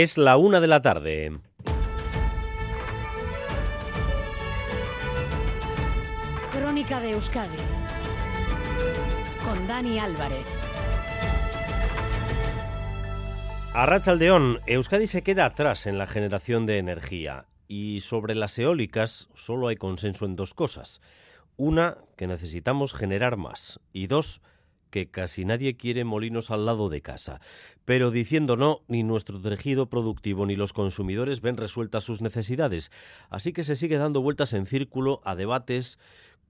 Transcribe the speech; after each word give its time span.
Es 0.00 0.16
la 0.16 0.36
una 0.36 0.60
de 0.60 0.68
la 0.68 0.80
tarde. 0.80 1.40
Crónica 6.52 7.00
de 7.00 7.10
Euskadi 7.10 7.58
con 9.42 9.66
Dani 9.66 9.98
Álvarez. 9.98 10.46
A 13.74 13.86
Rachaldeón, 13.86 14.60
Euskadi 14.66 15.08
se 15.08 15.24
queda 15.24 15.46
atrás 15.46 15.88
en 15.88 15.98
la 15.98 16.06
generación 16.06 16.64
de 16.64 16.78
energía 16.78 17.46
y 17.66 17.98
sobre 18.02 18.36
las 18.36 18.56
eólicas 18.56 19.28
solo 19.34 19.66
hay 19.66 19.74
consenso 19.74 20.26
en 20.26 20.36
dos 20.36 20.54
cosas. 20.54 21.00
Una, 21.56 21.98
que 22.16 22.28
necesitamos 22.28 22.94
generar 22.94 23.36
más 23.36 23.80
y 23.92 24.06
dos, 24.06 24.42
que 24.42 24.48
casi 25.10 25.44
nadie 25.44 25.76
quiere 25.76 26.04
molinos 26.04 26.50
al 26.50 26.66
lado 26.66 26.88
de 26.88 27.02
casa. 27.02 27.40
Pero 27.84 28.10
diciendo 28.10 28.56
no, 28.56 28.82
ni 28.88 29.02
nuestro 29.02 29.40
tejido 29.40 29.88
productivo 29.88 30.46
ni 30.46 30.56
los 30.56 30.72
consumidores 30.72 31.40
ven 31.40 31.56
resueltas 31.56 32.04
sus 32.04 32.22
necesidades. 32.22 32.90
Así 33.30 33.52
que 33.52 33.64
se 33.64 33.76
sigue 33.76 33.98
dando 33.98 34.22
vueltas 34.22 34.52
en 34.52 34.66
círculo 34.66 35.20
a 35.24 35.34
debates 35.34 35.98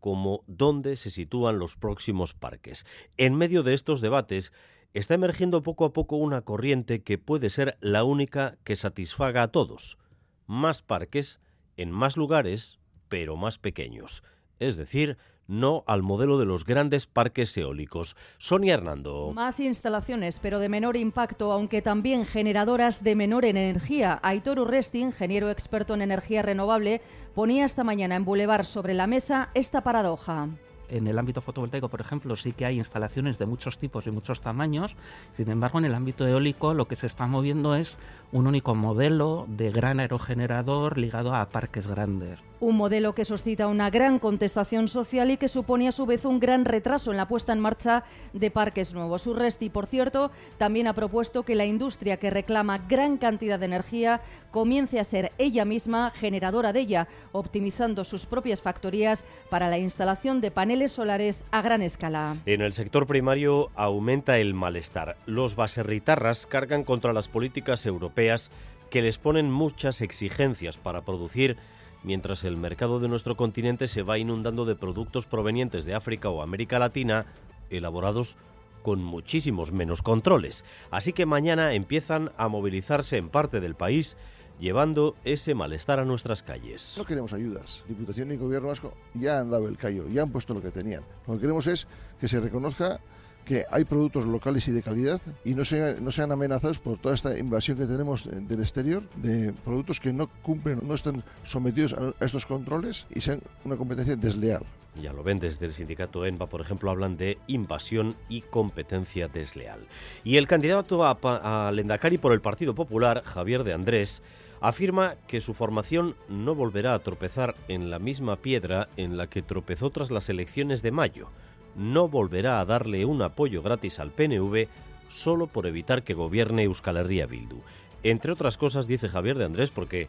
como 0.00 0.44
dónde 0.46 0.96
se 0.96 1.10
sitúan 1.10 1.58
los 1.58 1.76
próximos 1.76 2.34
parques. 2.34 2.86
En 3.16 3.34
medio 3.34 3.62
de 3.62 3.74
estos 3.74 4.00
debates 4.00 4.52
está 4.94 5.14
emergiendo 5.14 5.62
poco 5.62 5.84
a 5.84 5.92
poco 5.92 6.16
una 6.16 6.42
corriente 6.42 7.02
que 7.02 7.18
puede 7.18 7.50
ser 7.50 7.76
la 7.80 8.04
única 8.04 8.58
que 8.64 8.76
satisfaga 8.76 9.42
a 9.42 9.52
todos. 9.52 9.98
Más 10.46 10.82
parques 10.82 11.40
en 11.76 11.90
más 11.90 12.16
lugares, 12.16 12.78
pero 13.08 13.36
más 13.36 13.58
pequeños. 13.58 14.22
Es 14.58 14.76
decir, 14.76 15.18
no 15.48 15.82
al 15.88 16.02
modelo 16.02 16.38
de 16.38 16.44
los 16.44 16.64
grandes 16.64 17.06
parques 17.06 17.56
eólicos. 17.56 18.16
Sonia 18.38 18.74
Hernando. 18.74 19.32
Más 19.34 19.58
instalaciones, 19.58 20.38
pero 20.40 20.60
de 20.60 20.68
menor 20.68 20.96
impacto, 20.96 21.50
aunque 21.50 21.82
también 21.82 22.24
generadoras 22.24 23.02
de 23.02 23.16
menor 23.16 23.44
energía. 23.44 24.20
Aitor 24.22 24.60
Urresti, 24.60 25.00
ingeniero 25.00 25.50
experto 25.50 25.94
en 25.94 26.02
energía 26.02 26.42
renovable, 26.42 27.00
ponía 27.34 27.64
esta 27.64 27.82
mañana 27.82 28.14
en 28.14 28.24
Boulevard 28.24 28.64
sobre 28.64 28.94
la 28.94 29.08
mesa 29.08 29.50
esta 29.54 29.80
paradoja 29.80 30.50
en 30.88 31.06
el 31.06 31.18
ámbito 31.18 31.40
fotovoltaico, 31.40 31.88
por 31.88 32.00
ejemplo, 32.00 32.36
sí 32.36 32.52
que 32.52 32.64
hay 32.64 32.78
instalaciones 32.78 33.38
de 33.38 33.46
muchos 33.46 33.78
tipos 33.78 34.06
y 34.06 34.10
muchos 34.10 34.40
tamaños. 34.40 34.96
Sin 35.36 35.50
embargo, 35.50 35.78
en 35.78 35.84
el 35.84 35.94
ámbito 35.94 36.26
eólico 36.26 36.74
lo 36.74 36.88
que 36.88 36.96
se 36.96 37.06
está 37.06 37.26
moviendo 37.26 37.74
es 37.74 37.98
un 38.32 38.46
único 38.46 38.74
modelo 38.74 39.46
de 39.48 39.70
gran 39.70 40.00
aerogenerador 40.00 40.98
ligado 40.98 41.34
a 41.34 41.46
parques 41.48 41.86
grandes. 41.86 42.38
Un 42.60 42.76
modelo 42.76 43.14
que 43.14 43.24
suscita 43.24 43.68
una 43.68 43.88
gran 43.88 44.18
contestación 44.18 44.88
social 44.88 45.30
y 45.30 45.36
que 45.36 45.48
supone 45.48 45.88
a 45.88 45.92
su 45.92 46.06
vez 46.06 46.24
un 46.24 46.40
gran 46.40 46.64
retraso 46.64 47.10
en 47.10 47.16
la 47.16 47.28
puesta 47.28 47.52
en 47.52 47.60
marcha 47.60 48.02
de 48.32 48.50
parques 48.50 48.94
nuevos. 48.94 49.26
Urresti, 49.26 49.70
por 49.70 49.86
cierto, 49.86 50.32
también 50.58 50.88
ha 50.88 50.92
propuesto 50.94 51.44
que 51.44 51.54
la 51.54 51.66
industria 51.66 52.16
que 52.18 52.30
reclama 52.30 52.78
gran 52.78 53.16
cantidad 53.16 53.58
de 53.58 53.66
energía 53.66 54.20
comience 54.50 54.98
a 54.98 55.04
ser 55.04 55.32
ella 55.38 55.64
misma 55.64 56.10
generadora 56.10 56.72
de 56.72 56.80
ella, 56.80 57.08
optimizando 57.32 58.02
sus 58.02 58.26
propias 58.26 58.60
factorías 58.60 59.24
para 59.50 59.70
la 59.70 59.78
instalación 59.78 60.40
de 60.40 60.50
paneles 60.50 60.77
solares 60.86 61.44
a 61.50 61.60
gran 61.62 61.82
escala. 61.82 62.36
En 62.46 62.60
el 62.60 62.72
sector 62.72 63.08
primario 63.08 63.72
aumenta 63.74 64.38
el 64.38 64.54
malestar. 64.54 65.16
Los 65.26 65.56
baserritarras 65.56 66.46
cargan 66.46 66.84
contra 66.84 67.12
las 67.12 67.26
políticas 67.26 67.84
europeas 67.86 68.52
que 68.90 69.02
les 69.02 69.18
ponen 69.18 69.50
muchas 69.50 70.00
exigencias 70.00 70.76
para 70.76 71.02
producir 71.02 71.56
mientras 72.04 72.44
el 72.44 72.56
mercado 72.56 73.00
de 73.00 73.08
nuestro 73.08 73.36
continente 73.36 73.88
se 73.88 74.02
va 74.02 74.18
inundando 74.18 74.64
de 74.64 74.76
productos 74.76 75.26
provenientes 75.26 75.84
de 75.84 75.94
África 75.94 76.30
o 76.30 76.42
América 76.42 76.78
Latina 76.78 77.26
elaborados 77.70 78.36
con 78.82 79.02
muchísimos 79.02 79.72
menos 79.72 80.02
controles. 80.02 80.64
Así 80.90 81.12
que 81.12 81.26
mañana 81.26 81.74
empiezan 81.74 82.30
a 82.38 82.48
movilizarse 82.48 83.16
en 83.16 83.28
parte 83.28 83.60
del 83.60 83.74
país 83.74 84.16
llevando 84.58 85.16
ese 85.24 85.54
malestar 85.54 86.00
a 86.00 86.04
nuestras 86.04 86.42
calles. 86.42 86.94
No 86.98 87.04
queremos 87.04 87.32
ayudas. 87.32 87.84
Diputación 87.88 88.32
y 88.32 88.36
Gobierno 88.36 88.68
Vasco 88.68 88.94
ya 89.14 89.40
han 89.40 89.50
dado 89.50 89.68
el 89.68 89.76
callo, 89.76 90.08
ya 90.08 90.22
han 90.22 90.30
puesto 90.30 90.54
lo 90.54 90.62
que 90.62 90.70
tenían. 90.70 91.02
Lo 91.26 91.34
que 91.34 91.40
queremos 91.40 91.66
es 91.66 91.86
que 92.20 92.28
se 92.28 92.40
reconozca 92.40 93.00
que 93.44 93.64
hay 93.70 93.84
productos 93.84 94.26
locales 94.26 94.68
y 94.68 94.72
de 94.72 94.82
calidad 94.82 95.22
y 95.42 95.54
no, 95.54 95.62
no 96.00 96.12
sean 96.12 96.32
amenazados 96.32 96.78
por 96.80 96.98
toda 96.98 97.14
esta 97.14 97.38
invasión 97.38 97.78
que 97.78 97.86
tenemos 97.86 98.28
del 98.30 98.60
exterior 98.60 99.02
de 99.16 99.54
productos 99.64 100.00
que 100.00 100.12
no 100.12 100.28
cumplen, 100.42 100.80
no 100.86 100.92
están 100.92 101.24
sometidos 101.44 101.94
a 101.94 102.12
estos 102.22 102.44
controles 102.44 103.06
y 103.14 103.22
sean 103.22 103.40
una 103.64 103.76
competencia 103.76 104.16
desleal. 104.16 104.64
Ya 105.00 105.12
lo 105.12 105.22
ven 105.22 105.38
desde 105.38 105.64
el 105.64 105.72
sindicato 105.72 106.26
ENVA, 106.26 106.46
por 106.46 106.60
ejemplo, 106.60 106.90
hablan 106.90 107.16
de 107.16 107.38
invasión 107.46 108.16
y 108.28 108.42
competencia 108.42 109.28
desleal. 109.28 109.80
Y 110.24 110.36
el 110.36 110.46
candidato 110.46 111.04
a, 111.04 111.18
a 111.66 111.72
Lendakari 111.72 112.18
por 112.18 112.32
el 112.32 112.40
Partido 112.40 112.74
Popular, 112.74 113.22
Javier 113.24 113.64
de 113.64 113.72
Andrés, 113.72 114.22
afirma 114.60 115.16
que 115.26 115.40
su 115.40 115.54
formación 115.54 116.14
no 116.28 116.54
volverá 116.54 116.94
a 116.94 116.98
tropezar 117.00 117.54
en 117.68 117.90
la 117.90 117.98
misma 117.98 118.36
piedra 118.36 118.88
en 118.96 119.16
la 119.16 119.28
que 119.28 119.42
tropezó 119.42 119.90
tras 119.90 120.10
las 120.10 120.28
elecciones 120.28 120.82
de 120.82 120.92
mayo. 120.92 121.28
No 121.76 122.08
volverá 122.08 122.60
a 122.60 122.64
darle 122.64 123.04
un 123.04 123.22
apoyo 123.22 123.62
gratis 123.62 123.98
al 123.98 124.10
PNV 124.10 124.66
solo 125.08 125.46
por 125.46 125.66
evitar 125.66 126.02
que 126.02 126.14
gobierne 126.14 126.64
Euskal 126.64 126.96
Herria 126.96 127.26
Bildu. 127.26 127.60
Entre 128.02 128.32
otras 128.32 128.56
cosas, 128.56 128.86
dice 128.86 129.08
Javier 129.08 129.38
de 129.38 129.44
Andrés, 129.44 129.70
porque 129.70 130.08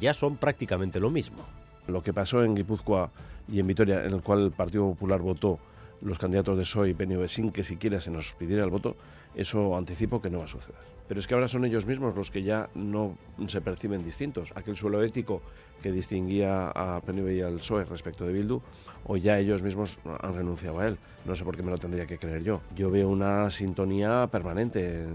ya 0.00 0.14
son 0.14 0.36
prácticamente 0.36 1.00
lo 1.00 1.10
mismo. 1.10 1.44
Lo 1.86 2.02
que 2.02 2.12
pasó 2.12 2.44
en 2.44 2.54
Guipúzcoa 2.54 3.10
y 3.48 3.60
en 3.60 3.66
Vitoria, 3.66 4.04
en 4.04 4.14
el 4.14 4.22
cual 4.22 4.44
el 4.44 4.50
Partido 4.50 4.88
Popular 4.90 5.20
votó 5.20 5.58
los 6.02 6.18
candidatos 6.18 6.56
de 6.56 6.62
PSOE 6.62 6.90
y 6.90 6.94
PNV 6.94 7.28
sin 7.28 7.50
que 7.50 7.64
siquiera 7.64 8.00
se 8.00 8.10
nos 8.10 8.32
pidiera 8.34 8.64
el 8.64 8.70
voto, 8.70 8.96
eso 9.34 9.76
anticipo 9.76 10.20
que 10.20 10.30
no 10.30 10.38
va 10.38 10.44
a 10.44 10.48
suceder. 10.48 10.99
Pero 11.10 11.18
es 11.18 11.26
que 11.26 11.34
ahora 11.34 11.48
son 11.48 11.64
ellos 11.64 11.86
mismos 11.86 12.14
los 12.14 12.30
que 12.30 12.44
ya 12.44 12.70
no 12.76 13.18
se 13.48 13.60
perciben 13.60 14.04
distintos. 14.04 14.52
Aquel 14.54 14.76
suelo 14.76 15.02
ético 15.02 15.42
que 15.82 15.90
distinguía 15.90 16.68
a 16.68 17.00
PNV 17.00 17.32
y 17.32 17.40
al 17.40 17.56
PSOE 17.56 17.84
respecto 17.84 18.24
de 18.24 18.32
Bildu, 18.32 18.62
o 19.02 19.16
ya 19.16 19.36
ellos 19.40 19.60
mismos 19.60 19.98
han 20.20 20.36
renunciado 20.36 20.78
a 20.78 20.86
él. 20.86 20.98
No 21.24 21.34
sé 21.34 21.42
por 21.42 21.56
qué 21.56 21.64
me 21.64 21.72
lo 21.72 21.78
tendría 21.78 22.06
que 22.06 22.16
creer 22.16 22.44
yo. 22.44 22.60
Yo 22.76 22.92
veo 22.92 23.08
una 23.08 23.50
sintonía 23.50 24.28
permanente. 24.30 25.08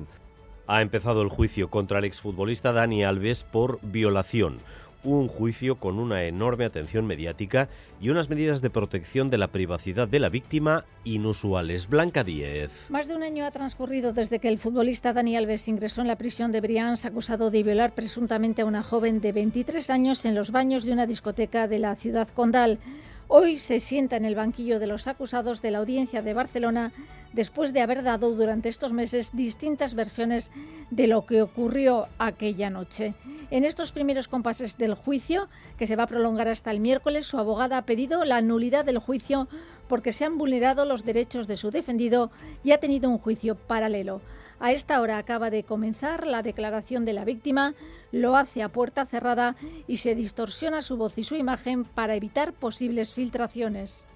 Ha 0.68 0.82
empezado 0.82 1.22
el 1.22 1.30
juicio 1.30 1.70
contra 1.70 2.00
el 2.00 2.04
exfutbolista 2.04 2.74
Dani 2.74 3.06
Alves 3.06 3.46
por 3.46 3.80
violación 3.82 4.58
un 5.06 5.28
juicio 5.28 5.76
con 5.76 6.00
una 6.00 6.24
enorme 6.24 6.66
atención 6.66 7.06
mediática 7.06 7.70
y 8.02 8.10
unas 8.10 8.30
medidas 8.30 8.62
de 8.62 8.70
protección 8.70 9.30
de 9.30 9.38
la 9.38 9.48
privacidad 9.48 10.08
de 10.08 10.20
la 10.20 10.30
víctima 10.30 10.86
inusuales. 11.04 11.88
Blanca 11.88 12.24
Díez. 12.24 12.90
Más 12.90 13.08
de 13.08 13.16
un 13.16 13.24
año 13.24 13.46
ha 13.46 13.52
transcurrido 13.52 14.14
desde 14.14 14.40
que 14.40 14.50
el 14.50 14.58
futbolista 14.58 15.14
Dani 15.14 15.38
Alves 15.38 15.68
ingresó 15.68 16.02
en 16.02 16.08
la 16.08 16.18
prisión 16.18 16.52
de 16.52 16.62
Brians 16.62 17.06
acusado 17.06 17.52
de 17.52 17.64
violar 17.64 17.94
presuntamente 17.94 18.62
a 18.62 18.66
una 18.66 18.84
joven 18.84 19.22
de 19.22 19.32
23 19.32 19.90
años 19.90 20.26
en 20.26 20.36
los 20.36 20.52
baños 20.52 20.84
de 20.84 20.92
una 20.92 21.06
discoteca 21.06 21.68
de 21.68 21.80
la 21.80 21.96
ciudad 21.96 22.28
condal. 22.30 22.80
Hoy 23.28 23.58
se 23.58 23.80
sienta 23.80 24.18
en 24.18 24.26
el 24.26 24.36
banquillo 24.36 24.80
de 24.80 24.86
los 24.86 25.08
acusados 25.08 25.62
de 25.64 25.72
la 25.72 25.80
audiencia 25.80 26.22
de 26.22 26.36
Barcelona 26.36 26.92
después 27.34 27.74
de 27.74 27.82
haber 27.82 28.04
dado 28.04 28.36
durante 28.36 28.70
estos 28.70 28.94
meses 28.94 29.32
distintas 29.34 29.96
versiones 29.96 30.52
de 30.92 31.08
lo 31.08 31.26
que 31.26 31.42
ocurrió 31.42 32.08
aquella 32.20 32.70
noche. 32.70 33.16
En 33.50 33.66
estos 33.66 33.92
primeros 33.92 34.28
compases 34.28 34.78
del 34.78 34.94
juicio, 34.94 35.50
que 35.76 35.88
se 35.88 35.96
va 35.96 36.04
a 36.04 36.08
prolongar 36.08 36.48
hasta 36.48 36.70
el 36.70 36.80
miércoles, 36.80 37.26
su 37.26 37.40
abogada 37.40 37.80
ha 37.80 37.86
pedido 37.86 38.26
la 38.26 38.42
nulidad 38.42 38.86
del 38.86 39.00
juicio 39.00 39.48
porque 39.88 40.12
se 40.12 40.24
han 40.24 40.38
vulnerado 40.38 40.86
los 40.86 41.04
derechos 41.04 41.48
de 41.48 41.58
su 41.58 41.72
defendido 41.72 42.30
y 42.64 42.74
ha 42.74 42.80
tenido 42.80 43.10
un 43.10 43.18
juicio 43.18 43.56
paralelo. 43.56 44.22
A 44.60 44.72
esta 44.72 45.02
hora 45.02 45.18
acaba 45.18 45.50
de 45.50 45.64
comenzar 45.64 46.26
la 46.26 46.42
declaración 46.42 47.06
de 47.06 47.14
la 47.14 47.26
víctima, 47.26 47.74
lo 48.12 48.38
hace 48.38 48.64
a 48.64 48.70
puerta 48.70 49.06
cerrada 49.06 49.56
y 49.88 49.98
se 49.98 50.16
distorsiona 50.16 50.82
su 50.82 50.98
voz 50.98 51.18
y 51.18 51.24
su 51.24 51.36
imagen 51.36 51.84
para 51.84 52.16
evitar 52.16 52.54
posibles 52.54 53.14
filtraciones. 53.14 54.08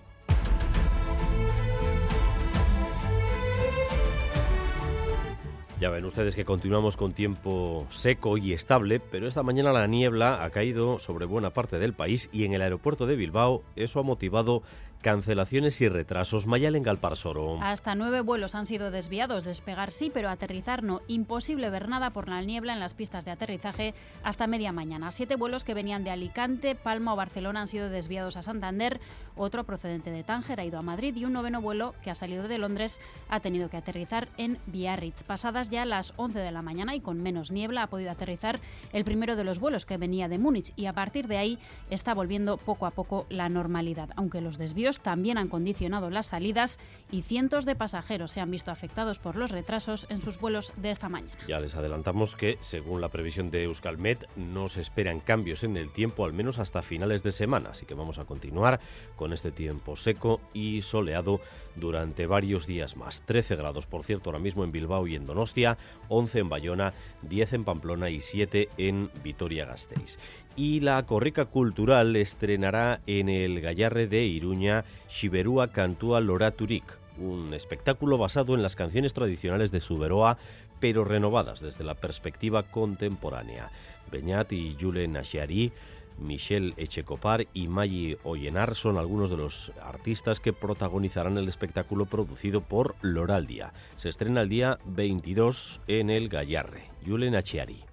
Ya 5.79 5.89
ven 5.89 6.03
ustedes 6.03 6.35
que 6.35 6.43
continuamos 6.43 6.97
con 6.97 7.13
tiempo 7.13 7.85
seco 7.89 8.37
y 8.37 8.51
estable, 8.51 8.99
pero 8.99 9.29
esta 9.29 9.43
mañana 9.43 9.71
la 9.71 9.87
niebla 9.87 10.43
ha 10.43 10.49
caído 10.49 10.99
sobre 10.99 11.25
buena 11.25 11.51
parte 11.51 11.79
del 11.79 11.93
país 11.93 12.29
y 12.33 12.43
en 12.43 12.53
el 12.53 12.61
aeropuerto 12.61 13.07
de 13.07 13.15
Bilbao 13.15 13.63
eso 13.77 14.01
ha 14.01 14.03
motivado 14.03 14.61
Cancelaciones 15.01 15.79
y 15.79 15.87
retrasos. 15.87 16.45
Mayalen 16.45 16.83
Galparsoro. 16.83 17.61
Hasta 17.61 17.95
nueve 17.95 18.19
vuelos 18.19 18.53
han 18.53 18.65
sido 18.65 18.91
desviados. 18.91 19.45
Despegar 19.45 19.91
sí, 19.91 20.11
pero 20.13 20.29
aterrizar 20.29 20.83
no. 20.83 21.01
Imposible 21.07 21.69
ver 21.69 21.87
nada 21.87 22.09
por 22.09 22.27
la 22.27 22.41
niebla 22.41 22.73
en 22.73 22.81
las 22.81 22.95
pistas 22.95 23.23
de 23.23 23.31
aterrizaje 23.31 23.93
hasta 24.23 24.45
media 24.45 24.73
mañana. 24.73 25.11
Siete 25.11 25.37
vuelos 25.37 25.63
que 25.63 25.73
venían 25.73 26.03
de 26.03 26.11
Alicante, 26.11 26.75
Palma 26.75 27.13
o 27.13 27.15
Barcelona 27.15 27.61
han 27.61 27.69
sido 27.69 27.89
desviados 27.89 28.35
a 28.35 28.41
Santander. 28.41 28.99
Otro 29.37 29.63
procedente 29.63 30.11
de 30.11 30.25
Tánger 30.25 30.59
ha 30.59 30.65
ido 30.65 30.77
a 30.77 30.81
Madrid 30.81 31.15
y 31.15 31.23
un 31.23 31.31
noveno 31.31 31.61
vuelo 31.61 31.95
que 32.03 32.11
ha 32.11 32.15
salido 32.15 32.49
de 32.49 32.57
Londres 32.57 32.99
ha 33.29 33.39
tenido 33.39 33.69
que 33.69 33.77
aterrizar 33.77 34.27
en 34.35 34.57
Biarritz. 34.65 35.23
Pasadas 35.23 35.69
ya 35.69 35.85
las 35.85 36.13
11 36.17 36.39
de 36.39 36.51
la 36.51 36.61
mañana 36.61 36.93
y 36.93 36.99
con 36.99 37.21
menos 37.21 37.51
niebla 37.51 37.83
ha 37.83 37.87
podido 37.87 38.11
aterrizar 38.11 38.59
el 38.91 39.05
primero 39.05 39.37
de 39.37 39.45
los 39.45 39.59
vuelos 39.59 39.85
que 39.85 39.95
venía 39.95 40.27
de 40.27 40.39
Múnich 40.39 40.73
y 40.75 40.87
a 40.87 40.93
partir 40.93 41.27
de 41.27 41.37
ahí 41.37 41.57
está 41.89 42.13
volviendo 42.13 42.57
poco 42.57 42.85
a 42.85 42.91
poco 42.91 43.27
la 43.29 43.47
normalidad, 43.47 44.09
aunque 44.17 44.41
los 44.41 44.57
desvíos 44.57 44.88
también 44.97 45.37
han 45.37 45.47
condicionado 45.47 46.09
las 46.09 46.25
salidas 46.25 46.79
y 47.11 47.21
cientos 47.21 47.65
de 47.65 47.75
pasajeros 47.75 48.31
se 48.31 48.41
han 48.41 48.49
visto 48.49 48.71
afectados 48.71 49.19
por 49.19 49.35
los 49.35 49.51
retrasos 49.51 50.07
en 50.09 50.21
sus 50.21 50.39
vuelos 50.39 50.73
de 50.77 50.89
esta 50.89 51.09
mañana. 51.09 51.37
Ya 51.47 51.59
les 51.59 51.75
adelantamos 51.75 52.35
que, 52.35 52.57
según 52.59 53.01
la 53.01 53.09
previsión 53.09 53.51
de 53.51 53.65
Euskalmet, 53.65 54.27
no 54.35 54.69
se 54.69 54.81
esperan 54.81 55.19
cambios 55.19 55.63
en 55.63 55.77
el 55.77 55.91
tiempo, 55.91 56.25
al 56.25 56.33
menos 56.33 56.57
hasta 56.57 56.81
finales 56.81 57.21
de 57.21 57.31
semana. 57.31 57.69
Así 57.69 57.85
que 57.85 57.93
vamos 57.93 58.17
a 58.17 58.25
continuar 58.25 58.79
con 59.15 59.33
este 59.33 59.51
tiempo 59.51 59.95
seco 59.95 60.41
y 60.53 60.81
soleado 60.81 61.39
durante 61.75 62.25
varios 62.25 62.65
días 62.65 62.97
más. 62.97 63.21
13 63.25 63.55
grados, 63.55 63.85
por 63.85 64.03
cierto, 64.03 64.29
ahora 64.29 64.39
mismo 64.39 64.63
en 64.63 64.71
Bilbao 64.71 65.07
y 65.07 65.15
en 65.15 65.25
Donostia, 65.25 65.77
11 66.09 66.39
en 66.39 66.49
Bayona, 66.49 66.93
10 67.23 67.53
en 67.53 67.65
Pamplona 67.65 68.09
y 68.09 68.21
7 68.21 68.69
en 68.77 69.09
Vitoria-Gasteiz. 69.23 70.17
Y 70.59 70.81
la 70.81 71.05
Corrica 71.05 71.45
Cultural 71.45 72.17
estrenará 72.17 72.99
en 73.07 73.29
el 73.29 73.61
Gallarre 73.61 74.07
de 74.07 74.25
Iruña 74.25 74.83
Xiberúa 75.07 75.71
Cantúa 75.71 76.19
Loraturik, 76.19 76.83
un 77.17 77.53
espectáculo 77.53 78.17
basado 78.17 78.55
en 78.55 78.61
las 78.61 78.75
canciones 78.75 79.13
tradicionales 79.13 79.71
de 79.71 79.79
Suberoa, 79.79 80.37
pero 80.81 81.05
renovadas 81.05 81.61
desde 81.61 81.85
la 81.85 81.95
perspectiva 81.95 82.63
contemporánea. 82.63 83.71
Beñat 84.11 84.51
y 84.51 84.75
Julen 84.77 85.13
Nashiari 85.13 85.71
Michelle 86.17 86.73
Echecopar 86.75 87.47
y 87.53 87.69
Maggi 87.69 88.17
Oyenar 88.25 88.75
son 88.75 88.97
algunos 88.97 89.29
de 89.29 89.37
los 89.37 89.71
artistas 89.81 90.41
que 90.41 90.51
protagonizarán 90.51 91.37
el 91.37 91.47
espectáculo 91.47 92.05
producido 92.05 92.59
por 92.59 92.95
Loraldia. 93.01 93.71
Se 93.95 94.09
estrena 94.09 94.41
el 94.41 94.49
día 94.49 94.77
22 94.83 95.79
en 95.87 96.09
el 96.09 96.27
Gallarre. 96.27 96.91
Julen 97.07 97.37
Achiari. 97.37 97.88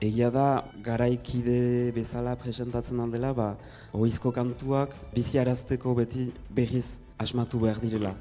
Egia 0.00 0.30
da, 0.30 0.62
garaikide 0.78 1.90
bezala 1.90 2.36
presentatzen 2.38 3.00
handela, 3.02 3.32
ba, 3.34 3.48
oizko 3.90 4.30
kantuak 4.30 4.94
biziarazteko 5.10 5.94
beti 5.98 6.28
berriz 6.54 7.00
asmatu 7.18 7.58
behar 7.58 7.80
direla. 7.82 8.14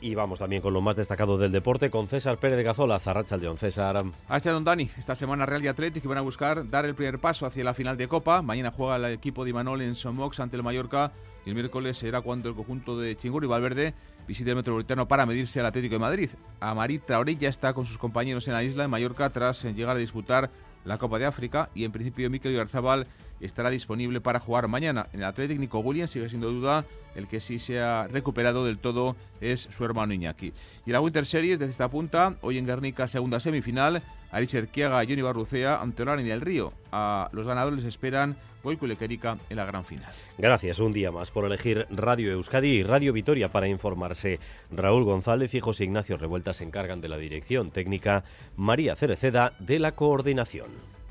Y 0.00 0.16
vamos 0.16 0.40
también 0.40 0.62
con 0.62 0.74
lo 0.74 0.80
más 0.80 0.96
destacado 0.96 1.38
del 1.38 1.52
deporte 1.52 1.88
con 1.88 2.08
César 2.08 2.38
Pérez 2.38 2.56
de 2.56 2.64
Gazola, 2.64 2.98
Zarracha 2.98 3.36
León. 3.36 3.56
César. 3.56 4.02
Hasta 4.28 4.50
don 4.50 4.64
Dani, 4.64 4.90
esta 4.98 5.14
semana 5.14 5.46
Real 5.46 5.64
y 5.64 5.68
Atlético 5.68 6.08
van 6.08 6.18
a 6.18 6.22
buscar 6.22 6.68
dar 6.68 6.86
el 6.86 6.96
primer 6.96 7.20
paso 7.20 7.46
hacia 7.46 7.62
la 7.62 7.72
final 7.72 7.96
de 7.96 8.08
Copa. 8.08 8.42
Mañana 8.42 8.72
juega 8.72 8.96
el 8.96 9.04
equipo 9.14 9.44
de 9.44 9.50
Imanol 9.50 9.80
en 9.82 9.94
Somox 9.94 10.40
ante 10.40 10.56
el 10.56 10.64
Mallorca 10.64 11.12
y 11.46 11.50
el 11.50 11.54
miércoles 11.54 11.98
será 11.98 12.20
cuando 12.20 12.48
el 12.48 12.56
conjunto 12.56 12.98
de 12.98 13.16
Chingur 13.16 13.44
y 13.44 13.46
Valverde 13.46 13.94
visite 14.26 14.50
el 14.50 14.56
Metropolitano 14.56 15.06
para 15.06 15.24
medirse 15.24 15.60
al 15.60 15.66
Atlético 15.66 15.94
de 15.94 16.00
Madrid. 16.00 16.30
Amarit 16.58 17.04
Traoré 17.06 17.36
ya 17.36 17.48
está 17.48 17.72
con 17.72 17.86
sus 17.86 17.96
compañeros 17.96 18.48
en 18.48 18.54
la 18.54 18.64
isla, 18.64 18.82
en 18.82 18.90
Mallorca, 18.90 19.30
tras 19.30 19.62
llegar 19.62 19.94
a 19.94 20.00
disputar 20.00 20.50
la 20.84 20.98
Copa 20.98 21.18
de 21.18 21.26
África 21.26 21.70
y 21.74 21.84
en 21.84 21.92
principio 21.92 22.30
Mikel 22.30 22.56
Garzabal 22.56 23.06
estará 23.42 23.70
disponible 23.70 24.20
para 24.20 24.40
jugar 24.40 24.68
mañana. 24.68 25.08
En 25.12 25.20
el 25.20 25.26
Atlético 25.26 25.60
Nico 25.60 26.06
sigue 26.06 26.28
siendo 26.28 26.50
duda, 26.50 26.84
el 27.14 27.26
que 27.26 27.40
sí 27.40 27.58
se 27.58 27.80
ha 27.80 28.06
recuperado 28.08 28.64
del 28.64 28.78
todo 28.78 29.16
es 29.40 29.68
su 29.76 29.84
hermano 29.84 30.14
Iñaki. 30.14 30.52
Y 30.86 30.92
la 30.92 31.00
Winter 31.00 31.26
Series 31.26 31.58
desde 31.58 31.72
esta 31.72 31.90
punta, 31.90 32.36
hoy 32.40 32.58
en 32.58 32.66
Guernica 32.66 33.08
segunda 33.08 33.40
semifinal, 33.40 34.02
Aricher 34.30 34.68
Kiaga 34.68 35.04
y 35.04 35.08
Johnny 35.08 35.22
Barrucea 35.22 35.80
ante 35.80 36.02
Orani 36.02 36.24
del 36.24 36.40
Río. 36.40 36.72
A 36.90 37.28
los 37.32 37.46
ganadores 37.46 37.84
les 37.84 37.88
esperan 37.88 38.36
Goico 38.62 38.86
Lequerica 38.86 39.38
en 39.50 39.56
la 39.56 39.64
gran 39.64 39.84
final. 39.84 40.12
Gracias 40.38 40.78
un 40.78 40.92
día 40.92 41.10
más 41.10 41.30
por 41.30 41.44
elegir 41.44 41.86
Radio 41.90 42.32
Euskadi 42.32 42.68
y 42.68 42.82
Radio 42.82 43.12
Vitoria 43.12 43.50
para 43.50 43.68
informarse. 43.68 44.38
Raúl 44.70 45.04
González 45.04 45.54
y 45.54 45.60
José 45.60 45.84
Ignacio 45.84 46.16
Revuelta 46.16 46.54
se 46.54 46.64
encargan 46.64 47.00
de 47.00 47.08
la 47.08 47.18
dirección 47.18 47.70
técnica, 47.70 48.24
María 48.56 48.96
Cereceda 48.96 49.52
de 49.58 49.78
la 49.78 49.92
coordinación. 49.92 51.01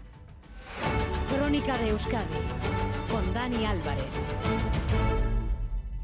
Crónica 1.51 1.77
de 1.80 1.89
Euskadi 1.89 2.38
con 3.09 3.33
Dani 3.33 3.65
Álvarez. 3.65 4.06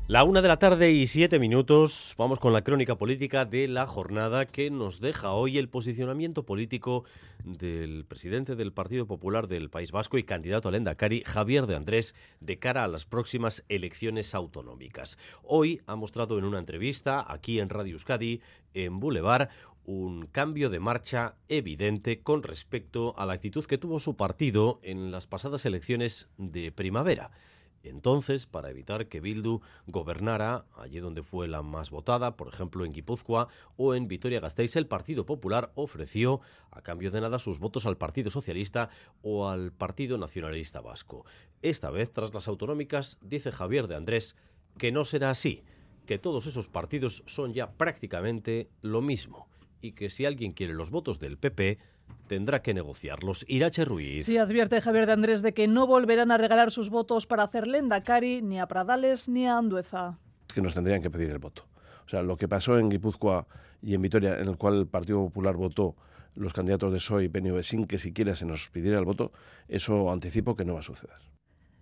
La 0.09 0.25
una 0.25 0.41
de 0.41 0.49
la 0.49 0.59
tarde 0.59 0.91
y 0.91 1.07
siete 1.07 1.39
minutos, 1.39 2.15
vamos 2.17 2.39
con 2.39 2.51
la 2.51 2.65
crónica 2.65 2.97
política 2.97 3.45
de 3.45 3.69
la 3.69 3.87
jornada 3.87 4.45
que 4.45 4.69
nos 4.69 4.99
deja 4.99 5.31
hoy 5.31 5.57
el 5.57 5.69
posicionamiento 5.69 6.43
político 6.45 7.05
del 7.45 8.03
presidente 8.03 8.57
del 8.57 8.73
Partido 8.73 9.07
Popular 9.07 9.47
del 9.47 9.69
País 9.69 9.93
Vasco 9.93 10.17
y 10.17 10.23
candidato 10.23 10.67
al 10.67 10.75
Endacari, 10.75 11.23
Javier 11.25 11.65
de 11.65 11.77
Andrés, 11.77 12.13
de 12.41 12.59
cara 12.59 12.83
a 12.83 12.89
las 12.89 13.05
próximas 13.05 13.63
elecciones 13.69 14.35
autonómicas. 14.35 15.17
Hoy 15.43 15.81
ha 15.87 15.95
mostrado 15.95 16.37
en 16.37 16.43
una 16.43 16.59
entrevista 16.59 17.25
aquí 17.25 17.61
en 17.61 17.69
Radio 17.69 17.93
Euskadi, 17.93 18.41
en 18.73 18.99
Boulevard, 18.99 19.47
un 19.87 20.27
cambio 20.27 20.69
de 20.69 20.81
marcha 20.81 21.35
evidente 21.47 22.21
con 22.21 22.43
respecto 22.43 23.17
a 23.17 23.25
la 23.25 23.33
actitud 23.33 23.65
que 23.65 23.77
tuvo 23.77 23.99
su 23.99 24.17
partido 24.17 24.79
en 24.83 25.11
las 25.11 25.27
pasadas 25.27 25.65
elecciones 25.65 26.27
de 26.37 26.73
primavera. 26.73 27.31
Entonces, 27.83 28.47
para 28.47 28.69
evitar 28.69 29.07
que 29.07 29.21
Bildu 29.21 29.61
gobernara 29.85 30.65
allí 30.75 30.99
donde 30.99 31.23
fue 31.23 31.47
la 31.47 31.61
más 31.61 31.89
votada, 31.89 32.35
por 32.35 32.49
ejemplo 32.49 32.83
en 32.83 32.91
Guipúzcoa 32.91 33.47
o 33.77 33.95
en 33.95 34.09
Vitoria-Gasteiz, 34.09 34.75
el 34.75 34.87
Partido 34.87 35.25
Popular 35.25 35.71
ofreció, 35.75 36.41
a 36.69 36.81
cambio 36.81 37.09
de 37.09 37.21
nada, 37.21 37.39
sus 37.39 37.59
votos 37.59 37.85
al 37.85 37.95
Partido 37.95 38.29
Socialista 38.29 38.89
o 39.21 39.47
al 39.47 39.71
Partido 39.71 40.17
Nacionalista 40.17 40.81
Vasco. 40.81 41.25
Esta 41.61 41.91
vez, 41.91 42.11
tras 42.11 42.33
las 42.33 42.49
autonómicas, 42.49 43.19
dice 43.21 43.53
Javier 43.53 43.87
de 43.87 43.95
Andrés 43.95 44.35
que 44.77 44.91
no 44.91 45.05
será 45.05 45.29
así, 45.29 45.63
que 46.05 46.19
todos 46.19 46.45
esos 46.45 46.67
partidos 46.67 47.23
son 47.25 47.53
ya 47.53 47.71
prácticamente 47.71 48.69
lo 48.81 49.01
mismo 49.01 49.47
y 49.81 49.93
que 49.93 50.09
si 50.09 50.25
alguien 50.25 50.53
quiere 50.53 50.73
los 50.73 50.89
votos 50.89 51.19
del 51.19 51.37
PP, 51.37 51.77
tendrá 52.27 52.61
que 52.61 52.73
negociarlos. 52.73 53.45
Irache 53.47 53.85
Ruiz. 53.85 54.25
Sí, 54.25 54.37
advierte 54.37 54.81
Javier 54.81 55.05
de 55.05 55.13
Andrés 55.13 55.41
de 55.41 55.53
que 55.53 55.67
no 55.67 55.87
volverán 55.87 56.31
a 56.31 56.37
regalar 56.37 56.71
sus 56.71 56.89
votos 56.89 57.25
para 57.25 57.43
hacer 57.43 57.65
Cari 58.03 58.41
ni 58.41 58.59
a 58.59 58.67
Pradales 58.67 59.29
ni 59.29 59.47
a 59.47 59.57
Andueza. 59.57 60.19
Que 60.53 60.61
nos 60.61 60.73
tendrían 60.73 61.01
que 61.01 61.09
pedir 61.09 61.29
el 61.29 61.39
voto. 61.39 61.65
O 62.05 62.09
sea, 62.09 62.21
lo 62.21 62.37
que 62.37 62.47
pasó 62.47 62.79
en 62.79 62.89
Guipúzcoa 62.89 63.47
y 63.81 63.93
en 63.93 64.01
Vitoria, 64.01 64.39
en 64.39 64.47
el 64.47 64.57
cual 64.57 64.75
el 64.75 64.87
Partido 64.87 65.19
Popular 65.25 65.55
votó 65.55 65.95
los 66.35 66.53
candidatos 66.53 66.91
de 66.91 66.97
PSOE 66.97 67.25
y 67.25 67.29
PNV 67.29 67.63
sin 67.63 67.85
que 67.85 67.97
siquiera 67.97 68.35
se 68.35 68.45
nos 68.45 68.69
pidiera 68.69 68.99
el 68.99 69.05
voto, 69.05 69.31
eso 69.67 70.11
anticipo 70.11 70.55
que 70.55 70.65
no 70.65 70.75
va 70.75 70.81
a 70.81 70.83
suceder. 70.83 71.17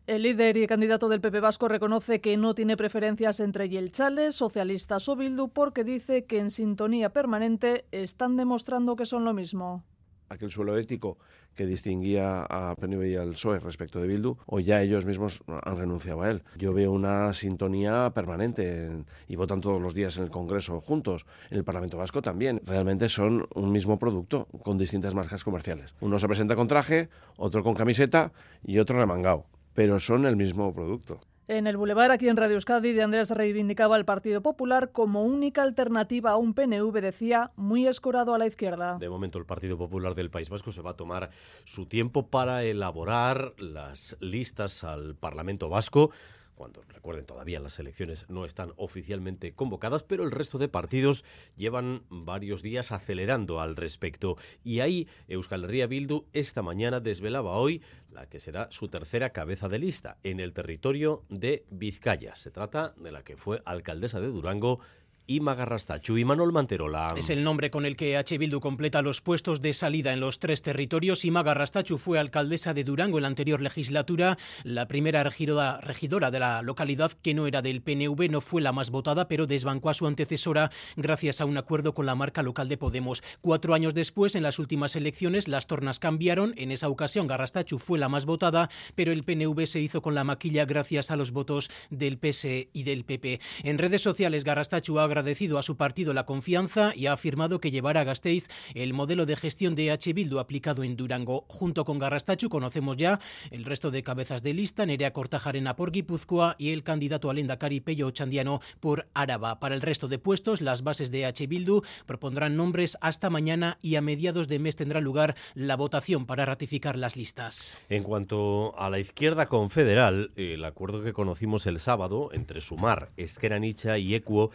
El 0.07 0.22
líder 0.22 0.56
y 0.57 0.68
candidato 0.68 1.10
del 1.10 1.19
PP 1.19 1.40
Vasco 1.40 1.68
reconoce 1.68 2.22
que 2.22 2.38
no 2.38 2.54
tiene 2.54 2.78
preferencias 2.78 3.40
entre 3.40 3.69
Yelchales, 3.69 4.36
socialistas 4.36 5.10
o 5.10 5.16
Bildu 5.16 5.50
porque 5.50 5.84
dice 5.84 6.25
que 6.25 6.38
en 6.38 6.52
sintonía 6.52 7.10
permanente 7.10 7.86
están 7.92 8.38
demostrando 8.38 8.96
que 8.96 9.07
son 9.07 9.25
lo 9.25 9.34
mismo 9.34 9.84
aquel 10.30 10.52
suelo 10.52 10.78
ético 10.78 11.18
que 11.56 11.66
distinguía 11.66 12.44
a 12.44 12.75
PNV 12.75 13.06
y 13.06 13.16
al 13.16 13.31
PSOE 13.31 13.60
respecto 13.60 14.02
de 14.02 14.07
Bildu, 14.07 14.38
o 14.46 14.60
ya 14.60 14.81
ellos 14.81 15.06
mismos 15.06 15.42
han 15.48 15.78
renunciado 15.78 16.22
a 16.22 16.30
él. 16.30 16.44
Yo 16.58 16.74
veo 16.74 16.92
una 16.92 17.31
sintonía 17.34 18.12
permanente 18.13 19.06
y 19.30 19.36
votan 19.38 19.62
todos 19.62 19.81
los 19.81 19.94
días 19.94 20.18
en 20.18 20.24
el 20.24 20.31
Congreso 20.31 20.81
juntos, 20.81 21.25
en 21.50 21.58
el 21.58 21.63
Parlamento 21.63 21.98
Vasco 21.98 22.22
también. 22.22 22.62
Realmente 22.66 23.08
son 23.08 23.48
un 23.56 23.72
mismo 23.72 23.98
producto 23.98 24.48
con 24.63 24.78
distintas 24.78 25.16
marcas 25.16 25.46
comerciales. 25.46 25.96
Uno 26.01 26.19
se 26.19 26.28
presenta 26.28 26.58
con 26.58 26.68
traje, 26.68 27.08
otro 27.38 27.63
con 27.63 27.74
camiseta 27.74 28.34
y 28.66 28.80
otro 28.80 29.00
remangado, 29.00 29.46
pero 29.75 30.00
son 30.00 30.25
el 30.25 30.36
mismo 30.36 30.74
producto. 30.74 31.20
En 31.48 31.67
el 31.67 31.77
Boulevard, 31.77 32.10
aquí 32.10 32.27
en 32.27 32.38
Radio 32.38 32.55
Euskadi, 32.55 32.94
de 32.94 33.03
Andrés 33.03 33.29
reivindicaba 33.29 33.96
al 33.96 34.03
Partido 34.03 34.41
Popular 34.41 34.91
como 34.91 35.24
única 35.24 35.62
alternativa 35.62 36.32
a 36.32 36.38
un 36.38 36.55
PNV, 36.55 36.91
decía, 37.01 37.51
muy 37.55 37.86
escorado 37.86 38.34
a 38.34 38.39
la 38.39 38.48
izquierda. 38.48 38.98
De 38.98 39.10
momento, 39.10 39.38
el 39.38 39.46
Partido 39.46 39.77
Popular 39.77 40.15
del 40.15 40.32
País 40.32 40.50
Vasco 40.50 40.72
se 40.72 40.82
va 40.82 40.91
a 40.91 40.96
tomar 40.96 41.29
su 41.63 41.86
tiempo 41.86 42.32
para 42.32 42.63
elaborar 42.63 43.53
las 43.60 44.17
listas 44.22 44.84
al 44.84 45.13
Parlamento 45.13 45.70
Vasco 45.70 46.10
cuando 46.55 46.81
recuerden 46.88 47.25
todavía 47.25 47.59
las 47.59 47.77
elecciones 47.79 48.25
no 48.29 48.45
están 48.45 48.74
oficialmente 48.77 49.53
convocadas, 49.53 50.03
pero 50.03 50.24
el 50.24 50.31
resto 50.31 50.57
de 50.57 50.67
partidos 50.67 51.24
llevan 51.55 52.03
varios 52.09 52.62
días 52.62 52.91
acelerando 52.91 53.62
al 53.62 53.75
respecto. 53.75 54.38
Y 54.63 54.79
ahí 54.79 55.07
Euskal 55.27 55.65
Herria 55.65 55.88
Bildu 55.88 56.25
esta 56.33 56.62
mañana 56.62 57.00
desvelaba 57.00 57.57
hoy 57.57 57.81
la 58.09 58.27
que 58.27 58.39
será 58.39 58.69
su 58.71 58.88
tercera 58.88 59.31
cabeza 59.31 59.67
de 59.67 59.79
lista 59.79 60.17
en 60.24 60.39
el 60.39 60.53
territorio 60.53 61.24
de 61.29 61.65
Vizcaya. 61.69 62.35
Se 62.35 62.51
trata 62.51 62.93
de 62.97 63.12
la 63.12 63.24
que 63.24 63.38
fue 63.38 63.62
alcaldesa 63.65 64.19
de 64.19 64.27
Durango 64.27 64.79
Ima 65.27 65.55
Garrastachu 65.55 66.17
y 66.17 66.25
Manuel 66.25 66.51
Manterola. 66.51 67.08
Es 67.17 67.29
el 67.29 67.44
nombre 67.44 67.72
con 67.72 67.86
el 67.86 67.96
que 67.96 68.17
H. 68.17 68.38
Bildu 68.38 68.60
completa 68.60 69.01
los 69.01 69.22
puestos 69.22 69.62
de 69.62 69.74
salida 69.74 70.13
en 70.13 70.20
los 70.20 70.39
tres 70.39 70.62
territorios. 70.62 71.25
Ima 71.25 71.44
Garrastachu 71.44 71.98
fue 71.98 72.20
alcaldesa 72.20 72.74
de 72.74 72.84
Durango 72.84 73.17
en 73.17 73.24
la 73.24 73.27
anterior 73.27 73.62
legislatura, 73.62 74.38
la 74.63 74.88
primera 74.88 75.24
regidora, 75.24 75.79
regidora 75.82 76.32
de 76.32 76.39
la 76.39 76.62
localidad 76.62 77.12
que 77.12 77.34
no 77.34 77.48
era 77.48 77.62
del 77.62 77.82
PNV, 77.82 78.29
no 78.29 78.41
fue 78.41 78.62
la 78.62 78.72
más 78.72 78.89
votada, 78.89 79.27
pero 79.27 79.48
desbancó 79.48 79.89
a 79.89 79.94
su 79.94 80.08
antecesora 80.08 80.72
gracias 80.96 81.41
a 81.41 81.46
un 81.46 81.58
acuerdo 81.58 81.94
con 81.94 82.05
la 82.05 82.15
marca 82.15 82.44
local 82.44 82.70
de 82.70 82.77
Podemos. 82.77 83.24
Cuatro 83.41 83.74
años 83.74 83.94
después, 83.94 84.36
en 84.36 84.44
las 84.44 84.60
últimas 84.60 84.96
elecciones, 84.96 85.48
las 85.48 85.67
tornas 85.67 86.00
cambiaron. 86.00 86.53
En 86.58 86.72
esa 86.72 86.89
ocasión, 86.89 87.27
Garrastachu 87.27 87.79
fue 87.79 88.00
la 88.00 88.10
más 88.10 88.25
votada, 88.25 88.70
pero 88.96 89.12
el 89.12 89.24
PNV 89.24 89.65
se 89.65 89.79
hizo 89.79 90.01
con 90.01 90.15
la 90.15 90.24
maquilla 90.24 90.65
gracias 90.65 91.12
a 91.12 91.15
los 91.15 91.32
votos 91.32 91.70
del 91.89 92.17
PS 92.17 92.46
y 92.46 92.84
del 92.84 93.05
PP. 93.05 93.39
En 93.63 93.77
redes 93.77 94.01
sociales, 94.01 94.44
Garrastachu 94.44 95.00
ha 95.00 95.08
agradecido 95.15 95.57
a 95.57 95.63
su 95.63 95.77
partido 95.77 96.13
la 96.13 96.25
confianza 96.25 96.91
y 96.93 97.05
ha 97.07 97.13
afirmado 97.13 97.62
que 97.62 97.72
llevará 97.72 98.01
a 98.01 98.03
Gasteiz 98.03 98.50
el 98.74 98.93
modelo 98.93 99.25
de 99.25 99.38
gestión 99.38 99.74
de 99.74 99.89
H. 99.89 100.12
Bildu 100.12 100.39
aplicado 100.39 100.84
en 100.84 100.98
Durango. 100.98 101.45
Junto 101.48 101.86
con 101.86 102.00
Garrastachu 102.00 102.50
conocemos 102.50 102.98
ya 102.98 103.19
el 103.50 103.63
resto 103.63 103.91
de 103.91 104.03
cabezas 104.03 104.43
de 104.43 104.53
lista, 104.53 104.86
Nerea 104.86 105.13
Cortajarena 105.13 105.77
por 105.77 105.91
Guipúzcoa 105.91 106.57
y 106.60 106.72
el 106.72 106.84
candidato 106.84 107.29
a 107.29 107.34
Lendakari 107.34 107.79
Pello 107.79 108.12
Chandiano 108.12 108.60
por 108.81 109.07
Áraba. 109.13 109.62
Para 109.62 109.75
el 109.75 109.81
resto 109.81 110.10
de 110.10 110.19
puestos, 110.19 110.60
las 110.60 110.84
bases 110.84 111.12
de 111.12 111.25
H. 111.25 111.48
Bildu 111.48 111.81
propondrán 112.05 112.57
nombres 112.57 112.98
hasta 113.00 113.29
mañana 113.29 113.77
y 113.81 113.95
a 113.95 114.01
mediados 114.01 114.50
de 114.50 114.60
mes 114.60 114.75
tendrá 114.75 115.00
lugar 115.00 115.36
la 115.53 115.77
votación 115.77 116.25
para 116.25 116.45
ratificar 116.45 116.98
las 116.98 117.15
listas. 117.15 117.77
En 117.88 118.03
cuanto 118.03 118.77
a 118.77 118.89
la 118.89 119.00
izquierda 119.00 119.45
confederal, 119.45 120.34
el 120.36 120.65
acuerdo 120.65 121.03
que 121.03 121.13
conocimos 121.13 121.65
el 121.67 121.79
sábado 121.79 122.31
entre 122.34 122.60
Sumar, 122.60 123.13
Esquerra 123.15 123.55
y 123.98 124.15
Equo 124.15 124.51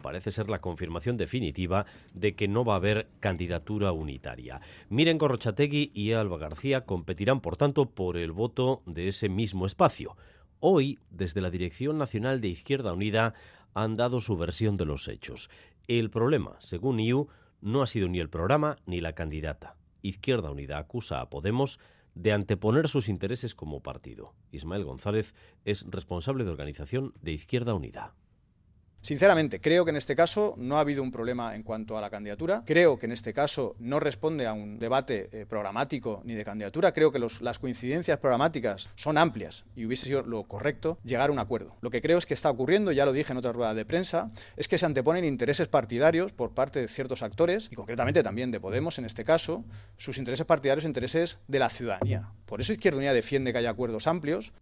parece 0.00 0.30
ser 0.30 0.50
la 0.50 0.60
confirmación 0.60 1.16
definitiva 1.16 1.86
de 2.12 2.34
que 2.34 2.48
no 2.48 2.64
va 2.64 2.74
a 2.74 2.76
haber 2.76 3.08
candidatura 3.20 3.92
unitaria. 3.92 4.60
Miren 4.88 5.18
Corrochategui 5.18 5.90
y 5.94 6.12
Alba 6.12 6.38
García 6.38 6.84
competirán, 6.84 7.40
por 7.40 7.56
tanto, 7.56 7.90
por 7.90 8.16
el 8.16 8.32
voto 8.32 8.82
de 8.86 9.08
ese 9.08 9.28
mismo 9.28 9.66
espacio. 9.66 10.16
Hoy, 10.58 10.98
desde 11.10 11.40
la 11.40 11.50
Dirección 11.50 11.98
Nacional 11.98 12.40
de 12.40 12.48
Izquierda 12.48 12.92
Unida, 12.92 13.34
han 13.74 13.96
dado 13.96 14.20
su 14.20 14.36
versión 14.36 14.76
de 14.76 14.84
los 14.84 15.08
hechos. 15.08 15.48
El 15.88 16.10
problema, 16.10 16.56
según 16.60 17.00
IU, 17.00 17.28
no 17.60 17.82
ha 17.82 17.86
sido 17.86 18.08
ni 18.08 18.20
el 18.20 18.30
programa 18.30 18.76
ni 18.86 19.00
la 19.00 19.14
candidata. 19.14 19.76
Izquierda 20.02 20.50
Unida 20.50 20.78
acusa 20.78 21.20
a 21.20 21.30
Podemos 21.30 21.78
de 22.14 22.32
anteponer 22.32 22.88
sus 22.88 23.08
intereses 23.08 23.54
como 23.54 23.82
partido. 23.82 24.34
Ismael 24.50 24.84
González 24.84 25.34
es 25.64 25.86
responsable 25.88 26.44
de 26.44 26.50
organización 26.50 27.14
de 27.20 27.32
Izquierda 27.32 27.74
Unida. 27.74 28.14
Sinceramente, 29.02 29.60
creo 29.60 29.84
que 29.84 29.90
en 29.90 29.96
este 29.96 30.14
caso 30.14 30.54
no 30.58 30.76
ha 30.76 30.80
habido 30.80 31.02
un 31.02 31.10
problema 31.10 31.54
en 31.54 31.62
cuanto 31.62 31.96
a 31.96 32.00
la 32.00 32.10
candidatura. 32.10 32.62
Creo 32.66 32.98
que 32.98 33.06
en 33.06 33.12
este 33.12 33.32
caso 33.32 33.74
no 33.78 33.98
responde 33.98 34.46
a 34.46 34.52
un 34.52 34.78
debate 34.78 35.28
eh, 35.32 35.46
programático 35.48 36.20
ni 36.24 36.34
de 36.34 36.44
candidatura. 36.44 36.92
Creo 36.92 37.10
que 37.10 37.18
las 37.18 37.58
coincidencias 37.58 38.18
programáticas 38.18 38.90
son 38.96 39.16
amplias 39.16 39.64
y 39.74 39.86
hubiese 39.86 40.06
sido 40.06 40.22
lo 40.22 40.44
correcto 40.44 40.98
llegar 41.02 41.30
a 41.30 41.32
un 41.32 41.38
acuerdo. 41.38 41.76
Lo 41.80 41.90
que 41.90 42.02
creo 42.02 42.18
es 42.18 42.26
que 42.26 42.34
está 42.34 42.50
ocurriendo, 42.50 42.92
ya 42.92 43.06
lo 43.06 43.12
dije 43.12 43.32
en 43.32 43.38
otra 43.38 43.52
rueda 43.52 43.74
de 43.74 43.84
prensa, 43.84 44.30
es 44.56 44.68
que 44.68 44.78
se 44.78 44.86
anteponen 44.86 45.24
intereses 45.24 45.68
partidarios 45.68 46.32
por 46.32 46.52
parte 46.52 46.80
de 46.80 46.88
ciertos 46.88 47.22
actores 47.22 47.68
y 47.72 47.76
concretamente 47.76 48.22
también 48.22 48.50
de 48.50 48.60
Podemos 48.60 48.98
en 48.98 49.06
este 49.06 49.24
caso, 49.24 49.64
sus 49.96 50.18
intereses 50.18 50.46
partidarios, 50.46 50.84
intereses 50.84 51.38
de 51.48 51.58
la 51.58 51.70
ciudadanía. 51.70 52.28
Por 52.44 52.60
eso 52.60 52.72
Izquierda 52.72 52.98
Unida 52.98 53.14
defiende 53.14 53.52
que 53.52 53.58
haya 53.58 53.70
acuerdos 53.70 54.06
amplios. 54.06 54.52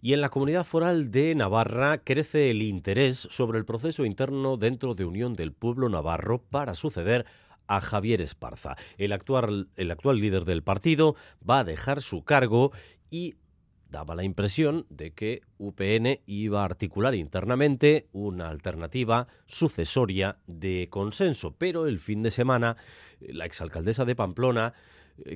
Y 0.00 0.12
en 0.12 0.20
la 0.20 0.28
comunidad 0.28 0.64
foral 0.64 1.10
de 1.10 1.34
Navarra 1.34 1.98
crece 1.98 2.50
el 2.50 2.62
interés 2.62 3.28
sobre 3.30 3.58
el 3.58 3.64
proceso 3.64 4.04
interno 4.04 4.56
dentro 4.56 4.94
de 4.94 5.04
Unión 5.04 5.34
del 5.34 5.52
Pueblo 5.52 5.88
Navarro 5.88 6.42
para 6.42 6.74
suceder 6.74 7.26
a 7.66 7.80
Javier 7.80 8.20
Esparza. 8.20 8.76
El 8.98 9.12
actual, 9.12 9.68
el 9.76 9.90
actual 9.90 10.20
líder 10.20 10.44
del 10.44 10.62
partido 10.62 11.14
va 11.48 11.60
a 11.60 11.64
dejar 11.64 12.02
su 12.02 12.24
cargo 12.24 12.72
y 13.10 13.36
daba 13.90 14.14
la 14.14 14.24
impresión 14.24 14.86
de 14.88 15.12
que 15.12 15.42
UPN 15.58 16.20
iba 16.26 16.62
a 16.62 16.64
articular 16.64 17.14
internamente 17.14 18.08
una 18.12 18.48
alternativa 18.48 19.26
sucesoria 19.46 20.38
de 20.46 20.88
consenso. 20.90 21.54
Pero 21.58 21.86
el 21.86 21.98
fin 21.98 22.22
de 22.22 22.30
semana, 22.30 22.76
la 23.20 23.44
exalcaldesa 23.44 24.04
de 24.04 24.16
Pamplona 24.16 24.74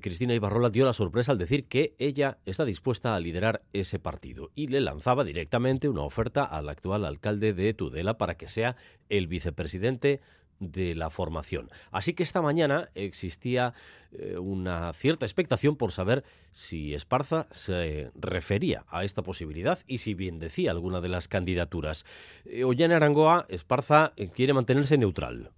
Cristina 0.00 0.34
Ibarrola 0.34 0.70
dio 0.70 0.84
la 0.84 0.92
sorpresa 0.92 1.32
al 1.32 1.38
decir 1.38 1.66
que 1.66 1.94
ella 1.98 2.38
está 2.44 2.64
dispuesta 2.64 3.14
a 3.14 3.20
liderar 3.20 3.62
ese 3.72 3.98
partido 3.98 4.50
y 4.54 4.68
le 4.68 4.80
lanzaba 4.80 5.24
directamente 5.24 5.88
una 5.88 6.02
oferta 6.02 6.44
al 6.44 6.68
actual 6.68 7.04
alcalde 7.04 7.52
de 7.52 7.74
Tudela 7.74 8.18
para 8.18 8.36
que 8.36 8.48
sea 8.48 8.76
el 9.08 9.26
vicepresidente 9.26 10.20
de 10.60 10.94
la 10.94 11.10
formación. 11.10 11.70
Así 11.90 12.14
que 12.14 12.22
esta 12.22 12.42
mañana 12.42 12.88
existía 12.94 13.74
eh, 14.12 14.38
una 14.38 14.92
cierta 14.92 15.26
expectación 15.26 15.76
por 15.76 15.92
saber 15.92 16.24
si 16.52 16.94
Esparza 16.94 17.46
se 17.50 18.10
refería 18.14 18.84
a 18.88 19.04
esta 19.04 19.22
posibilidad 19.22 19.78
y 19.86 19.98
si 19.98 20.14
bien 20.14 20.38
decía 20.38 20.70
alguna 20.70 21.00
de 21.00 21.08
las 21.08 21.28
candidaturas. 21.28 22.06
Eh, 22.44 22.64
Ollane 22.64 22.94
Arangoa, 22.94 23.46
Esparza 23.48 24.12
quiere 24.34 24.54
mantenerse 24.54 24.98
neutral. 24.98 25.50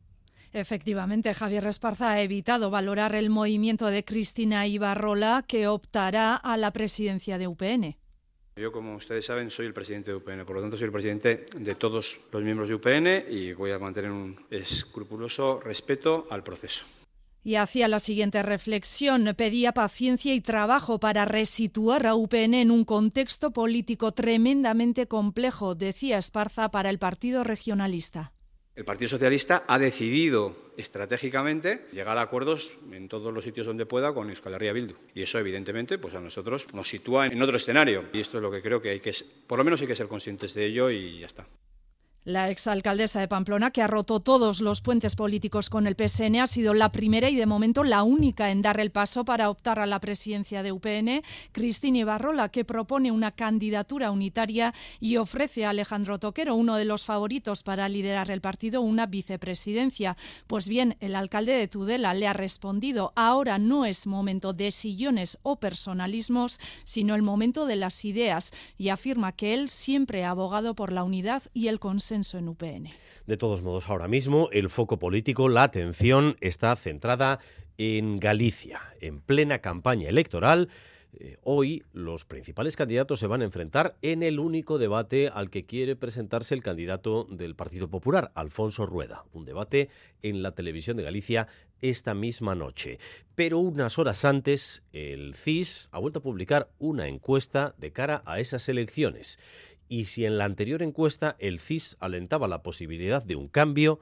Efectivamente, 0.57 1.35
Javier 1.35 1.67
Esparza 1.67 2.13
ha 2.13 2.23
evitado 2.23 2.71
valorar 2.71 3.15
el 3.15 3.29
movimiento 3.29 3.89
de 3.89 4.07
Cristina 4.07 4.67
Ibarrola, 4.67 5.45
que 5.47 5.69
optará 5.69 6.35
a 6.35 6.57
la 6.57 6.73
presidencia 6.73 7.37
de 7.37 7.47
UPN. 7.47 7.95
Yo, 8.57 8.73
como 8.73 8.97
ustedes 8.97 9.27
saben, 9.27 9.51
soy 9.51 9.67
el 9.67 9.75
presidente 9.75 10.13
de 10.13 10.17
UPN, 10.17 10.47
por 10.47 10.57
lo 10.57 10.63
tanto 10.63 10.79
soy 10.79 10.87
el 10.87 10.93
presidente 10.93 11.45
de 11.59 11.75
todos 11.75 12.19
los 12.33 12.43
miembros 12.43 12.71
de 12.71 12.75
UPN 12.77 13.31
y 13.31 13.53
voy 13.53 13.71
a 13.71 13.79
mantener 13.79 14.11
un 14.11 14.47
escrupuloso 14.51 15.61
respeto 15.61 16.27
al 16.31 16.43
proceso. 16.43 16.87
Y 17.45 17.57
hacía 17.57 17.87
la 17.87 17.99
siguiente 17.99 18.43
reflexión. 18.43 19.35
Pedía 19.37 19.73
paciencia 19.73 20.33
y 20.33 20.41
trabajo 20.41 20.99
para 20.99 21.27
resituar 21.27 22.07
a 22.07 22.15
UPN 22.15 22.55
en 22.55 22.71
un 22.71 22.87
contexto 22.87 23.51
político 23.51 24.13
tremendamente 24.13 25.07
complejo, 25.07 25.75
decía 25.75 26.17
Esparza 26.17 26.71
para 26.71 26.89
el 26.89 26.99
Partido 26.99 27.45
Regionalista. 27.45 28.33
El 28.77 28.85
Partido 28.85 29.09
Socialista 29.09 29.65
ha 29.67 29.79
decidido 29.79 30.55
estratégicamente 30.77 31.87
llegar 31.93 32.19
a 32.19 32.21
acuerdos 32.21 32.75
en 32.93 33.09
todos 33.09 33.33
los 33.33 33.43
sitios 33.43 33.67
donde 33.67 33.87
pueda 33.87 34.13
con 34.13 34.29
Euskal 34.29 34.53
Herria 34.53 34.75
Bildu. 34.75 34.95
Y 35.15 35.23
eso, 35.23 35.39
evidentemente, 35.39 35.97
pues 35.97 36.15
a 36.15 36.21
nosotros 36.21 36.67
nos 36.75 36.87
sitúa 36.87 37.27
en 37.27 37.41
otro 37.41 37.57
escenario. 37.57 38.05
Y 38.13 38.21
esto 38.21 38.37
es 38.37 38.43
lo 38.43 38.51
que 38.51 38.61
creo 38.61 38.83
que 38.83 38.91
hay 38.91 39.01
que, 39.01 39.15
por 39.47 39.57
lo 39.59 39.65
menos 39.65 39.81
hay 39.81 39.87
que 39.87 39.97
ser 39.97 40.09
conscientes 40.09 40.53
de 40.53 40.67
ello 40.67 40.91
y 40.91 41.21
ya 41.21 41.27
está. 41.27 41.47
La 42.27 42.51
exalcaldesa 42.51 43.21
de 43.21 43.29
Pamplona, 43.29 43.71
que 43.71 43.83
ha 43.83 43.87
roto 43.87 44.19
todos 44.19 44.61
los 44.61 44.81
puentes 44.81 45.15
políticos 45.15 45.71
con 45.71 45.87
el 45.87 45.95
PSN, 45.95 46.41
ha 46.41 46.49
sido 46.49 46.75
la 46.75 46.91
primera 46.91 47.31
y 47.31 47.37
de 47.37 47.47
momento 47.47 47.85
la 47.85 48.03
única 48.03 48.51
en 48.51 48.63
dar 48.63 48.81
el 48.81 48.91
paso 48.91 49.25
para 49.25 49.49
optar 49.49 49.79
a 49.79 49.87
la 49.87 50.01
presidencia 50.01 50.65
de 50.65 50.73
UPN. 50.73 51.23
Cristina 51.53 51.99
Ibarrola, 51.99 52.49
que 52.49 52.65
propone 52.65 53.13
una 53.13 53.31
candidatura 53.31 54.11
unitaria 54.11 54.75
y 54.99 55.19
ofrece 55.19 55.67
a 55.67 55.71
Alejandro 55.71 56.19
Toquero, 56.19 56.57
uno 56.57 56.75
de 56.75 56.85
los 56.85 57.05
favoritos 57.05 57.63
para 57.63 57.89
liderar 57.89 58.29
el 58.33 58.41
partido, 58.41 58.81
una 58.81 59.07
vicepresidencia. 59.07 60.17
Pues 60.49 60.69
bien, 60.69 60.97
el 60.99 61.15
alcalde 61.15 61.53
de 61.53 61.69
Tudela 61.69 62.13
le 62.13 62.27
ha 62.27 62.33
respondido, 62.33 63.13
ahora 63.15 63.61
no 63.61 63.85
es 63.85 64.05
momento 64.09 64.53
de 64.53 64.73
sillones 64.73 65.39
o 65.43 65.61
personalismos, 65.61 66.59
sino 66.83 67.15
el 67.15 67.23
momento 67.23 67.67
de 67.67 67.77
las 67.77 68.05
ideas, 68.05 68.53
y 68.77 68.89
afirma 68.89 69.31
que 69.31 69.55
él 69.55 69.69
siempre 69.69 70.25
ha 70.25 70.31
abogado 70.31 70.75
por 70.75 70.91
la 70.91 71.05
unidad 71.05 71.45
y 71.55 71.69
el 71.69 71.79
consenso 71.79 72.16
De 73.27 73.37
todos 73.37 73.63
modos, 73.63 73.89
ahora 73.89 74.09
mismo 74.09 74.49
el 74.53 74.71
foco 74.71 74.99
político, 74.99 75.49
la 75.49 75.65
atención 75.65 76.37
está 76.41 76.75
centrada 76.77 77.41
en 77.79 78.19
Galicia, 78.19 78.81
en 79.01 79.21
plena 79.21 79.59
campaña 79.61 80.09
electoral. 80.09 80.69
Eh, 81.19 81.39
hoy 81.43 81.83
los 81.93 82.27
principales 82.27 82.77
candidatos 82.77 83.21
se 83.21 83.27
van 83.27 83.41
a 83.41 83.47
enfrentar 83.47 83.97
en 84.03 84.23
el 84.23 84.39
único 84.39 84.77
debate 84.79 85.29
al 85.29 85.49
que 85.49 85.63
quiere 85.63 85.97
presentarse 85.97 86.55
el 86.55 86.63
candidato 86.63 87.25
del 87.31 87.55
Partido 87.55 87.89
Popular, 87.89 88.33
Alfonso 88.35 88.85
Rueda. 88.85 89.25
Un 89.33 89.47
debate 89.47 89.89
en 90.23 90.43
la 90.43 90.53
televisión 90.53 90.97
de 90.97 91.05
Galicia 91.05 91.49
esta 91.81 92.15
misma 92.15 92.55
noche. 92.55 92.99
Pero 93.35 93.59
unas 93.59 93.99
horas 93.99 94.25
antes, 94.27 94.83
el 94.93 95.35
CIS 95.35 95.89
ha 95.91 95.99
vuelto 95.99 96.19
a 96.19 96.23
publicar 96.23 96.71
una 96.79 97.07
encuesta 97.09 97.75
de 97.79 97.93
cara 97.93 98.23
a 98.27 98.39
esas 98.39 98.69
elecciones. 98.69 99.39
Y 99.89 100.07
si 100.07 100.27
en 100.27 100.39
la 100.39 100.45
anterior 100.45 100.83
encuesta 100.83 101.37
el 101.39 101.61
CIS 101.61 101.97
alentaba 102.01 102.49
la 102.49 102.63
posibilidad 102.63 103.25
de 103.25 103.37
un 103.37 103.49
cambio, 103.49 104.01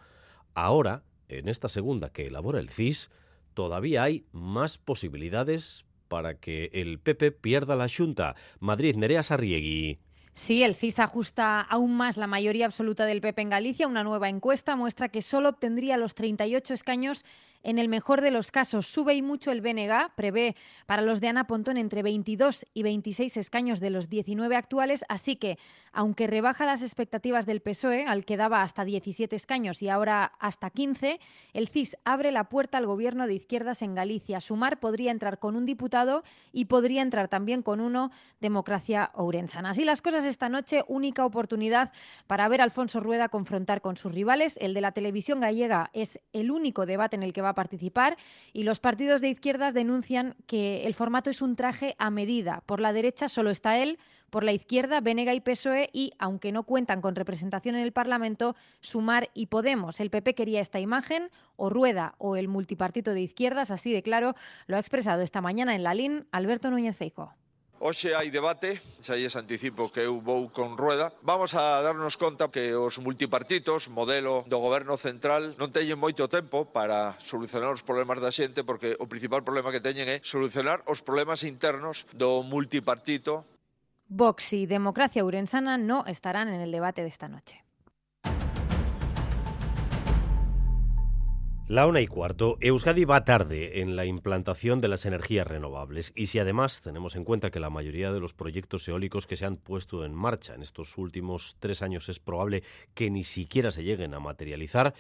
ahora, 0.55 1.03
en 1.29 1.49
esta 1.49 1.69
segunda 1.69 2.11
que 2.11 2.27
elabora 2.27 2.61
el 2.61 2.71
CIS, 2.71 3.11
todavía 3.55 4.03
hay 4.03 4.25
más 4.33 4.79
posibilidades 4.79 5.85
para 6.09 6.35
que 6.35 6.71
el 6.73 6.99
PP 6.99 7.33
pierda 7.33 7.77
la 7.77 7.89
Junta. 7.89 8.35
Madrid, 8.61 8.97
Nerea 8.97 9.23
Sarriegui. 9.23 9.99
Sí, 10.35 10.65
el 10.65 10.75
CIS 10.75 10.99
ajusta 10.99 11.61
aún 11.61 11.97
más 11.97 12.17
la 12.17 12.27
mayoría 12.27 12.67
absoluta 12.67 13.07
del 13.07 13.21
PP 13.21 13.43
en 13.43 13.51
Galicia. 13.51 13.87
Una 13.87 14.03
nueva 14.03 14.29
encuesta 14.29 14.75
muestra 14.75 15.09
que 15.09 15.23
solo 15.23 15.51
obtendría 15.51 15.97
los 15.97 16.15
38 16.15 16.75
escaños 16.75 17.25
en 17.65 17.79
el 17.79 17.89
mejor 17.89 18.21
de 18.21 18.31
los 18.31 18.53
casos, 18.53 18.87
sube 18.87 19.15
y 19.15 19.23
mucho 19.23 19.51
el 19.51 19.63
BNG, 19.63 20.15
prevé 20.15 20.55
para 20.87 21.03
los 21.03 21.21
de 21.21 21.29
Ana 21.29 21.47
Pontón 21.47 21.79
entre 21.79 22.03
22 22.03 22.67
y 22.75 22.83
26 22.83 23.37
escaños 23.39 23.81
de 23.81 23.91
los 23.91 24.09
19 24.09 24.55
actuales, 24.55 25.05
así 25.09 25.37
que, 25.37 25.59
aunque 25.93 26.27
rebaja 26.27 26.67
las 26.67 26.83
expectativas 26.83 27.47
del 27.47 27.61
PSOE, 27.61 28.05
al 28.07 28.25
que 28.25 28.37
daba 28.37 28.63
hasta 28.63 28.85
17 28.85 29.35
escaños 29.35 29.83
y 29.83 29.89
ahora 29.89 30.33
hasta 30.39 30.69
15, 30.69 31.19
el 31.55 31.69
CIS 31.69 31.97
abre 32.05 32.33
la 32.33 32.51
puerta 32.51 32.79
al 32.79 32.87
gobierno 32.87 33.27
de 33.27 33.35
izquierdas 33.35 33.81
en 33.81 33.95
Galicia. 33.95 34.41
Sumar 34.41 34.79
podría 34.79 35.11
entrar 35.11 35.39
con 35.39 35.57
un 35.57 35.65
diputado 35.65 36.23
y 36.53 36.67
podría 36.67 37.01
entrar 37.01 37.29
también 37.29 37.63
con 37.63 37.81
uno, 37.81 38.11
Democracia 38.41 39.11
Ourensana. 39.15 39.71
Así 39.71 39.85
las 39.85 40.03
cosas 40.03 40.27
esta 40.27 40.51
noche, 40.51 40.85
única 40.87 41.25
oportunidad 41.25 41.93
para 42.27 42.47
ver 42.49 42.61
a 42.61 42.65
Alfonso 42.65 43.01
Rueda 43.01 43.31
confrontar 43.31 43.81
con 43.81 43.97
sus 43.97 44.13
rivales. 44.13 44.59
El 44.61 44.75
de 44.75 44.83
la 44.83 44.93
televisión 44.93 45.41
gallega 45.41 45.91
es 45.95 46.21
el 46.35 46.51
único 46.51 46.85
debate 46.85 47.17
en 47.17 47.23
el 47.23 47.33
que 47.33 47.41
va 47.41 47.54
participar 47.55 48.17
y 48.53 48.65
los 48.65 48.81
partidos 48.81 49.21
de 49.21 49.29
izquierdas 49.29 49.75
denuncian 49.75 50.35
que 50.47 50.87
el 50.87 50.95
formato 50.95 51.31
es 51.31 51.43
un 51.43 51.57
traje 51.57 51.95
a 51.99 52.11
medida. 52.11 52.63
Por 52.67 52.81
la 52.81 52.93
derecha 52.93 53.29
solo 53.29 53.51
está 53.51 53.79
él, 53.79 53.99
por 54.31 54.43
la 54.43 54.53
izquierda, 54.53 55.01
Venega 55.01 55.33
y 55.33 55.41
PSOE 55.41 55.91
y, 55.93 56.13
aunque 56.19 56.51
no 56.51 56.65
cuentan 56.65 57.01
con 57.01 57.15
representación 57.15 57.77
en 57.77 57.83
el 57.83 57.93
Parlamento, 57.93 58.57
Sumar 58.81 59.31
y 59.33 59.47
Podemos. 59.47 60.01
El 60.01 60.11
PP 60.11 60.35
quería 60.35 60.61
esta 60.61 60.81
imagen, 60.81 61.31
o 61.55 61.71
Rueda 61.71 62.17
o 62.19 62.35
el 62.35 62.49
multipartito 62.49 63.15
de 63.15 63.21
izquierdas, 63.21 63.71
así 63.71 63.93
de 63.93 64.03
claro, 64.03 64.35
lo 64.67 64.77
ha 64.77 64.81
expresado 64.81 65.23
esta 65.23 65.41
mañana 65.41 65.77
en 65.77 65.85
la 65.85 65.95
LIN 65.95 66.27
Alberto 66.33 66.71
Núñez 66.71 66.97
Feijóo. 66.97 67.33
Hoxe 67.85 68.17
hai 68.17 68.33
debate, 68.33 68.81
xa 69.05 69.13
lles 69.13 69.37
anticipo 69.37 69.93
que 69.93 70.09
eu 70.09 70.17
vou 70.17 70.49
con 70.49 70.73
rueda. 70.73 71.13
Vamos 71.21 71.53
a 71.53 71.85
darnos 71.85 72.17
conta 72.17 72.49
que 72.49 72.73
os 72.73 72.97
multipartitos, 72.97 73.93
modelo 73.93 74.41
do 74.49 74.57
goberno 74.57 74.97
central, 74.97 75.53
non 75.61 75.69
teñen 75.69 76.01
moito 76.01 76.25
tempo 76.33 76.65
para 76.65 77.21
solucionar 77.21 77.77
os 77.77 77.85
problemas 77.85 78.25
da 78.25 78.33
xente 78.33 78.65
porque 78.65 78.97
o 78.97 79.05
principal 79.05 79.45
problema 79.45 79.69
que 79.69 79.85
teñen 79.85 80.09
é 80.09 80.25
solucionar 80.25 80.81
os 80.89 81.05
problemas 81.05 81.45
internos 81.45 82.09
do 82.17 82.41
multipartito. 82.41 83.45
Vox 84.09 84.57
e 84.57 84.65
Democracia 84.65 85.21
Urensana 85.21 85.77
no 85.77 86.09
estarán 86.09 86.49
en 86.49 86.65
el 86.65 86.73
debate 86.73 87.05
de 87.05 87.13
esta 87.13 87.29
noche. 87.29 87.64
La 91.67 91.87
una 91.87 92.03
y 92.03 92.07
cuarto, 92.07 92.59
Euskadi 92.61 93.07
va 93.07 93.25
tarde 93.25 93.81
en 93.81 93.97
la 93.97 94.05
implantación 94.05 94.83
de 94.83 94.89
las 94.89 95.07
energías 95.07 95.47
renovables. 95.47 96.13
Y 96.15 96.27
si 96.27 96.39
además 96.39 96.83
tenemos 96.83 97.17
en 97.17 97.25
cuenta 97.25 97.51
que 97.51 97.59
la 97.59 97.71
mayoría 97.71 98.13
de 98.13 98.21
los 98.21 98.35
proyectos 98.35 98.87
eólicos 98.87 99.27
que 99.27 99.37
se 99.37 99.47
han 99.47 99.57
puesto 99.57 100.05
en 100.05 100.13
marcha 100.13 100.55
en 100.55 100.61
estos 100.61 100.99
últimos 100.99 101.57
tres 101.61 101.81
años 101.81 102.11
es 102.11 102.21
probable 102.21 102.65
que 102.93 103.09
ni 103.09 103.25
siquiera 103.25 103.71
se 103.71 103.83
lleguen 103.83 104.13
a 104.13 104.21
materializar, 104.21 104.93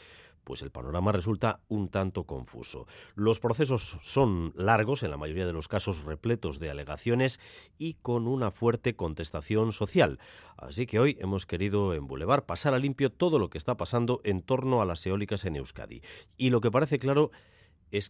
pues 0.45 0.63
el 0.63 0.71
panorama 0.71 1.13
resulta 1.13 1.61
un 1.69 1.89
tanto 1.89 2.25
confuso. 2.25 2.87
Los 3.15 3.41
procesos 3.41 3.99
son 4.03 4.53
largos, 4.57 5.03
en 5.03 5.11
la 5.11 5.17
mayoría 5.17 5.47
de 5.47 5.53
los 5.53 5.69
casos 5.69 6.05
repletos 6.05 6.61
de 6.61 6.71
alegaciones 6.71 7.41
y 7.79 7.95
con 7.95 8.29
una 8.29 8.51
fuerte 8.51 8.95
contestación 8.95 9.73
social. 9.73 10.19
Así 10.57 10.87
que 10.87 11.01
hoy 11.01 11.17
hemos 11.21 11.47
querido 11.47 11.95
en 11.95 12.07
Boulevard 12.07 12.45
pasar 12.45 12.75
a 12.75 12.79
limpio 12.79 13.11
todo 13.11 13.39
lo 13.39 13.51
que 13.51 13.59
está 13.59 13.77
pasando 13.77 14.21
en 14.25 14.43
torno 14.43 14.83
a 14.83 14.85
las 14.87 15.05
eólicas 15.07 15.45
en 15.45 15.57
Euskadi. 15.57 16.03
Y 16.37 16.51
lo 16.51 16.61
que 16.61 16.71
parece 16.71 16.99
claro 16.99 17.31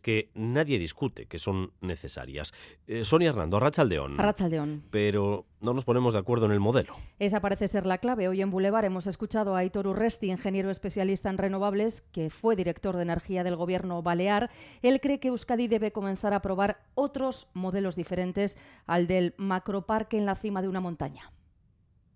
que 0.01 0.31
nadie 0.35 0.79
discute 0.79 1.27
que 1.27 1.39
son 1.39 1.73
necesarias. 1.81 2.53
Eh, 2.87 3.05
Sonia 3.05 3.31
Hernando, 3.31 3.61
Rachaldeón. 3.61 4.17
Rachaldeón. 4.17 4.83
Pero 4.91 5.47
no 5.61 5.75
nos 5.75 5.85
ponemos 5.85 6.15
de 6.15 6.21
acuerdo 6.21 6.47
en 6.47 6.53
el 6.53 6.61
modelo. 6.61 6.97
Esa 7.19 7.41
parece 7.41 7.69
ser 7.69 7.87
la 7.87 7.99
clave. 7.99 8.29
Hoy 8.29 8.41
en 8.41 8.51
Boulevard 8.51 8.87
hemos 8.87 9.07
escuchado 9.07 9.55
a 9.55 9.59
Aitor 9.59 9.87
Urresti, 9.87 10.31
ingeniero 10.31 10.71
especialista 10.71 11.29
en 11.29 11.39
renovables, 11.39 12.01
que 12.01 12.31
fue 12.31 12.57
director 12.57 12.97
de 12.97 13.03
energía 13.03 13.45
del 13.45 13.57
gobierno 13.57 14.03
balear. 14.03 14.51
Él 14.83 15.01
cree 15.01 15.21
que 15.21 15.29
Euskadi 15.29 15.69
debe 15.69 15.93
comenzar 15.93 16.33
a 16.33 16.43
probar 16.43 16.81
otros 16.95 17.49
modelos 17.53 17.97
diferentes 17.97 18.59
al 18.87 19.07
del 19.07 19.35
macroparque 19.37 20.17
en 20.17 20.27
la 20.27 20.35
cima 20.35 20.63
de 20.63 20.69
una 20.69 20.81
montaña 20.81 21.31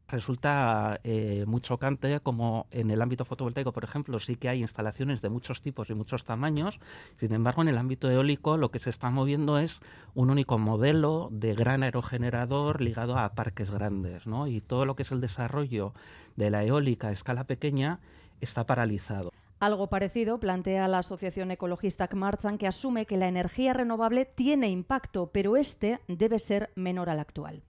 resulta 0.08 1.00
eh, 1.04 1.44
muy 1.46 1.60
chocante 1.60 2.20
como 2.20 2.66
en 2.70 2.90
el 2.90 3.02
ámbito 3.02 3.24
fotovoltaico, 3.24 3.72
por 3.72 3.84
ejemplo, 3.84 4.18
sí 4.18 4.36
que 4.36 4.48
hay 4.48 4.60
instalaciones 4.60 5.22
de 5.22 5.28
muchos 5.28 5.62
tipos 5.62 5.90
y 5.90 5.94
muchos 5.94 6.24
tamaños. 6.24 6.80
Sin 7.18 7.32
embargo, 7.32 7.62
en 7.62 7.68
el 7.68 7.78
ámbito 7.78 8.10
eólico 8.10 8.56
lo 8.56 8.70
que 8.70 8.78
se 8.78 8.90
está 8.90 9.10
moviendo 9.10 9.58
es 9.58 9.80
un 10.14 10.30
único 10.30 10.58
modelo 10.58 11.28
de 11.30 11.54
gran 11.54 11.82
aerogenerador 11.82 12.80
ligado 12.80 13.18
a 13.18 13.34
parques 13.34 13.70
grandes, 13.70 14.26
¿no? 14.26 14.46
Y 14.46 14.60
todo 14.60 14.86
lo 14.86 14.96
que 14.96 15.02
es 15.02 15.12
el 15.12 15.20
desarrollo 15.20 15.92
de 16.36 16.50
la 16.50 16.64
eólica 16.64 17.08
a 17.08 17.12
escala 17.12 17.44
pequeña 17.44 18.00
está 18.40 18.64
paralizado. 18.64 19.30
Algo 19.60 19.88
parecido 19.88 20.38
plantea 20.38 20.86
la 20.86 20.98
asociación 20.98 21.50
ecologista 21.50 22.06
Kmarchan, 22.06 22.58
que 22.58 22.68
asume 22.68 23.06
que 23.06 23.16
la 23.16 23.26
energía 23.26 23.72
renovable 23.72 24.24
tiene 24.24 24.68
impacto, 24.68 25.30
pero 25.32 25.56
este 25.56 25.98
debe 26.06 26.38
ser 26.38 26.70
menor 26.76 27.10
al 27.10 27.18
actual. 27.18 27.62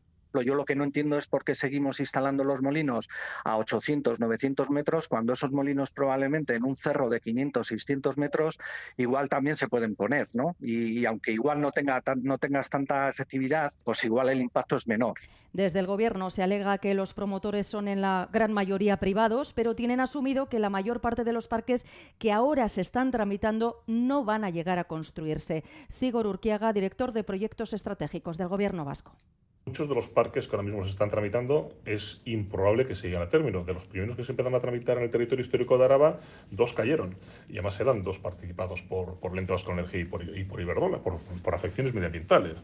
Yo 0.44 0.56
lo 0.56 0.66
que 0.66 0.76
no 0.76 0.84
entiendo 0.84 1.18
es 1.18 1.28
por 1.28 1.44
qué 1.44 1.56
seguimos 1.56 2.00
instalando 2.00 2.44
los 2.44 2.62
molinos 2.62 3.10
a 3.44 3.58
800, 3.58 4.20
900 4.20 4.70
metros, 4.70 5.08
cuando 5.08 5.34
esos 5.34 5.52
molinos 5.52 5.92
probablemente 5.92 6.56
en 6.56 6.64
un 6.64 6.76
cerro 6.76 7.10
de 7.10 7.20
500, 7.20 7.68
600 7.68 8.18
metros 8.18 8.60
igual 8.98 9.30
también 9.30 9.56
se 9.56 9.68
pueden 9.68 9.96
poner, 9.96 10.30
¿no? 10.34 10.56
Y, 10.60 11.06
aunque 11.06 11.32
igual 11.32 11.62
no, 11.62 11.72
tenga, 11.72 12.02
no 12.22 12.38
tengas 12.38 12.70
tanta 12.70 13.10
efectividad, 13.10 13.74
pues 13.84 14.04
igual 14.04 14.30
el 14.30 14.42
impacto 14.42 14.76
es 14.76 14.88
menor. 14.88 15.16
Desde 15.52 15.80
el 15.80 15.88
Gobierno 15.88 16.30
se 16.30 16.44
alega 16.44 16.78
que 16.78 16.94
los 16.94 17.16
promotores 17.16 17.66
son 17.66 17.88
en 17.88 18.02
la 18.02 18.30
gran 18.32 18.54
mayoría 18.54 18.98
privados, 18.98 19.52
pero 19.54 19.76
tienen 19.76 20.00
asumido 20.00 20.48
que 20.48 20.60
la 20.60 20.70
mayor 20.70 21.02
parte 21.02 21.24
de 21.24 21.34
los 21.34 21.48
parques 21.48 21.86
que 22.20 22.32
ahora 22.32 22.68
se 22.68 22.82
están 22.82 23.10
tramitando 23.10 23.84
no 23.88 24.24
van 24.24 24.44
a 24.44 24.52
llegar 24.52 24.78
a 24.78 24.84
construirse. 24.84 25.64
Sigor 25.88 26.28
Urquiaga, 26.28 26.72
director 26.72 27.14
de 27.14 27.24
proyectos 27.24 27.74
estratégicos 27.74 28.38
del 28.38 28.48
Gobierno 28.48 28.86
vasco. 28.86 29.16
Muchos 29.66 29.88
de 29.88 29.96
los 29.96 30.08
parques 30.08 30.48
que 30.48 30.56
ahora 30.56 30.68
mismo 30.68 30.84
se 30.84 30.90
están 30.90 31.10
tramitando 31.10 31.74
es 31.86 32.22
improbable 32.26 32.88
que 32.88 32.96
se 32.96 33.08
lleguen 33.08 33.22
a 33.22 33.30
término. 33.30 33.64
De 33.64 33.74
los 33.74 33.86
primeros 33.86 34.16
que 34.16 34.24
se 34.24 34.32
empezaron 34.32 34.58
a 34.58 34.62
tramitar 34.62 34.98
en 34.98 35.04
el 35.04 35.12
territorio 35.12 35.44
histórico 35.44 35.78
de 35.78 35.86
Araba, 35.86 36.20
dos 36.50 36.74
cayeron. 36.74 37.16
Y 37.48 37.54
además 37.54 37.80
eran 37.80 38.04
dos 38.04 38.20
participados 38.20 38.82
por, 38.82 39.20
por 39.20 39.36
Lente 39.36 39.54
Energía 39.68 40.02
y 40.02 40.06
por, 40.06 40.24
y 40.24 40.44
por 40.44 40.62
Iberdrola, 40.62 41.04
por, 41.04 41.20
por 41.20 41.54
afecciones 41.54 41.94
medioambientales. 41.94 42.58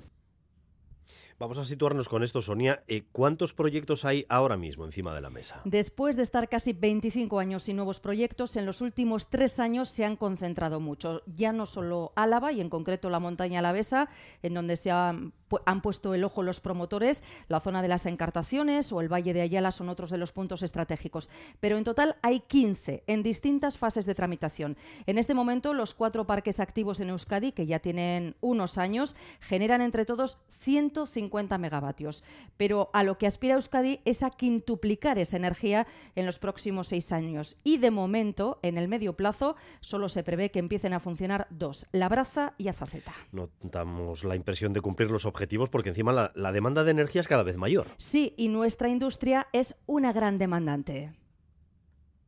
Vamos 1.37 1.57
a 1.57 1.65
situarnos 1.65 2.07
con 2.07 2.23
esto, 2.23 2.41
Sonia. 2.41 2.83
Eh, 2.87 3.03
¿Cuántos 3.11 3.53
proyectos 3.53 4.05
hay 4.05 4.25
ahora 4.29 4.55
mismo 4.55 4.85
encima 4.85 5.13
de 5.13 5.19
la 5.19 5.29
mesa? 5.29 5.59
Después 5.65 6.15
de 6.15 6.23
estar 6.23 6.47
casi 6.47 6.71
25 6.71 7.39
años 7.39 7.63
sin 7.63 7.75
nuevos 7.75 7.99
proyectos, 7.99 8.55
en 8.55 8.65
los 8.65 8.79
últimos 8.79 9.29
tres 9.29 9.59
años 9.59 9.89
se 9.89 10.05
han 10.05 10.15
concentrado 10.15 10.79
mucho. 10.79 11.23
Ya 11.25 11.51
no 11.51 11.65
solo 11.65 12.13
Álava 12.15 12.53
y 12.53 12.61
en 12.61 12.69
concreto 12.69 13.09
la 13.09 13.19
montaña 13.19 13.59
alavesa, 13.59 14.07
en 14.43 14.53
donde 14.53 14.77
se 14.77 14.91
han, 14.91 15.33
han 15.65 15.81
puesto 15.81 16.13
el 16.13 16.23
ojo 16.23 16.41
los 16.41 16.61
promotores, 16.61 17.25
la 17.49 17.59
zona 17.59 17.81
de 17.81 17.89
las 17.89 18.05
encartaciones 18.05 18.93
o 18.93 19.01
el 19.01 19.11
Valle 19.11 19.33
de 19.33 19.41
Ayala 19.41 19.71
son 19.71 19.89
otros 19.89 20.11
de 20.11 20.17
los 20.17 20.31
puntos 20.31 20.63
estratégicos. 20.63 21.29
Pero 21.59 21.77
en 21.77 21.83
total 21.83 22.15
hay 22.21 22.39
15 22.39 23.03
en 23.07 23.23
distintas 23.23 23.77
fases 23.77 24.05
de 24.05 24.15
tramitación. 24.15 24.77
En 25.05 25.17
este 25.17 25.33
momento, 25.33 25.73
los 25.73 25.95
cuatro 25.95 26.25
parques 26.25 26.61
activos 26.61 27.01
en 27.01 27.09
Euskadi, 27.09 27.51
que 27.51 27.65
ya 27.65 27.79
tienen 27.79 28.37
unos 28.39 28.77
años, 28.77 29.17
generan 29.41 29.81
entre 29.81 30.05
todos 30.05 30.39
150 30.51 31.24
50 31.25 31.57
megavatios. 31.57 32.23
Pero 32.57 32.89
a 32.93 33.03
lo 33.03 33.17
que 33.17 33.27
aspira 33.27 33.55
Euskadi 33.55 33.99
es 34.05 34.23
a 34.23 34.29
quintuplicar 34.29 35.17
esa 35.17 35.37
energía 35.37 35.87
en 36.15 36.25
los 36.25 36.39
próximos 36.39 36.87
seis 36.87 37.11
años. 37.11 37.57
Y 37.63 37.77
de 37.77 37.91
momento, 37.91 38.59
en 38.61 38.77
el 38.77 38.87
medio 38.87 39.13
plazo, 39.13 39.55
solo 39.81 40.07
se 40.09 40.23
prevé 40.23 40.51
que 40.51 40.59
empiecen 40.59 40.93
a 40.93 40.99
funcionar 40.99 41.47
dos, 41.49 41.87
Labraza 41.91 42.53
y 42.57 42.67
Azaceta. 42.67 43.13
No 43.31 43.49
damos 43.61 44.23
la 44.23 44.35
impresión 44.35 44.73
de 44.73 44.81
cumplir 44.81 45.09
los 45.09 45.25
objetivos 45.25 45.69
porque 45.69 45.89
encima 45.89 46.13
la, 46.13 46.31
la 46.35 46.51
demanda 46.51 46.83
de 46.83 46.91
energía 46.91 47.21
es 47.21 47.27
cada 47.27 47.43
vez 47.43 47.57
mayor. 47.57 47.87
Sí, 47.97 48.33
y 48.37 48.49
nuestra 48.49 48.89
industria 48.89 49.47
es 49.51 49.75
una 49.87 50.13
gran 50.13 50.37
demandante. 50.37 51.11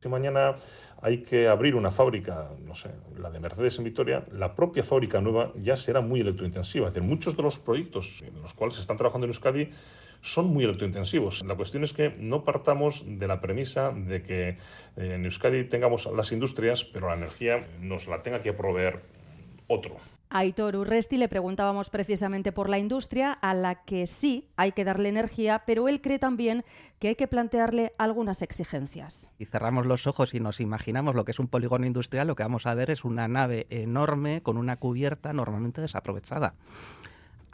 Mañana 0.08 0.56
hay 1.02 1.22
que 1.22 1.48
abrir 1.48 1.76
una 1.76 1.92
fábrica, 1.92 2.50
no 2.66 2.74
sé, 2.74 2.90
la 3.20 3.30
de 3.30 3.40
Mercedes 3.40 3.78
en 3.78 3.86
Vitoria, 3.86 4.26
la 4.32 4.56
propia 4.56 4.84
fábrica 4.84 5.22
nueva 5.22 5.52
ya 5.62 5.76
será 5.76 6.02
muy 6.02 6.22
electrointensiva. 6.22 6.88
Es 6.88 6.94
decir, 6.94 7.08
muchos 7.08 7.38
de 7.38 7.44
los 7.44 7.60
proyectos 7.60 8.24
en 8.26 8.42
los 8.42 8.54
cuales 8.54 8.76
se 8.76 8.82
están 8.82 8.98
trabajando 8.98 9.26
en 9.26 9.30
Euskadi 9.30 9.70
son 10.22 10.48
muy 10.48 10.64
electrointensivos. 10.64 11.46
La 11.46 11.56
cuestión 11.56 11.84
es 11.84 11.94
que 11.94 12.10
no 12.18 12.44
partamos 12.44 13.04
de 13.06 13.28
la 13.28 13.40
premisa 13.40 13.92
de 13.92 14.24
que 14.24 14.50
eh, 14.50 14.58
en 14.96 15.26
Euskadi 15.26 15.66
tengamos 15.66 16.08
las 16.08 16.32
industrias, 16.32 16.84
pero 16.84 17.08
la 17.08 17.16
energía 17.16 17.68
nos 17.80 18.08
la 18.08 18.24
tenga 18.24 18.42
que 18.42 18.54
proveer 18.54 19.02
otro. 19.68 19.98
Aitor 20.30 20.76
Urresti 20.76 21.18
le 21.18 21.30
preguntábamos 21.30 21.90
precisamente 21.90 22.52
por 22.52 22.70
la 22.70 22.78
industria 22.78 23.32
a 23.32 23.54
la 23.54 23.84
que 23.84 24.08
sí 24.08 24.50
hay 24.58 24.74
que 24.74 24.84
darle 24.84 25.10
energía, 25.10 25.64
pero 25.66 25.88
él 25.88 26.02
cree 26.02 26.20
también 26.20 26.66
que 27.00 27.10
hay 27.10 27.16
que 27.16 27.28
plantearle 27.28 27.94
algunas 27.98 28.42
exigencias. 28.42 29.32
Si 29.38 29.46
cerramos 29.46 29.86
los 29.86 30.06
ojos 30.06 30.34
y 30.34 30.40
nos 30.40 30.60
imaginamos 30.60 31.16
lo 31.16 31.24
que 31.24 31.32
es 31.32 31.40
un 31.40 31.48
polígono 31.48 31.86
industrial, 31.86 32.28
lo 32.28 32.36
que 32.36 32.44
vamos 32.44 32.66
a 32.66 32.74
ver 32.74 32.90
es 32.90 33.06
una 33.06 33.28
nave 33.28 33.68
enorme 33.70 34.42
con 34.42 34.58
una 34.58 34.78
cubierta 34.78 35.32
normalmente 35.34 35.82
desaprovechada 35.82 36.56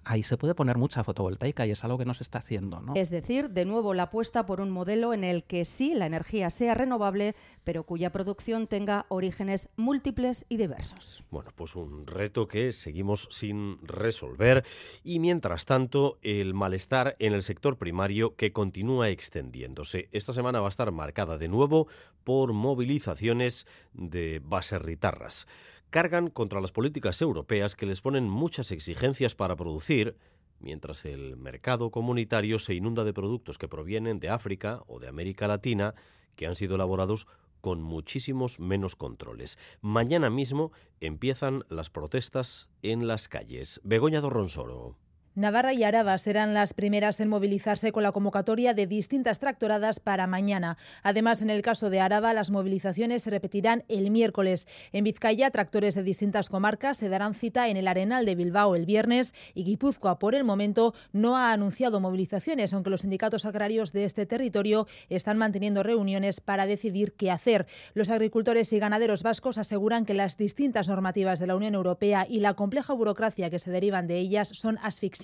ahí 0.05 0.23
se 0.23 0.37
puede 0.37 0.55
poner 0.55 0.77
mucha 0.77 1.03
fotovoltaica 1.03 1.65
y 1.65 1.71
es 1.71 1.83
algo 1.83 1.97
que 1.97 2.05
no 2.05 2.13
se 2.13 2.23
está 2.23 2.39
haciendo. 2.39 2.81
¿no? 2.81 2.93
Es 2.95 3.09
decir, 3.09 3.49
de 3.49 3.65
nuevo 3.65 3.93
la 3.93 4.03
apuesta 4.03 4.45
por 4.45 4.61
un 4.61 4.69
modelo 4.69 5.13
en 5.13 5.23
el 5.23 5.43
que 5.43 5.65
sí 5.65 5.93
la 5.93 6.05
energía 6.05 6.49
sea 6.49 6.73
renovable, 6.73 7.35
pero 7.63 7.83
cuya 7.83 8.11
producción 8.11 8.67
tenga 8.67 9.05
orígenes 9.09 9.69
múltiples 9.75 10.45
y 10.49 10.57
diversos. 10.57 11.23
Bueno, 11.31 11.51
pues 11.55 11.75
un 11.75 12.07
reto 12.07 12.47
que 12.47 12.71
seguimos 12.71 13.27
sin 13.31 13.79
resolver 13.85 14.65
y 15.03 15.19
mientras 15.19 15.65
tanto 15.65 16.19
el 16.21 16.53
malestar 16.53 17.15
en 17.19 17.33
el 17.33 17.43
sector 17.43 17.77
primario 17.77 18.35
que 18.35 18.51
continúa 18.51 19.09
extendiéndose. 19.09 20.09
Esta 20.11 20.33
semana 20.33 20.59
va 20.59 20.67
a 20.67 20.69
estar 20.69 20.91
marcada 20.91 21.37
de 21.37 21.47
nuevo 21.47 21.87
por 22.23 22.53
movilizaciones 22.53 23.65
de 23.93 24.41
baserritarras 24.43 25.47
cargan 25.93 26.31
contra 26.31 26.59
las 26.59 26.71
políticas 26.71 27.21
europeas 27.21 27.75
que 27.75 27.85
les 27.85 28.01
ponen 28.01 28.27
muchas 28.27 28.71
exigencias 28.71 29.35
para 29.35 29.55
producir, 29.55 30.17
mientras 30.59 31.05
el 31.05 31.37
mercado 31.37 31.91
comunitario 31.91 32.57
se 32.57 32.73
inunda 32.73 33.03
de 33.03 33.13
productos 33.13 33.59
que 33.59 33.67
provienen 33.67 34.19
de 34.19 34.29
África 34.29 34.81
o 34.87 34.97
de 34.97 35.07
América 35.07 35.47
Latina 35.47 35.93
que 36.35 36.47
han 36.47 36.55
sido 36.55 36.73
elaborados 36.73 37.27
con 37.61 37.83
muchísimos 37.83 38.59
menos 38.59 38.95
controles. 38.95 39.59
Mañana 39.81 40.31
mismo 40.31 40.71
empiezan 40.99 41.63
las 41.69 41.91
protestas 41.91 42.71
en 42.81 43.05
las 43.05 43.27
calles. 43.27 43.79
Begoña 43.83 44.19
Dorronsoro. 44.19 44.97
Navarra 45.35 45.73
y 45.73 45.83
Araba 45.83 46.15
serán 46.19 46.53
las 46.53 46.75
primeras 46.75 47.19
en 47.19 47.27
movilizarse 47.27 47.91
con 47.91 48.03
la 48.03 48.11
convocatoria 48.11 48.75
de 48.75 48.85
distintas 48.85 49.39
tractoradas 49.39 49.99
para 49.99 50.27
mañana. 50.27 50.77
Además, 51.01 51.41
en 51.41 51.49
el 51.49 51.63
caso 51.63 51.89
de 51.89 51.99
Araba, 51.99 52.35
las 52.35 52.51
movilizaciones 52.51 53.23
se 53.23 53.31
repetirán 53.31 53.83
el 53.87 54.11
miércoles. 54.11 54.67
En 54.91 55.03
Vizcaya, 55.03 55.49
tractores 55.49 55.95
de 55.95 56.03
distintas 56.03 56.49
comarcas 56.49 56.97
se 56.97 57.09
darán 57.09 57.33
cita 57.33 57.67
en 57.69 57.77
el 57.77 57.87
Arenal 57.87 58.27
de 58.27 58.35
Bilbao 58.35 58.75
el 58.75 58.85
viernes 58.85 59.33
y 59.55 59.63
Guipúzcoa, 59.63 60.19
por 60.19 60.35
el 60.35 60.43
momento, 60.43 60.93
no 61.13 61.35
ha 61.35 61.51
anunciado 61.51 61.99
movilizaciones, 61.99 62.71
aunque 62.71 62.91
los 62.91 63.01
sindicatos 63.01 63.45
agrarios 63.45 63.91
de 63.91 64.05
este 64.05 64.27
territorio 64.27 64.85
están 65.09 65.39
manteniendo 65.39 65.81
reuniones 65.81 66.41
para 66.41 66.67
decidir 66.67 67.13
qué 67.13 67.31
hacer. 67.31 67.65
Los 67.95 68.11
agricultores 68.11 68.71
y 68.71 68.77
ganaderos 68.77 69.23
vascos 69.23 69.57
aseguran 69.57 70.05
que 70.05 70.13
las 70.13 70.37
distintas 70.37 70.89
normativas 70.89 71.39
de 71.39 71.47
la 71.47 71.55
Unión 71.55 71.73
Europea 71.73 72.27
y 72.29 72.39
la 72.39 72.53
compleja 72.53 72.93
burocracia 72.93 73.49
que 73.49 73.57
se 73.57 73.71
derivan 73.71 74.05
de 74.05 74.19
ellas 74.19 74.49
son 74.49 74.77
asfixiantes 74.83 75.22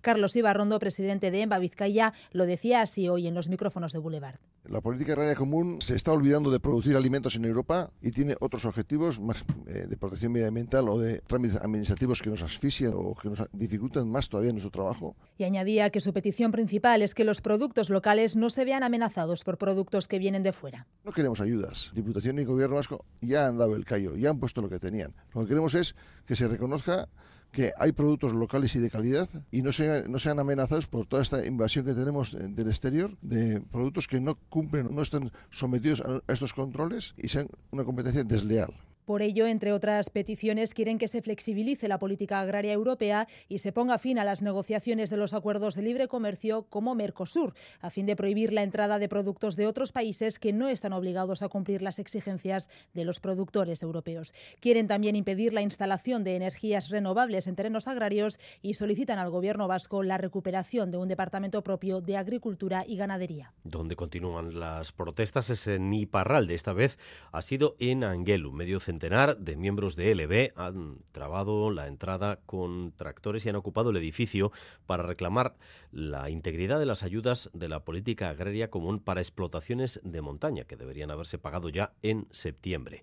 Carlos 0.00 0.36
Ibarrondo, 0.36 0.78
presidente 0.78 1.30
de 1.30 1.42
EMBA 1.42 1.58
Vizcaya, 1.58 2.12
lo 2.32 2.46
decía 2.46 2.82
así 2.82 3.08
hoy 3.08 3.26
en 3.26 3.34
los 3.34 3.48
micrófonos 3.48 3.92
de 3.92 3.98
Boulevard. 3.98 4.38
La 4.66 4.80
política 4.80 5.12
agraria 5.12 5.34
común 5.34 5.82
se 5.82 5.94
está 5.94 6.12
olvidando 6.12 6.50
de 6.50 6.58
producir 6.58 6.96
alimentos 6.96 7.36
en 7.36 7.44
Europa 7.44 7.90
y 8.00 8.12
tiene 8.12 8.34
otros 8.40 8.64
objetivos 8.64 9.20
más 9.20 9.44
eh, 9.66 9.86
de 9.86 9.96
protección 9.98 10.32
medioambiental 10.32 10.88
o 10.88 10.98
de 10.98 11.20
trámites 11.20 11.56
administrativos 11.56 12.22
que 12.22 12.30
nos 12.30 12.42
asfixian 12.42 12.92
o 12.94 13.14
que 13.14 13.28
nos 13.28 13.42
dificultan 13.52 14.08
más 14.08 14.30
todavía 14.30 14.52
nuestro 14.52 14.70
trabajo. 14.70 15.16
Y 15.36 15.44
añadía 15.44 15.90
que 15.90 16.00
su 16.00 16.14
petición 16.14 16.50
principal 16.50 17.02
es 17.02 17.12
que 17.12 17.24
los 17.24 17.42
productos 17.42 17.90
locales 17.90 18.36
no 18.36 18.48
se 18.48 18.64
vean 18.64 18.82
amenazados 18.84 19.44
por 19.44 19.58
productos 19.58 20.08
que 20.08 20.18
vienen 20.18 20.42
de 20.42 20.54
fuera. 20.54 20.86
No 21.04 21.12
queremos 21.12 21.42
ayudas. 21.42 21.90
Diputación 21.94 22.38
y 22.38 22.44
Gobierno 22.44 22.76
vasco 22.76 23.04
ya 23.20 23.48
han 23.48 23.58
dado 23.58 23.76
el 23.76 23.84
callo, 23.84 24.16
ya 24.16 24.30
han 24.30 24.38
puesto 24.38 24.62
lo 24.62 24.70
que 24.70 24.78
tenían. 24.78 25.14
Lo 25.34 25.42
que 25.42 25.48
queremos 25.48 25.74
es 25.74 25.94
que 26.24 26.36
se 26.36 26.48
reconozca 26.48 27.10
que 27.54 27.72
hay 27.78 27.92
productos 27.92 28.34
locales 28.34 28.74
y 28.74 28.80
de 28.80 28.90
calidad 28.90 29.28
y 29.50 29.62
no, 29.62 29.70
no 30.08 30.18
sean 30.18 30.38
amenazados 30.40 30.88
por 30.88 31.06
toda 31.06 31.22
esta 31.22 31.46
invasión 31.46 31.84
que 31.84 31.94
tenemos 31.94 32.32
del 32.32 32.66
exterior 32.66 33.16
de 33.22 33.60
productos 33.60 34.08
que 34.08 34.20
no 34.20 34.34
cumplen, 34.48 34.88
no 34.92 35.00
están 35.00 35.30
sometidos 35.50 36.00
a 36.00 36.32
estos 36.32 36.52
controles 36.52 37.14
y 37.16 37.28
sean 37.28 37.48
una 37.70 37.84
competencia 37.84 38.24
desleal. 38.24 38.74
Por 39.04 39.20
ello, 39.20 39.46
entre 39.46 39.72
otras 39.72 40.08
peticiones, 40.08 40.72
quieren 40.72 40.96
que 40.96 41.08
se 41.08 41.20
flexibilice 41.20 41.88
la 41.88 41.98
política 41.98 42.40
agraria 42.40 42.72
europea 42.72 43.28
y 43.48 43.58
se 43.58 43.70
ponga 43.70 43.98
fin 43.98 44.18
a 44.18 44.24
las 44.24 44.40
negociaciones 44.40 45.10
de 45.10 45.18
los 45.18 45.34
acuerdos 45.34 45.74
de 45.74 45.82
libre 45.82 46.08
comercio 46.08 46.62
como 46.70 46.94
Mercosur, 46.94 47.52
a 47.80 47.90
fin 47.90 48.06
de 48.06 48.16
prohibir 48.16 48.50
la 48.52 48.62
entrada 48.62 48.98
de 48.98 49.10
productos 49.10 49.56
de 49.56 49.66
otros 49.66 49.92
países 49.92 50.38
que 50.38 50.54
no 50.54 50.70
están 50.70 50.94
obligados 50.94 51.42
a 51.42 51.50
cumplir 51.50 51.82
las 51.82 51.98
exigencias 51.98 52.70
de 52.94 53.04
los 53.04 53.20
productores 53.20 53.82
europeos. 53.82 54.32
Quieren 54.60 54.88
también 54.88 55.16
impedir 55.16 55.52
la 55.52 55.60
instalación 55.60 56.24
de 56.24 56.36
energías 56.36 56.88
renovables 56.88 57.46
en 57.46 57.56
terrenos 57.56 57.88
agrarios 57.88 58.40
y 58.62 58.72
solicitan 58.72 59.18
al 59.18 59.30
Gobierno 59.30 59.68
vasco 59.68 60.02
la 60.02 60.16
recuperación 60.16 60.90
de 60.90 60.96
un 60.96 61.08
departamento 61.08 61.62
propio 61.62 62.00
de 62.00 62.16
agricultura 62.16 62.84
y 62.88 62.96
ganadería. 62.96 63.52
Donde 63.64 63.96
continúan 63.96 64.58
las 64.58 64.92
protestas 64.92 65.50
es 65.50 65.66
en 65.66 65.92
Iparralde. 65.92 66.54
Esta 66.54 66.72
vez 66.72 66.98
ha 67.32 67.42
sido 67.42 67.76
en 67.78 68.02
Angelu, 68.02 68.50
medio 68.50 68.80
centro 68.80 68.93
centenar 68.94 69.38
de 69.38 69.56
miembros 69.56 69.96
de 69.96 70.14
LB 70.14 70.52
han 70.56 70.98
trabado 71.10 71.72
la 71.72 71.88
entrada 71.88 72.38
con 72.46 72.92
tractores 72.92 73.44
y 73.44 73.48
han 73.48 73.56
ocupado 73.56 73.90
el 73.90 73.96
edificio 73.96 74.52
para 74.86 75.02
reclamar 75.02 75.56
la 75.90 76.30
integridad 76.30 76.78
de 76.78 76.86
las 76.86 77.02
ayudas 77.02 77.50
de 77.54 77.68
la 77.68 77.84
política 77.84 78.30
agraria 78.30 78.70
común 78.70 79.00
para 79.00 79.20
explotaciones 79.20 80.00
de 80.04 80.20
montaña, 80.20 80.62
que 80.62 80.76
deberían 80.76 81.10
haberse 81.10 81.38
pagado 81.38 81.70
ya 81.70 81.92
en 82.02 82.28
septiembre 82.30 83.02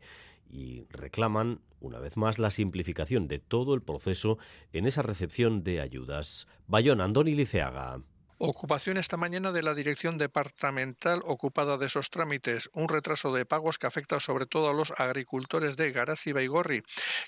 y 0.49 0.85
reclaman, 0.89 1.59
una 1.81 1.99
vez 1.99 2.15
más, 2.15 2.39
la 2.39 2.51
simplificación 2.51 3.27
de 3.27 3.39
todo 3.39 3.73
el 3.73 3.81
proceso 3.81 4.37
en 4.71 4.85
esa 4.85 5.01
recepción 5.01 5.63
de 5.63 5.81
ayudas. 5.81 6.47
Bayón, 6.67 7.01
Andoni 7.01 7.35
Liceaga. 7.35 8.01
Ocupación 8.43 8.97
esta 8.97 9.17
mañana 9.17 9.51
de 9.51 9.61
la 9.61 9.75
dirección 9.75 10.17
departamental 10.17 11.21
ocupada 11.25 11.77
de 11.77 11.85
esos 11.85 12.09
trámites, 12.09 12.71
un 12.73 12.89
retraso 12.89 13.31
de 13.31 13.45
pagos 13.45 13.77
que 13.77 13.85
afecta 13.85 14.19
sobre 14.19 14.47
todo 14.47 14.67
a 14.67 14.73
los 14.73 14.91
agricultores 14.97 15.77
de 15.77 15.91
Garaz 15.91 16.25
y 16.25 16.31
Baigorri. 16.31 16.81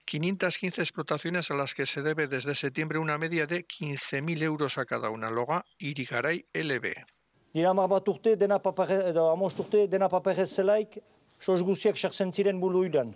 515 0.06 0.82
explotaciones 0.82 1.52
a 1.52 1.54
las 1.54 1.76
que 1.76 1.86
se 1.86 2.02
debe 2.02 2.28
desde 2.28 2.56
septiembre 2.56 2.98
una 2.98 3.20
media 3.20 3.46
de 3.46 3.64
15.000 3.64 4.42
euros 4.42 4.80
a 4.80 4.86
cada 4.86 5.12
una. 5.12 5.30
Loga 5.30 5.66
Irigaray 5.78 6.48
LB. 6.52 7.06
Dira 7.54 7.74
bat 7.74 8.10
dena 8.36 8.58
papare, 8.58 9.10
edo 9.10 9.30
amost 9.30 9.60
urte, 9.60 9.88
dena 9.88 10.10
paperez 10.10 10.50
zelaik, 10.50 10.98
sos 11.38 11.62
guziak 11.62 11.96
sartzen 11.96 12.34
ziren 12.34 12.60
buluidan, 12.60 13.14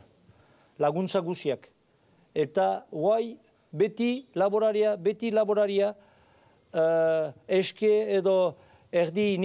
laguntza 0.78 1.20
guziak. 1.20 1.68
Eta 2.36 2.86
guai, 2.92 3.40
beti 3.72 4.30
laboraria, 4.36 4.96
beti 4.98 5.32
laboraria, 5.32 5.96
uh, 6.78 7.34
eske 7.48 8.14
edo 8.16 8.58
erdi 8.92 9.38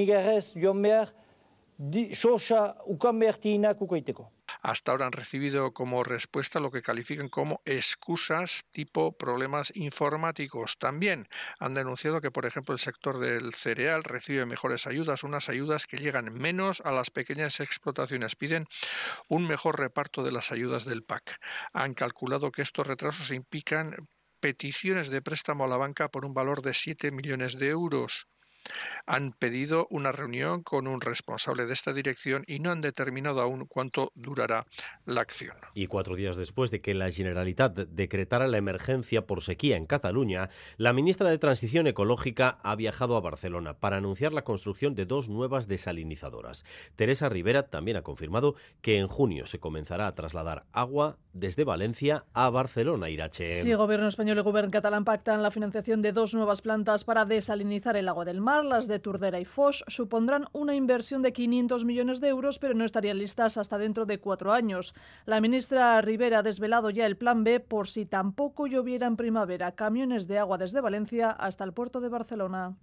joan 0.55 0.83
behar, 0.83 1.09
ukan. 2.87 3.19
Hasta 4.63 4.93
ahora 4.93 5.07
han 5.07 5.13
recibido 5.13 5.73
como 5.73 6.05
respuesta 6.05 6.61
lo 6.61 6.71
que 6.71 6.83
califican 6.83 7.29
como 7.29 7.61
excusas 7.65 8.67
tipo 8.71 9.13
problemas 9.13 9.73
informáticos. 9.75 10.79
También 10.79 11.29
han 11.59 11.75
denunciado 11.75 12.21
que, 12.21 12.31
por 12.31 12.47
ejemplo, 12.47 12.73
el 12.73 12.79
sector 12.79 13.19
del 13.19 13.55
cereal 13.55 14.05
recibe 14.05 14.47
mejores 14.47 14.87
ayudas, 14.87 15.25
unas 15.25 15.49
ayudas 15.49 15.87
que 15.87 15.97
llegan 15.97 16.33
menos 16.33 16.81
a 16.85 16.93
las 16.93 17.11
pequeñas 17.11 17.59
explotaciones. 17.59 18.37
Piden 18.37 18.69
un 19.29 19.49
mejor 19.49 19.81
reparto 19.81 20.23
de 20.23 20.33
las 20.33 20.53
ayudas 20.53 20.85
del 20.85 21.03
PAC. 21.03 21.41
Han 21.73 21.95
calculado 21.95 22.53
que 22.53 22.63
estos 22.63 22.87
retrasos 22.87 23.33
implican 23.33 24.09
peticiones 24.43 25.09
de 25.09 25.23
préstamo 25.23 25.65
a 25.65 25.69
la 25.69 25.77
banca 25.77 26.09
por 26.09 26.25
un 26.25 26.35
valor 26.35 26.63
de 26.63 26.75
7 26.75 27.13
millones 27.13 27.59
de 27.59 27.69
euros 27.69 28.27
han 29.07 29.33
pedido 29.33 29.87
una 29.91 30.13
reunión 30.13 30.63
con 30.63 30.87
un 30.87 31.01
responsable 31.01 31.67
de 31.67 31.73
esta 31.73 31.93
dirección 31.93 32.45
y 32.47 32.61
no 32.61 32.71
han 32.71 32.81
determinado 32.81 33.41
aún 33.41 33.67
cuánto 33.67 34.13
durará 34.15 34.67
la 35.07 35.21
acción. 35.21 35.57
Y 35.75 35.87
cuatro 35.87 36.17
días 36.17 36.37
después 36.37 36.71
de 36.71 36.81
que 36.81 36.95
la 36.95 37.11
Generalitat 37.11 37.75
decretara 37.75 38.47
la 38.47 38.59
emergencia 38.59 39.27
por 39.27 39.43
sequía 39.43 39.77
en 39.77 39.87
Cataluña, 39.87 40.51
la 40.77 40.93
ministra 40.93 41.31
de 41.31 41.39
Transición 41.39 41.87
Ecológica 41.87 42.59
ha 42.63 42.77
viajado 42.77 43.17
a 43.17 43.21
Barcelona 43.21 43.75
para 43.75 43.97
anunciar 43.97 44.33
la 44.33 44.45
construcción 44.45 44.95
de 44.95 45.07
dos 45.07 45.29
nuevas 45.29 45.69
desalinizadoras. 45.69 46.65
Teresa 46.97 47.29
Rivera 47.29 47.65
también 47.65 47.97
ha 47.97 48.03
confirmado 48.03 48.55
que 48.81 48.99
en 48.99 49.09
junio 49.09 49.47
se 49.47 49.59
comenzará 49.59 50.07
a 50.07 50.15
trasladar 50.15 50.65
agua 50.73 51.19
desde 51.33 51.65
Valencia 51.65 52.25
a 52.35 52.51
Barcelona, 52.51 53.09
Irache. 53.09 53.55
Sí, 53.57 53.73
gobierno 53.73 54.09
español 54.09 54.39
y 54.39 54.43
gobierno 54.43 54.71
catalán 54.71 55.05
pactan 55.05 55.43
la 55.43 55.51
financiación 55.51 56.03
de 56.03 56.13
dos 56.13 56.35
nuevas 56.35 56.63
plantas 56.63 57.05
para 57.05 57.25
desalinizar 57.25 57.97
el 57.97 58.09
agua 58.09 58.25
del 58.25 58.41
mar 58.41 58.52
las 58.61 58.87
de 58.87 58.99
Turdera 58.99 59.41
y 59.41 59.47
Foch, 59.47 59.83
supondrán 59.87 60.45
una 60.53 60.75
inversión 60.75 61.23
de 61.23 61.33
500 61.33 61.87
millones 61.87 62.21
de 62.21 62.29
euros, 62.29 62.59
pero 62.59 62.75
no 62.75 62.85
estarían 62.85 63.19
listas 63.19 63.57
hasta 63.57 63.79
dentro 63.79 64.05
de 64.05 64.19
cuatro 64.19 64.53
años. 64.53 64.95
La 65.25 65.41
ministra 65.41 65.99
Rivera 66.03 66.41
ha 66.41 66.43
desvelado 66.43 66.91
ya 66.91 67.07
el 67.07 67.17
plan 67.17 67.45
B 67.45 67.61
por 67.61 67.89
si 67.89 68.05
tampoco 68.05 68.67
lloviera 68.67 69.07
en 69.07 69.17
primavera. 69.17 69.73
Camiones 69.73 70.29
de 70.29 70.39
agua 70.39 70.59
desde 70.59 70.83
Valencia 70.83 71.31
hasta 71.31 71.65
el 71.65 71.73
puerto 71.73 72.01
de 72.01 72.11
Barcelona. 72.11 72.77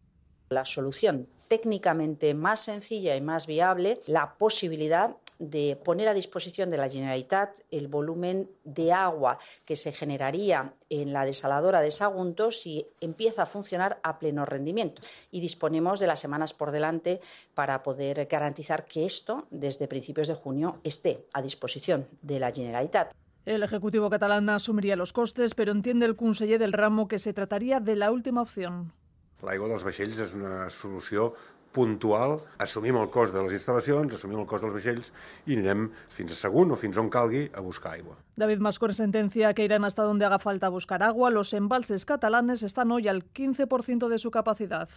La 0.50 0.66
solución 0.66 1.28
técnicamente 1.48 2.34
más 2.34 2.62
sencilla 2.62 3.16
y 3.16 3.22
más 3.22 3.46
viable, 3.46 4.02
la 4.08 4.36
posibilidad 4.38 5.18
de 5.40 5.80
poner 5.84 6.08
a 6.08 6.14
disposición 6.14 6.70
de 6.70 6.78
la 6.78 6.90
Generalitat 6.90 7.60
el 7.72 7.88
volumen 7.88 8.50
de 8.64 8.94
agua 8.94 9.40
que 9.66 9.76
se 9.76 9.92
generaría 9.92 10.74
en 10.90 11.14
la 11.14 11.26
desaladora 11.26 11.80
de 11.82 11.92
Sagunto 11.92 12.52
si 12.52 12.86
empieza 13.02 13.44
a 13.44 13.46
funcionar 13.46 14.00
a 14.04 14.20
pleno 14.20 14.46
rendimiento. 14.46 15.02
Y 15.32 15.40
disponemos 15.40 16.00
de 16.00 16.08
las 16.08 16.20
semanas 16.20 16.54
por 16.54 16.72
delante 16.72 17.22
para 17.54 17.82
poder 17.82 18.26
garantizar 18.26 18.86
que 18.86 19.06
esto, 19.06 19.48
desde 19.50 19.88
principios 19.88 20.28
de 20.28 20.36
junio, 20.36 20.80
esté 20.84 21.26
a 21.34 21.42
disposición 21.42 22.08
de 22.22 22.40
la 22.40 22.52
Generalitat. 22.52 23.14
El 23.46 23.64
Ejecutivo 23.64 24.10
catalán 24.10 24.50
asumiría 24.50 24.96
los 24.96 25.14
costes, 25.14 25.56
pero 25.56 25.72
entiende 25.72 26.06
el 26.06 26.16
conseller 26.16 26.60
del 26.60 26.74
ramo 26.74 27.08
que 27.08 27.18
se 27.18 27.34
trataría 27.34 27.80
de 27.80 27.96
la 27.96 28.12
última 28.12 28.42
opción. 28.42 28.94
L'aigua 29.40 29.70
dels 29.72 29.86
vaixells 29.88 30.20
és 30.20 30.34
una 30.36 30.68
solució 30.68 31.30
puntual, 31.76 32.40
assumim 32.58 32.98
el 33.00 33.10
cost 33.14 33.34
de 33.36 33.44
les 33.46 33.56
instal·lacions, 33.58 34.16
assumim 34.16 34.40
el 34.42 34.48
cost 34.50 34.66
dels 34.66 34.76
vaixells 34.76 35.12
i 35.46 35.58
anirem 35.58 35.90
fins 36.16 36.34
a 36.34 36.40
Sagunt 36.40 36.74
o 36.74 36.80
fins 36.80 36.98
on 36.98 37.10
calgui 37.14 37.48
a 37.54 37.62
buscar 37.66 37.94
aigua. 37.98 38.18
David 38.36 38.60
Mascor 38.60 38.94
sentencia 38.94 39.54
que 39.54 39.66
irán 39.66 39.86
hasta 39.86 40.04
donde 40.04 40.26
haga 40.26 40.40
falta 40.40 40.70
buscar 40.70 41.04
agua. 41.04 41.30
Los 41.30 41.54
embalses 41.54 42.06
catalanes 42.06 42.64
están 42.64 42.92
hoy 42.92 43.08
al 43.08 43.24
15% 43.32 44.08
de 44.08 44.20
su 44.20 44.32
capacidad. 44.32 44.90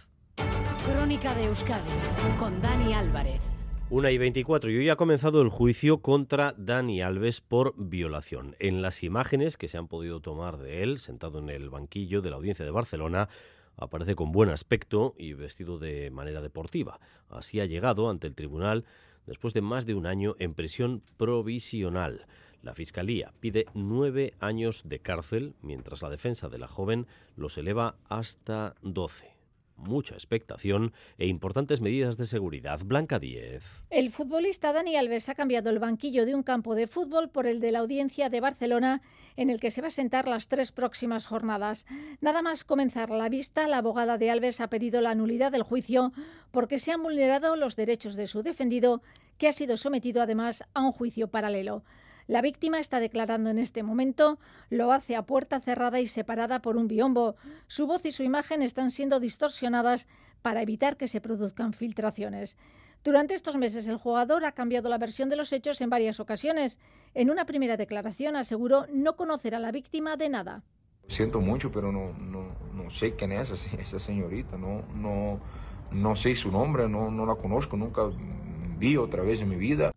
Crónica 0.85 1.33
de 1.35 1.45
Euskadi 1.45 1.91
con 2.37 2.61
Dani 2.61 2.93
Álvarez. 2.93 3.41
Una 3.89 4.09
y 4.09 4.17
24 4.17 4.71
y 4.71 4.77
hoy 4.77 4.89
ha 4.89 4.95
comenzado 4.95 5.41
el 5.41 5.49
juicio 5.49 5.99
contra 6.01 6.55
Dani 6.57 7.01
Alves 7.01 7.41
por 7.41 7.75
violación. 7.77 8.55
En 8.57 8.81
las 8.81 9.03
imágenes 9.03 9.55
que 9.55 9.67
se 9.67 9.77
han 9.77 9.87
podido 9.87 10.19
tomar 10.19 10.57
de 10.57 10.81
él, 10.81 10.97
sentado 10.97 11.37
en 11.37 11.49
el 11.49 11.69
banquillo 11.69 12.21
de 12.21 12.31
la 12.31 12.37
audiencia 12.37 12.65
de 12.65 12.71
Barcelona, 12.71 13.29
aparece 13.77 14.15
con 14.15 14.31
buen 14.31 14.49
aspecto 14.49 15.15
y 15.17 15.33
vestido 15.33 15.79
de 15.79 16.11
manera 16.11 16.41
deportiva. 16.41 16.99
Así 17.29 17.59
ha 17.59 17.65
llegado 17.65 18.09
ante 18.09 18.27
el 18.27 18.35
tribunal 18.35 18.85
después 19.25 19.53
de 19.53 19.61
más 19.61 19.85
de 19.85 19.95
un 19.95 20.05
año 20.05 20.35
en 20.39 20.53
prisión 20.53 21.03
provisional. 21.17 22.25
La 22.61 22.75
Fiscalía 22.75 23.33
pide 23.39 23.65
nueve 23.73 24.35
años 24.39 24.83
de 24.85 24.99
cárcel, 24.99 25.53
mientras 25.61 26.01
la 26.01 26.09
defensa 26.09 26.49
de 26.49 26.59
la 26.59 26.67
joven 26.67 27.07
los 27.35 27.57
eleva 27.57 27.95
hasta 28.07 28.75
doce 28.81 29.32
mucha 29.83 30.15
expectación 30.15 30.93
e 31.17 31.27
importantes 31.27 31.81
medidas 31.81 32.17
de 32.17 32.25
seguridad. 32.25 32.79
Blanca 32.83 33.19
10. 33.19 33.83
El 33.89 34.09
futbolista 34.09 34.73
Dani 34.73 34.95
Alves 34.95 35.29
ha 35.29 35.35
cambiado 35.35 35.69
el 35.69 35.79
banquillo 35.79 36.25
de 36.25 36.35
un 36.35 36.43
campo 36.43 36.75
de 36.75 36.87
fútbol 36.87 37.29
por 37.29 37.47
el 37.47 37.59
de 37.59 37.71
la 37.71 37.79
audiencia 37.79 38.29
de 38.29 38.41
Barcelona, 38.41 39.01
en 39.35 39.49
el 39.49 39.59
que 39.59 39.71
se 39.71 39.81
va 39.81 39.87
a 39.87 39.91
sentar 39.91 40.27
las 40.27 40.47
tres 40.47 40.71
próximas 40.71 41.25
jornadas. 41.25 41.85
Nada 42.21 42.41
más 42.41 42.63
comenzar 42.63 43.09
la 43.09 43.29
vista, 43.29 43.67
la 43.67 43.77
abogada 43.77 44.17
de 44.17 44.31
Alves 44.31 44.61
ha 44.61 44.69
pedido 44.69 45.01
la 45.01 45.15
nulidad 45.15 45.51
del 45.51 45.63
juicio 45.63 46.11
porque 46.51 46.77
se 46.77 46.91
han 46.91 47.03
vulnerado 47.03 47.55
los 47.55 47.75
derechos 47.75 48.15
de 48.15 48.27
su 48.27 48.43
defendido, 48.43 49.01
que 49.37 49.47
ha 49.47 49.51
sido 49.51 49.77
sometido 49.77 50.21
además 50.21 50.63
a 50.73 50.81
un 50.81 50.91
juicio 50.91 51.27
paralelo. 51.27 51.83
La 52.27 52.41
víctima 52.41 52.79
está 52.79 52.99
declarando 52.99 53.49
en 53.49 53.57
este 53.57 53.83
momento, 53.83 54.39
lo 54.69 54.91
hace 54.91 55.15
a 55.15 55.25
puerta 55.25 55.59
cerrada 55.59 55.99
y 55.99 56.07
separada 56.07 56.61
por 56.61 56.77
un 56.77 56.87
biombo. 56.87 57.35
Su 57.67 57.85
voz 57.85 58.05
y 58.05 58.11
su 58.11 58.23
imagen 58.23 58.61
están 58.61 58.91
siendo 58.91 59.19
distorsionadas 59.19 60.07
para 60.41 60.61
evitar 60.61 60.97
que 60.97 61.07
se 61.07 61.21
produzcan 61.21 61.73
filtraciones. 61.73 62.57
Durante 63.03 63.33
estos 63.33 63.57
meses 63.57 63.87
el 63.87 63.97
jugador 63.97 64.45
ha 64.45 64.53
cambiado 64.53 64.87
la 64.87 64.97
versión 64.97 65.27
de 65.29 65.35
los 65.35 65.51
hechos 65.51 65.81
en 65.81 65.89
varias 65.89 66.21
ocasiones. 66.21 66.79
En 67.13 67.29
una 67.29 67.45
primera 67.45 67.75
declaración 67.75 68.37
aseguró 68.37 68.85
no 68.93 69.17
conocer 69.17 69.55
a 69.55 69.59
la 69.59 69.71
víctima 69.71 70.15
de 70.15 70.29
nada. 70.29 70.63
Siento 71.07 71.41
mucho, 71.41 71.69
pero 71.69 71.91
no, 71.91 72.13
no, 72.13 72.89
sé 72.89 73.13
quién 73.15 73.33
es 73.33 73.51
esa, 73.51 73.99
señorita, 73.99 74.57
no, 74.57 74.83
no, 74.95 75.39
no 75.91 76.15
sé 76.15 76.33
su 76.35 76.49
nombre, 76.49 76.87
no, 76.87 77.11
no 77.11 77.25
la 77.25 77.35
conozco, 77.35 77.75
nunca 77.75 78.03
vi 78.77 78.95
otra 78.95 79.21
vez 79.21 79.41
en 79.41 79.49
mi 79.49 79.57
vida. 79.57 79.91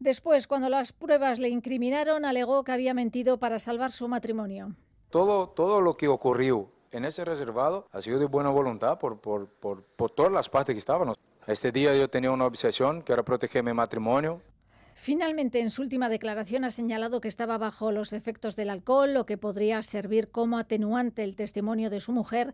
Después, 0.00 0.46
cuando 0.46 0.68
las 0.68 0.92
pruebas 0.92 1.40
le 1.40 1.48
incriminaron, 1.48 2.24
alegó 2.24 2.62
que 2.62 2.72
había 2.72 2.94
mentido 2.94 3.38
para 3.38 3.58
salvar 3.58 3.90
su 3.90 4.06
matrimonio. 4.06 4.74
Todo, 5.10 5.48
todo 5.48 5.80
lo 5.80 5.96
que 5.96 6.06
ocurrió 6.06 6.70
en 6.92 7.04
ese 7.04 7.24
reservado 7.24 7.86
ha 7.90 8.00
sido 8.00 8.18
de 8.18 8.26
buena 8.26 8.50
voluntad 8.50 8.98
por, 8.98 9.20
por, 9.20 9.48
por, 9.48 9.82
por 9.82 10.10
todas 10.10 10.30
las 10.30 10.48
partes 10.48 10.74
que 10.74 10.78
estaban. 10.78 11.12
Este 11.46 11.72
día 11.72 11.96
yo 11.96 12.08
tenía 12.08 12.30
una 12.30 12.46
obsesión 12.46 13.02
que 13.02 13.12
era 13.12 13.24
proteger 13.24 13.64
mi 13.64 13.72
matrimonio. 13.72 14.40
Finalmente, 14.94 15.60
en 15.60 15.70
su 15.70 15.82
última 15.82 16.08
declaración 16.08 16.64
ha 16.64 16.70
señalado 16.70 17.20
que 17.20 17.28
estaba 17.28 17.56
bajo 17.56 17.92
los 17.92 18.12
efectos 18.12 18.56
del 18.56 18.68
alcohol, 18.68 19.14
lo 19.14 19.26
que 19.26 19.38
podría 19.38 19.80
servir 19.82 20.30
como 20.30 20.58
atenuante 20.58 21.22
el 21.22 21.36
testimonio 21.36 21.88
de 21.88 22.00
su 22.00 22.12
mujer, 22.12 22.52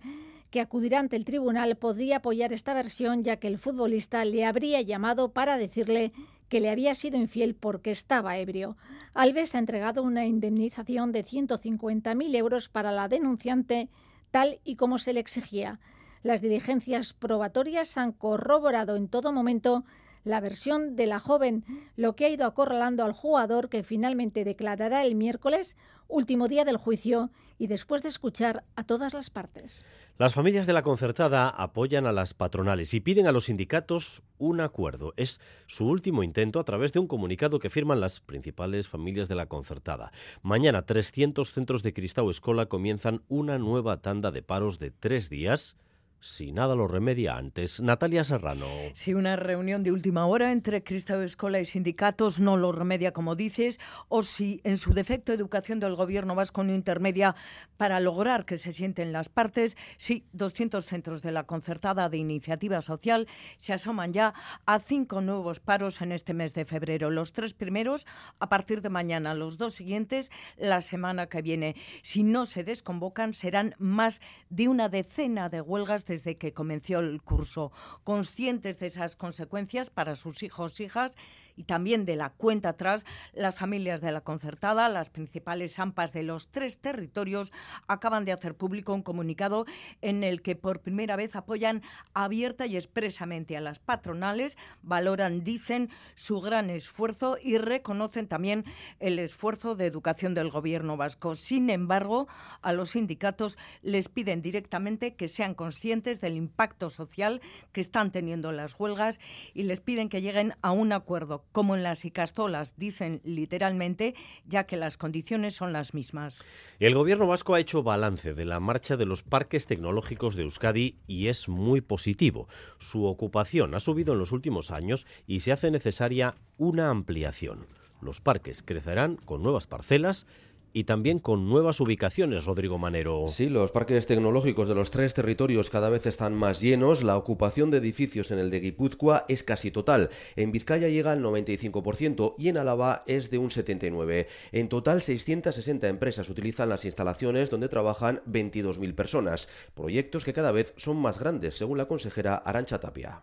que 0.50 0.60
acudirá 0.60 1.00
ante 1.00 1.16
el 1.16 1.24
tribunal, 1.24 1.76
podría 1.76 2.18
apoyar 2.18 2.52
esta 2.52 2.74
versión, 2.74 3.24
ya 3.24 3.38
que 3.38 3.48
el 3.48 3.58
futbolista 3.58 4.24
le 4.24 4.44
habría 4.44 4.82
llamado 4.82 5.32
para 5.32 5.56
decirle 5.56 6.12
que 6.48 6.60
le 6.60 6.70
había 6.70 6.94
sido 6.94 7.16
infiel 7.16 7.54
porque 7.54 7.90
estaba 7.90 8.38
ebrio. 8.38 8.76
Alves 9.14 9.54
ha 9.54 9.58
entregado 9.58 10.02
una 10.02 10.26
indemnización 10.26 11.12
de 11.12 11.24
150.000 11.24 12.36
euros 12.36 12.68
para 12.68 12.92
la 12.92 13.08
denunciante, 13.08 13.88
tal 14.30 14.60
y 14.64 14.76
como 14.76 14.98
se 14.98 15.12
le 15.12 15.20
exigía. 15.20 15.80
Las 16.22 16.40
diligencias 16.40 17.12
probatorias 17.12 17.98
han 17.98 18.12
corroborado 18.12 18.96
en 18.96 19.08
todo 19.08 19.32
momento 19.32 19.84
la 20.24 20.40
versión 20.40 20.96
de 20.96 21.06
la 21.06 21.20
joven, 21.20 21.64
lo 21.96 22.16
que 22.16 22.24
ha 22.24 22.30
ido 22.30 22.46
acorralando 22.46 23.04
al 23.04 23.12
jugador 23.12 23.68
que 23.68 23.82
finalmente 23.82 24.42
declarará 24.42 25.04
el 25.04 25.14
miércoles, 25.14 25.76
último 26.08 26.48
día 26.48 26.64
del 26.64 26.78
juicio, 26.78 27.30
y 27.58 27.66
después 27.66 28.02
de 28.02 28.08
escuchar 28.08 28.64
a 28.74 28.84
todas 28.84 29.12
las 29.12 29.30
partes. 29.30 29.84
Las 30.16 30.34
familias 30.34 30.68
de 30.68 30.72
la 30.72 30.84
concertada 30.84 31.48
apoyan 31.48 32.06
a 32.06 32.12
las 32.12 32.34
patronales 32.34 32.94
y 32.94 33.00
piden 33.00 33.26
a 33.26 33.32
los 33.32 33.46
sindicatos 33.46 34.22
un 34.38 34.60
acuerdo. 34.60 35.12
Es 35.16 35.40
su 35.66 35.88
último 35.88 36.22
intento 36.22 36.60
a 36.60 36.64
través 36.64 36.92
de 36.92 37.00
un 37.00 37.08
comunicado 37.08 37.58
que 37.58 37.68
firman 37.68 37.98
las 37.98 38.20
principales 38.20 38.88
familias 38.88 39.28
de 39.28 39.34
la 39.34 39.46
concertada. 39.46 40.12
Mañana 40.40 40.82
300 40.86 41.52
centros 41.52 41.82
de 41.82 41.92
Cristau 41.92 42.30
Escola 42.30 42.66
comienzan 42.66 43.22
una 43.26 43.58
nueva 43.58 44.02
tanda 44.02 44.30
de 44.30 44.42
paros 44.42 44.78
de 44.78 44.92
tres 44.92 45.30
días 45.30 45.76
si 46.24 46.52
nada 46.52 46.74
lo 46.74 46.88
remedia 46.88 47.36
antes. 47.36 47.82
Natalia 47.82 48.24
Serrano. 48.24 48.66
Si 48.94 49.12
una 49.12 49.36
reunión 49.36 49.82
de 49.82 49.92
última 49.92 50.24
hora 50.24 50.52
entre 50.52 50.82
Cristo 50.82 51.20
Escola 51.22 51.60
y 51.60 51.66
sindicatos 51.66 52.40
no 52.40 52.56
lo 52.56 52.72
remedia, 52.72 53.12
como 53.12 53.36
dices, 53.36 53.78
o 54.08 54.22
si 54.22 54.62
en 54.64 54.78
su 54.78 54.94
defecto 54.94 55.34
Educación 55.34 55.80
del 55.80 55.96
Gobierno 55.96 56.34
vasco 56.34 56.64
no 56.64 56.74
intermedia 56.74 57.36
para 57.76 58.00
lograr 58.00 58.46
que 58.46 58.56
se 58.56 58.72
sienten 58.72 59.12
las 59.12 59.28
partes, 59.28 59.76
sí, 59.98 60.24
200 60.32 60.82
centros 60.86 61.20
de 61.20 61.30
la 61.30 61.44
concertada 61.44 62.08
de 62.08 62.16
iniciativa 62.16 62.80
social 62.80 63.28
se 63.58 63.74
asoman 63.74 64.14
ya 64.14 64.32
a 64.64 64.80
cinco 64.80 65.20
nuevos 65.20 65.60
paros 65.60 66.00
en 66.00 66.10
este 66.10 66.32
mes 66.32 66.54
de 66.54 66.64
febrero. 66.64 67.10
Los 67.10 67.32
tres 67.34 67.52
primeros 67.52 68.06
a 68.38 68.48
partir 68.48 68.80
de 68.80 68.88
mañana, 68.88 69.34
los 69.34 69.58
dos 69.58 69.74
siguientes 69.74 70.32
la 70.56 70.80
semana 70.80 71.26
que 71.26 71.42
viene. 71.42 71.76
Si 72.02 72.22
no 72.22 72.46
se 72.46 72.64
desconvocan, 72.64 73.34
serán 73.34 73.74
más 73.78 74.22
de 74.48 74.68
una 74.68 74.88
decena 74.88 75.50
de 75.50 75.60
huelgas 75.60 76.06
de 76.06 76.13
desde 76.14 76.36
que 76.36 76.52
comenzó 76.52 77.00
el 77.00 77.20
curso, 77.22 77.72
conscientes 78.04 78.78
de 78.78 78.86
esas 78.86 79.16
consecuencias 79.16 79.90
para 79.90 80.14
sus 80.14 80.42
hijos, 80.44 80.80
hijas 80.80 81.16
y 81.56 81.64
también 81.64 82.04
de 82.04 82.16
la 82.16 82.30
cuenta 82.30 82.70
atrás, 82.70 83.04
las 83.32 83.54
familias 83.54 84.00
de 84.00 84.12
la 84.12 84.22
concertada, 84.22 84.88
las 84.88 85.10
principales 85.10 85.78
AMPAs 85.78 86.12
de 86.12 86.22
los 86.22 86.48
tres 86.48 86.78
territorios, 86.78 87.52
acaban 87.86 88.24
de 88.24 88.32
hacer 88.32 88.56
público 88.56 88.94
un 88.94 89.02
comunicado 89.02 89.66
en 90.00 90.24
el 90.24 90.42
que 90.42 90.56
por 90.56 90.80
primera 90.80 91.16
vez 91.16 91.36
apoyan 91.36 91.82
abierta 92.12 92.66
y 92.66 92.76
expresamente 92.76 93.56
a 93.56 93.60
las 93.60 93.78
patronales, 93.78 94.56
valoran, 94.82 95.44
dicen, 95.44 95.90
su 96.14 96.40
gran 96.40 96.70
esfuerzo 96.70 97.36
y 97.40 97.58
reconocen 97.58 98.28
también 98.28 98.64
el 99.00 99.18
esfuerzo 99.18 99.74
de 99.74 99.86
educación 99.86 100.34
del 100.34 100.50
gobierno 100.50 100.96
vasco. 100.96 101.36
Sin 101.36 101.70
embargo, 101.70 102.28
a 102.62 102.72
los 102.72 102.90
sindicatos 102.90 103.58
les 103.82 104.08
piden 104.08 104.42
directamente 104.42 105.14
que 105.14 105.28
sean 105.28 105.54
conscientes 105.54 106.20
del 106.20 106.36
impacto 106.36 106.90
social 106.90 107.40
que 107.72 107.80
están 107.80 108.12
teniendo 108.12 108.52
las 108.52 108.78
huelgas 108.78 109.20
y 109.52 109.64
les 109.64 109.80
piden 109.80 110.08
que 110.08 110.22
lleguen 110.22 110.54
a 110.62 110.72
un 110.72 110.92
acuerdo 110.92 111.43
como 111.52 111.74
en 111.74 111.82
las 111.82 112.04
Icastolas, 112.04 112.74
dicen 112.76 113.20
literalmente, 113.24 114.14
ya 114.46 114.64
que 114.64 114.76
las 114.76 114.96
condiciones 114.96 115.54
son 115.54 115.72
las 115.72 115.94
mismas. 115.94 116.42
El 116.78 116.94
gobierno 116.94 117.26
vasco 117.26 117.54
ha 117.54 117.60
hecho 117.60 117.82
balance 117.82 118.34
de 118.34 118.44
la 118.44 118.60
marcha 118.60 118.96
de 118.96 119.06
los 119.06 119.22
parques 119.22 119.66
tecnológicos 119.66 120.34
de 120.34 120.42
Euskadi 120.42 120.96
y 121.06 121.28
es 121.28 121.48
muy 121.48 121.80
positivo. 121.80 122.48
Su 122.78 123.04
ocupación 123.04 123.74
ha 123.74 123.80
subido 123.80 124.12
en 124.12 124.18
los 124.18 124.32
últimos 124.32 124.70
años 124.70 125.06
y 125.26 125.40
se 125.40 125.52
hace 125.52 125.70
necesaria 125.70 126.34
una 126.56 126.90
ampliación. 126.90 127.66
Los 128.00 128.20
parques 128.20 128.62
crecerán 128.62 129.16
con 129.16 129.42
nuevas 129.42 129.66
parcelas 129.66 130.26
y 130.74 130.84
también 130.84 131.20
con 131.20 131.48
nuevas 131.48 131.80
ubicaciones, 131.80 132.44
Rodrigo 132.44 132.78
Manero. 132.78 133.26
Sí, 133.28 133.48
los 133.48 133.70
parques 133.70 134.06
tecnológicos 134.06 134.68
de 134.68 134.74
los 134.74 134.90
tres 134.90 135.14
territorios 135.14 135.70
cada 135.70 135.88
vez 135.88 136.04
están 136.04 136.34
más 136.34 136.60
llenos. 136.60 137.04
La 137.04 137.16
ocupación 137.16 137.70
de 137.70 137.78
edificios 137.78 138.32
en 138.32 138.40
el 138.40 138.50
de 138.50 138.60
Guipúzcoa 138.60 139.24
es 139.28 139.44
casi 139.44 139.70
total. 139.70 140.10
En 140.34 140.50
Vizcaya 140.50 140.88
llega 140.88 141.12
al 141.12 141.22
95% 141.22 142.34
y 142.36 142.48
en 142.48 142.58
Álava 142.58 143.04
es 143.06 143.30
de 143.30 143.38
un 143.38 143.50
79%. 143.50 144.26
En 144.50 144.68
total, 144.68 145.00
660 145.00 145.88
empresas 145.88 146.28
utilizan 146.28 146.68
las 146.68 146.84
instalaciones 146.84 147.50
donde 147.50 147.68
trabajan 147.68 148.20
22.000 148.28 148.94
personas. 148.94 149.48
Proyectos 149.74 150.24
que 150.24 150.32
cada 150.32 150.50
vez 150.50 150.74
son 150.76 150.96
más 150.96 151.20
grandes, 151.20 151.56
según 151.56 151.78
la 151.78 151.86
consejera 151.86 152.34
Arancha 152.34 152.80
Tapia 152.80 153.22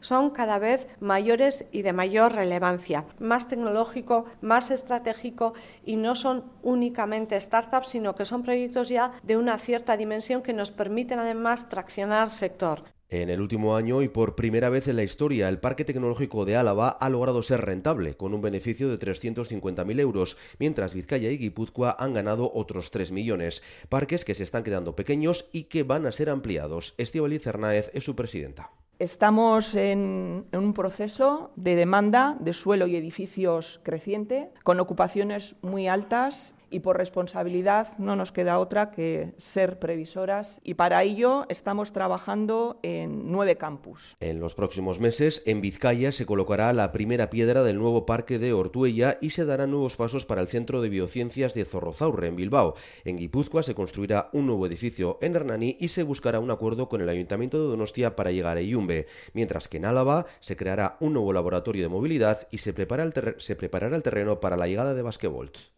son 0.00 0.30
cada 0.30 0.58
vez 0.58 0.86
mayores 1.00 1.66
y 1.72 1.82
de 1.82 1.92
mayor 1.92 2.32
relevancia, 2.32 3.04
más 3.18 3.48
tecnológico, 3.48 4.26
más 4.40 4.70
estratégico 4.70 5.54
y 5.84 5.96
no 5.96 6.14
son 6.14 6.44
únicamente 6.62 7.40
startups, 7.40 7.88
sino 7.88 8.14
que 8.14 8.24
son 8.24 8.42
proyectos 8.42 8.88
ya 8.88 9.12
de 9.22 9.36
una 9.36 9.58
cierta 9.58 9.96
dimensión 9.96 10.42
que 10.42 10.52
nos 10.52 10.70
permiten 10.70 11.18
además 11.18 11.68
traccionar 11.68 12.30
sector. 12.30 12.84
En 13.10 13.30
el 13.30 13.40
último 13.40 13.74
año 13.74 14.02
y 14.02 14.08
por 14.08 14.34
primera 14.34 14.68
vez 14.68 14.86
en 14.86 14.96
la 14.96 15.02
historia, 15.02 15.48
el 15.48 15.60
Parque 15.60 15.86
Tecnológico 15.86 16.44
de 16.44 16.56
Álava 16.56 16.90
ha 16.90 17.08
logrado 17.08 17.42
ser 17.42 17.62
rentable, 17.62 18.18
con 18.18 18.34
un 18.34 18.42
beneficio 18.42 18.90
de 18.90 18.98
350.000 18.98 19.98
euros, 20.00 20.36
mientras 20.58 20.92
Vizcaya 20.92 21.30
y 21.30 21.38
Guipúzcoa 21.38 21.96
han 21.98 22.12
ganado 22.12 22.52
otros 22.52 22.90
3 22.90 23.10
millones. 23.12 23.62
Parques 23.88 24.26
que 24.26 24.34
se 24.34 24.44
están 24.44 24.62
quedando 24.62 24.94
pequeños 24.94 25.48
y 25.52 25.64
que 25.64 25.84
van 25.84 26.04
a 26.04 26.12
ser 26.12 26.28
ampliados. 26.28 26.94
Estíbaliz 26.98 27.44
Cernáez 27.44 27.90
es 27.94 28.04
su 28.04 28.14
presidenta. 28.14 28.72
Estamos 28.98 29.76
en, 29.76 30.46
un 30.52 30.74
proceso 30.74 31.52
de 31.54 31.76
demanda 31.76 32.36
de 32.40 32.52
suelo 32.52 32.88
y 32.88 32.96
edificios 32.96 33.80
creciente, 33.84 34.50
con 34.64 34.80
ocupaciones 34.80 35.54
muy 35.62 35.86
altas 35.86 36.56
y 36.70 36.80
por 36.80 36.96
responsabilidad 36.96 37.96
no 37.98 38.16
nos 38.16 38.32
queda 38.32 38.58
otra 38.58 38.90
que 38.90 39.34
ser 39.36 39.78
previsoras 39.78 40.60
y 40.62 40.74
para 40.74 41.02
ello 41.02 41.46
estamos 41.48 41.92
trabajando 41.92 42.78
en 42.82 43.30
nueve 43.30 43.56
campus. 43.56 44.16
En 44.20 44.40
los 44.40 44.54
próximos 44.54 45.00
meses, 45.00 45.42
en 45.46 45.60
Vizcaya 45.60 46.12
se 46.12 46.26
colocará 46.26 46.72
la 46.72 46.92
primera 46.92 47.30
piedra 47.30 47.62
del 47.62 47.78
nuevo 47.78 48.06
parque 48.06 48.38
de 48.38 48.52
Ortuella 48.52 49.18
y 49.20 49.30
se 49.30 49.44
darán 49.44 49.70
nuevos 49.70 49.96
pasos 49.96 50.26
para 50.26 50.40
el 50.40 50.48
Centro 50.48 50.80
de 50.80 50.88
Biociencias 50.88 51.54
de 51.54 51.64
Zorrozaurre 51.64 52.28
en 52.28 52.36
Bilbao. 52.36 52.74
En 53.04 53.16
Guipúzcoa 53.16 53.62
se 53.62 53.74
construirá 53.74 54.30
un 54.32 54.46
nuevo 54.46 54.66
edificio 54.66 55.18
en 55.20 55.36
Hernani 55.36 55.76
y 55.78 55.88
se 55.88 56.02
buscará 56.02 56.40
un 56.40 56.50
acuerdo 56.50 56.88
con 56.88 57.00
el 57.00 57.08
Ayuntamiento 57.08 57.60
de 57.60 57.68
Donostia 57.68 58.16
para 58.16 58.32
llegar 58.32 58.56
a 58.56 58.62
Iyumbe, 58.62 59.06
mientras 59.32 59.68
que 59.68 59.78
en 59.78 59.84
Álava 59.84 60.26
se 60.40 60.56
creará 60.56 60.96
un 61.00 61.14
nuevo 61.14 61.32
laboratorio 61.32 61.82
de 61.82 61.88
movilidad 61.88 62.48
y 62.50 62.58
se, 62.58 62.72
preparará 62.72 63.96
el 63.96 64.02
terreno 64.02 64.40
para 64.40 64.56
la 64.56 64.66
llegada 64.66 64.94
de 64.94 65.02
Basquevolt. 65.02 65.77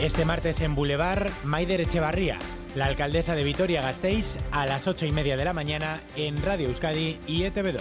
Este 0.00 0.24
martes 0.24 0.60
en 0.60 0.76
Boulevard, 0.76 1.28
Maider 1.42 1.80
Echevarría, 1.80 2.38
la 2.76 2.86
alcaldesa 2.86 3.34
de 3.34 3.42
Vitoria-Gasteiz, 3.42 4.36
a 4.52 4.64
las 4.64 4.86
ocho 4.86 5.06
y 5.06 5.10
media 5.10 5.36
de 5.36 5.44
la 5.44 5.52
mañana 5.52 6.00
en 6.14 6.40
Radio 6.40 6.68
Euskadi 6.68 7.18
y 7.26 7.42
ETV2. 7.42 7.80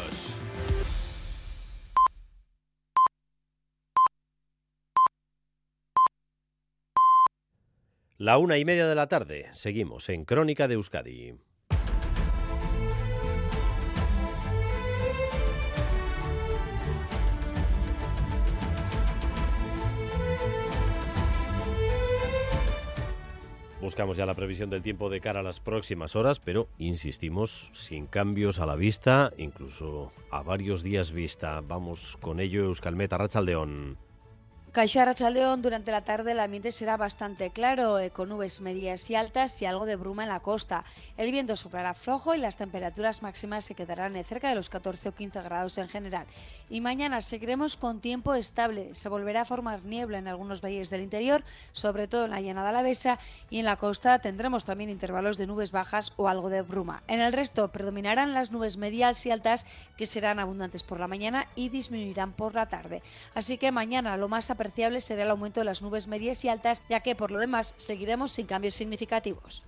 La 8.17 8.39
una 8.39 8.57
y 8.57 8.65
media 8.65 8.87
de 8.87 8.95
la 8.95 9.07
tarde, 9.07 9.49
seguimos 9.51 10.09
en 10.09 10.25
Crónica 10.25 10.67
de 10.67 10.73
Euskadi. 10.73 11.35
Buscamos 23.79 24.17
ya 24.17 24.25
la 24.25 24.33
previsión 24.33 24.71
del 24.71 24.81
tiempo 24.81 25.09
de 25.09 25.21
cara 25.21 25.41
a 25.41 25.43
las 25.43 25.59
próximas 25.59 26.15
horas, 26.15 26.39
pero 26.39 26.67
insistimos, 26.79 27.69
sin 27.73 28.07
cambios 28.07 28.59
a 28.59 28.65
la 28.65 28.75
vista, 28.75 29.31
incluso 29.37 30.11
a 30.31 30.41
varios 30.41 30.81
días 30.81 31.11
vista. 31.11 31.61
Vamos 31.61 32.17
con 32.19 32.39
ello, 32.39 32.63
Euskalmeta 32.63 33.19
Rachaldeón. 33.19 34.06
Caixa 34.77 35.05
Rachaldeón, 35.05 35.63
durante 35.63 35.89
la 35.89 36.03
tarde 36.03 36.33
el 36.33 36.39
ambiente 36.39 36.71
será 36.71 36.97
bastante 36.97 37.49
claro, 37.49 37.97
eh, 37.97 38.11
con 38.11 38.29
nubes 38.29 38.61
medias 38.61 39.09
y 39.09 39.15
altas 39.15 39.59
y 39.59 39.65
algo 39.65 39.87
de 39.87 39.95
bruma 39.95 40.21
en 40.21 40.29
la 40.29 40.39
costa. 40.39 40.85
El 41.17 41.31
viento 41.31 41.55
soplará 41.55 41.95
flojo 41.95 42.35
y 42.35 42.37
las 42.37 42.57
temperaturas 42.57 43.23
máximas 43.23 43.65
se 43.65 43.73
quedarán 43.73 44.23
cerca 44.23 44.49
de 44.49 44.53
los 44.53 44.69
14 44.69 45.09
o 45.09 45.15
15 45.15 45.41
grados 45.41 45.79
en 45.79 45.89
general. 45.89 46.27
Y 46.69 46.81
mañana 46.81 47.21
seguiremos 47.21 47.75
con 47.75 48.01
tiempo 48.01 48.35
estable. 48.35 48.93
Se 48.93 49.09
volverá 49.09 49.41
a 49.41 49.45
formar 49.45 49.83
niebla 49.83 50.19
en 50.19 50.27
algunos 50.27 50.61
valles 50.61 50.91
del 50.91 51.01
interior, 51.01 51.43
sobre 51.71 52.07
todo 52.07 52.25
en 52.25 52.31
la 52.31 52.41
llanada 52.41 52.69
alavesa, 52.69 53.17
y 53.49 53.57
en 53.57 53.65
la 53.65 53.77
costa 53.77 54.19
tendremos 54.19 54.63
también 54.63 54.91
intervalos 54.91 55.39
de 55.39 55.47
nubes 55.47 55.71
bajas 55.71 56.13
o 56.17 56.27
algo 56.27 56.49
de 56.49 56.61
bruma. 56.61 57.01
En 57.07 57.19
el 57.19 57.33
resto 57.33 57.69
predominarán 57.69 58.35
las 58.35 58.51
nubes 58.51 58.77
medias 58.77 59.25
y 59.25 59.31
altas, 59.31 59.65
que 59.97 60.05
serán 60.05 60.37
abundantes 60.37 60.83
por 60.83 60.99
la 60.99 61.07
mañana 61.07 61.47
y 61.55 61.69
disminuirán 61.69 62.31
por 62.31 62.53
la 62.53 62.67
tarde. 62.67 63.01
Así 63.33 63.57
que 63.57 63.71
mañana 63.71 64.17
lo 64.17 64.27
más 64.27 64.51
apreciable 64.67 64.99
será 64.99 65.23
el 65.23 65.31
aumento 65.31 65.61
de 65.61 65.65
las 65.65 65.81
nubes 65.81 66.07
medias 66.07 66.43
y 66.43 66.49
altas, 66.49 66.83
ya 66.89 66.99
que 66.99 67.15
por 67.15 67.31
lo 67.31 67.39
demás 67.39 67.73
seguiremos 67.77 68.33
sin 68.33 68.45
cambios 68.45 68.73
significativos. 68.73 69.63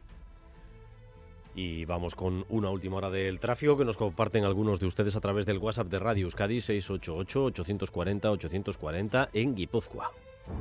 Y 1.55 1.85
vamos 1.85 2.15
con 2.15 2.45
una 2.49 2.69
última 2.69 2.97
hora 2.97 3.09
del 3.09 3.39
tráfico 3.39 3.77
que 3.77 3.85
nos 3.85 3.95
comparten 3.97 4.43
algunos 4.43 4.81
de 4.81 4.87
ustedes 4.87 5.15
a 5.15 5.21
través 5.21 5.45
del 5.45 5.57
WhatsApp 5.57 5.87
de 5.87 5.99
Radio 5.99 6.25
Euskadi 6.25 6.57
688-840-840 6.57 9.29
en 9.33 9.55
Guipúzcoa. 9.55 10.11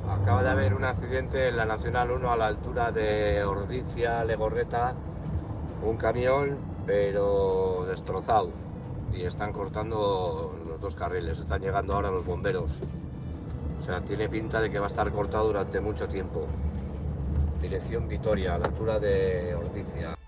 Acaba 0.07 0.41
de 0.41 0.49
haber 0.49 0.73
un 0.73 0.85
accidente 0.85 1.49
en 1.49 1.57
la 1.57 1.65
Nacional 1.65 2.11
1 2.11 2.31
a 2.31 2.37
la 2.37 2.47
altura 2.47 2.91
de 2.91 3.43
Ordicia, 3.43 4.23
Legorreta, 4.23 4.95
un 5.83 5.97
camión 5.97 6.57
pero 6.85 7.85
destrozado 7.87 8.53
y 9.13 9.23
están 9.23 9.51
cortando 9.51 10.55
los 10.67 10.79
dos 10.79 10.95
carriles, 10.95 11.39
están 11.39 11.61
llegando 11.61 11.93
ahora 11.93 12.09
los 12.09 12.25
bomberos. 12.25 12.79
Tiene 14.05 14.29
pinta 14.29 14.61
de 14.61 14.69
que 14.69 14.79
va 14.79 14.85
a 14.85 14.87
estar 14.87 15.11
cortado 15.11 15.47
durante 15.47 15.79
mucho 15.79 16.07
tiempo. 16.07 16.47
Dirección 17.61 18.07
Vitoria, 18.07 18.55
a 18.55 18.57
la 18.59 18.65
altura 18.65 18.99
de 18.99 19.55
Ordicia. 19.55 20.18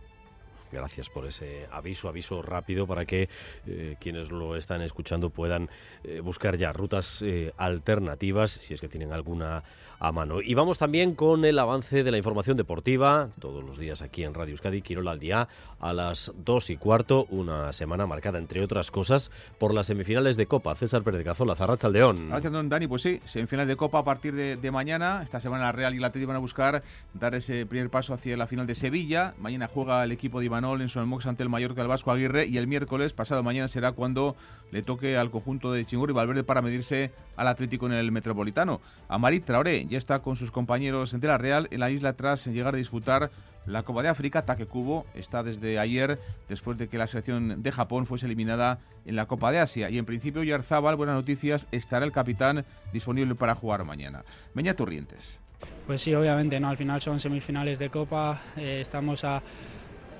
Gracias 0.71 1.09
por 1.09 1.25
ese 1.25 1.67
aviso, 1.71 2.07
aviso 2.07 2.41
rápido 2.41 2.87
para 2.87 3.05
que 3.05 3.29
eh, 3.67 3.95
quienes 3.99 4.31
lo 4.31 4.55
están 4.55 4.81
escuchando 4.81 5.29
puedan 5.29 5.69
eh, 6.03 6.19
buscar 6.21 6.57
ya 6.57 6.73
rutas 6.73 7.21
eh, 7.21 7.53
alternativas 7.57 8.51
si 8.51 8.73
es 8.73 8.81
que 8.81 8.87
tienen 8.87 9.11
alguna 9.11 9.63
a 10.01 10.11
mano. 10.11 10.41
Y 10.41 10.55
vamos 10.55 10.79
también 10.79 11.13
con 11.13 11.45
el 11.45 11.59
avance 11.59 12.03
de 12.03 12.09
la 12.11 12.17
información 12.17 12.57
deportiva, 12.57 13.29
todos 13.39 13.63
los 13.63 13.77
días 13.77 14.01
aquí 14.01 14.23
en 14.23 14.33
Radio 14.33 14.53
Euskadi, 14.53 14.81
Quirola 14.81 15.11
al 15.11 15.19
día, 15.19 15.47
a 15.79 15.93
las 15.93 16.33
dos 16.43 16.71
y 16.71 16.77
cuarto, 16.77 17.27
una 17.29 17.71
semana 17.71 18.07
marcada, 18.07 18.39
entre 18.39 18.63
otras 18.63 18.89
cosas, 18.89 19.29
por 19.59 19.75
las 19.75 19.87
semifinales 19.87 20.37
de 20.37 20.47
Copa. 20.47 20.73
César 20.73 21.03
Pérez 21.03 21.19
de 21.19 21.25
Cazola, 21.25 21.55
Zarracha 21.55 21.85
Aldeón. 21.85 22.29
Gracias, 22.29 22.51
don 22.51 22.67
Dani. 22.67 22.87
Pues 22.87 23.03
sí, 23.03 23.21
semifinales 23.25 23.67
de 23.67 23.75
Copa 23.75 23.99
a 23.99 24.03
partir 24.03 24.33
de, 24.33 24.71
mañana. 24.71 25.21
Esta 25.21 25.39
semana 25.39 25.65
la 25.65 25.71
Real 25.71 25.93
y 25.93 25.99
la 25.99 26.07
Atlético 26.07 26.29
van 26.29 26.37
a 26.37 26.39
buscar 26.39 26.81
dar 27.13 27.35
ese 27.35 27.67
primer 27.67 27.91
paso 27.91 28.15
hacia 28.15 28.35
la 28.37 28.47
final 28.47 28.65
de 28.65 28.73
Sevilla. 28.73 29.35
Mañana 29.39 29.67
juega 29.67 30.03
el 30.03 30.11
equipo 30.11 30.39
de 30.39 30.47
En 30.61 30.89
Sonmox 30.89 31.25
ante 31.25 31.41
el 31.41 31.49
Mallorca 31.49 31.81
del 31.81 31.87
Vasco 31.87 32.11
Aguirre 32.11 32.45
y 32.45 32.57
el 32.57 32.67
miércoles, 32.67 33.13
pasado 33.13 33.41
mañana, 33.41 33.67
será 33.67 33.93
cuando 33.93 34.35
le 34.69 34.83
toque 34.83 35.17
al 35.17 35.31
conjunto 35.31 35.71
de 35.71 35.83
Chingurri 35.85 36.11
y 36.11 36.15
Valverde 36.15 36.43
para 36.43 36.61
medirse 36.61 37.11
al 37.35 37.47
Atlético 37.47 37.87
en 37.87 37.93
el 37.93 38.11
Metropolitano. 38.11 38.79
Amarit 39.09 39.43
Traoré 39.43 39.87
ya 39.87 39.97
está 39.97 40.19
con 40.19 40.35
sus 40.35 40.51
compañeros 40.51 41.19
de 41.19 41.27
la 41.27 41.39
Real 41.39 41.67
en 41.71 41.79
la 41.79 41.89
isla 41.89 42.13
tras 42.13 42.45
llegar 42.45 42.75
a 42.75 42.77
disputar 42.77 43.31
la 43.65 43.81
Copa 43.81 44.03
de 44.03 44.09
África. 44.09 44.45
Take 44.45 44.67
Kubo 44.67 45.07
está 45.15 45.41
desde 45.41 45.79
ayer 45.79 46.19
después 46.47 46.77
de 46.77 46.87
que 46.87 46.99
la 46.99 47.07
selección 47.07 47.63
de 47.63 47.71
Japón 47.71 48.05
fuese 48.05 48.27
eliminada 48.27 48.77
en 49.05 49.15
la 49.15 49.25
Copa 49.25 49.51
de 49.51 49.59
Asia. 49.59 49.89
Y 49.89 49.97
en 49.97 50.05
principio, 50.05 50.43
Yarzábal, 50.43 50.95
buenas 50.95 51.15
noticias, 51.15 51.67
estará 51.71 52.05
el 52.05 52.11
capitán 52.11 52.65
disponible 52.93 53.33
para 53.33 53.55
jugar 53.55 53.83
mañana. 53.83 54.23
Meña 54.53 54.75
Turrientes. 54.75 55.41
Pues 55.87 56.01
sí, 56.01 56.13
obviamente, 56.13 56.59
¿no? 56.59 56.69
Al 56.69 56.77
final 56.77 57.01
son 57.01 57.19
semifinales 57.19 57.79
de 57.79 57.89
Copa, 57.89 58.41
eh, 58.57 58.79
estamos 58.81 59.23
a, 59.23 59.41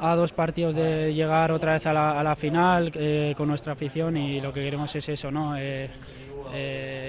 a, 0.01 0.15
dos 0.15 0.31
partidos 0.31 0.75
de 0.75 1.13
llegar 1.13 1.51
otra 1.51 1.73
vez 1.73 1.85
a 1.85 1.93
la, 1.93 2.35
final 2.35 2.91
eh, 2.95 3.33
con 3.37 3.47
nuestra 3.47 3.73
afición 3.73 4.17
y 4.17 4.41
lo 4.41 4.51
que 4.51 4.61
queremos 4.61 4.95
es 4.95 5.07
eso, 5.09 5.31
¿no? 5.31 5.55
Eh, 5.57 5.89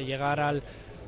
llegar 0.07 0.39
al, 0.39 0.63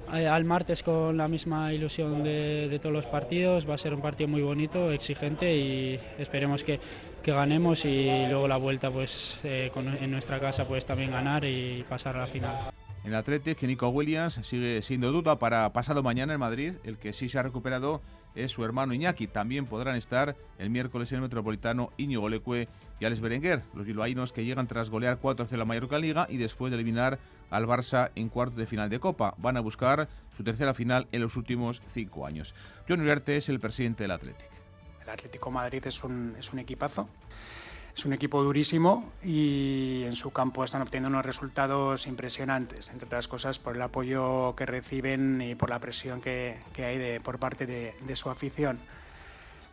al 0.09 0.45
martes 0.45 0.83
con 0.83 1.17
la 1.17 1.29
misma 1.29 1.73
ilusión 1.73 2.23
de, 2.23 2.79
todos 2.81 2.93
los 2.93 3.07
partidos. 3.07 3.69
Va 3.69 3.75
a 3.75 3.79
ser 3.79 3.95
un 3.95 4.01
partido 4.01 4.29
muy 4.29 4.43
bonito, 4.43 4.93
exigente 4.93 5.57
y 5.57 5.99
esperemos 6.19 6.65
que, 6.65 6.81
ganemos 7.25 7.87
y 7.87 8.27
luego 8.29 8.47
la 8.47 8.59
vuelta 8.59 8.91
pues 8.91 9.41
eh, 9.45 9.73
en 9.75 10.11
nuestra 10.11 10.39
casa 10.39 10.67
pues 10.69 10.85
también 10.85 11.11
ganar 11.11 11.45
y 11.45 11.83
pasar 11.89 12.17
a 12.17 12.21
la 12.21 12.27
final. 12.27 12.71
El 13.03 13.15
Atlético, 13.15 13.67
Nico 13.67 13.89
Williams 13.89 14.41
sigue 14.43 14.83
siendo 14.83 15.11
duda 15.11 15.39
para 15.39 15.73
pasado 15.73 16.03
mañana 16.03 16.35
en 16.35 16.41
Madrid. 16.41 16.75
El 16.85 16.99
que 16.99 17.13
sí 17.15 17.31
se 17.31 17.39
ha 17.39 17.43
recuperado 17.43 18.03
es 18.35 18.53
su 18.53 18.65
hermano 18.65 18.95
Iñaki. 18.95 19.27
También 19.27 19.67
podrán 19.67 19.97
estar 19.97 20.37
el 20.59 20.71
miércoles 20.71 21.11
en 21.13 21.17
el 21.17 21.23
Metropolitano 21.23 21.93
Íñigo 21.97 22.29
Leque 22.29 22.69
y 23.01 23.05
Alex 23.05 23.21
Berenguer, 23.21 23.63
los 23.75 23.87
bilbaínos 23.87 24.33
que 24.33 24.45
llegan 24.45 24.67
tras 24.67 24.91
golear 24.91 25.19
4 25.19 25.47
de 25.47 25.57
la 25.57 25.65
Mallorca 25.65 25.99
Liga 25.99 26.27
y 26.29 26.37
después 26.37 26.71
de 26.71 26.77
eliminar 26.77 27.19
al 27.51 27.67
Barça 27.67 28.11
en 28.15 28.29
cuarto 28.29 28.57
de 28.57 28.67
final 28.67 28.91
de 28.91 29.01
Copa. 29.01 29.35
Van 29.39 29.57
a 29.57 29.61
buscar 29.61 30.09
su 30.37 30.45
tercera 30.45 30.75
final 30.75 31.09
en 31.13 31.21
los 31.21 31.37
últimos 31.37 31.83
cinco 31.89 32.27
años. 32.27 32.55
John 32.89 33.01
Uriarte 33.01 33.37
es 33.37 33.49
el 33.49 33.61
presidente 33.61 34.05
del 34.05 34.13
Atlético. 34.13 34.51
El 35.03 35.11
Atlético 35.11 35.51
Madrid 35.51 35.87
es 35.87 36.03
un, 36.03 36.35
es 36.39 36.53
un 36.53 36.61
equipazo 36.61 37.09
es 37.97 38.05
un 38.05 38.13
equipo 38.13 38.43
durísimo 38.43 39.13
y 39.23 40.03
en 40.05 40.17
su 40.17 40.33
campo 40.33 40.65
están 40.65 40.83
obteniendo 40.83 41.09
unos 41.09 41.25
resultados 41.25 42.07
impresionantes, 42.07 42.91
entre 42.91 43.07
otras 43.07 43.29
cosas 43.29 43.59
por 43.59 43.77
el 43.77 43.83
apoyo 43.83 44.55
que 44.57 44.67
reciben 44.67 45.41
y 45.41 45.55
por 45.55 45.71
la 45.71 45.79
presión 45.79 46.21
que, 46.21 46.59
hay 46.77 46.99
de, 46.99 47.21
por 47.21 47.39
parte 47.39 47.67
de, 47.67 48.17
su 48.17 48.31
afición. 48.31 48.81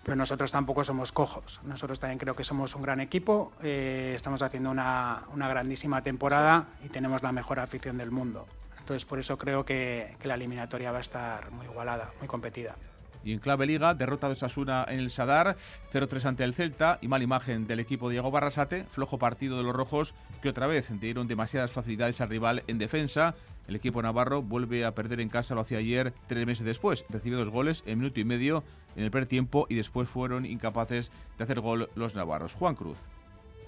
Pero 0.04 0.16
nosotros 0.16 0.52
tampoco 0.52 0.84
somos 0.84 1.12
cojos, 1.12 1.60
nosotros 1.64 2.00
también 2.00 2.20
creo 2.20 2.36
que 2.36 2.44
somos 2.44 2.76
un 2.76 2.82
gran 2.84 3.00
equipo, 3.00 3.54
eh, 3.64 4.14
estamos 4.16 4.42
haciendo 4.42 4.72
una, 4.72 5.24
grandísima 5.36 6.02
temporada 6.02 6.68
y 6.84 6.90
tenemos 6.90 7.24
la 7.24 7.32
mejor 7.32 7.60
afición 7.60 7.98
del 7.98 8.12
mundo. 8.12 8.48
Entonces 8.80 9.06
por 9.06 9.20
eso 9.20 9.38
creo 9.38 9.64
que, 9.66 10.16
que 10.20 10.28
la 10.28 10.36
eliminatoria 10.36 10.92
va 10.92 11.00
a 11.00 11.02
estar 11.02 11.52
muy 11.52 11.66
igualada, 11.66 12.12
muy 12.20 12.28
competida. 12.28 12.76
Y 13.24 13.34
en 13.34 13.40
clave 13.40 13.66
liga, 13.66 13.94
derrota 13.94 14.28
de 14.28 14.34
Osasuna 14.34 14.86
en 14.88 15.00
el 15.00 15.12
Sadar, 15.12 15.56
0-3 15.94 16.26
ante 16.26 16.44
el 16.44 16.54
Celta 16.54 16.98
y 17.02 17.08
mala 17.08 17.24
imagen 17.24 17.68
del 17.68 17.80
equipo 17.80 18.10
Diego 18.10 18.32
Barrasate, 18.32 18.86
flojo 18.86 19.18
partido 19.18 19.58
de 19.58 19.64
los 19.64 19.76
rojos 19.76 20.14
que 20.42 20.50
otra 20.50 20.68
vez 20.68 20.90
dieron 21.00 21.28
demasiadas 21.28 21.72
facilidades 21.72 22.22
al 22.22 22.30
rival 22.30 22.64
en 22.68 22.78
defensa. 22.78 23.36
El 23.68 23.76
equipo 23.76 24.02
navarro 24.02 24.42
vuelve 24.42 24.86
a 24.86 24.96
perder 24.96 25.22
en 25.22 25.30
casa, 25.30 25.56
lo 25.56 25.62
hacía 25.62 25.78
ayer, 25.78 26.14
tres 26.28 26.46
meses 26.46 26.66
después. 26.66 27.06
Recibió 27.10 27.38
dos 27.38 27.50
goles 27.50 27.84
en 27.86 28.00
minuto 28.00 28.20
y 28.20 28.26
medio 28.26 28.64
en 28.96 29.04
el 29.04 29.12
primer 29.12 29.28
tiempo 29.28 29.68
y 29.70 29.76
después 29.76 30.10
fueron 30.10 30.46
incapaces 30.46 31.12
de 31.38 31.44
hacer 31.44 31.62
gol 31.62 31.90
los 31.96 32.16
navarros. 32.16 32.54
Juan 32.54 32.76
Cruz. 32.76 32.98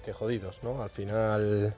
Qué 0.04 0.12
jodidos, 0.12 0.62
¿no? 0.62 0.82
Al 0.82 0.90
final 0.90 1.74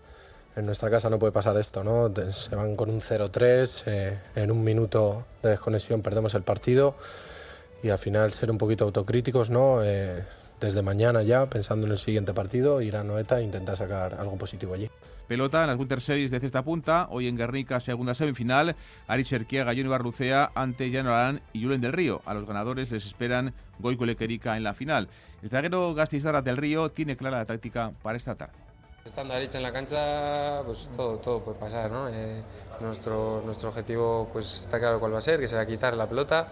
en 0.57 0.67
nuestra 0.67 0.91
casa 0.91 1.11
no 1.11 1.19
puede 1.19 1.33
pasar 1.33 1.57
esto, 1.59 1.85
¿no? 1.85 2.13
Se 2.33 2.57
van 2.57 2.75
con 2.75 2.91
un 2.91 3.01
0-3, 3.01 3.83
eh, 3.87 4.19
en 4.35 4.51
un 4.51 4.65
minuto 4.65 5.25
de 5.43 5.51
desconexión 5.51 6.03
perdemos 6.03 6.35
el 6.35 6.43
partido 6.43 6.97
y 7.83 7.91
al 7.91 7.99
final 7.99 8.31
ser 8.31 8.51
un 8.51 8.59
poquito 8.59 8.85
autocríticos, 8.85 9.51
¿no? 9.51 9.83
Eh, 9.83 10.25
desde 10.61 10.83
mañana 10.83 11.23
ya, 11.23 11.51
pensando 11.51 11.87
en 11.87 11.93
el 11.93 11.99
siguiente 11.99 12.33
partido, 12.33 12.81
ir 12.81 12.97
a 12.97 13.05
Noeta 13.05 13.41
e 13.41 13.43
intentar 13.43 13.77
sacar 13.77 14.15
algo 14.15 14.39
positivo 14.39 14.75
allí. 14.75 14.91
Pelota 15.29 15.63
en 15.63 15.69
las 15.69 15.79
Winter 15.79 16.01
Series 16.01 16.31
de 16.31 16.41
cesta 16.41 16.63
punta, 16.63 17.09
hoy 17.11 17.27
en 17.27 17.37
Guernica, 17.37 17.81
segunda 17.81 18.15
semifinal, 18.15 18.77
Aris 19.09 19.33
Erquiaga, 19.33 19.73
Johnny 19.73 19.89
Barrucea 19.89 20.53
ante 20.55 20.91
Jan 20.91 21.09
Arán 21.09 21.43
y 21.53 21.63
Julen 21.63 21.81
del 21.81 21.93
Río. 21.93 22.23
A 22.25 22.33
los 22.33 22.47
ganadores 22.47 22.91
les 22.91 23.05
esperan 23.05 23.53
Goico 23.81 24.07
Lequerica 24.07 24.57
en 24.57 24.63
la 24.63 24.73
final. 24.73 25.09
El 25.43 25.51
zaguero 25.51 25.95
Gastizarra 25.95 26.43
del 26.43 26.57
Río 26.57 26.91
tiene 26.91 27.17
clara 27.17 27.39
la 27.39 27.45
táctica 27.45 27.93
para 28.03 28.17
esta 28.17 28.37
tarde. 28.37 28.55
Estando 29.05 29.35
Aritz 29.35 29.55
en 29.55 29.63
la 29.63 29.73
cancha, 29.73 30.63
pues 30.65 30.91
todo, 30.97 31.19
todo 31.19 31.41
puede 31.41 31.59
pasar, 31.59 31.91
¿no? 31.91 32.09
Eh, 32.09 32.43
nuestro, 32.81 33.43
nuestro 33.45 33.69
objetivo 33.69 34.29
pues 34.33 34.63
está 34.63 34.79
claro 34.79 34.99
cuál 34.99 35.15
va 35.15 35.19
a 35.19 35.23
ser, 35.23 35.39
que 35.39 35.49
será 35.49 35.67
quitar 35.67 35.95
la 35.97 36.09
pelota. 36.09 36.49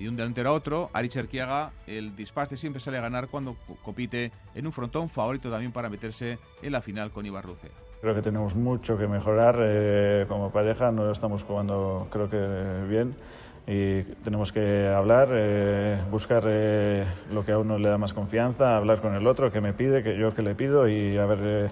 Y 0.00 0.04
de 0.04 0.08
un 0.08 0.16
delantero 0.16 0.48
a 0.48 0.52
otro, 0.54 0.88
Aritz 0.94 1.16
Erquiaga, 1.16 1.72
el 1.86 2.16
disparte 2.16 2.56
siempre 2.56 2.80
sale 2.80 2.96
a 2.96 3.02
ganar 3.02 3.28
cuando 3.28 3.54
compite 3.84 4.32
en 4.54 4.66
un 4.66 4.72
frontón 4.72 5.10
favorito 5.10 5.50
también 5.50 5.72
para 5.72 5.90
meterse 5.90 6.38
en 6.62 6.72
la 6.72 6.80
final 6.80 7.10
con 7.10 7.26
Ibarruce. 7.26 7.68
Creo 8.00 8.14
que 8.14 8.22
tenemos 8.22 8.56
mucho 8.56 8.96
que 8.96 9.06
mejorar 9.06 9.58
eh, 9.60 10.24
como 10.26 10.50
pareja, 10.50 10.90
no 10.90 11.10
estamos 11.10 11.44
jugando 11.44 12.08
creo 12.10 12.30
que 12.30 12.88
bien 12.88 13.14
y 13.66 14.02
tenemos 14.24 14.52
que 14.52 14.88
hablar, 14.88 15.28
eh, 15.32 16.00
buscar 16.10 16.44
eh, 16.46 17.04
lo 17.30 17.44
que 17.44 17.52
a 17.52 17.58
uno 17.58 17.78
le 17.78 17.90
da 17.90 17.98
más 17.98 18.14
confianza, 18.14 18.76
hablar 18.76 19.00
con 19.00 19.14
el 19.14 19.26
otro, 19.26 19.52
que 19.52 19.60
me 19.60 19.74
pide, 19.74 20.02
que 20.02 20.18
yo 20.18 20.34
que 20.34 20.42
le 20.42 20.54
pido 20.54 20.88
y 20.88 21.18
a 21.18 21.26
ver 21.26 21.38
eh, 21.42 21.70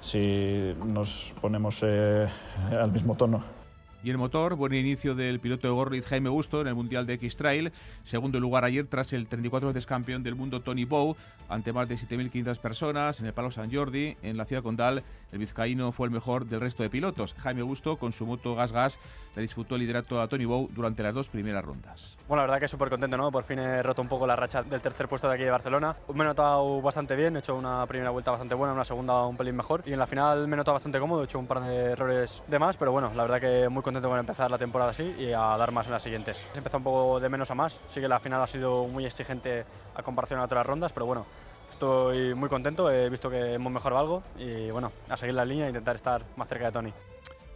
si 0.00 0.74
nos 0.84 1.32
ponemos 1.40 1.82
al 1.82 2.92
mismo 2.92 3.16
tono. 3.16 3.59
Y 4.02 4.10
el 4.10 4.16
motor, 4.16 4.54
buen 4.54 4.72
inicio 4.72 5.14
del 5.14 5.40
piloto 5.40 5.68
de 5.68 5.74
Gorriz 5.74 6.06
Jaime 6.06 6.30
Gusto 6.30 6.62
en 6.62 6.68
el 6.68 6.74
Mundial 6.74 7.04
de 7.06 7.14
X-Trail. 7.14 7.70
Segundo 8.02 8.40
lugar 8.40 8.64
ayer 8.64 8.86
tras 8.86 9.12
el 9.12 9.26
34 9.26 9.68
veces 9.68 9.84
campeón 9.84 10.22
del 10.22 10.34
mundo 10.34 10.62
Tony 10.62 10.86
Bow, 10.86 11.16
ante 11.50 11.74
más 11.74 11.86
de 11.86 11.96
7.500 11.96 12.58
personas 12.60 13.20
en 13.20 13.26
el 13.26 13.34
Palo 13.34 13.50
San 13.50 13.70
Jordi, 13.70 14.16
en 14.22 14.38
la 14.38 14.46
ciudad 14.46 14.62
condal. 14.62 15.04
El 15.32 15.38
vizcaíno 15.38 15.92
fue 15.92 16.06
el 16.06 16.12
mejor 16.12 16.46
del 16.46 16.60
resto 16.60 16.82
de 16.82 16.88
pilotos. 16.88 17.34
Jaime 17.34 17.60
Gusto, 17.60 17.98
con 17.98 18.12
su 18.12 18.24
moto 18.24 18.54
Gas 18.54 18.72
Gas, 18.72 18.98
le 19.36 19.42
disputó 19.42 19.74
el 19.74 19.82
liderato 19.82 20.18
a 20.18 20.28
Tony 20.28 20.46
Bow 20.46 20.70
durante 20.72 21.02
las 21.02 21.12
dos 21.12 21.28
primeras 21.28 21.62
rondas. 21.62 22.16
Bueno, 22.26 22.42
la 22.42 22.46
verdad 22.46 22.60
que 22.60 22.68
súper 22.68 22.88
contento, 22.88 23.18
¿no? 23.18 23.30
Por 23.30 23.44
fin 23.44 23.58
he 23.58 23.82
roto 23.82 24.00
un 24.00 24.08
poco 24.08 24.26
la 24.26 24.34
racha 24.34 24.62
del 24.62 24.80
tercer 24.80 25.08
puesto 25.08 25.28
de 25.28 25.34
aquí 25.34 25.44
de 25.44 25.50
Barcelona. 25.50 25.94
Me 26.14 26.24
he 26.24 26.26
notado 26.26 26.80
bastante 26.80 27.16
bien, 27.16 27.36
he 27.36 27.40
hecho 27.40 27.54
una 27.54 27.84
primera 27.86 28.08
vuelta 28.10 28.30
bastante 28.30 28.54
buena, 28.54 28.72
una 28.72 28.84
segunda 28.84 29.26
un 29.26 29.36
pelín 29.36 29.56
mejor. 29.56 29.82
Y 29.84 29.92
en 29.92 29.98
la 29.98 30.06
final 30.06 30.48
me 30.48 30.54
he 30.54 30.56
notado 30.56 30.74
bastante 30.74 30.98
cómodo, 30.98 31.20
he 31.20 31.24
hecho 31.26 31.38
un 31.38 31.46
par 31.46 31.60
de 31.60 31.92
errores 31.92 32.42
de 32.46 32.58
más, 32.58 32.78
pero 32.78 32.92
bueno, 32.92 33.12
la 33.14 33.22
verdad 33.22 33.40
que 33.40 33.68
muy 33.68 33.82
contento 33.90 34.08
con 34.08 34.20
empezar 34.20 34.48
la 34.48 34.58
temporada 34.58 34.92
así 34.92 35.16
y 35.18 35.32
a 35.32 35.56
dar 35.56 35.72
más 35.72 35.86
en 35.86 35.92
las 35.92 36.02
siguientes. 36.02 36.46
Se 36.52 36.58
empezó 36.58 36.76
un 36.76 36.84
poco 36.84 37.18
de 37.18 37.28
menos 37.28 37.50
a 37.50 37.56
más, 37.56 37.80
sí 37.88 38.00
que 38.00 38.06
la 38.06 38.20
final 38.20 38.40
ha 38.40 38.46
sido 38.46 38.86
muy 38.86 39.04
exigente 39.04 39.64
a 39.96 40.02
comparación 40.04 40.38
a 40.38 40.44
otras 40.44 40.64
rondas, 40.64 40.92
pero 40.92 41.06
bueno, 41.06 41.26
estoy 41.68 42.34
muy 42.34 42.48
contento, 42.48 42.88
he 42.88 43.10
visto 43.10 43.28
que 43.28 43.54
hemos 43.54 43.72
mejorado 43.72 44.00
algo 44.00 44.22
y 44.38 44.70
bueno, 44.70 44.92
a 45.08 45.16
seguir 45.16 45.34
la 45.34 45.44
línea 45.44 45.66
e 45.66 45.70
intentar 45.70 45.96
estar 45.96 46.22
más 46.36 46.48
cerca 46.48 46.66
de 46.66 46.72
Tony. 46.72 46.92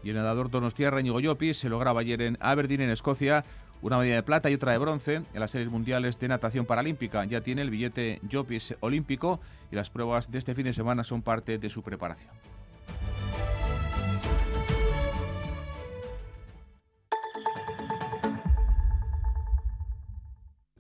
Y 0.03 0.11
el 0.11 0.17
nadador 0.17 0.51
Donostiarra 0.51 0.99
Íñigo 0.99 1.21
Llopis 1.21 1.59
se 1.59 1.69
lograba 1.69 2.01
ayer 2.01 2.21
en 2.21 2.37
Aberdeen, 2.41 2.81
en 2.81 2.91
Escocia, 2.91 3.45
una 3.81 3.99
medalla 3.99 4.17
de 4.17 4.23
plata 4.25 4.51
y 4.51 4.55
otra 4.55 4.73
de 4.73 4.79
bronce 4.79 5.15
en 5.15 5.41
las 5.41 5.53
series 5.53 5.71
mundiales 5.71 6.19
de 6.19 6.27
natación 6.27 6.67
paralímpica. 6.67 7.25
Ya 7.27 7.43
tiene 7.43 7.63
el 7.63 7.71
billete 7.71 8.19
Llopis 8.29 8.75
olímpico 8.81 9.39
y 9.71 9.77
las 9.77 9.89
pruebas 9.89 10.33
de 10.33 10.39
este 10.39 10.57
fin 10.57 10.65
de 10.65 10.73
semana 10.73 11.05
son 11.05 11.23
parte 11.23 11.59
de 11.59 11.71
su 11.71 11.83
preparación. 11.83 12.33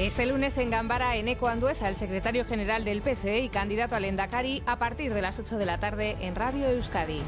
Este 0.00 0.24
lunes 0.24 0.56
en 0.56 0.70
Gambara, 0.70 1.14
Eneco 1.16 1.46
Andueza, 1.46 1.86
el 1.86 1.94
secretario 1.94 2.46
general 2.46 2.86
del 2.86 3.02
PSE 3.02 3.40
y 3.40 3.50
candidato 3.50 3.96
al 3.96 4.06
Endacari, 4.06 4.62
a 4.64 4.78
partir 4.78 5.12
de 5.12 5.20
las 5.20 5.38
8 5.38 5.58
de 5.58 5.66
la 5.66 5.78
tarde 5.78 6.16
en 6.20 6.34
Radio 6.34 6.68
Euskadi. 6.68 7.20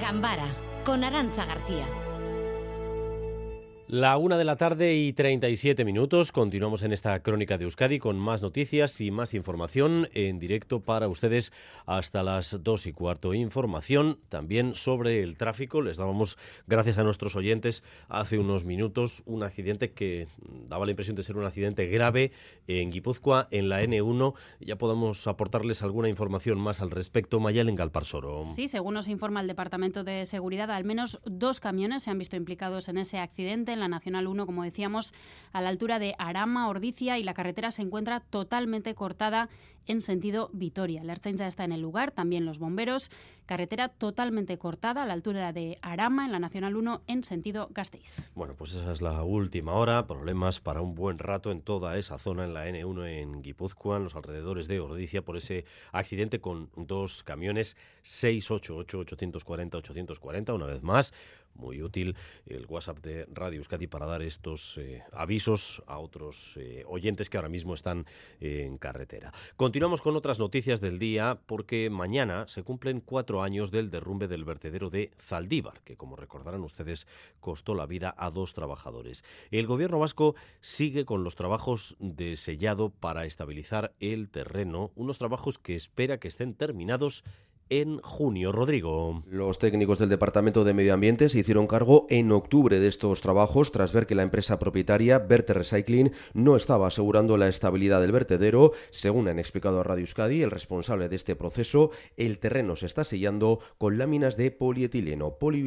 Gambara, 0.00 0.48
con 0.84 1.04
Arancha 1.04 1.44
García. 1.44 1.86
La 3.92 4.16
una 4.16 4.38
de 4.38 4.46
la 4.46 4.56
tarde 4.56 4.94
y 4.94 5.12
37 5.12 5.84
minutos. 5.84 6.32
Continuamos 6.32 6.82
en 6.82 6.94
esta 6.94 7.22
crónica 7.22 7.58
de 7.58 7.64
Euskadi 7.64 7.98
con 7.98 8.18
más 8.18 8.40
noticias 8.40 8.98
y 9.02 9.10
más 9.10 9.34
información 9.34 10.08
en 10.14 10.38
directo 10.38 10.80
para 10.80 11.08
ustedes 11.08 11.52
hasta 11.84 12.22
las 12.22 12.62
dos 12.62 12.86
y 12.86 12.94
cuarto. 12.94 13.34
Información 13.34 14.18
también 14.30 14.74
sobre 14.74 15.22
el 15.22 15.36
tráfico. 15.36 15.82
Les 15.82 15.98
dábamos, 15.98 16.38
gracias 16.66 16.96
a 16.96 17.02
nuestros 17.02 17.36
oyentes, 17.36 17.84
hace 18.08 18.38
unos 18.38 18.64
minutos 18.64 19.24
un 19.26 19.42
accidente 19.42 19.92
que 19.92 20.26
daba 20.70 20.86
la 20.86 20.92
impresión 20.92 21.14
de 21.14 21.22
ser 21.22 21.36
un 21.36 21.44
accidente 21.44 21.86
grave 21.86 22.32
en 22.68 22.90
Guipúzcoa, 22.90 23.48
en 23.50 23.68
la 23.68 23.82
N1. 23.82 24.32
Ya 24.60 24.78
podemos 24.78 25.26
aportarles 25.26 25.82
alguna 25.82 26.08
información 26.08 26.58
más 26.58 26.80
al 26.80 26.90
respecto. 26.90 27.40
Mayal 27.40 27.68
en 27.68 27.76
Galparsoro. 27.76 28.46
Sí, 28.46 28.68
según 28.68 28.94
nos 28.94 29.06
informa 29.06 29.42
el 29.42 29.48
Departamento 29.48 30.02
de 30.02 30.24
Seguridad, 30.24 30.70
al 30.70 30.84
menos 30.84 31.20
dos 31.26 31.60
camiones 31.60 32.04
se 32.04 32.10
han 32.10 32.16
visto 32.16 32.36
implicados 32.36 32.88
en 32.88 32.96
ese 32.96 33.18
accidente 33.18 33.72
en 33.72 33.81
la 33.82 33.88
Nacional 33.88 34.26
1, 34.26 34.46
como 34.46 34.64
decíamos, 34.64 35.12
a 35.52 35.60
la 35.60 35.68
altura 35.68 35.98
de 35.98 36.14
Arama, 36.18 36.68
Ordicia, 36.68 37.18
y 37.18 37.24
la 37.24 37.34
carretera 37.34 37.70
se 37.70 37.82
encuentra 37.82 38.20
totalmente 38.20 38.94
cortada 38.94 39.50
en 39.86 40.00
sentido 40.00 40.50
Vitoria. 40.52 41.04
La 41.04 41.12
Ertzaintza 41.12 41.46
está 41.46 41.62
en 41.64 41.70
el 41.72 41.80
lugar, 41.80 42.10
también 42.12 42.44
los 42.44 42.58
bomberos. 42.58 43.10
Carretera 43.46 43.88
totalmente 43.88 44.58
cortada 44.58 45.02
a 45.02 45.06
la 45.06 45.14
altura 45.14 45.52
de 45.52 45.78
Arama, 45.82 46.24
en 46.24 46.30
la 46.32 46.38
Nacional 46.38 46.76
1, 46.76 47.02
en 47.08 47.24
sentido 47.24 47.68
Gasteiz. 47.72 48.22
Bueno, 48.34 48.54
pues 48.56 48.74
esa 48.74 48.92
es 48.92 49.02
la 49.02 49.24
última 49.24 49.72
hora. 49.72 50.06
Problemas 50.06 50.60
para 50.60 50.80
un 50.80 50.94
buen 50.94 51.18
rato 51.18 51.50
en 51.50 51.62
toda 51.62 51.98
esa 51.98 52.18
zona, 52.18 52.44
en 52.44 52.54
la 52.54 52.68
N1 52.68 53.06
en 53.06 53.42
Guipúzcoa, 53.42 53.96
en 53.96 54.04
los 54.04 54.14
alrededores 54.14 54.68
de 54.68 54.78
Ordicia, 54.80 55.22
por 55.22 55.36
ese 55.36 55.64
accidente 55.90 56.40
con 56.40 56.70
dos 56.76 57.24
camiones 57.24 57.76
688-840-840, 58.04 60.54
una 60.54 60.66
vez 60.66 60.82
más 60.82 61.12
muy 61.54 61.82
útil 61.82 62.16
el 62.46 62.66
WhatsApp 62.66 62.98
de 62.98 63.26
Radio 63.32 63.58
Euskadi 63.58 63.86
para 63.86 64.06
dar 64.06 64.22
estos 64.22 64.78
eh, 64.78 65.02
avisos 65.12 65.82
a 65.86 65.98
otros 65.98 66.56
eh, 66.56 66.84
oyentes 66.86 67.30
que 67.30 67.36
ahora 67.36 67.48
mismo 67.48 67.74
están 67.74 68.06
en 68.40 68.78
carretera. 68.78 69.32
Continuamos 69.56 70.02
con 70.02 70.16
otras 70.16 70.38
noticias 70.38 70.80
del 70.80 70.98
día 70.98 71.40
porque 71.46 71.90
mañana 71.90 72.46
se 72.48 72.62
cumplen 72.62 73.00
cuatro 73.00 73.42
años 73.42 73.70
del 73.70 73.90
derrumbe 73.90 74.28
del 74.28 74.44
vertedero 74.44 74.90
de 74.90 75.10
Zaldívar, 75.18 75.80
que 75.82 75.96
como 75.96 76.16
recordarán 76.16 76.62
ustedes 76.62 77.06
costó 77.40 77.74
la 77.74 77.86
vida 77.86 78.14
a 78.16 78.30
dos 78.30 78.54
trabajadores. 78.54 79.24
El 79.50 79.66
gobierno 79.66 79.98
vasco 79.98 80.34
sigue 80.60 81.04
con 81.04 81.24
los 81.24 81.34
trabajos 81.34 81.96
de 81.98 82.36
sellado 82.36 82.90
para 82.90 83.24
estabilizar 83.24 83.94
el 84.00 84.28
terreno, 84.28 84.92
unos 84.94 85.18
trabajos 85.18 85.58
que 85.58 85.74
espera 85.74 86.18
que 86.18 86.28
estén 86.28 86.54
terminados 86.54 87.24
en 87.80 88.00
junio. 88.02 88.52
Rodrigo. 88.52 89.22
Los 89.30 89.58
técnicos 89.58 89.98
del 89.98 90.10
Departamento 90.10 90.62
de 90.62 90.74
Medio 90.74 90.92
Ambiente 90.92 91.30
se 91.30 91.38
hicieron 91.38 91.66
cargo 91.66 92.06
en 92.10 92.30
octubre 92.30 92.78
de 92.78 92.86
estos 92.86 93.22
trabajos 93.22 93.72
tras 93.72 93.94
ver 93.94 94.06
que 94.06 94.14
la 94.14 94.22
empresa 94.22 94.58
propietaria 94.58 95.18
Verte 95.18 95.54
Recycling 95.54 96.12
no 96.34 96.56
estaba 96.56 96.88
asegurando 96.88 97.38
la 97.38 97.48
estabilidad 97.48 98.02
del 98.02 98.12
vertedero. 98.12 98.72
Según 98.90 99.28
han 99.28 99.38
explicado 99.38 99.80
a 99.80 99.84
Radio 99.84 100.02
Euskadi, 100.02 100.42
el 100.42 100.50
responsable 100.50 101.08
de 101.08 101.16
este 101.16 101.34
proceso, 101.34 101.90
el 102.18 102.38
terreno 102.38 102.76
se 102.76 102.84
está 102.84 103.04
sellando 103.04 103.60
con 103.78 103.96
láminas 103.96 104.36
de 104.36 104.50
polietileno, 104.50 105.38
Poli 105.38 105.62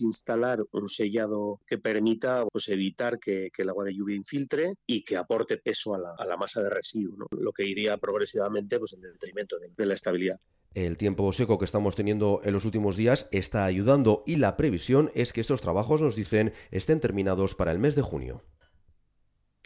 instalar 0.00 0.64
un 0.72 0.88
sellado 0.88 1.60
que 1.66 1.78
permita 1.78 2.44
pues, 2.46 2.68
evitar 2.68 3.18
que, 3.18 3.50
el 3.56 3.68
agua 3.68 3.84
de 3.84 3.94
lluvia 3.94 4.16
infiltre 4.16 4.74
y 4.86 5.04
que 5.04 5.16
aporte 5.16 5.58
peso 5.58 5.94
a 5.94 5.98
la, 5.98 6.36
masa 6.36 6.62
de 6.62 6.70
residuo, 6.70 7.26
lo 7.30 7.52
que 7.52 7.68
iría 7.68 7.96
progresivamente 7.96 8.78
pues, 8.78 8.92
en 8.92 9.00
detrimento 9.00 9.56
de 9.58 9.86
la 9.86 9.94
estabilidad. 9.94 10.38
El 10.74 10.96
tiempo 10.96 11.32
seco 11.32 11.58
que 11.58 11.64
estamos 11.64 11.96
teniendo 11.96 12.40
en 12.44 12.52
los 12.52 12.64
últimos 12.64 12.96
días 12.96 13.28
está 13.32 13.64
ayudando 13.64 14.22
y 14.26 14.36
la 14.36 14.56
previsión 14.56 15.10
es 15.14 15.32
que 15.32 15.40
estos 15.40 15.60
trabajos, 15.60 16.02
nos 16.02 16.14
dicen, 16.14 16.52
estén 16.70 17.00
terminados 17.00 17.54
para 17.54 17.72
el 17.72 17.78
mes 17.78 17.94
de 17.94 18.02
junio 18.02 18.44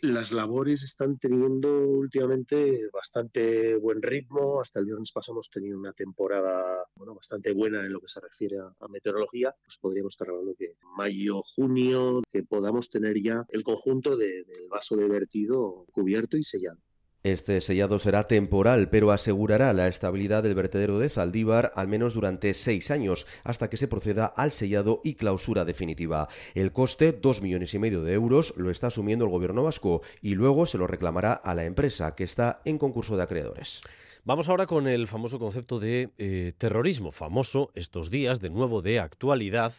las 0.02 0.32
labores 0.32 0.82
están 0.82 1.16
teniendo 1.16 1.88
últimamente 1.88 2.88
bastante 2.92 3.76
buen 3.76 4.02
ritmo. 4.02 4.60
Hasta 4.60 4.80
el 4.80 4.86
viernes 4.86 5.12
pasado 5.12 5.36
hemos 5.36 5.48
tenido 5.48 5.78
una 5.78 5.92
temporada 5.92 6.84
bueno, 6.96 7.14
bastante 7.14 7.52
buena 7.52 7.86
en 7.86 7.92
lo 7.92 8.00
que 8.00 8.08
se 8.08 8.20
refiere 8.20 8.58
a, 8.58 8.88
meteorología. 8.88 9.54
Pues 9.64 9.78
podríamos 9.78 10.14
estar 10.14 10.28
hablando 10.28 10.54
que 10.58 10.74
mayo, 10.96 11.42
junio, 11.54 12.22
que 12.28 12.42
podamos 12.42 12.90
tener 12.90 13.22
ya 13.22 13.46
el 13.50 13.62
conjunto 13.62 14.16
del 14.16 14.44
vaso 14.68 14.96
de 14.96 15.06
vertido 15.06 15.86
cubierto 15.92 16.36
y 16.36 16.42
sellado. 16.42 16.80
Este 17.24 17.60
sellado 17.60 18.00
será 18.00 18.26
temporal, 18.26 18.88
pero 18.90 19.12
asegurará 19.12 19.72
la 19.72 19.86
estabilidad 19.86 20.42
del 20.42 20.56
vertedero 20.56 20.98
de 20.98 21.08
Zaldívar 21.08 21.70
al 21.76 21.86
menos 21.86 22.14
durante 22.14 22.52
seis 22.52 22.90
años, 22.90 23.28
hasta 23.44 23.70
que 23.70 23.76
se 23.76 23.86
proceda 23.86 24.26
al 24.26 24.50
sellado 24.50 25.00
y 25.04 25.14
clausura 25.14 25.64
definitiva. 25.64 26.28
El 26.54 26.72
coste, 26.72 27.12
dos 27.12 27.40
millones 27.40 27.74
y 27.74 27.78
medio 27.78 28.02
de 28.02 28.14
euros, 28.14 28.54
lo 28.56 28.70
está 28.70 28.88
asumiendo 28.88 29.24
el 29.24 29.30
gobierno 29.30 29.62
vasco 29.62 30.02
y 30.20 30.34
luego 30.34 30.66
se 30.66 30.78
lo 30.78 30.88
reclamará 30.88 31.32
a 31.34 31.54
la 31.54 31.64
empresa, 31.64 32.16
que 32.16 32.24
está 32.24 32.60
en 32.64 32.76
concurso 32.76 33.16
de 33.16 33.22
acreedores. 33.22 33.82
Vamos 34.24 34.48
ahora 34.48 34.66
con 34.66 34.88
el 34.88 35.06
famoso 35.06 35.38
concepto 35.38 35.78
de 35.78 36.10
eh, 36.18 36.54
terrorismo, 36.58 37.12
famoso 37.12 37.70
estos 37.76 38.10
días, 38.10 38.40
de 38.40 38.50
nuevo 38.50 38.82
de 38.82 38.98
actualidad, 38.98 39.74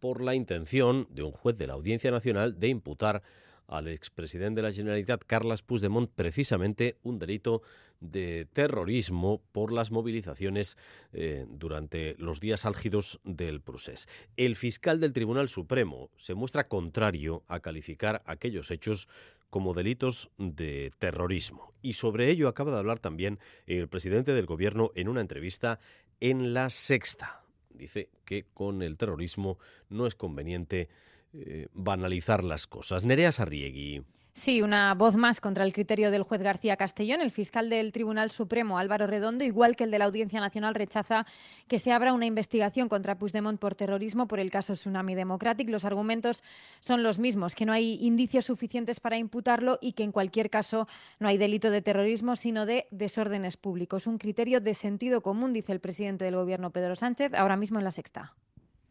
por 0.00 0.20
la 0.20 0.34
intención 0.34 1.06
de 1.10 1.22
un 1.22 1.30
juez 1.30 1.56
de 1.56 1.68
la 1.68 1.74
Audiencia 1.74 2.10
Nacional 2.10 2.58
de 2.58 2.68
imputar 2.68 3.22
al 3.68 3.86
expresidente 3.86 4.60
de 4.60 4.68
la 4.68 4.72
Generalitat, 4.72 5.22
Carles 5.24 5.62
Puigdemont, 5.62 6.10
precisamente 6.10 6.96
un 7.02 7.18
delito 7.18 7.62
de 8.00 8.46
terrorismo 8.52 9.42
por 9.52 9.72
las 9.72 9.90
movilizaciones 9.90 10.76
eh, 11.12 11.46
durante 11.48 12.14
los 12.18 12.40
días 12.40 12.64
álgidos 12.64 13.20
del 13.24 13.60
procés. 13.60 14.08
El 14.36 14.56
fiscal 14.56 15.00
del 15.00 15.12
Tribunal 15.12 15.48
Supremo 15.48 16.10
se 16.16 16.34
muestra 16.34 16.68
contrario 16.68 17.44
a 17.46 17.60
calificar 17.60 18.22
aquellos 18.24 18.70
hechos 18.70 19.08
como 19.50 19.74
delitos 19.74 20.30
de 20.38 20.92
terrorismo. 20.98 21.72
Y 21.82 21.94
sobre 21.94 22.30
ello 22.30 22.48
acaba 22.48 22.72
de 22.72 22.78
hablar 22.78 22.98
también 22.98 23.38
el 23.66 23.88
presidente 23.88 24.32
del 24.32 24.46
Gobierno 24.46 24.90
en 24.94 25.08
una 25.08 25.20
entrevista 25.20 25.78
en 26.20 26.54
La 26.54 26.70
Sexta. 26.70 27.44
Dice 27.70 28.10
que 28.24 28.44
con 28.54 28.82
el 28.82 28.96
terrorismo 28.96 29.58
no 29.88 30.06
es 30.06 30.14
conveniente 30.14 30.88
eh, 31.34 31.68
banalizar 31.72 32.44
las 32.44 32.66
cosas. 32.66 33.04
Nerea 33.04 33.32
Sarriegui. 33.32 34.02
Sí, 34.38 34.62
una 34.62 34.94
voz 34.94 35.16
más 35.16 35.40
contra 35.40 35.64
el 35.64 35.72
criterio 35.72 36.12
del 36.12 36.22
juez 36.22 36.40
García 36.40 36.76
Castellón. 36.76 37.20
El 37.20 37.32
fiscal 37.32 37.68
del 37.68 37.90
Tribunal 37.90 38.30
Supremo, 38.30 38.78
Álvaro 38.78 39.08
Redondo, 39.08 39.44
igual 39.44 39.74
que 39.74 39.82
el 39.82 39.90
de 39.90 39.98
la 39.98 40.04
Audiencia 40.04 40.38
Nacional, 40.38 40.76
rechaza 40.76 41.26
que 41.66 41.80
se 41.80 41.90
abra 41.90 42.12
una 42.12 42.24
investigación 42.24 42.88
contra 42.88 43.18
Puigdemont 43.18 43.58
por 43.58 43.74
terrorismo 43.74 44.28
por 44.28 44.38
el 44.38 44.52
caso 44.52 44.74
Tsunami 44.74 45.16
Democratic. 45.16 45.68
Los 45.68 45.84
argumentos 45.84 46.44
son 46.78 47.02
los 47.02 47.18
mismos, 47.18 47.56
que 47.56 47.66
no 47.66 47.72
hay 47.72 47.98
indicios 48.00 48.44
suficientes 48.44 49.00
para 49.00 49.18
imputarlo 49.18 49.80
y 49.80 49.94
que 49.94 50.04
en 50.04 50.12
cualquier 50.12 50.50
caso 50.50 50.86
no 51.18 51.26
hay 51.26 51.36
delito 51.36 51.72
de 51.72 51.82
terrorismo, 51.82 52.36
sino 52.36 52.64
de 52.64 52.86
desórdenes 52.92 53.56
públicos. 53.56 54.06
Un 54.06 54.18
criterio 54.18 54.60
de 54.60 54.74
sentido 54.74 55.20
común, 55.20 55.52
dice 55.52 55.72
el 55.72 55.80
presidente 55.80 56.24
del 56.24 56.36
Gobierno, 56.36 56.70
Pedro 56.70 56.94
Sánchez, 56.94 57.34
ahora 57.34 57.56
mismo 57.56 57.80
en 57.80 57.84
la 57.84 57.90
sexta 57.90 58.36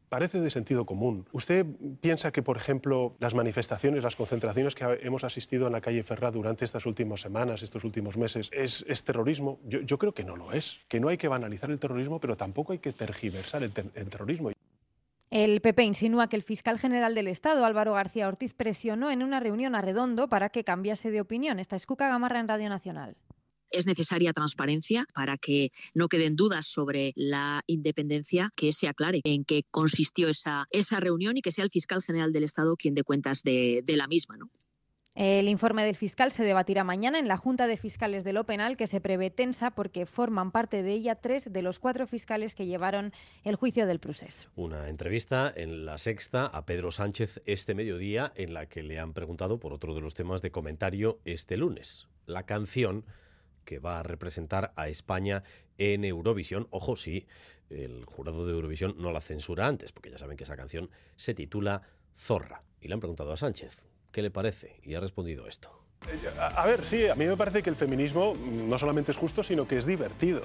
parece 0.10 0.40
de 0.40 0.50
sentido 0.50 0.86
común. 0.86 1.28
¿Usted 1.32 1.66
piensa 2.02 2.32
que, 2.32 2.42
por 2.42 2.58
ejemplo, 2.58 3.16
las 3.20 3.34
manifestaciones, 3.34 4.04
las 4.04 4.16
concentraciones 4.16 4.76
que 4.76 5.00
hemos 5.02 5.24
asistido 5.24 5.68
en 5.68 5.74
la 5.74 5.82
calle 5.82 6.04
Ferrá 6.04 6.32
durante 6.32 6.66
estas 6.66 6.86
últimas 6.86 7.22
semanas, 7.22 7.62
estos 7.62 7.84
últimos 7.84 8.18
meses, 8.18 8.50
es, 8.52 8.84
terrorismo? 9.04 9.60
Yo, 9.66 9.98
creo 9.98 10.14
que 10.14 10.24
no 10.24 10.36
lo 10.36 10.52
es, 10.52 10.80
que 10.88 11.00
no 11.00 11.10
hay 11.10 11.18
que 11.18 11.28
banalizar 11.28 11.70
el 11.72 11.80
terrorismo, 11.80 12.20
pero 12.20 12.38
tampoco 12.38 12.74
hay 12.74 12.80
que 12.80 12.94
tergiversar 12.94 13.64
el, 13.64 13.72
terrorismo. 13.72 14.52
El 15.30 15.60
PP 15.62 15.84
insinúa 15.84 16.30
que 16.30 16.38
el 16.38 16.44
fiscal 16.44 16.80
general 16.80 17.14
del 17.14 17.28
Estado, 17.28 17.66
Álvaro 17.66 17.94
García 17.94 18.28
Ortiz, 18.28 18.54
presionó 18.54 19.12
en 19.12 19.24
una 19.24 19.40
reunión 19.40 19.76
a 19.76 19.82
Redondo 19.82 20.30
para 20.30 20.50
que 20.50 20.64
cambiase 20.64 21.12
de 21.12 21.20
opinión. 21.20 21.60
Esta 21.60 21.76
es 21.76 21.86
Cuca 21.86 22.08
Gamarra 22.08 22.40
en 22.40 22.48
Radio 22.48 22.70
Nacional. 22.70 23.18
Es 23.72 23.86
necesaria 23.86 24.34
transparencia 24.34 25.06
para 25.14 25.38
que 25.38 25.72
no 25.94 26.08
queden 26.08 26.36
dudas 26.36 26.68
sobre 26.68 27.14
la 27.16 27.64
independencia, 27.68 28.52
que 28.56 28.74
se 28.74 28.88
aclare 28.88 29.22
en 29.24 29.46
qué 29.46 29.64
consistió 29.72 30.30
esa, 30.30 30.66
esa 30.72 31.00
reunión 31.00 31.38
y 31.38 31.42
que 31.42 31.52
sea 31.52 31.64
el 31.64 31.72
fiscal 31.72 32.02
general 32.02 32.34
del 32.34 32.44
Estado 32.44 32.76
quien 32.76 32.96
dé 32.96 33.04
cuentas 33.04 33.44
de, 33.44 33.84
la 33.88 34.08
misma. 34.08 34.38
¿no? 34.38 34.50
El 35.16 35.50
informe 35.50 35.84
del 35.84 35.96
fiscal 35.96 36.32
se 36.32 36.44
debatirá 36.44 36.84
mañana 36.84 37.18
en 37.18 37.28
la 37.28 37.38
Junta 37.38 37.66
de 37.66 37.78
Fiscales 37.78 38.24
de 38.24 38.34
lo 38.34 38.46
Penal, 38.46 38.78
que 38.78 38.86
se 38.86 39.02
prevé 39.02 39.32
tensa 39.32 39.72
porque 39.72 40.06
forman 40.06 40.52
parte 40.52 40.84
de 40.84 40.94
ella 40.94 41.16
tres 41.16 41.52
de 41.52 41.62
los 41.64 41.80
cuatro 41.80 42.06
fiscales 42.06 42.54
que 42.54 42.68
llevaron 42.68 43.12
el 43.44 43.56
juicio 43.56 43.88
del 43.88 44.00
procés. 44.00 44.48
Una 44.56 44.90
entrevista 44.90 45.52
en 45.56 45.86
la 45.86 45.98
sexta 45.98 46.46
a 46.46 46.68
Pedro 46.68 46.92
Sánchez 46.92 47.42
este 47.46 47.74
mediodía 47.74 48.32
en 48.36 48.54
la 48.54 48.68
que 48.68 48.84
le 48.84 49.00
han 49.00 49.14
preguntado 49.14 49.60
por 49.60 49.74
otro 49.74 49.96
de 49.96 50.02
los 50.02 50.14
temas 50.14 50.44
de 50.44 50.52
comentario 50.52 51.20
este 51.26 51.58
lunes, 51.58 52.08
la 52.28 52.46
canción 52.46 53.04
que 53.68 53.78
va 53.80 54.00
a 54.00 54.04
representar 54.04 54.72
a 54.78 54.88
España 54.88 55.44
en 55.78 56.06
Eurovisión. 56.06 56.68
Ojo, 56.72 56.96
sí, 56.96 57.28
el 57.70 58.06
jurado 58.06 58.48
de 58.48 58.54
Eurovisión 58.54 58.96
no 58.98 59.12
la 59.12 59.22
censura 59.22 59.68
antes, 59.68 59.92
porque 59.92 60.10
ya 60.10 60.18
saben 60.18 60.38
que 60.38 60.46
esa 60.46 60.56
canción 60.56 60.90
se 61.18 61.36
titula 61.36 61.84
Zorra. 62.18 62.64
Y 62.80 62.88
le 62.88 62.94
han 62.94 63.02
preguntado 63.02 63.32
a 63.34 63.38
Sánchez, 63.38 63.86
¿qué 64.12 64.22
le 64.22 64.32
parece? 64.32 64.80
Y 64.84 64.96
ha 64.96 65.02
respondido 65.02 65.48
esto. 65.48 65.84
A 66.56 66.66
ver, 66.66 66.86
sí, 66.86 67.08
a 67.08 67.16
mí 67.16 67.26
me 67.26 67.36
parece 67.36 67.62
que 67.62 67.70
el 67.70 67.76
feminismo 67.76 68.34
no 68.68 68.80
solamente 68.80 69.12
es 69.12 69.18
justo, 69.18 69.44
sino 69.44 69.68
que 69.68 69.78
es 69.78 69.86
divertido. 69.86 70.42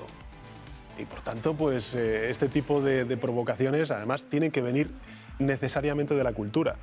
Y 0.98 1.04
por 1.04 1.20
tanto, 1.20 1.54
pues 1.54 1.94
eh, 1.94 2.28
este 2.28 2.48
tipo 2.48 2.80
de, 2.80 3.04
de 3.04 3.16
provocaciones 3.16 3.90
además 3.90 4.24
tienen 4.24 4.50
que 4.50 4.62
venir 4.62 4.90
necesariamente 5.38 6.14
de 6.14 6.24
la 6.24 6.32
cultura. 6.32 6.76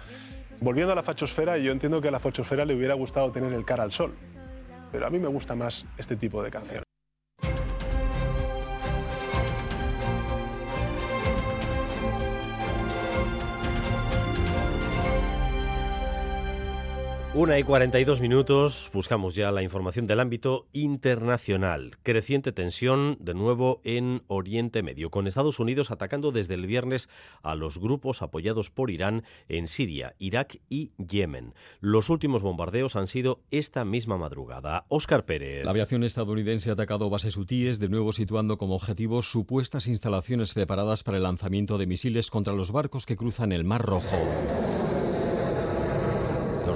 Volviendo 0.62 0.94
a 0.94 0.96
la 0.96 1.04
fachosfera, 1.04 1.58
yo 1.58 1.72
entiendo 1.72 2.02
que 2.02 2.08
a 2.08 2.12
la 2.12 2.20
fachosfera 2.20 2.64
le 2.64 2.76
hubiera 2.76 2.94
gustado 2.94 3.32
tener 3.32 3.52
el 3.54 3.66
cara 3.66 3.84
al 3.84 3.92
sol 3.92 4.14
pero 4.92 5.08
a 5.08 5.10
mí 5.10 5.20
me 5.20 5.28
gusta 5.28 5.56
más 5.56 5.86
este 5.98 6.16
tipo 6.16 6.42
de 6.44 6.52
canciones. 6.52 6.89
Una 17.36 17.60
y 17.60 17.64
42 17.64 18.22
minutos, 18.22 18.90
buscamos 18.92 19.36
ya 19.36 19.52
la 19.52 19.62
información 19.62 20.08
del 20.08 20.20
ámbito 20.20 20.66
internacional. 20.74 21.92
Creciente 22.02 22.52
tensión 22.52 23.18
de 23.20 23.36
nuevo 23.36 23.82
en 23.84 24.24
Oriente 24.26 24.82
Medio, 24.82 25.12
con 25.12 25.28
Estados 25.28 25.60
Unidos 25.60 25.92
atacando 25.92 26.32
desde 26.32 26.56
el 26.56 26.66
viernes 26.66 27.08
a 27.44 27.54
los 27.54 27.78
grupos 27.78 28.24
apoyados 28.24 28.72
por 28.72 28.90
Irán 28.90 29.26
en 29.48 29.68
Siria, 29.68 30.16
Irak 30.18 30.60
y 30.70 30.92
Yemen. 30.98 31.54
Los 31.82 32.10
últimos 32.10 32.42
bombardeos 32.42 32.96
han 32.96 33.06
sido 33.06 33.42
esta 33.52 33.86
misma 33.86 34.18
madrugada. 34.18 34.86
Óscar 34.88 35.24
Pérez. 35.24 35.66
La 35.66 35.72
aviación 35.72 36.04
estadounidense 36.04 36.72
ha 36.72 36.74
atacado 36.74 37.12
bases 37.12 37.38
hutíes, 37.38 37.80
de 37.80 37.90
nuevo 37.90 38.12
situando 38.12 38.58
como 38.58 38.74
objetivo 38.74 39.22
supuestas 39.22 39.86
instalaciones 39.86 40.56
preparadas 40.56 41.04
para 41.04 41.18
el 41.18 41.24
lanzamiento 41.24 41.78
de 41.78 41.86
misiles 41.86 42.32
contra 42.32 42.56
los 42.56 42.72
barcos 42.72 43.06
que 43.06 43.16
cruzan 43.16 43.52
el 43.52 43.66
Mar 43.66 43.84
Rojo. 43.84 44.18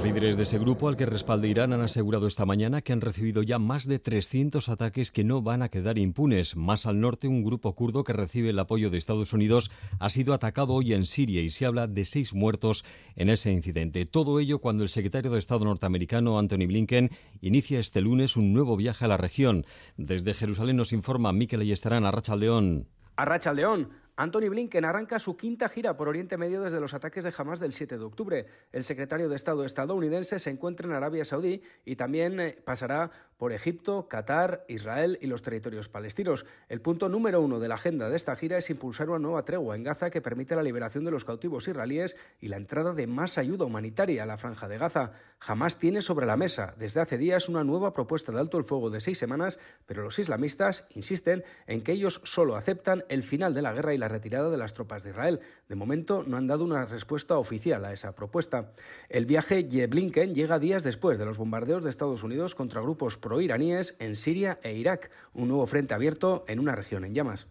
Los 0.04 0.12
líderes 0.12 0.36
de 0.36 0.44
ese 0.44 0.60
grupo 0.60 0.90
al 0.90 0.98
que 0.98 1.06
respalda 1.06 1.48
Irán 1.48 1.72
han 1.72 1.80
asegurado 1.80 2.28
esta 2.28 2.46
mañana 2.46 2.82
que 2.82 2.92
han 2.92 3.00
recibido 3.00 3.42
ya 3.42 3.58
más 3.58 3.88
de 3.88 4.00
300 4.00 4.68
ataques 4.68 5.12
que 5.12 5.24
no 5.24 5.42
van 5.42 5.62
a 5.62 5.70
quedar 5.70 5.98
impunes. 5.98 6.58
Más 6.58 6.86
al 6.86 7.00
norte, 7.00 7.30
un 7.30 7.42
grupo 7.42 7.74
kurdo 7.74 8.04
que 8.04 8.12
recibe 8.12 8.50
el 8.50 8.60
apoyo 8.60 8.90
de 8.90 8.98
Estados 8.98 9.32
Unidos 9.32 9.72
ha 10.02 10.10
sido 10.10 10.34
atacado 10.34 10.74
hoy 10.74 10.92
en 10.92 11.06
Siria 11.06 11.42
y 11.42 11.50
se 11.50 11.66
habla 11.66 11.88
de 11.88 12.04
seis 12.04 12.34
muertos 12.34 12.84
en 13.16 13.30
ese 13.30 13.54
incidente. 13.54 14.06
Todo 14.06 14.42
ello 14.42 14.60
cuando 14.60 14.84
el 14.84 14.90
secretario 14.90 15.32
de 15.32 15.40
Estado 15.40 15.64
norteamericano, 15.64 16.38
Anthony 16.38 16.68
Blinken, 16.68 17.10
inicia 17.40 17.80
este 17.80 18.02
lunes 18.02 18.36
un 18.36 18.52
nuevo 18.52 18.76
viaje 18.76 19.06
a 19.06 19.08
la 19.08 19.16
región. 19.16 19.66
Desde 19.96 20.34
Jerusalén 20.34 20.76
nos 20.76 20.92
informa 20.92 21.32
Mikel 21.32 21.62
Ayestarán, 21.62 22.06
Arrachaldeón. 22.06 22.90
Arrachaldeón. 23.16 24.03
Anthony 24.16 24.50
Blinken 24.50 24.86
arranca 24.86 25.18
su 25.18 25.36
quinta 25.36 25.68
gira 25.70 25.98
por 25.98 26.08
Oriente 26.08 26.38
Medio 26.38 26.62
desde 26.62 26.80
los 26.80 26.94
ataques 26.94 27.24
de 27.24 27.34
Hamas 27.36 27.60
del 27.60 27.74
7 27.74 27.98
de 27.98 28.04
octubre. 28.04 28.46
El 28.72 28.84
secretario 28.84 29.28
de 29.28 29.36
Estado 29.36 29.66
estadounidense 29.66 30.40
se 30.40 30.52
encuentra 30.52 30.88
en 30.88 30.94
Arabia 30.94 31.26
Saudí 31.26 31.64
y 31.84 31.96
también 31.96 32.40
eh, 32.40 32.58
pasará 32.64 33.10
por 33.44 33.52
Egipto, 33.52 34.08
Qatar, 34.08 34.64
Israel 34.70 35.20
y 35.20 35.28
los 35.28 35.42
territorios 35.42 35.90
palestinos. 35.90 36.46
El 36.70 36.80
punto 36.80 37.10
número 37.10 37.42
uno 37.42 37.60
de 37.60 37.68
la 37.68 37.76
agenda 37.76 38.08
de 38.08 38.16
esta 38.16 38.38
gira 38.38 38.58
es 38.58 38.70
impulsar 38.70 39.10
una 39.10 39.20
nueva 39.20 39.44
tregua 39.44 39.76
en 39.76 39.84
Gaza 39.84 40.10
que 40.10 40.22
permite 40.22 40.56
la 40.56 40.64
liberación 40.64 41.04
de 41.04 41.12
los 41.12 41.26
cautivos 41.26 41.68
israelíes 41.68 42.16
y 42.40 42.48
la 42.48 42.56
entrada 42.56 42.94
de 42.94 43.06
más 43.06 43.38
ayuda 43.38 43.66
humanitaria 43.66 44.24
a 44.24 44.26
la 44.26 44.38
franja 44.38 44.70
de 44.70 44.78
Gaza. 44.78 45.12
Jamás 45.40 45.78
tiene 45.78 46.02
sobre 46.02 46.26
la 46.26 46.38
mesa 46.38 46.74
desde 46.80 47.02
hace 47.02 47.18
días 47.18 47.50
una 47.50 47.66
nueva 47.66 47.92
propuesta 47.92 48.32
de 48.32 48.40
alto 48.40 48.58
el 48.58 48.64
fuego 48.64 48.90
de 48.90 49.02
seis 49.02 49.18
semanas, 49.18 49.60
pero 49.86 50.04
los 50.04 50.18
islamistas 50.20 50.88
insisten 50.96 51.44
en 51.68 51.82
que 51.82 51.92
ellos 51.92 52.22
solo 52.24 52.56
aceptan 52.56 53.04
el 53.10 53.24
final 53.24 53.54
de 53.54 53.62
la 53.62 53.74
guerra 53.74 53.94
y 53.94 53.98
la 53.98 54.08
retirada 54.08 54.50
de 54.50 54.58
las 54.58 54.74
tropas 54.74 55.04
de 55.04 55.10
Israel. 55.10 55.42
De 55.68 55.76
momento 55.76 56.24
no 56.26 56.38
han 56.38 56.48
dado 56.48 56.64
una 56.64 56.86
respuesta 56.86 57.38
oficial 57.38 57.84
a 57.84 57.92
esa 57.92 58.16
propuesta. 58.16 58.72
El 59.10 59.26
viaje 59.26 59.64
de 59.64 59.88
Blinken 59.88 60.34
llega 60.34 60.60
días 60.60 60.84
después 60.84 61.18
de 61.18 61.26
los 61.26 61.38
bombardeos 61.38 61.84
de 61.84 61.90
Estados 61.90 62.24
Unidos 62.24 62.56
contra 62.56 62.80
grupos 62.80 63.18
proiraníes 63.34 63.96
en 63.98 64.16
Siria 64.16 64.60
e 64.62 64.76
Irak, 64.76 65.10
un 65.34 65.48
nuevo 65.48 65.66
frente 65.66 65.96
abierto 65.96 66.46
en 66.48 66.60
una 66.60 66.76
región 66.76 67.04
en 67.04 67.16
llamas. 67.16 67.48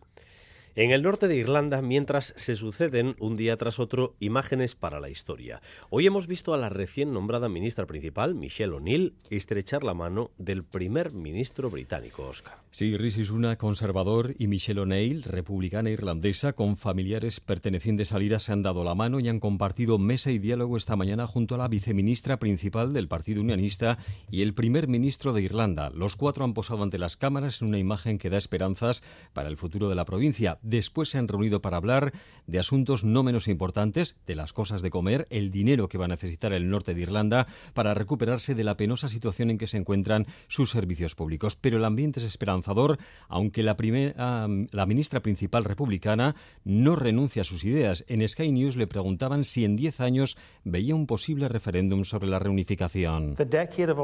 En 0.74 0.90
el 0.90 1.02
norte 1.02 1.28
de 1.28 1.36
Irlanda, 1.36 1.82
mientras 1.82 2.32
se 2.38 2.56
suceden 2.56 3.14
un 3.18 3.36
día 3.36 3.58
tras 3.58 3.78
otro 3.78 4.14
imágenes 4.20 4.74
para 4.74 5.00
la 5.00 5.10
historia. 5.10 5.60
Hoy 5.90 6.06
hemos 6.06 6.26
visto 6.26 6.54
a 6.54 6.56
la 6.56 6.70
recién 6.70 7.12
nombrada 7.12 7.50
ministra 7.50 7.84
principal, 7.84 8.34
Michelle 8.34 8.72
O'Neill, 8.72 9.12
estrechar 9.28 9.84
la 9.84 9.92
mano 9.92 10.30
del 10.38 10.64
primer 10.64 11.12
ministro 11.12 11.68
británico, 11.68 12.26
Oscar. 12.26 12.62
Sí, 12.70 12.96
Rishi 12.96 13.26
Sunak, 13.26 13.58
conservador, 13.58 14.34
y 14.38 14.46
Michelle 14.46 14.80
O'Neill, 14.80 15.24
republicana 15.24 15.90
irlandesa, 15.90 16.54
con 16.54 16.78
familiares 16.78 17.40
pertenecientes 17.40 18.12
al 18.12 18.22
IRA, 18.22 18.38
se 18.38 18.52
han 18.52 18.62
dado 18.62 18.82
la 18.82 18.94
mano 18.94 19.20
y 19.20 19.28
han 19.28 19.40
compartido 19.40 19.98
mesa 19.98 20.30
y 20.30 20.38
diálogo 20.38 20.78
esta 20.78 20.96
mañana 20.96 21.26
junto 21.26 21.54
a 21.54 21.58
la 21.58 21.68
viceministra 21.68 22.38
principal 22.38 22.94
del 22.94 23.08
Partido 23.08 23.42
Unionista 23.42 23.98
y 24.30 24.40
el 24.40 24.54
primer 24.54 24.88
ministro 24.88 25.34
de 25.34 25.42
Irlanda. 25.42 25.90
Los 25.90 26.16
cuatro 26.16 26.44
han 26.44 26.54
posado 26.54 26.82
ante 26.82 26.96
las 26.96 27.18
cámaras 27.18 27.60
en 27.60 27.68
una 27.68 27.78
imagen 27.78 28.16
que 28.16 28.30
da 28.30 28.38
esperanzas 28.38 29.02
para 29.34 29.50
el 29.50 29.58
futuro 29.58 29.90
de 29.90 29.96
la 29.96 30.06
provincia. 30.06 30.58
Después 30.62 31.10
se 31.10 31.18
han 31.18 31.28
reunido 31.28 31.60
para 31.60 31.76
hablar 31.76 32.12
de 32.46 32.58
asuntos 32.58 33.04
no 33.04 33.22
menos 33.22 33.48
importantes, 33.48 34.16
de 34.26 34.34
las 34.34 34.52
cosas 34.52 34.82
de 34.82 34.90
comer, 34.90 35.26
el 35.30 35.50
dinero 35.50 35.88
que 35.88 35.98
va 35.98 36.06
a 36.06 36.08
necesitar 36.08 36.52
el 36.52 36.70
norte 36.70 36.94
de 36.94 37.02
Irlanda 37.02 37.46
para 37.74 37.94
recuperarse 37.94 38.54
de 38.54 38.64
la 38.64 38.76
penosa 38.76 39.08
situación 39.08 39.50
en 39.50 39.58
que 39.58 39.66
se 39.66 39.76
encuentran 39.76 40.26
sus 40.48 40.70
servicios 40.70 41.14
públicos. 41.14 41.56
Pero 41.56 41.78
el 41.78 41.84
ambiente 41.84 42.20
es 42.20 42.26
esperanzador, 42.26 42.98
aunque 43.28 43.62
la, 43.62 43.76
primera, 43.76 44.46
ministra 44.86 45.20
principal 45.20 45.64
republicana 45.64 46.34
no 46.64 46.96
renuncia 46.96 47.42
a 47.42 47.44
sus 47.44 47.64
ideas. 47.64 48.04
En 48.08 48.26
Sky 48.26 48.52
News 48.52 48.76
le 48.76 48.86
preguntaban 48.86 49.44
si 49.44 49.64
en 49.64 49.76
10 49.76 50.00
años 50.00 50.36
veía 50.64 50.94
un 50.94 51.06
posible 51.06 51.48
referéndum 51.48 52.04
sobre 52.04 52.28
la 52.28 52.38
reunificación. 52.38 53.34
The 53.34 53.44
decade 53.44 53.90
of 53.90 53.98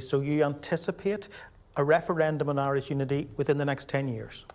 so 0.00 0.22
you 0.22 0.44
anticipate 0.44 1.28
a 1.76 1.84
referendum 1.84 2.48
on 2.48 2.58
Irish 2.58 2.90
unity 2.90 3.28
within 3.36 3.58
the 3.58 3.64
next 3.64 3.88
10 3.88 4.08
years. 4.08 4.46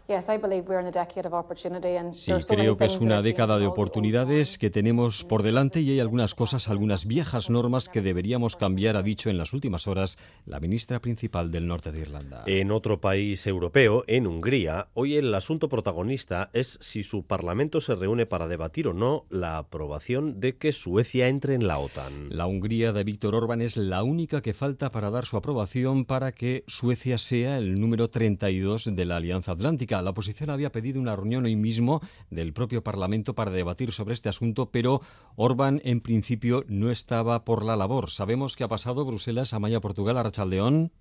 Sí, 2.14 2.32
creo 2.48 2.78
que 2.78 2.86
es 2.86 2.98
una 2.98 3.22
década 3.22 3.60
de 3.60 3.68
oportunidades 3.68 4.58
que 4.58 4.70
tenemos 4.70 5.24
por 5.24 5.44
delante 5.44 5.82
y 5.82 5.92
hay 5.92 6.00
algunas 6.00 6.34
cosas, 6.34 6.68
algunas 6.70 7.06
viejas 7.06 7.50
normas 7.50 7.90
que 7.90 8.02
deberíamos 8.02 8.56
cambiar, 8.56 8.98
ha 8.98 9.04
dicho 9.04 9.30
en 9.30 9.38
las 9.38 9.54
últimas 9.54 9.88
horas 9.88 10.18
la 10.46 10.60
ministra 10.60 11.00
principal 11.00 11.52
del 11.52 11.68
norte 11.68 11.92
de 11.92 12.02
Irlanda. 12.02 12.44
En 12.46 12.72
otro 12.72 13.00
país 13.00 13.46
europeo, 13.46 14.04
en 14.08 14.26
Hungría, 14.26 14.88
hoy 14.94 15.16
el 15.16 15.34
asunto 15.34 15.70
protagonista 15.70 16.50
es 16.54 16.78
si 16.82 17.04
su 17.04 17.24
parlamento 17.24 17.82
se 17.82 17.96
reúne 17.96 18.26
para 18.26 18.48
debatir 18.48 18.88
o 18.88 18.94
no 18.94 19.26
la 19.30 19.58
aprobación 19.58 20.40
de 20.40 20.58
que 20.58 20.72
Suecia 20.72 21.28
entre 21.28 21.56
en 21.56 21.68
la 21.68 21.80
OTAN. 21.80 22.30
La 22.30 22.48
Hungría 22.48 22.92
de 22.94 23.04
Víctor 23.04 23.36
Orbán 23.36 23.62
es 23.62 23.78
la 23.78 24.04
única 24.04 24.42
que 24.42 24.54
falta 24.54 24.90
para 24.92 25.10
dar 25.10 25.26
su 25.26 25.38
aprobación 25.38 26.06
para 26.06 26.32
que 26.32 26.64
Suecia 26.68 27.09
sea 27.18 27.58
el 27.58 27.80
número 27.80 28.10
32 28.10 28.96
de 28.96 29.06
la 29.06 29.18
Alianza 29.18 29.54
Atlántica. 29.54 30.02
La 30.02 30.12
oposición 30.12 30.50
había 30.50 30.72
pedido 30.72 31.02
una 31.02 31.16
reunión 31.16 31.46
hoy 31.46 31.56
mismo 31.56 32.02
del 32.30 32.54
propio 32.54 32.84
Parlamento 32.84 33.36
para 33.36 33.52
debatir 33.52 33.92
sobre 33.92 34.14
este 34.14 34.30
asunto, 34.30 34.70
pero 34.72 35.02
Orbán 35.36 35.82
en 35.84 36.02
principio 36.02 36.64
no 36.68 36.92
estaba 36.92 37.44
por 37.46 37.66
la 37.66 37.76
labor. 37.76 38.10
Sabemos 38.10 38.56
que 38.56 38.64
ha 38.64 38.68
pasado 38.68 39.06
Bruselas, 39.06 39.54
Amaya, 39.54 39.82
Portugal, 39.82 40.18
a 40.18 40.24
Rachaldeón. 40.24 40.92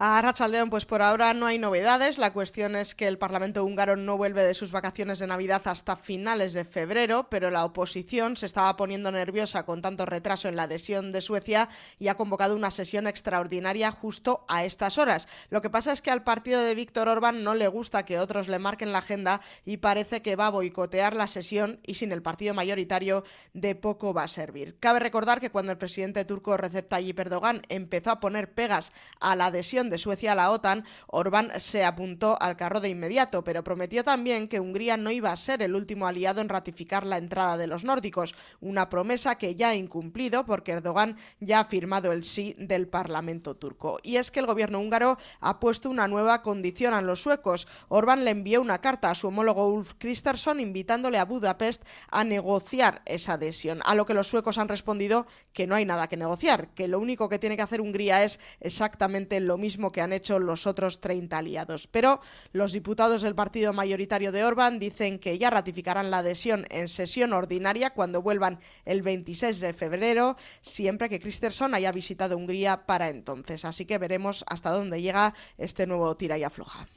A 0.00 0.22
Rachaldeón, 0.22 0.70
pues 0.70 0.86
por 0.86 1.02
ahora 1.02 1.34
no 1.34 1.46
hay 1.46 1.58
novedades. 1.58 2.18
La 2.18 2.32
cuestión 2.32 2.76
es 2.76 2.94
que 2.94 3.08
el 3.08 3.18
Parlamento 3.18 3.64
húngaro 3.64 3.96
no 3.96 4.16
vuelve 4.16 4.44
de 4.44 4.54
sus 4.54 4.70
vacaciones 4.70 5.18
de 5.18 5.26
Navidad 5.26 5.62
hasta 5.64 5.96
finales 5.96 6.52
de 6.52 6.64
febrero, 6.64 7.26
pero 7.28 7.50
la 7.50 7.64
oposición 7.64 8.36
se 8.36 8.46
estaba 8.46 8.76
poniendo 8.76 9.10
nerviosa 9.10 9.64
con 9.64 9.82
tanto 9.82 10.06
retraso 10.06 10.46
en 10.46 10.54
la 10.54 10.62
adhesión 10.62 11.10
de 11.10 11.20
Suecia 11.20 11.68
y 11.98 12.06
ha 12.06 12.14
convocado 12.14 12.54
una 12.54 12.70
sesión 12.70 13.08
extraordinaria 13.08 13.90
justo 13.90 14.44
a 14.46 14.64
estas 14.64 14.98
horas. 14.98 15.26
Lo 15.50 15.62
que 15.62 15.68
pasa 15.68 15.90
es 15.90 16.00
que 16.00 16.12
al 16.12 16.22
partido 16.22 16.60
de 16.60 16.76
Víctor 16.76 17.08
Orbán 17.08 17.42
no 17.42 17.56
le 17.56 17.66
gusta 17.66 18.04
que 18.04 18.20
otros 18.20 18.46
le 18.46 18.60
marquen 18.60 18.92
la 18.92 18.98
agenda 18.98 19.40
y 19.64 19.78
parece 19.78 20.22
que 20.22 20.36
va 20.36 20.46
a 20.46 20.50
boicotear 20.50 21.16
la 21.16 21.26
sesión 21.26 21.80
y 21.84 21.94
sin 21.94 22.12
el 22.12 22.22
partido 22.22 22.54
mayoritario 22.54 23.24
de 23.52 23.74
poco 23.74 24.14
va 24.14 24.22
a 24.22 24.28
servir. 24.28 24.78
Cabe 24.78 25.00
recordar 25.00 25.40
que 25.40 25.50
cuando 25.50 25.72
el 25.72 25.78
presidente 25.78 26.24
turco 26.24 26.56
Recep 26.56 26.88
Tayyip 26.88 27.18
Erdogan 27.18 27.62
empezó 27.68 28.12
a 28.12 28.20
poner 28.20 28.54
pegas 28.54 28.92
a 29.18 29.34
la 29.34 29.46
adhesión 29.46 29.87
de 29.90 29.98
Suecia 29.98 30.32
a 30.32 30.34
la 30.34 30.50
OTAN, 30.50 30.84
Orbán 31.06 31.50
se 31.58 31.84
apuntó 31.84 32.36
al 32.40 32.56
carro 32.56 32.80
de 32.80 32.88
inmediato, 32.88 33.44
pero 33.44 33.64
prometió 33.64 34.04
también 34.04 34.48
que 34.48 34.60
Hungría 34.60 34.96
no 34.96 35.10
iba 35.10 35.32
a 35.32 35.36
ser 35.36 35.62
el 35.62 35.74
último 35.74 36.06
aliado 36.06 36.40
en 36.40 36.48
ratificar 36.48 37.06
la 37.06 37.18
entrada 37.18 37.56
de 37.56 37.66
los 37.66 37.84
nórdicos, 37.84 38.34
una 38.60 38.88
promesa 38.88 39.36
que 39.36 39.54
ya 39.54 39.70
ha 39.70 39.74
incumplido 39.74 40.44
porque 40.44 40.72
Erdogan 40.72 41.16
ya 41.40 41.60
ha 41.60 41.64
firmado 41.64 42.12
el 42.12 42.24
sí 42.24 42.54
del 42.58 42.88
Parlamento 42.88 43.56
turco. 43.56 43.98
Y 44.02 44.16
es 44.16 44.30
que 44.30 44.40
el 44.40 44.46
gobierno 44.46 44.80
húngaro 44.80 45.18
ha 45.40 45.60
puesto 45.60 45.90
una 45.90 46.08
nueva 46.08 46.42
condición 46.42 46.94
a 46.94 47.02
los 47.02 47.22
suecos. 47.22 47.66
Orbán 47.88 48.24
le 48.24 48.30
envió 48.30 48.60
una 48.60 48.80
carta 48.80 49.10
a 49.10 49.14
su 49.14 49.28
homólogo 49.28 49.68
Ulf 49.68 49.94
Kristersson 49.98 50.60
invitándole 50.60 51.18
a 51.18 51.24
Budapest 51.24 51.84
a 52.10 52.24
negociar 52.24 53.02
esa 53.04 53.34
adhesión, 53.34 53.80
a 53.84 53.94
lo 53.94 54.06
que 54.06 54.14
los 54.14 54.28
suecos 54.28 54.58
han 54.58 54.68
respondido 54.68 55.26
que 55.52 55.66
no 55.66 55.74
hay 55.74 55.84
nada 55.84 56.08
que 56.08 56.16
negociar, 56.16 56.68
que 56.74 56.88
lo 56.88 56.98
único 56.98 57.28
que 57.28 57.38
tiene 57.38 57.56
que 57.56 57.62
hacer 57.62 57.80
Hungría 57.80 58.24
es 58.24 58.40
exactamente 58.60 59.40
lo 59.40 59.56
mismo 59.58 59.77
que 59.92 60.00
han 60.00 60.12
hecho 60.12 60.38
los 60.38 60.66
otros 60.66 61.00
30 61.00 61.38
aliados. 61.38 61.86
Pero 61.86 62.20
los 62.52 62.72
diputados 62.72 63.22
del 63.22 63.34
partido 63.34 63.72
mayoritario 63.72 64.32
de 64.32 64.44
Orbán 64.44 64.78
dicen 64.78 65.18
que 65.18 65.38
ya 65.38 65.50
ratificarán 65.50 66.10
la 66.10 66.18
adhesión 66.18 66.66
en 66.70 66.88
sesión 66.88 67.32
ordinaria 67.32 67.90
cuando 67.90 68.20
vuelvan 68.20 68.58
el 68.84 69.02
26 69.02 69.60
de 69.60 69.72
febrero, 69.72 70.36
siempre 70.60 71.08
que 71.08 71.20
Christensen 71.20 71.74
haya 71.74 71.92
visitado 71.92 72.36
Hungría 72.36 72.84
para 72.86 73.08
entonces. 73.08 73.64
Así 73.64 73.86
que 73.86 73.98
veremos 73.98 74.44
hasta 74.48 74.70
dónde 74.70 75.00
llega 75.00 75.34
este 75.56 75.86
nuevo 75.86 76.16
tira 76.16 76.36
y 76.36 76.42
afloja. 76.42 76.88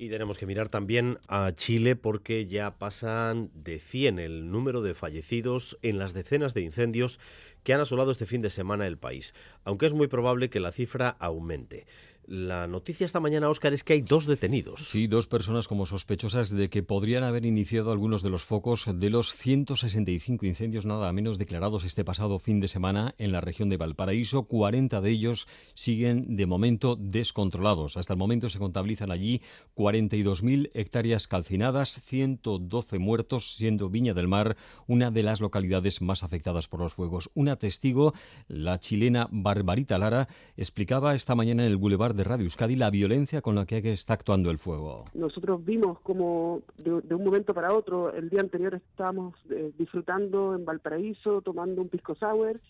Y 0.00 0.08
tenemos 0.08 0.38
que 0.38 0.46
mirar 0.46 0.70
también 0.70 1.18
a 1.28 1.52
Chile 1.52 1.94
porque 1.94 2.46
ya 2.46 2.78
pasan 2.78 3.50
de 3.52 3.78
100 3.78 4.18
el 4.18 4.50
número 4.50 4.80
de 4.80 4.94
fallecidos 4.94 5.78
en 5.82 5.98
las 5.98 6.14
decenas 6.14 6.54
de 6.54 6.62
incendios 6.62 7.20
que 7.64 7.74
han 7.74 7.82
asolado 7.82 8.10
este 8.10 8.24
fin 8.24 8.40
de 8.40 8.48
semana 8.48 8.86
el 8.86 8.96
país, 8.96 9.34
aunque 9.62 9.84
es 9.84 9.92
muy 9.92 10.06
probable 10.06 10.48
que 10.48 10.58
la 10.58 10.72
cifra 10.72 11.10
aumente. 11.10 11.84
La 12.30 12.68
noticia 12.68 13.06
esta 13.06 13.18
mañana, 13.18 13.48
Óscar, 13.48 13.72
es 13.72 13.82
que 13.82 13.94
hay 13.94 14.02
dos 14.02 14.24
detenidos. 14.24 14.84
Sí, 14.88 15.08
dos 15.08 15.26
personas 15.26 15.66
como 15.66 15.84
sospechosas 15.84 16.50
de 16.50 16.70
que 16.70 16.84
podrían 16.84 17.24
haber 17.24 17.44
iniciado 17.44 17.90
algunos 17.90 18.22
de 18.22 18.30
los 18.30 18.44
focos 18.44 18.88
de 18.94 19.10
los 19.10 19.34
165 19.34 20.46
incendios 20.46 20.86
nada 20.86 21.12
menos 21.12 21.38
declarados 21.38 21.82
este 21.82 22.04
pasado 22.04 22.38
fin 22.38 22.60
de 22.60 22.68
semana 22.68 23.16
en 23.18 23.32
la 23.32 23.40
región 23.40 23.68
de 23.68 23.78
Valparaíso. 23.78 24.44
40 24.44 25.00
de 25.00 25.10
ellos 25.10 25.48
siguen 25.74 26.36
de 26.36 26.46
momento 26.46 26.94
descontrolados. 26.94 27.96
Hasta 27.96 28.12
el 28.12 28.20
momento 28.20 28.48
se 28.48 28.60
contabilizan 28.60 29.10
allí 29.10 29.42
42.000 29.74 30.70
hectáreas 30.72 31.26
calcinadas, 31.26 32.00
112 32.00 33.00
muertos, 33.00 33.56
siendo 33.56 33.90
Viña 33.90 34.14
del 34.14 34.28
Mar 34.28 34.56
una 34.86 35.10
de 35.10 35.24
las 35.24 35.40
localidades 35.40 36.00
más 36.00 36.22
afectadas 36.22 36.68
por 36.68 36.78
los 36.78 36.94
fuegos. 36.94 37.28
Una 37.34 37.56
testigo, 37.56 38.14
la 38.46 38.78
chilena 38.78 39.26
Barbarita 39.32 39.98
Lara, 39.98 40.28
explicaba 40.56 41.16
esta 41.16 41.34
mañana 41.34 41.64
en 41.64 41.72
el 41.72 41.76
Boulevard 41.76 42.19
de 42.19 42.19
Radio 42.24 42.44
Euskadi 42.44 42.76
la 42.76 42.90
violencia 42.90 43.40
con 43.40 43.54
la 43.54 43.66
que 43.66 43.78
está 43.92 44.14
actuando 44.14 44.50
el 44.50 44.58
fuego. 44.58 45.04
Nosotros 45.14 45.64
vimos 45.64 46.00
como 46.00 46.62
de, 46.78 47.14
un 47.14 47.24
momento 47.24 47.54
para 47.54 47.74
otro, 47.74 48.12
el 48.12 48.28
día 48.28 48.40
anterior 48.40 48.74
estábamos 48.74 49.34
eh, 49.50 49.72
disfrutando 49.78 50.54
en 50.54 50.64
Valparaíso, 50.64 51.42
tomando 51.42 51.82
un 51.82 51.88
pisco 51.88 52.14
sour, 52.14 52.60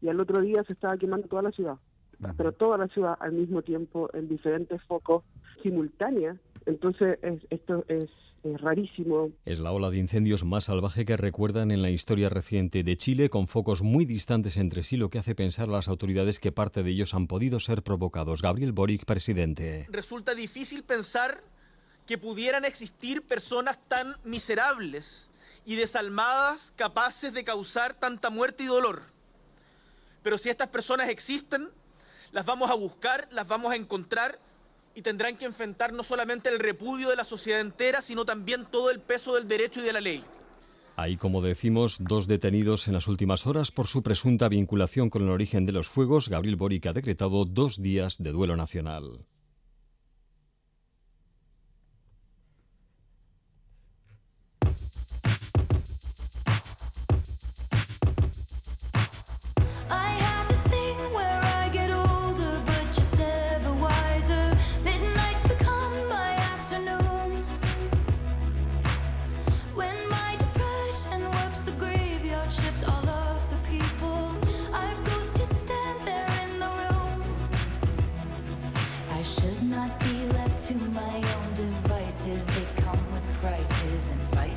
y 0.00 0.08
al 0.08 0.20
otro 0.20 0.40
día 0.40 0.62
se 0.64 0.72
estaba 0.72 0.96
quemando 0.96 1.28
toda 1.28 1.42
la 1.42 1.52
ciudad, 1.52 1.76
pero 2.36 2.52
toda 2.52 2.78
la 2.78 2.88
ciudad 2.88 3.16
al 3.20 3.32
mismo 3.32 3.62
tiempo 3.62 4.10
en 4.12 4.28
diferentes 4.28 4.82
focos 4.82 5.24
simultáneas. 5.62 6.36
Entonces 6.66 7.18
esto 7.50 7.84
es 7.88 8.10
es 8.54 8.60
rarísimo. 8.60 9.30
Es 9.44 9.60
la 9.60 9.72
ola 9.72 9.90
de 9.90 9.98
incendios 9.98 10.44
más 10.44 10.64
salvaje 10.64 11.04
que 11.04 11.16
recuerdan 11.16 11.70
en 11.70 11.82
la 11.82 11.90
historia 11.90 12.28
reciente 12.28 12.82
de 12.82 12.96
Chile, 12.96 13.30
con 13.30 13.48
focos 13.48 13.82
muy 13.82 14.04
distantes 14.04 14.56
entre 14.56 14.82
sí, 14.82 14.96
lo 14.96 15.10
que 15.10 15.18
hace 15.18 15.34
pensar 15.34 15.68
a 15.68 15.72
las 15.72 15.88
autoridades 15.88 16.38
que 16.38 16.52
parte 16.52 16.82
de 16.82 16.90
ellos 16.90 17.14
han 17.14 17.26
podido 17.26 17.60
ser 17.60 17.82
provocados. 17.82 18.42
Gabriel 18.42 18.72
Boric, 18.72 19.04
presidente. 19.04 19.86
Resulta 19.88 20.34
difícil 20.34 20.82
pensar 20.82 21.42
que 22.06 22.18
pudieran 22.18 22.64
existir 22.64 23.22
personas 23.22 23.80
tan 23.88 24.14
miserables 24.24 25.30
y 25.64 25.74
desalmadas 25.74 26.72
capaces 26.76 27.34
de 27.34 27.42
causar 27.42 27.94
tanta 27.94 28.30
muerte 28.30 28.62
y 28.62 28.66
dolor. 28.66 29.02
Pero 30.22 30.38
si 30.38 30.48
estas 30.48 30.68
personas 30.68 31.08
existen, 31.08 31.68
Las 32.32 32.44
vamos 32.44 32.70
a 32.70 32.74
buscar, 32.74 33.28
las 33.30 33.46
vamos 33.46 33.72
a 33.72 33.76
encontrar 33.76 34.38
y 34.96 35.02
tendrán 35.02 35.36
que 35.36 35.44
enfrentar 35.44 35.92
no 35.92 36.02
solamente 36.02 36.48
el 36.48 36.58
repudio 36.58 37.10
de 37.10 37.16
la 37.16 37.24
sociedad 37.24 37.60
entera, 37.60 38.02
sino 38.02 38.24
también 38.24 38.66
todo 38.68 38.90
el 38.90 38.98
peso 38.98 39.34
del 39.34 39.46
derecho 39.46 39.80
y 39.80 39.84
de 39.84 39.92
la 39.92 40.00
ley. 40.00 40.24
Hay, 40.96 41.18
como 41.18 41.42
decimos, 41.42 41.98
dos 42.00 42.26
detenidos 42.26 42.88
en 42.88 42.94
las 42.94 43.06
últimas 43.06 43.46
horas 43.46 43.70
por 43.70 43.86
su 43.86 44.02
presunta 44.02 44.48
vinculación 44.48 45.10
con 45.10 45.22
el 45.22 45.28
origen 45.28 45.66
de 45.66 45.72
los 45.72 45.88
fuegos. 45.88 46.30
Gabriel 46.30 46.56
Boric 46.56 46.86
ha 46.86 46.94
decretado 46.94 47.44
dos 47.44 47.82
días 47.82 48.16
de 48.18 48.32
duelo 48.32 48.56
nacional. 48.56 49.26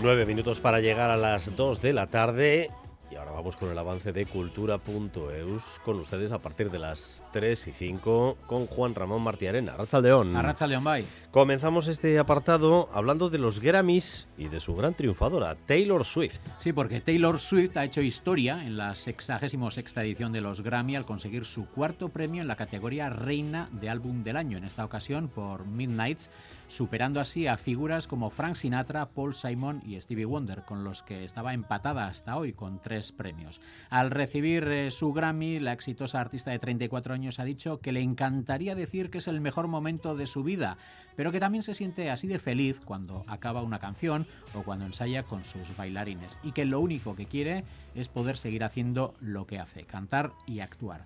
Nueve 0.00 0.26
minutos 0.26 0.60
para 0.60 0.80
llegar 0.80 1.10
a 1.10 1.16
las 1.16 1.54
dos 1.56 1.80
de 1.80 1.92
la 1.92 2.06
tarde 2.06 2.70
y 3.14 3.16
ahora 3.16 3.30
vamos 3.30 3.56
con 3.56 3.70
el 3.70 3.78
avance 3.78 4.12
de 4.12 4.26
cultura.eus 4.26 5.80
con 5.84 6.00
ustedes 6.00 6.32
a 6.32 6.40
partir 6.40 6.68
de 6.68 6.80
las 6.80 7.22
3 7.32 7.68
y 7.68 7.70
5 7.70 8.38
con 8.44 8.66
Juan 8.66 8.92
Ramón 8.92 9.22
Martiarena. 9.22 9.74
Arrachaldeón. 9.74 10.34
Arrachaldeón, 10.34 10.82
bye. 10.82 11.04
Comenzamos 11.30 11.86
este 11.86 12.18
apartado 12.18 12.88
hablando 12.92 13.30
de 13.30 13.38
los 13.38 13.60
Grammys 13.60 14.26
y 14.36 14.48
de 14.48 14.58
su 14.58 14.74
gran 14.74 14.94
triunfadora, 14.94 15.54
Taylor 15.54 16.04
Swift. 16.04 16.40
Sí, 16.58 16.72
porque 16.72 17.00
Taylor 17.00 17.38
Swift 17.38 17.76
ha 17.76 17.84
hecho 17.84 18.02
historia 18.02 18.64
en 18.64 18.76
la 18.76 18.96
66 18.96 19.96
edición 19.98 20.32
de 20.32 20.40
los 20.40 20.62
Grammy 20.62 20.96
al 20.96 21.06
conseguir 21.06 21.44
su 21.44 21.66
cuarto 21.66 22.08
premio 22.08 22.42
en 22.42 22.48
la 22.48 22.56
categoría 22.56 23.10
Reina 23.10 23.68
de 23.70 23.90
Álbum 23.90 24.24
del 24.24 24.36
Año, 24.36 24.58
en 24.58 24.64
esta 24.64 24.84
ocasión 24.84 25.28
por 25.28 25.66
Midnights 25.66 26.30
superando 26.68 27.20
así 27.20 27.46
a 27.46 27.56
figuras 27.56 28.06
como 28.06 28.30
Frank 28.30 28.56
Sinatra, 28.56 29.10
Paul 29.10 29.34
Simon 29.34 29.82
y 29.84 30.00
Stevie 30.00 30.24
Wonder, 30.24 30.62
con 30.64 30.84
los 30.84 31.02
que 31.02 31.24
estaba 31.24 31.54
empatada 31.54 32.06
hasta 32.06 32.36
hoy 32.36 32.52
con 32.52 32.80
tres 32.80 33.12
premios. 33.12 33.60
Al 33.90 34.10
recibir 34.10 34.64
eh, 34.68 34.90
su 34.90 35.12
Grammy, 35.12 35.58
la 35.58 35.72
exitosa 35.72 36.20
artista 36.20 36.50
de 36.50 36.58
34 36.58 37.14
años 37.14 37.38
ha 37.38 37.44
dicho 37.44 37.80
que 37.80 37.92
le 37.92 38.00
encantaría 38.00 38.74
decir 38.74 39.10
que 39.10 39.18
es 39.18 39.28
el 39.28 39.40
mejor 39.40 39.68
momento 39.68 40.16
de 40.16 40.26
su 40.26 40.42
vida, 40.42 40.76
pero 41.16 41.32
que 41.32 41.40
también 41.40 41.62
se 41.62 41.74
siente 41.74 42.10
así 42.10 42.26
de 42.26 42.38
feliz 42.38 42.80
cuando 42.84 43.24
acaba 43.26 43.62
una 43.62 43.78
canción 43.78 44.26
o 44.54 44.62
cuando 44.62 44.86
ensaya 44.86 45.22
con 45.22 45.44
sus 45.44 45.76
bailarines 45.76 46.36
y 46.42 46.52
que 46.52 46.64
lo 46.64 46.80
único 46.80 47.14
que 47.14 47.26
quiere 47.26 47.64
es 47.94 48.08
poder 48.08 48.36
seguir 48.36 48.64
haciendo 48.64 49.14
lo 49.20 49.46
que 49.46 49.58
hace, 49.58 49.84
cantar 49.84 50.32
y 50.46 50.60
actuar. 50.60 51.04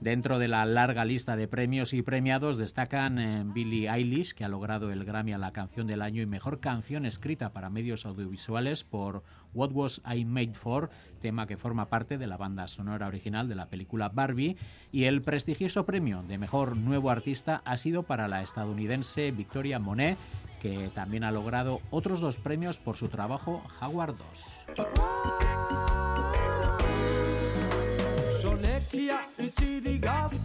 Dentro 0.00 0.38
de 0.38 0.46
la 0.46 0.64
larga 0.64 1.04
lista 1.04 1.34
de 1.34 1.48
premios 1.48 1.92
y 1.92 2.02
premiados 2.02 2.56
destacan 2.56 3.18
eh, 3.18 3.42
Billie 3.44 3.90
Eilish, 3.90 4.32
que 4.32 4.44
ha 4.44 4.48
logrado 4.48 4.92
el 4.92 5.04
Grammy 5.04 5.32
a 5.32 5.38
la 5.38 5.52
canción 5.52 5.88
del 5.88 6.02
año 6.02 6.22
y 6.22 6.26
mejor 6.26 6.60
canción 6.60 7.04
escrita 7.04 7.52
para 7.52 7.68
medios 7.68 8.06
audiovisuales 8.06 8.84
por 8.84 9.24
What 9.54 9.72
Was 9.72 10.00
I 10.08 10.24
Made 10.24 10.54
For, 10.54 10.90
tema 11.20 11.48
que 11.48 11.56
forma 11.56 11.86
parte 11.86 12.16
de 12.16 12.28
la 12.28 12.36
banda 12.36 12.68
sonora 12.68 13.08
original 13.08 13.48
de 13.48 13.56
la 13.56 13.66
película 13.66 14.08
Barbie, 14.08 14.56
y 14.92 15.04
el 15.04 15.20
prestigioso 15.22 15.84
premio 15.84 16.22
de 16.22 16.38
mejor 16.38 16.76
nuevo 16.76 17.10
artista 17.10 17.60
ha 17.64 17.76
sido 17.76 18.04
para 18.04 18.28
la 18.28 18.42
estadounidense 18.42 19.32
Victoria 19.32 19.80
Monet, 19.80 20.16
que 20.62 20.90
también 20.94 21.24
ha 21.24 21.32
logrado 21.32 21.80
otros 21.90 22.20
dos 22.20 22.38
premios 22.38 22.78
por 22.78 22.96
su 22.96 23.08
trabajo 23.08 23.64
Howard 23.80 24.16
2. 24.16 24.78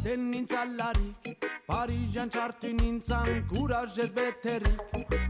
Utziri 0.03 0.17
gazten 0.17 0.31
nintzalarik 0.31 1.45
Parizian 1.65 2.29
txartu 2.29 2.73
nintzan 2.73 3.47
kurazez 3.47 4.11
beterik. 4.11 4.79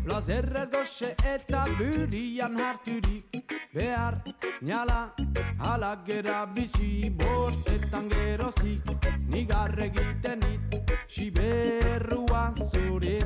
Plazerrez 0.05 0.69
goxe 0.71 1.13
eta 1.25 1.65
burian 1.77 2.57
harturik. 2.57 3.53
Behar 3.73 4.23
nala 4.61 5.13
ala 5.59 6.01
gera 6.05 6.45
bizi 6.45 7.09
Bostetan 7.09 8.09
geroztik. 8.09 8.81
Nigarre 9.27 9.85
egiten 9.85 10.39
dit 10.39 10.91
Siberrua 11.07 12.53
zure 12.71 13.19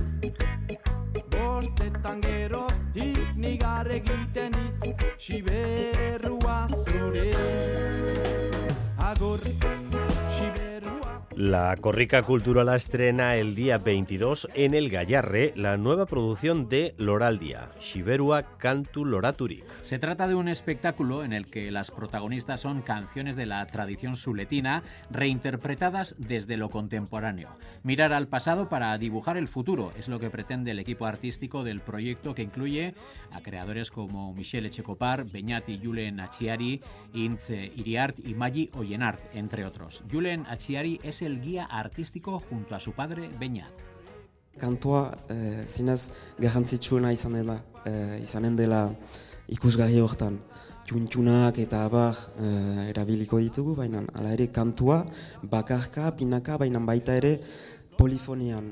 Bostetan 1.32 2.22
geroztik 2.22 3.36
nigarre 3.36 4.02
egiten 4.02 4.52
dit 4.52 5.06
Siberrua 5.18 6.68
zure 6.84 7.32
La 11.38 11.76
Corrica 11.80 12.24
Cultural 12.24 12.68
estrena 12.70 13.36
el 13.36 13.54
día 13.54 13.78
22 13.78 14.50
en 14.56 14.74
el 14.74 14.90
Gallarre 14.90 15.54
la 15.56 15.78
nueva 15.78 16.08
producción 16.08 16.68
de 16.68 16.96
Loraldia, 16.98 17.70
Shiberua 17.80 18.58
Cantu 18.58 19.06
Loraturi. 19.06 19.64
Se 19.84 20.00
trata 20.00 20.28
de 20.28 20.34
un 20.34 20.48
espectáculo 20.48 21.24
en 21.24 21.34
el 21.34 21.46
que 21.46 21.70
las 21.70 21.92
protagonistas 21.92 22.62
son 22.62 22.82
canciones 22.82 23.36
de 23.36 23.46
la 23.46 23.64
tradición 23.68 24.16
suletina 24.16 24.82
reinterpretadas 25.12 26.16
desde 26.18 26.58
lo 26.58 26.72
contemporáneo. 26.72 27.50
Mirar 27.84 28.14
al 28.14 28.28
pasado 28.28 28.68
para 28.68 28.98
dibujar 28.98 29.38
el 29.38 29.48
futuro 29.48 29.94
es 29.96 30.08
lo 30.08 30.20
que 30.20 30.32
pretende 30.32 30.72
el 30.72 30.80
equipo 30.80 31.06
artístico 31.06 31.64
del 31.64 31.82
proyecto 31.82 32.34
que 32.34 32.42
incluye 32.42 32.96
a 33.32 33.42
creadores 33.42 33.92
como 33.92 34.34
Michelle 34.34 34.70
Echecopar, 34.70 35.26
Beñati 35.26 35.80
Julen 35.84 36.20
Achiari, 36.20 36.82
Intze 37.14 37.72
Iriart 37.76 38.18
y 38.26 38.34
Maggi 38.34 38.72
Oyenart, 38.74 39.20
entre 39.36 39.66
otros. 39.66 40.04
Julen 40.12 40.48
Achiari 40.48 41.00
es 41.04 41.22
el 41.27 41.27
guía 41.36 41.66
artístico 41.66 42.40
junto 42.40 42.76
a 42.76 42.80
su 42.80 42.94
padre 42.94 43.30
Beñat. 43.40 43.74
Kantua 44.58 45.12
eh, 45.30 45.66
zinez 45.68 46.10
garrantzitsuena 46.40 47.12
izan 47.14 47.34
dela, 47.38 47.60
eh, 47.86 48.20
izanen 48.24 48.56
dela 48.56 48.88
ikusgarri 49.48 50.00
hortan. 50.02 50.40
Txuntxunak 50.88 51.60
eta 51.60 51.84
abar 51.86 52.16
eh, 52.40 52.90
erabiliko 52.90 53.38
ditugu, 53.44 53.76
baina 53.76 54.06
ala 54.16 54.32
ere 54.34 54.48
kantua 54.56 55.04
bakarka, 55.44 56.16
pinaka, 56.16 56.58
baina 56.58 56.80
baita 56.80 57.20
ere 57.20 57.38
polifonian. 57.98 58.72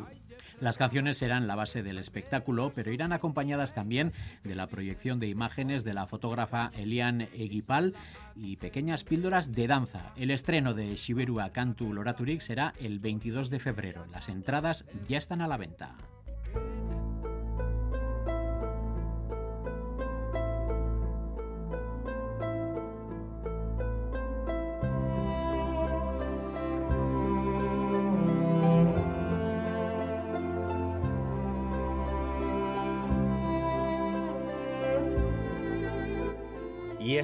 Las 0.61 0.77
canciones 0.77 1.17
serán 1.17 1.47
la 1.47 1.55
base 1.55 1.83
del 1.83 1.97
espectáculo, 1.97 2.71
pero 2.73 2.91
irán 2.91 3.11
acompañadas 3.11 3.73
también 3.73 4.13
de 4.43 4.55
la 4.55 4.67
proyección 4.67 5.19
de 5.19 5.27
imágenes 5.27 5.83
de 5.83 5.93
la 5.93 6.07
fotógrafa 6.07 6.71
Elian 6.77 7.21
Eguipal 7.21 7.93
y 8.35 8.55
pequeñas 8.55 9.03
píldoras 9.03 9.51
de 9.51 9.67
danza. 9.67 10.13
El 10.15 10.31
estreno 10.31 10.73
de 10.73 10.95
Shiberua 10.95 11.51
Kantu 11.51 11.93
Loraturik 11.93 12.39
será 12.41 12.73
el 12.79 12.99
22 12.99 13.49
de 13.49 13.59
febrero. 13.59 14.05
Las 14.11 14.29
entradas 14.29 14.85
ya 15.07 15.17
están 15.17 15.41
a 15.41 15.47
la 15.47 15.57
venta. 15.57 15.95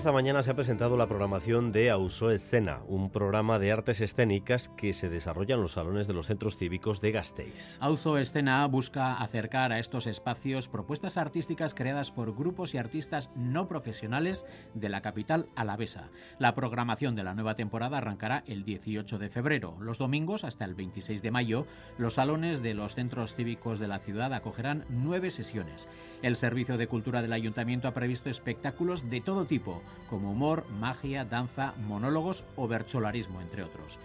Esta 0.02 0.12
mañana 0.12 0.42
se 0.42 0.50
ha 0.50 0.56
presentado 0.56 0.98
la 0.98 1.06
programación 1.06 1.72
de 1.72 1.92
Auso 1.92 2.32
Escena, 2.32 2.80
un 2.88 3.12
programa 3.12 3.60
de 3.60 3.72
artes 3.72 4.02
escénicas 4.02 4.68
que 4.70 4.94
se 4.94 5.10
desarrolla 5.10 5.54
en 5.54 5.62
los 5.62 5.74
salones 5.74 6.08
de 6.08 6.16
los 6.16 6.26
centros 6.26 6.58
cívicos 6.58 7.02
de 7.02 7.12
Gasteiz. 7.12 7.78
Auzo 7.80 8.18
Escena 8.18 8.66
busca 8.66 9.22
acercar 9.22 9.72
a 9.72 9.78
estos 9.78 10.08
espacios 10.08 10.70
propuestas 10.70 11.18
artísticas 11.18 11.76
creadas 11.76 12.12
por 12.12 12.36
grupos 12.36 12.74
y 12.74 12.80
artistas 12.80 13.30
no 13.36 13.68
profesionales 13.68 14.48
de 14.74 14.90
la 14.90 15.04
capital 15.04 15.50
alavesa. 15.56 16.10
La 16.40 16.56
programación 16.56 17.16
de 17.16 17.22
la 17.22 17.36
nueva 17.36 17.54
temporada 17.54 18.00
arrancará 18.00 18.44
el 18.48 18.64
18 18.64 19.20
de 19.20 19.30
febrero. 19.30 19.78
Los 19.80 20.00
domingos, 20.00 20.44
hasta 20.46 20.66
el 20.66 20.74
26 20.74 21.22
de 21.22 21.30
mayo, 21.30 21.68
los 22.00 22.16
salones 22.16 22.64
de 22.64 22.74
los 22.74 22.96
centros 22.96 23.36
cívicos 23.36 23.78
de 23.78 23.88
la 23.88 24.00
ciudad 24.00 24.34
acogerán 24.34 24.84
nueve 24.90 25.30
sesiones. 25.30 25.88
El 26.24 26.36
Servicio 26.36 26.78
de 26.78 26.88
Cultura 26.88 27.22
del 27.22 27.34
Ayuntamiento 27.34 27.88
ha 27.88 27.94
previsto 27.94 28.32
espectáculos 28.32 29.08
de 29.08 29.22
todo 29.22 29.46
tipo 29.46 29.84
como 30.10 30.32
humor, 30.32 30.66
magia, 30.80 31.26
danza, 31.26 31.74
monólogos 31.88 32.44
o 32.56 32.68
bercholarismo, 32.68 33.42
entre 33.42 33.64
otros. 33.64 34.00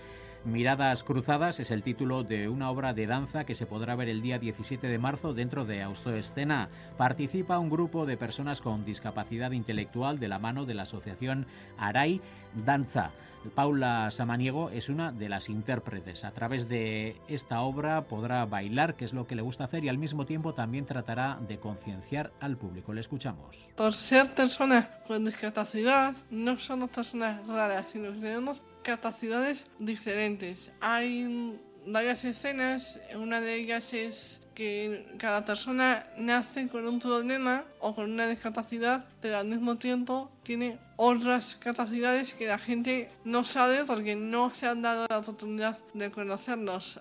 Miradas 0.46 1.02
Cruzadas 1.02 1.58
es 1.58 1.72
el 1.72 1.82
título 1.82 2.22
de 2.22 2.48
una 2.48 2.70
obra 2.70 2.94
de 2.94 3.08
danza 3.08 3.42
que 3.42 3.56
se 3.56 3.66
podrá 3.66 3.96
ver 3.96 4.08
el 4.08 4.22
día 4.22 4.38
17 4.38 4.86
de 4.86 4.96
marzo 4.96 5.34
dentro 5.34 5.64
de 5.64 5.84
Escena. 6.16 6.68
Participa 6.96 7.58
un 7.58 7.68
grupo 7.68 8.06
de 8.06 8.16
personas 8.16 8.60
con 8.60 8.84
discapacidad 8.84 9.50
intelectual 9.50 10.20
de 10.20 10.28
la 10.28 10.38
mano 10.38 10.64
de 10.64 10.74
la 10.74 10.84
asociación 10.84 11.46
Aray 11.78 12.20
Danza. 12.64 13.10
Paula 13.56 14.10
Samaniego 14.12 14.70
es 14.70 14.88
una 14.88 15.10
de 15.10 15.28
las 15.28 15.48
intérpretes. 15.48 16.24
A 16.24 16.30
través 16.30 16.68
de 16.68 17.16
esta 17.28 17.60
obra 17.60 18.04
podrá 18.04 18.44
bailar, 18.44 18.94
que 18.94 19.04
es 19.04 19.12
lo 19.12 19.26
que 19.26 19.34
le 19.34 19.42
gusta 19.42 19.64
hacer, 19.64 19.84
y 19.84 19.88
al 19.88 19.98
mismo 19.98 20.26
tiempo 20.26 20.54
también 20.54 20.86
tratará 20.86 21.38
de 21.46 21.58
concienciar 21.58 22.32
al 22.40 22.56
público. 22.56 22.92
Le 22.92 23.00
escuchamos. 23.00 23.56
Por 23.76 23.94
ser 23.94 24.32
personas 24.34 24.88
con 25.06 25.24
discapacidad, 25.24 26.14
no 26.30 26.58
somos 26.58 26.90
personas 26.90 27.46
raras, 27.46 27.86
sino 27.92 28.12
que 28.12 28.20
tenemos 28.20 28.62
capacidades 28.86 29.64
diferentes. 29.80 30.70
Hay 30.80 31.58
varias 31.88 32.24
escenas, 32.24 33.00
una 33.16 33.40
de 33.40 33.56
ellas 33.56 33.92
es 33.92 34.40
que 34.54 35.12
cada 35.18 35.44
persona 35.44 36.06
nace 36.16 36.68
con 36.68 36.86
un 36.86 37.00
problema 37.00 37.64
o 37.80 37.96
con 37.96 38.12
una 38.12 38.28
discapacidad, 38.28 39.04
pero 39.20 39.38
al 39.38 39.46
mismo 39.46 39.74
tiempo 39.76 40.30
tiene 40.44 40.78
otras 40.94 41.56
capacidades 41.56 42.32
que 42.32 42.46
la 42.46 42.58
gente 42.58 43.10
no 43.24 43.42
sabe 43.42 43.84
porque 43.84 44.14
no 44.14 44.54
se 44.54 44.68
han 44.68 44.82
dado 44.82 45.06
la 45.10 45.18
oportunidad 45.18 45.76
de 45.92 46.10
conocernos. 46.12 47.00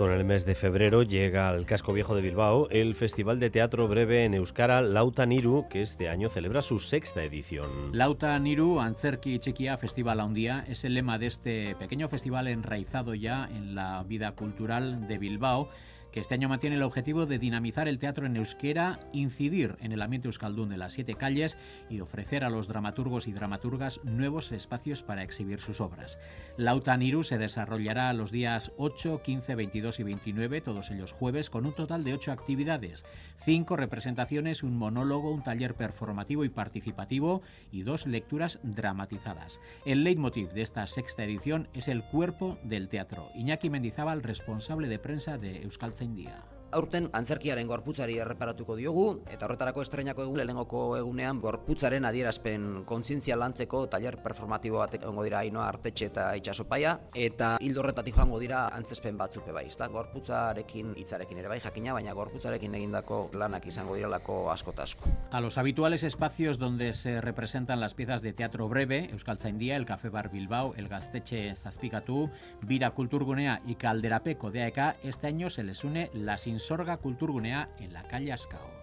Con 0.00 0.12
el 0.12 0.24
mes 0.24 0.46
de 0.46 0.54
febrero 0.54 1.02
llega 1.02 1.50
al 1.50 1.66
casco 1.66 1.92
viejo 1.92 2.14
de 2.14 2.22
Bilbao 2.22 2.68
el 2.70 2.94
Festival 2.94 3.38
de 3.38 3.50
Teatro 3.50 3.86
Breve 3.86 4.24
en 4.24 4.32
Euskara 4.32 4.80
Lauta 4.80 5.26
Niru, 5.26 5.66
que 5.68 5.82
este 5.82 6.08
año 6.08 6.30
celebra 6.30 6.62
su 6.62 6.78
sexta 6.78 7.22
edición. 7.22 7.90
Lauta 7.92 8.38
Niru, 8.38 8.80
Antzerki 8.80 9.38
Chiquia 9.40 9.76
Festival 9.76 10.32
Día, 10.32 10.64
es 10.66 10.86
el 10.86 10.94
lema 10.94 11.18
de 11.18 11.26
este 11.26 11.74
pequeño 11.74 12.08
festival 12.08 12.48
enraizado 12.48 13.14
ya 13.14 13.46
en 13.54 13.74
la 13.74 14.02
vida 14.04 14.32
cultural 14.32 15.06
de 15.06 15.18
Bilbao 15.18 15.68
que 16.12 16.20
este 16.20 16.34
año 16.34 16.48
mantiene 16.48 16.76
el 16.76 16.82
objetivo 16.82 17.26
de 17.26 17.38
dinamizar 17.38 17.88
el 17.88 17.98
teatro 17.98 18.26
en 18.26 18.36
euskera, 18.36 19.00
incidir 19.12 19.76
en 19.80 19.92
el 19.92 20.02
ambiente 20.02 20.28
euskaldún 20.28 20.68
de 20.68 20.76
las 20.76 20.92
siete 20.92 21.14
calles 21.14 21.58
y 21.88 22.00
ofrecer 22.00 22.44
a 22.44 22.50
los 22.50 22.68
dramaturgos 22.68 23.28
y 23.28 23.32
dramaturgas 23.32 24.00
nuevos 24.04 24.52
espacios 24.52 25.02
para 25.02 25.22
exhibir 25.22 25.60
sus 25.60 25.80
obras. 25.80 26.18
Lauta 26.56 26.96
Niru 26.96 27.22
se 27.22 27.38
desarrollará 27.38 28.12
los 28.12 28.30
días 28.30 28.72
8, 28.76 29.22
15, 29.22 29.54
22 29.54 30.00
y 30.00 30.02
29, 30.02 30.60
todos 30.60 30.90
ellos 30.90 31.12
jueves, 31.12 31.50
con 31.50 31.66
un 31.66 31.74
total 31.74 32.04
de 32.04 32.14
ocho 32.14 32.32
actividades, 32.32 33.04
cinco 33.36 33.76
representaciones, 33.76 34.62
un 34.62 34.76
monólogo, 34.76 35.30
un 35.30 35.42
taller 35.42 35.74
performativo 35.74 36.44
y 36.44 36.48
participativo 36.48 37.42
y 37.70 37.82
dos 37.82 38.06
lecturas 38.06 38.58
dramatizadas. 38.62 39.60
El 39.84 40.04
leitmotiv 40.04 40.50
de 40.52 40.62
esta 40.62 40.86
sexta 40.86 41.24
edición 41.24 41.68
es 41.74 41.88
el 41.88 42.02
cuerpo 42.04 42.58
del 42.64 42.88
teatro. 42.88 43.28
Iñaki 43.34 43.70
Mendizábal, 43.70 44.22
responsable 44.22 44.88
de 44.88 44.98
prensa 44.98 45.38
de 45.38 45.62
Euskal 45.62 45.94
día. 46.16 46.59
Aurten 46.72 47.08
antzerkiaren 47.16 47.66
gorputzari 47.66 48.16
erreparatuko 48.22 48.76
diogu 48.78 49.04
eta 49.30 49.46
horretarako 49.46 49.82
estreinako 49.82 50.22
egun 50.22 50.36
lehenengoko 50.38 50.82
egunean 51.00 51.40
gorputzaren 51.42 52.04
adierazpen 52.06 52.84
kontzientzia 52.86 53.36
lantzeko 53.36 53.84
taller 53.90 54.16
performatibo 54.22 54.78
bat 54.78 54.94
egongo 55.00 55.24
dira 55.26 55.40
Ainoa 55.40 55.66
Artetxe 55.66 56.06
eta 56.10 56.28
Itsasopaia 56.38 56.96
eta 57.14 57.56
hildo 57.60 57.82
horretatik 57.82 58.14
joango 58.14 58.38
dira 58.38 58.68
antzespen 58.76 59.18
batzuk 59.18 59.48
bai, 59.50 59.66
ezta? 59.66 59.88
Gorputzarekin 59.90 60.94
hitzarekin 61.00 61.40
ere 61.42 61.50
bai 61.50 61.58
jakina, 61.60 61.94
baina 61.96 62.14
gorputzarekin 62.14 62.74
egindako 62.78 63.22
lanak 63.34 63.66
izango 63.66 63.96
diralako 63.98 64.50
asko 64.52 64.74
asko. 64.78 65.10
A 65.32 65.40
los 65.40 65.58
habituales 65.58 66.04
espacios 66.04 66.58
donde 66.58 66.92
se 66.94 67.20
representan 67.20 67.80
las 67.80 67.94
piezas 67.94 68.22
de 68.22 68.32
teatro 68.32 68.68
breve, 68.68 69.08
Euskaltzaindia, 69.10 69.76
el 69.76 69.86
Café 69.86 70.08
Bar 70.08 70.30
Bilbao, 70.30 70.74
el 70.76 70.88
Gaztetxe 70.88 71.54
Zazpikatu, 71.56 72.30
Bira 72.62 72.92
Kulturgunea 72.92 73.60
y 73.66 73.74
Calderapeko 73.74 74.50
de 74.50 74.62
AEK, 74.62 74.96
este 75.02 75.26
año 75.26 75.50
se 75.50 75.64
les 75.64 75.82
une 75.84 76.10
las 76.14 76.46
Sorga 76.60 76.98
Kulturgunea 76.98 77.70
en 77.78 77.92
la 77.94 78.02
calle 78.02 78.32
Ascao. 78.32 78.80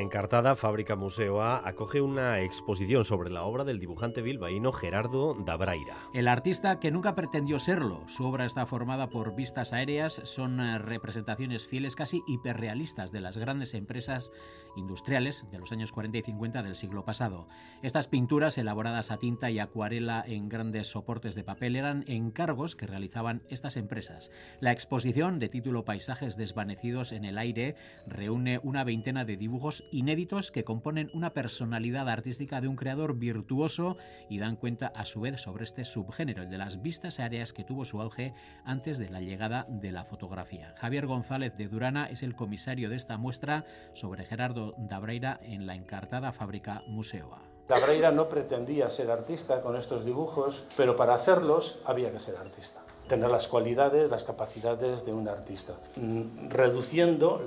Encartada 0.00 0.56
Fábrica 0.56 0.96
Museo 0.96 1.42
A 1.42 1.66
acoge 1.68 2.00
una 2.00 2.40
exposición 2.40 3.04
sobre 3.04 3.30
la 3.30 3.44
obra 3.44 3.64
del 3.64 3.78
dibujante 3.78 4.22
bilbaíno 4.22 4.72
Gerardo 4.72 5.34
Dabraira. 5.34 5.96
El 6.14 6.28
artista 6.28 6.78
que 6.78 6.90
nunca 6.90 7.14
pretendió 7.14 7.58
serlo. 7.58 8.02
Su 8.06 8.24
obra 8.24 8.46
está 8.46 8.66
formada 8.66 9.08
por 9.08 9.34
vistas 9.34 9.72
aéreas, 9.72 10.20
son 10.24 10.60
eh, 10.60 10.78
representaciones 10.78 11.66
fieles 11.66 11.96
casi 11.96 12.22
hiperrealistas 12.26 13.12
de 13.12 13.20
las 13.20 13.36
grandes 13.36 13.74
empresas 13.74 14.32
industriales 14.76 15.46
de 15.50 15.58
los 15.58 15.72
años 15.72 15.92
40 15.92 16.18
y 16.18 16.22
50 16.22 16.62
del 16.62 16.76
siglo 16.76 17.04
pasado. 17.04 17.48
Estas 17.82 18.08
pinturas, 18.08 18.58
elaboradas 18.58 19.10
a 19.10 19.18
tinta 19.18 19.50
y 19.50 19.58
acuarela 19.58 20.24
en 20.26 20.48
grandes 20.48 20.88
soportes 20.88 21.34
de 21.34 21.44
papel, 21.44 21.76
eran 21.76 22.04
encargos 22.06 22.76
que 22.76 22.86
realizaban 22.86 23.42
estas 23.48 23.76
empresas. 23.76 24.30
La 24.60 24.72
exposición, 24.72 25.38
de 25.38 25.48
título 25.48 25.84
Paisajes 25.84 26.36
desvanecidos 26.36 27.12
en 27.12 27.24
el 27.24 27.38
aire, 27.38 27.74
reúne 28.06 28.60
una 28.62 28.84
veintena 28.84 29.24
de 29.24 29.36
dibujos 29.36 29.84
inéditos 29.90 30.50
que 30.50 30.64
componen 30.64 31.10
una 31.14 31.32
personalidad 31.32 32.08
artística 32.08 32.60
de 32.60 32.68
un 32.68 32.76
creador 32.76 33.14
virtuoso 33.14 33.96
y 34.28 34.38
dan 34.38 34.56
cuenta 34.56 34.88
a 34.88 35.04
su 35.04 35.20
vez 35.20 35.40
sobre 35.40 35.64
este 35.64 35.84
subgénero, 35.84 36.42
el 36.42 36.50
de 36.50 36.58
las 36.58 36.82
vistas 36.82 37.20
aéreas 37.20 37.52
que 37.52 37.64
tuvo 37.64 37.84
su 37.84 38.00
auge 38.00 38.34
antes 38.64 38.98
de 38.98 39.10
la 39.10 39.20
llegada 39.20 39.66
de 39.68 39.92
la 39.92 40.04
fotografía. 40.04 40.74
Javier 40.78 41.06
González 41.06 41.56
de 41.56 41.68
Durana 41.68 42.06
es 42.06 42.22
el 42.22 42.34
comisario 42.34 42.88
de 42.88 42.96
esta 42.96 43.16
muestra 43.16 43.64
sobre 43.94 44.24
Gerardo 44.24 44.72
Dabreira 44.78 45.40
en 45.42 45.66
la 45.66 45.74
encartada 45.74 46.32
fábrica 46.32 46.82
Museoa. 46.86 47.42
Dabreira 47.68 48.10
no 48.10 48.28
pretendía 48.28 48.90
ser 48.90 49.10
artista 49.10 49.60
con 49.60 49.76
estos 49.76 50.04
dibujos, 50.04 50.66
pero 50.76 50.96
para 50.96 51.14
hacerlos 51.14 51.80
había 51.84 52.10
que 52.10 52.18
ser 52.18 52.36
artista. 52.36 52.80
Tener 53.10 53.28
las 53.28 53.48
cualidades, 53.48 54.08
las 54.08 54.22
capacidades 54.22 55.04
de 55.04 55.12
un 55.12 55.28
artista, 55.28 55.74
mm, 55.96 56.48
reduciendo 56.48 57.42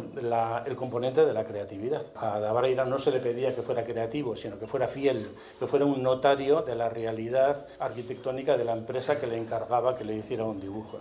el 0.66 0.76
componente 0.76 1.26
de 1.26 1.34
la 1.34 1.46
creatividad. 1.46 2.04
A 2.16 2.40
Davareira 2.40 2.84
no 2.84 3.00
se 3.00 3.12
le 3.12 3.20
pedía 3.20 3.56
que 3.56 3.62
fuera 3.62 3.86
creativo, 3.86 4.36
sino 4.36 4.60
que 4.60 4.68
fuera 4.68 4.88
fiel, 4.88 5.30
que 5.58 5.66
fuera 5.66 5.86
un 5.86 6.04
notario 6.04 6.64
de 6.64 6.76
la 6.76 6.90
realidad 6.90 7.66
arquitectónica 7.80 8.58
de 8.58 8.66
la 8.66 8.74
empresa 8.74 9.20
que 9.22 9.28
le 9.28 9.38
encargaba 9.38 9.96
que 9.96 10.04
le 10.04 10.16
hiciera 10.16 10.44
un 10.44 10.60
dibujo. 10.60 11.00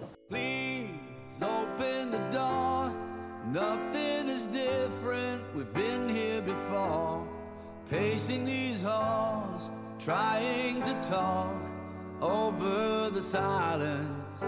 Over 12.22 13.10
the 13.12 13.20
silence. 13.20 14.42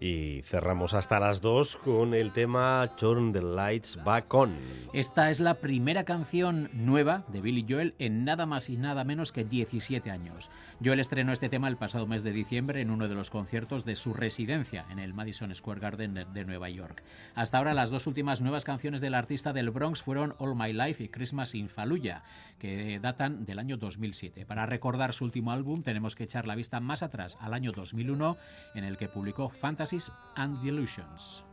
Y 0.00 0.42
cerramos 0.42 0.94
hasta 0.94 1.18
las 1.18 1.40
2 1.40 1.78
con 1.78 2.14
el 2.14 2.32
tema 2.32 2.88
Turn 2.96 3.32
the 3.32 3.42
Lights 3.42 3.98
Back 4.04 4.32
On. 4.32 4.56
Esta 4.92 5.28
es 5.30 5.40
la 5.40 5.54
primera 5.54 6.04
canción 6.04 6.70
nueva 6.72 7.24
de 7.26 7.40
Billy 7.40 7.66
Joel 7.68 7.96
en 7.98 8.24
nada 8.24 8.46
más 8.46 8.70
y 8.70 8.76
nada 8.76 9.02
menos 9.02 9.32
que 9.32 9.44
17 9.44 10.08
años. 10.12 10.52
Joel 10.84 11.00
estrenó 11.00 11.32
este 11.32 11.48
tema 11.48 11.66
el 11.66 11.76
pasado 11.76 12.06
mes 12.06 12.22
de 12.22 12.30
diciembre 12.30 12.80
en 12.80 12.90
uno 12.90 13.08
de 13.08 13.16
los 13.16 13.30
conciertos 13.30 13.84
de 13.84 13.96
su 13.96 14.14
residencia 14.14 14.86
en 14.88 15.00
el 15.00 15.14
Madison 15.14 15.52
Square 15.52 15.80
Garden 15.80 16.14
de 16.32 16.44
Nueva 16.44 16.70
York. 16.70 17.02
Hasta 17.34 17.58
ahora 17.58 17.74
las 17.74 17.90
dos 17.90 18.06
últimas 18.06 18.40
nuevas 18.40 18.62
canciones 18.62 19.00
del 19.00 19.14
artista 19.14 19.52
del 19.52 19.70
Bronx 19.70 20.00
fueron 20.00 20.36
All 20.38 20.54
My 20.54 20.72
Life 20.72 21.02
y 21.02 21.08
Christmas 21.08 21.56
in 21.56 21.68
Fallujah, 21.68 22.22
que 22.58 22.98
datan 23.00 23.44
del 23.44 23.58
año 23.58 23.76
2007. 23.76 24.44
Para 24.46 24.66
recordar 24.66 25.12
su 25.12 25.24
último 25.24 25.52
álbum 25.52 25.82
tenemos 25.82 26.14
que 26.14 26.24
echar 26.24 26.46
la 26.46 26.54
vista 26.54 26.80
más 26.80 27.02
atrás, 27.02 27.38
al 27.40 27.54
año 27.54 27.72
2001, 27.72 28.36
en 28.74 28.84
el 28.84 28.96
que 28.96 29.08
publicó 29.08 29.48
Fantasy 29.48 29.98
and 30.36 30.62
Delusions. 30.62 31.44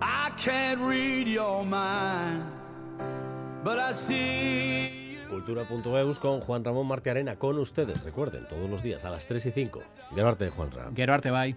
I 0.00 0.30
can't 0.36 0.80
read 0.80 1.26
your 1.26 1.64
mind, 1.64 2.44
but 3.64 3.78
I 3.78 3.92
see 3.92 5.04
Cultura.eus 5.28 6.18
con 6.18 6.40
Juan 6.40 6.64
Ramón 6.64 6.88
Arena 6.92 7.36
con 7.36 7.58
ustedes. 7.58 8.02
Recuerden, 8.04 8.46
todos 8.46 8.70
los 8.70 8.82
días 8.82 9.04
a 9.04 9.10
las 9.10 9.26
3 9.26 9.46
y 9.46 9.50
5. 9.50 9.82
Gerarte, 10.14 10.50
Juan 10.50 10.70
Ramón. 10.70 10.94
Gerarte, 10.94 11.30
bye. 11.30 11.56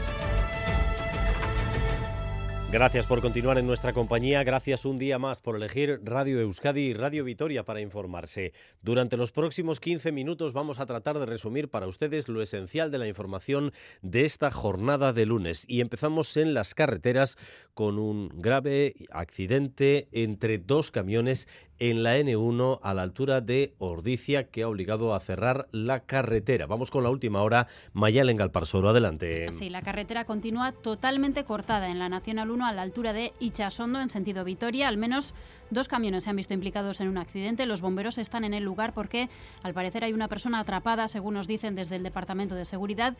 Gracias 2.71 3.05
por 3.05 3.19
continuar 3.19 3.57
en 3.57 3.67
nuestra 3.67 3.91
compañía, 3.91 4.45
gracias 4.45 4.85
un 4.85 4.97
día 4.97 5.19
más 5.19 5.41
por 5.41 5.57
elegir 5.57 5.99
Radio 6.05 6.39
Euskadi 6.39 6.79
y 6.83 6.93
Radio 6.93 7.25
Vitoria 7.25 7.65
para 7.65 7.81
informarse. 7.81 8.53
Durante 8.81 9.17
los 9.17 9.33
próximos 9.33 9.81
15 9.81 10.13
minutos 10.13 10.53
vamos 10.53 10.79
a 10.79 10.85
tratar 10.85 11.19
de 11.19 11.25
resumir 11.25 11.69
para 11.69 11.87
ustedes 11.87 12.29
lo 12.29 12.41
esencial 12.41 12.89
de 12.89 12.97
la 12.97 13.09
información 13.09 13.73
de 14.01 14.23
esta 14.23 14.51
jornada 14.51 15.11
de 15.11 15.25
lunes 15.25 15.65
y 15.67 15.81
empezamos 15.81 16.37
en 16.37 16.53
las 16.53 16.73
carreteras 16.73 17.37
con 17.73 17.99
un 17.99 18.29
grave 18.35 18.93
accidente 19.11 20.07
entre 20.13 20.57
dos 20.57 20.91
camiones 20.91 21.49
en 21.81 22.03
la 22.03 22.15
N1 22.19 22.79
a 22.83 22.93
la 22.93 23.01
altura 23.01 23.41
de 23.41 23.73
Ordicia 23.79 24.49
que 24.49 24.61
ha 24.61 24.67
obligado 24.67 25.15
a 25.15 25.19
cerrar 25.19 25.67
la 25.71 26.01
carretera. 26.01 26.67
Vamos 26.67 26.91
con 26.91 27.03
la 27.03 27.09
última 27.09 27.41
hora. 27.41 27.67
Mayal 27.93 28.29
en 28.29 28.37
Galparsoro, 28.37 28.89
adelante. 28.89 29.51
Sí, 29.51 29.71
la 29.71 29.81
carretera 29.81 30.25
continúa 30.25 30.73
totalmente 30.73 31.43
cortada 31.43 31.89
en 31.89 31.97
la 31.97 32.07
Nacional 32.07 32.51
1 32.51 32.67
a 32.67 32.71
la 32.71 32.83
altura 32.83 33.13
de 33.13 33.33
Ichasondo 33.39 33.99
en 33.99 34.11
sentido 34.11 34.43
Vitoria. 34.43 34.87
Al 34.87 34.97
menos 34.97 35.33
dos 35.71 35.87
camiones 35.87 36.23
se 36.23 36.29
han 36.29 36.35
visto 36.35 36.53
implicados 36.53 37.01
en 37.01 37.07
un 37.07 37.17
accidente. 37.17 37.65
Los 37.65 37.81
bomberos 37.81 38.17
están 38.17 38.43
en 38.43 38.53
el 38.53 38.63
lugar 38.63 38.93
porque 38.93 39.29
al 39.63 39.73
parecer 39.73 40.03
hay 40.03 40.13
una 40.13 40.27
persona 40.27 40.59
atrapada, 40.59 41.07
según 41.07 41.33
nos 41.33 41.47
dicen 41.47 41.75
desde 41.75 41.95
el 41.95 42.03
Departamento 42.03 42.55
de 42.55 42.65
Seguridad. 42.65 43.15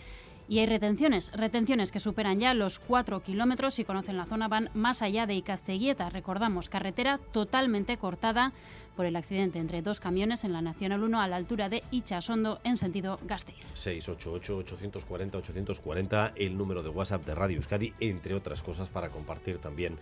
Y 0.47 0.59
hay 0.59 0.65
retenciones, 0.65 1.31
retenciones 1.33 1.91
que 1.91 1.99
superan 1.99 2.39
ya 2.39 2.53
los 2.53 2.77
cuatro 2.77 3.21
kilómetros. 3.21 3.75
Si 3.75 3.85
conocen 3.85 4.17
la 4.17 4.25
zona, 4.25 4.47
van 4.47 4.69
más 4.73 5.01
allá 5.01 5.25
de 5.25 5.35
Icasteguieta. 5.35 6.09
Recordamos, 6.09 6.69
carretera 6.69 7.19
totalmente 7.31 7.97
cortada 7.97 8.51
por 8.95 9.05
el 9.05 9.15
accidente 9.15 9.59
entre 9.59 9.81
dos 9.81 9.99
camiones 9.99 10.43
en 10.43 10.53
la 10.53 10.61
Nacional 10.61 11.03
1 11.03 11.21
a 11.21 11.27
la 11.27 11.35
altura 11.35 11.69
de 11.69 11.83
Ichasondo 11.91 12.59
en 12.63 12.77
sentido 12.77 13.19
Gasteiz. 13.23 13.63
688-840-840, 13.75 16.33
el 16.35 16.57
número 16.57 16.81
de 16.83 16.89
WhatsApp 16.89 17.25
de 17.25 17.35
Radio 17.35 17.57
Euskadi, 17.57 17.93
entre 17.99 18.35
otras 18.35 18.61
cosas, 18.61 18.89
para 18.89 19.09
compartir 19.09 19.59
también 19.59 19.97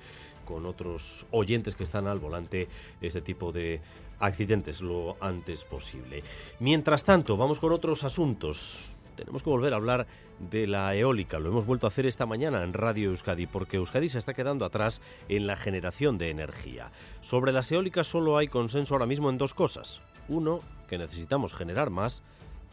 con 0.46 0.66
otros 0.66 1.28
oyentes 1.32 1.76
que 1.76 1.84
están 1.84 2.08
al 2.08 2.20
volante 2.20 2.68
este 3.02 3.22
tipo 3.22 3.52
de 3.52 3.82
accidentes 4.20 4.82
lo 4.82 5.18
antes 5.22 5.64
posible. 5.64 6.24
Mientras 6.60 7.04
tanto, 7.04 7.38
vamos 7.38 7.60
con 7.60 7.72
otros 7.72 8.04
asuntos. 8.04 8.96
Tenemos 9.20 9.44
que 9.44 9.50
volver 9.50 9.74
a 9.74 9.76
hablar 9.76 10.08
de 10.40 10.66
la 10.66 10.96
eólica. 10.96 11.40
Lo 11.40 11.50
hemos 11.50 11.66
vuelto 11.66 11.86
a 11.86 11.90
hacer 11.90 12.06
esta 12.06 12.26
mañana 12.26 12.64
en 12.64 12.72
Radio 12.72 13.10
Euskadi 13.10 13.48
porque 13.48 13.76
Euskadi 13.76 14.08
se 14.08 14.18
está 14.18 14.34
quedando 14.34 14.64
atrás 14.64 15.02
en 15.28 15.46
la 15.46 15.58
generación 15.58 16.18
de 16.18 16.30
energía. 16.30 16.94
Sobre 17.20 17.52
las 17.52 17.70
eólicas 17.70 18.08
solo 18.08 18.38
hay 18.38 18.48
consenso 18.48 18.96
ahora 18.96 19.08
mismo 19.08 19.30
en 19.30 19.38
dos 19.38 19.54
cosas. 19.54 20.00
Uno, 20.30 20.62
que 20.88 20.98
necesitamos 20.98 21.54
generar 21.54 21.90
más 21.90 22.24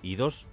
y 0.03 0.15
dos, 0.15 0.47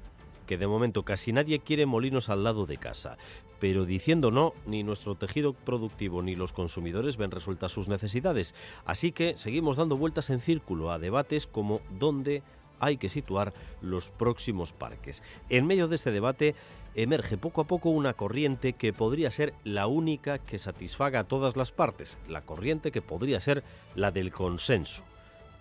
que 0.48 0.58
de 0.58 0.66
momento 0.66 1.04
casi 1.04 1.32
nadie 1.32 1.60
quiere 1.60 1.86
molinos 1.86 2.30
al 2.30 2.44
lado 2.44 2.66
de 2.66 2.78
casa. 2.78 3.20
Pero 3.60 3.86
diciendo 3.86 4.32
no, 4.32 4.56
ni 4.66 4.82
nuestro 4.82 5.14
tejido 5.14 5.54
productivo 5.54 6.24
ni 6.24 6.36
los 6.36 6.54
consumidores 6.54 7.18
ven 7.18 7.30
resueltas 7.30 7.72
sus 7.72 7.88
necesidades. 7.88 8.56
Así 8.84 9.12
que 9.12 9.38
seguimos 9.38 9.78
dando 9.78 9.96
vueltas 9.96 10.32
en 10.32 10.42
círculo 10.42 10.92
a 10.92 10.98
debates 10.98 11.46
como 11.46 11.82
dónde 12.00 12.42
hay 12.84 12.98
que 12.98 13.10
situar 13.10 13.54
los 13.82 14.12
próximos 14.12 14.74
parques. 14.74 15.24
En 15.50 15.66
medio 15.66 15.88
de 15.88 15.96
este 15.96 16.12
debate 16.12 16.56
emerge 16.96 17.38
poco 17.38 17.62
a 17.62 17.68
poco 17.68 17.90
una 17.90 18.14
corriente 18.14 18.74
que 18.74 18.94
podría 18.94 19.32
ser 19.32 19.54
la 19.64 19.88
única 19.88 20.40
que 20.40 20.60
satisfaga 20.60 21.22
a 21.22 21.24
todas 21.24 21.56
las 21.56 21.72
partes, 21.72 22.20
la 22.28 22.42
corriente 22.42 22.92
que 22.92 23.02
podría 23.02 23.40
ser 23.40 23.64
la 23.96 24.12
del 24.12 24.32
consenso. 24.32 25.04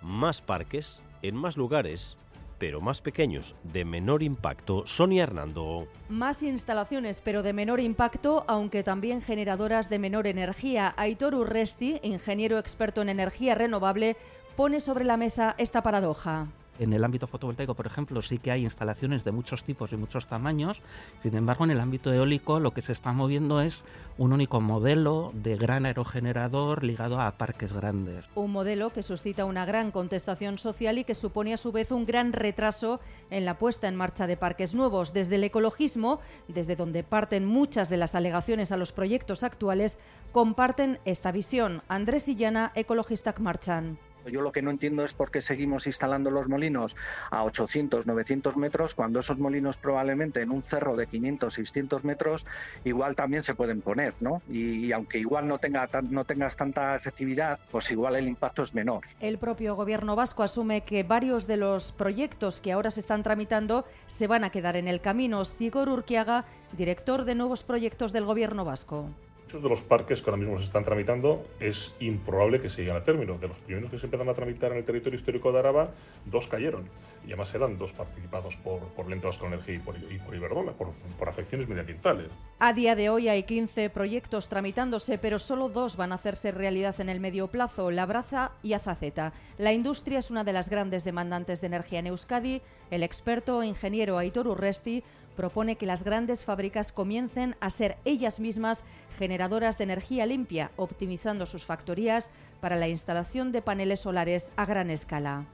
Más 0.03 0.41
parques 0.41 1.03
en 1.23 1.37
más 1.37 1.57
lugares 1.57 2.17
pero 2.63 2.81
más 2.81 3.01
pequeños, 3.01 3.57
de 3.65 3.85
menor 3.85 4.23
impacto. 4.23 4.85
Sonia 4.87 5.25
Hernando. 5.25 5.89
Más 6.09 6.45
instalaciones, 6.45 7.21
pero 7.21 7.43
de 7.43 7.53
menor 7.53 7.81
impacto, 7.81 8.45
aunque 8.47 8.85
también 8.85 9.21
generadoras 9.21 9.91
de 9.91 9.99
menor 9.99 10.29
energía. 10.29 10.95
Aitor 10.97 11.35
Urresti, 11.35 11.99
ingeniero 12.05 12.61
experto 12.61 13.03
en 13.03 13.09
energía 13.09 13.57
renovable, 13.57 14.17
pone 14.55 14.79
sobre 14.79 15.05
la 15.05 15.17
mesa 15.17 15.57
esta 15.59 15.83
paradoja. 15.83 16.47
En 16.79 16.93
el 16.93 17.05
ámbito 17.05 17.27
fotovoltaico, 17.27 17.75
por 17.75 17.87
ejemplo, 17.87 18.23
sí 18.23 18.39
que 18.39 18.51
hay 18.51 18.65
instalaciones 18.65 19.25
de 19.25 19.33
muchos 19.33 19.63
tipos 19.63 19.93
y 19.93 19.97
muchos 19.97 20.27
tamaños. 20.27 20.81
Sin 21.23 21.37
embargo, 21.37 21.65
en 21.65 21.71
el 21.71 21.81
ámbito 21.81 22.13
eólico 22.13 22.61
lo 22.61 22.73
que 22.73 22.83
se 22.83 22.93
está 22.93 23.13
moviendo 23.13 23.61
es 23.61 23.85
un 24.17 24.33
único 24.33 24.61
modelo 24.61 25.33
de 25.35 25.57
gran 25.57 25.85
aerogenerador 25.85 26.83
ligado 26.83 27.21
a 27.21 27.31
parques 27.33 27.73
grandes. 27.73 28.25
Un 28.35 28.53
modelo 28.53 28.91
que 28.91 29.03
suscita 29.03 29.45
una 29.45 29.67
gran 29.67 29.91
contestación 29.91 30.59
social 30.59 30.99
y 30.99 31.05
que 31.05 31.15
supone 31.15 31.53
a 31.53 31.59
su 31.59 31.73
vez 31.73 31.93
un 31.93 32.07
gran 32.07 32.33
retraso 32.33 33.01
en 33.31 33.45
la 33.45 33.59
puesta 33.59 33.89
en 33.89 33.97
marcha 33.97 34.27
de 34.27 34.37
parques 34.37 34.75
nuevos. 34.75 35.13
Desde 35.13 35.37
el 35.37 35.45
ecologismo, 35.45 36.21
desde 36.49 36.77
donde 36.77 37.05
parten 37.05 37.45
muchas 37.45 37.91
de 37.91 37.99
las 37.99 38.15
alegaciones 38.15 38.73
a 38.73 38.77
los 38.77 38.93
proyectos 38.93 39.43
actuales, 39.43 39.99
comparten 40.33 40.99
esta 41.05 41.33
visión. 41.33 41.83
Andrés 41.89 42.29
Illana, 42.29 42.73
ecologista 42.75 43.35
Marchan 43.39 43.99
Yo 44.27 44.41
lo 44.41 44.53
que 44.53 44.63
no 44.63 44.71
entiendo 44.71 45.05
es 45.05 45.15
por 45.15 45.31
qué 45.31 45.41
seguimos 45.41 45.87
instalando 45.87 46.31
los 46.31 46.49
molinos 46.49 46.95
a 47.31 47.45
800, 47.45 48.07
900 48.07 48.57
metros 48.57 48.95
cuando 48.95 49.21
esos 49.21 49.39
molinos 49.39 49.77
probablemente 49.77 50.43
en 50.43 50.51
un 50.51 50.63
cerro 50.63 50.97
de 50.97 51.07
500, 51.07 51.53
600 51.55 52.05
metros 52.05 52.47
igual 52.85 53.17
también 53.17 53.43
se 53.43 53.55
pueden 53.55 53.81
poner, 53.83 54.15
¿no? 54.21 54.43
Y, 54.49 54.93
aunque 54.93 55.19
igual 55.19 55.49
no, 55.49 55.59
tenga 55.59 55.87
tan- 55.89 56.11
no 56.11 56.25
tengas 56.25 56.57
tanta 56.57 56.95
efectividad, 56.97 57.59
pues 57.71 57.91
igual 57.91 58.17
el 58.17 58.29
impacto 58.29 58.63
es 58.63 58.75
menor. 58.75 59.03
El 59.21 59.39
propio 59.39 59.75
gobierno 59.75 60.15
vasco 60.17 60.43
asume 60.43 60.83
que 60.83 61.03
varios 61.03 61.47
de 61.47 61.57
los 61.57 61.93
proyectos 61.93 62.61
que 62.61 62.73
ahora 62.73 62.91
se 62.91 63.01
están 63.01 63.23
tramitando 63.23 63.85
se 64.07 64.27
van 64.27 64.45
a 64.45 64.51
quedar 64.51 64.77
en 64.77 64.89
el 64.89 65.01
camino. 65.01 65.45
Sigor 65.45 65.89
Urquiaga, 65.89 66.45
director 66.77 67.25
de 67.25 67.35
nuevos 67.35 67.63
proyectos 67.63 68.13
del 68.13 68.25
gobierno 68.25 68.65
vasco. 68.65 69.09
Muchos 69.53 69.65
de 69.65 69.69
los 69.69 69.83
parques 69.83 70.23
que 70.23 70.31
ahora 70.31 70.41
mismo 70.41 70.57
se 70.57 70.65
están 70.65 70.83
tramitando 70.83 71.45
es 71.61 71.93
improbable 72.01 72.59
que 72.59 72.71
se 72.71 72.81
lleguen 72.81 72.97
a 72.97 73.05
término. 73.05 73.37
De 73.37 73.49
los 73.49 73.59
primeros 73.59 73.91
que 73.91 73.99
se 73.99 74.07
empezaron 74.07 74.33
a 74.33 74.35
tramitar 74.35 74.73
en 74.73 74.79
el 74.79 74.85
territorio 74.85 75.19
histórico 75.19 75.53
de 75.53 75.59
Araba, 75.59 75.91
dos 76.25 76.49
cayeron. 76.49 76.89
Y 77.27 77.33
además 77.33 77.55
eran 77.55 77.77
dos 77.77 77.93
participados 77.93 78.57
por, 78.57 78.81
por 78.95 79.15
Vasco 79.21 79.45
de 79.45 79.53
Energía 79.53 79.75
y 79.75 79.79
por, 79.81 79.97
y 79.99 80.19
por 80.21 80.35
Iberdrola, 80.35 80.73
por, 80.73 80.93
por 81.19 81.29
afecciones 81.29 81.69
medioambientales. 81.69 82.29
A 82.61 82.73
día 82.73 82.95
de 82.95 83.11
hoy 83.11 83.29
hay 83.29 83.43
15 83.43 83.91
proyectos 83.91 84.49
tramitándose, 84.49 85.19
pero 85.19 85.39
solo 85.39 85.69
dos 85.69 85.99
van 85.99 86.13
a 86.13 86.15
hacerse 86.15 86.51
realidad 86.51 86.99
en 87.03 87.11
el 87.11 87.21
medio 87.21 87.49
plazo, 87.49 87.91
Labraza 87.91 88.53
y 88.63 88.73
Azaceta. 88.73 89.35
La 89.59 89.75
industria 89.75 90.19
es 90.19 90.31
una 90.31 90.45
de 90.45 90.55
las 90.55 90.71
grandes 90.71 91.05
demandantes 91.05 91.61
de 91.61 91.67
energía 91.67 91.99
en 91.99 92.07
Euskadi. 92.07 92.63
El 92.91 93.03
experto 93.03 93.63
ingeniero 93.63 94.17
Aitor 94.17 94.49
Urresti 94.49 95.05
propone 95.33 95.77
que 95.77 95.87
las 95.87 96.05
grandes 96.05 96.45
fábricas 96.45 96.93
comiencen 96.93 97.57
a 97.61 97.71
ser 97.71 97.97
ellas 98.05 98.41
mismas 98.41 98.85
generadoras 99.19 99.79
de 99.79 99.85
energía 99.85 100.27
limpia, 100.27 100.71
optimizando 100.77 101.47
sus 101.47 101.65
factorías 101.65 102.31
para 102.61 102.77
la 102.77 102.89
instalación 102.89 103.53
de 103.53 103.63
paneles 103.63 104.01
solares 104.01 104.53
a 104.57 104.67
gran 104.67 104.91
escala. 104.91 105.47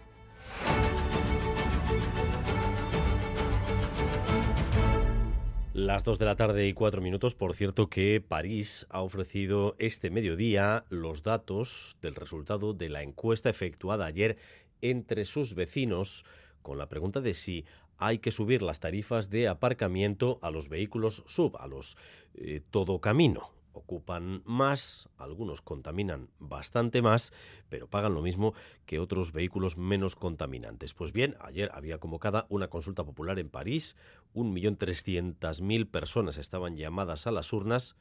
Las 5.79 6.03
2 6.03 6.19
de 6.19 6.25
la 6.25 6.35
tarde 6.35 6.67
y 6.67 6.73
4 6.73 7.01
minutos. 7.01 7.37
Por 7.37 7.55
cierto 7.55 7.89
que 7.89 8.21
París 8.21 8.89
ha 8.91 9.01
ofrecido 9.01 9.77
este 9.79 10.11
mediodía 10.11 10.85
los 10.89 11.23
datos 11.23 11.97
del 12.03 12.17
resultado 12.17 12.75
de 12.75 12.89
la 12.89 13.05
encuesta 13.05 13.49
efectuada 13.49 14.07
ayer 14.07 14.39
entre 14.81 15.25
sus 15.25 15.55
vecinos 15.55 16.25
con 16.63 16.79
la 16.79 16.89
pregunta 16.89 17.21
de 17.21 17.33
si 17.33 17.65
hay 17.99 18.19
que 18.19 18.31
subir 18.31 18.63
las 18.63 18.81
tarifas 18.81 19.29
de 19.29 19.49
aparcamiento 19.49 20.39
a 20.41 20.51
los 20.51 20.69
vehículos 20.69 21.25
sub, 21.27 21.57
a 21.59 21.67
los 21.67 21.97
eh, 22.35 22.63
todo 22.71 23.01
camino. 23.01 23.51
Ocupan 23.73 24.43
más, 24.45 25.09
algunos 25.19 25.63
contaminan 25.63 26.31
bastante 26.39 27.03
más, 27.03 27.33
pero 27.69 27.87
pagan 27.87 28.15
lo 28.15 28.23
mismo 28.23 28.55
que 28.87 28.99
otros 28.99 29.33
vehículos 29.33 29.77
menos 29.77 30.17
contaminantes. 30.17 30.95
Pues 30.95 31.13
bien, 31.13 31.37
ayer 31.41 31.71
había 31.75 31.99
convocada 31.99 32.47
una 32.49 32.69
consulta 32.69 33.05
popular 33.05 33.39
en 33.39 33.51
París, 33.51 33.97
1.300.000 34.35 35.91
personas 35.91 36.39
estaban 36.39 36.77
llamadas 36.77 37.27
a 37.27 37.31
las 37.31 37.53
urnas, 37.53 37.97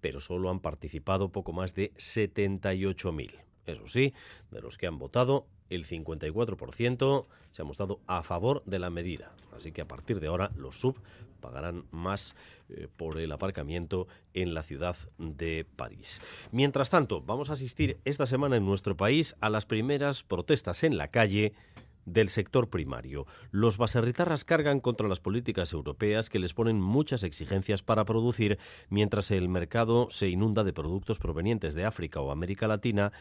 pero 0.00 0.18
solo 0.18 0.50
han 0.50 0.60
participado 0.60 1.30
poco 1.30 1.52
más 1.52 1.74
de 1.74 1.92
78.000. 1.94 3.44
Eso 3.64 3.86
sí, 3.86 4.12
de 4.50 4.60
los 4.60 4.76
que 4.76 4.88
han 4.88 4.98
votado, 4.98 5.46
el 5.74 5.86
54% 5.86 7.26
se 7.50 7.62
ha 7.62 7.64
mostrado 7.64 8.00
a 8.06 8.22
favor 8.22 8.62
de 8.66 8.78
la 8.78 8.90
medida. 8.90 9.32
Así 9.54 9.72
que 9.72 9.82
a 9.82 9.88
partir 9.88 10.20
de 10.20 10.28
ahora 10.28 10.50
los 10.56 10.80
sub 10.80 10.98
pagarán 11.40 11.84
más 11.90 12.34
eh, 12.68 12.88
por 12.96 13.18
el 13.18 13.32
aparcamiento 13.32 14.06
en 14.32 14.54
la 14.54 14.62
ciudad 14.62 14.96
de 15.18 15.66
París. 15.76 16.22
Mientras 16.52 16.88
tanto, 16.88 17.20
vamos 17.20 17.50
a 17.50 17.54
asistir 17.54 17.98
esta 18.04 18.26
semana 18.26 18.56
en 18.56 18.64
nuestro 18.64 18.96
país 18.96 19.36
a 19.40 19.50
las 19.50 19.66
primeras 19.66 20.22
protestas 20.22 20.84
en 20.84 20.96
la 20.96 21.08
calle 21.08 21.52
del 22.04 22.28
sector 22.28 22.68
primario. 22.68 23.26
Los 23.50 23.78
baserritarras 23.78 24.44
cargan 24.44 24.80
contra 24.80 25.08
las 25.08 25.20
políticas 25.20 25.72
europeas 25.72 26.30
que 26.30 26.38
les 26.38 26.54
ponen 26.54 26.80
muchas 26.80 27.22
exigencias 27.22 27.82
para 27.82 28.04
producir, 28.04 28.58
mientras 28.88 29.30
el 29.30 29.48
mercado 29.48 30.08
se 30.10 30.28
inunda 30.28 30.64
de 30.64 30.72
productos 30.72 31.18
provenientes 31.18 31.74
de 31.74 31.84
África 31.84 32.20
o 32.20 32.30
América 32.30 32.66
Latina 32.66 33.12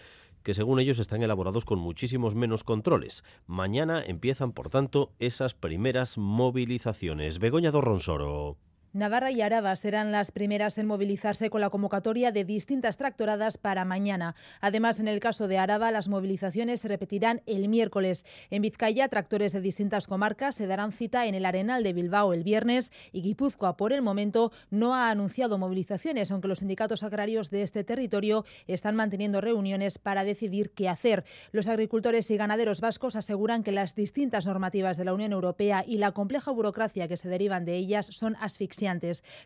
que 0.43 0.53
según 0.53 0.79
ellos 0.79 0.99
están 0.99 1.23
elaborados 1.23 1.65
con 1.65 1.79
muchísimos 1.79 2.35
menos 2.35 2.63
controles. 2.63 3.23
Mañana 3.47 4.03
empiezan, 4.05 4.51
por 4.51 4.69
tanto, 4.69 5.13
esas 5.19 5.53
primeras 5.53 6.17
movilizaciones. 6.17 7.39
Begoña 7.39 7.71
Dorronsoro. 7.71 8.57
Navarra 8.93 9.31
y 9.31 9.39
Araba 9.39 9.73
serán 9.77 10.11
las 10.11 10.31
primeras 10.31 10.77
en 10.77 10.85
movilizarse 10.85 11.49
con 11.49 11.61
la 11.61 11.69
convocatoria 11.69 12.33
de 12.33 12.43
distintas 12.43 12.97
tractoradas 12.97 13.57
para 13.57 13.85
mañana. 13.85 14.35
Además, 14.59 14.99
en 14.99 15.07
el 15.07 15.21
caso 15.21 15.47
de 15.47 15.57
Araba, 15.57 15.91
las 15.91 16.09
movilizaciones 16.09 16.81
se 16.81 16.89
repetirán 16.89 17.41
el 17.45 17.69
miércoles. 17.69 18.25
En 18.49 18.61
Vizcaya, 18.61 19.07
tractores 19.07 19.53
de 19.53 19.61
distintas 19.61 20.07
comarcas 20.07 20.55
se 20.55 20.67
darán 20.67 20.91
cita 20.91 21.25
en 21.25 21.35
el 21.35 21.45
Arenal 21.45 21.83
de 21.83 21.93
Bilbao 21.93 22.33
el 22.33 22.43
viernes 22.43 22.91
y 23.13 23.21
Guipúzcoa, 23.21 23.77
por 23.77 23.93
el 23.93 24.01
momento, 24.01 24.51
no 24.71 24.93
ha 24.93 25.09
anunciado 25.09 25.57
movilizaciones, 25.57 26.29
aunque 26.29 26.49
los 26.49 26.59
sindicatos 26.59 27.03
agrarios 27.03 27.49
de 27.49 27.61
este 27.61 27.85
territorio 27.85 28.43
están 28.67 28.97
manteniendo 28.97 29.39
reuniones 29.39 29.99
para 29.99 30.25
decidir 30.25 30.71
qué 30.71 30.89
hacer. 30.89 31.23
Los 31.53 31.69
agricultores 31.69 32.29
y 32.29 32.35
ganaderos 32.35 32.81
vascos 32.81 33.15
aseguran 33.15 33.63
que 33.63 33.71
las 33.71 33.95
distintas 33.95 34.47
normativas 34.47 34.97
de 34.97 35.05
la 35.05 35.13
Unión 35.13 35.31
Europea 35.31 35.85
y 35.87 35.97
la 35.97 36.11
compleja 36.11 36.51
burocracia 36.51 37.07
que 37.07 37.15
se 37.15 37.29
derivan 37.29 37.63
de 37.63 37.77
ellas 37.77 38.07
son 38.07 38.35
asfixiantes. 38.41 38.80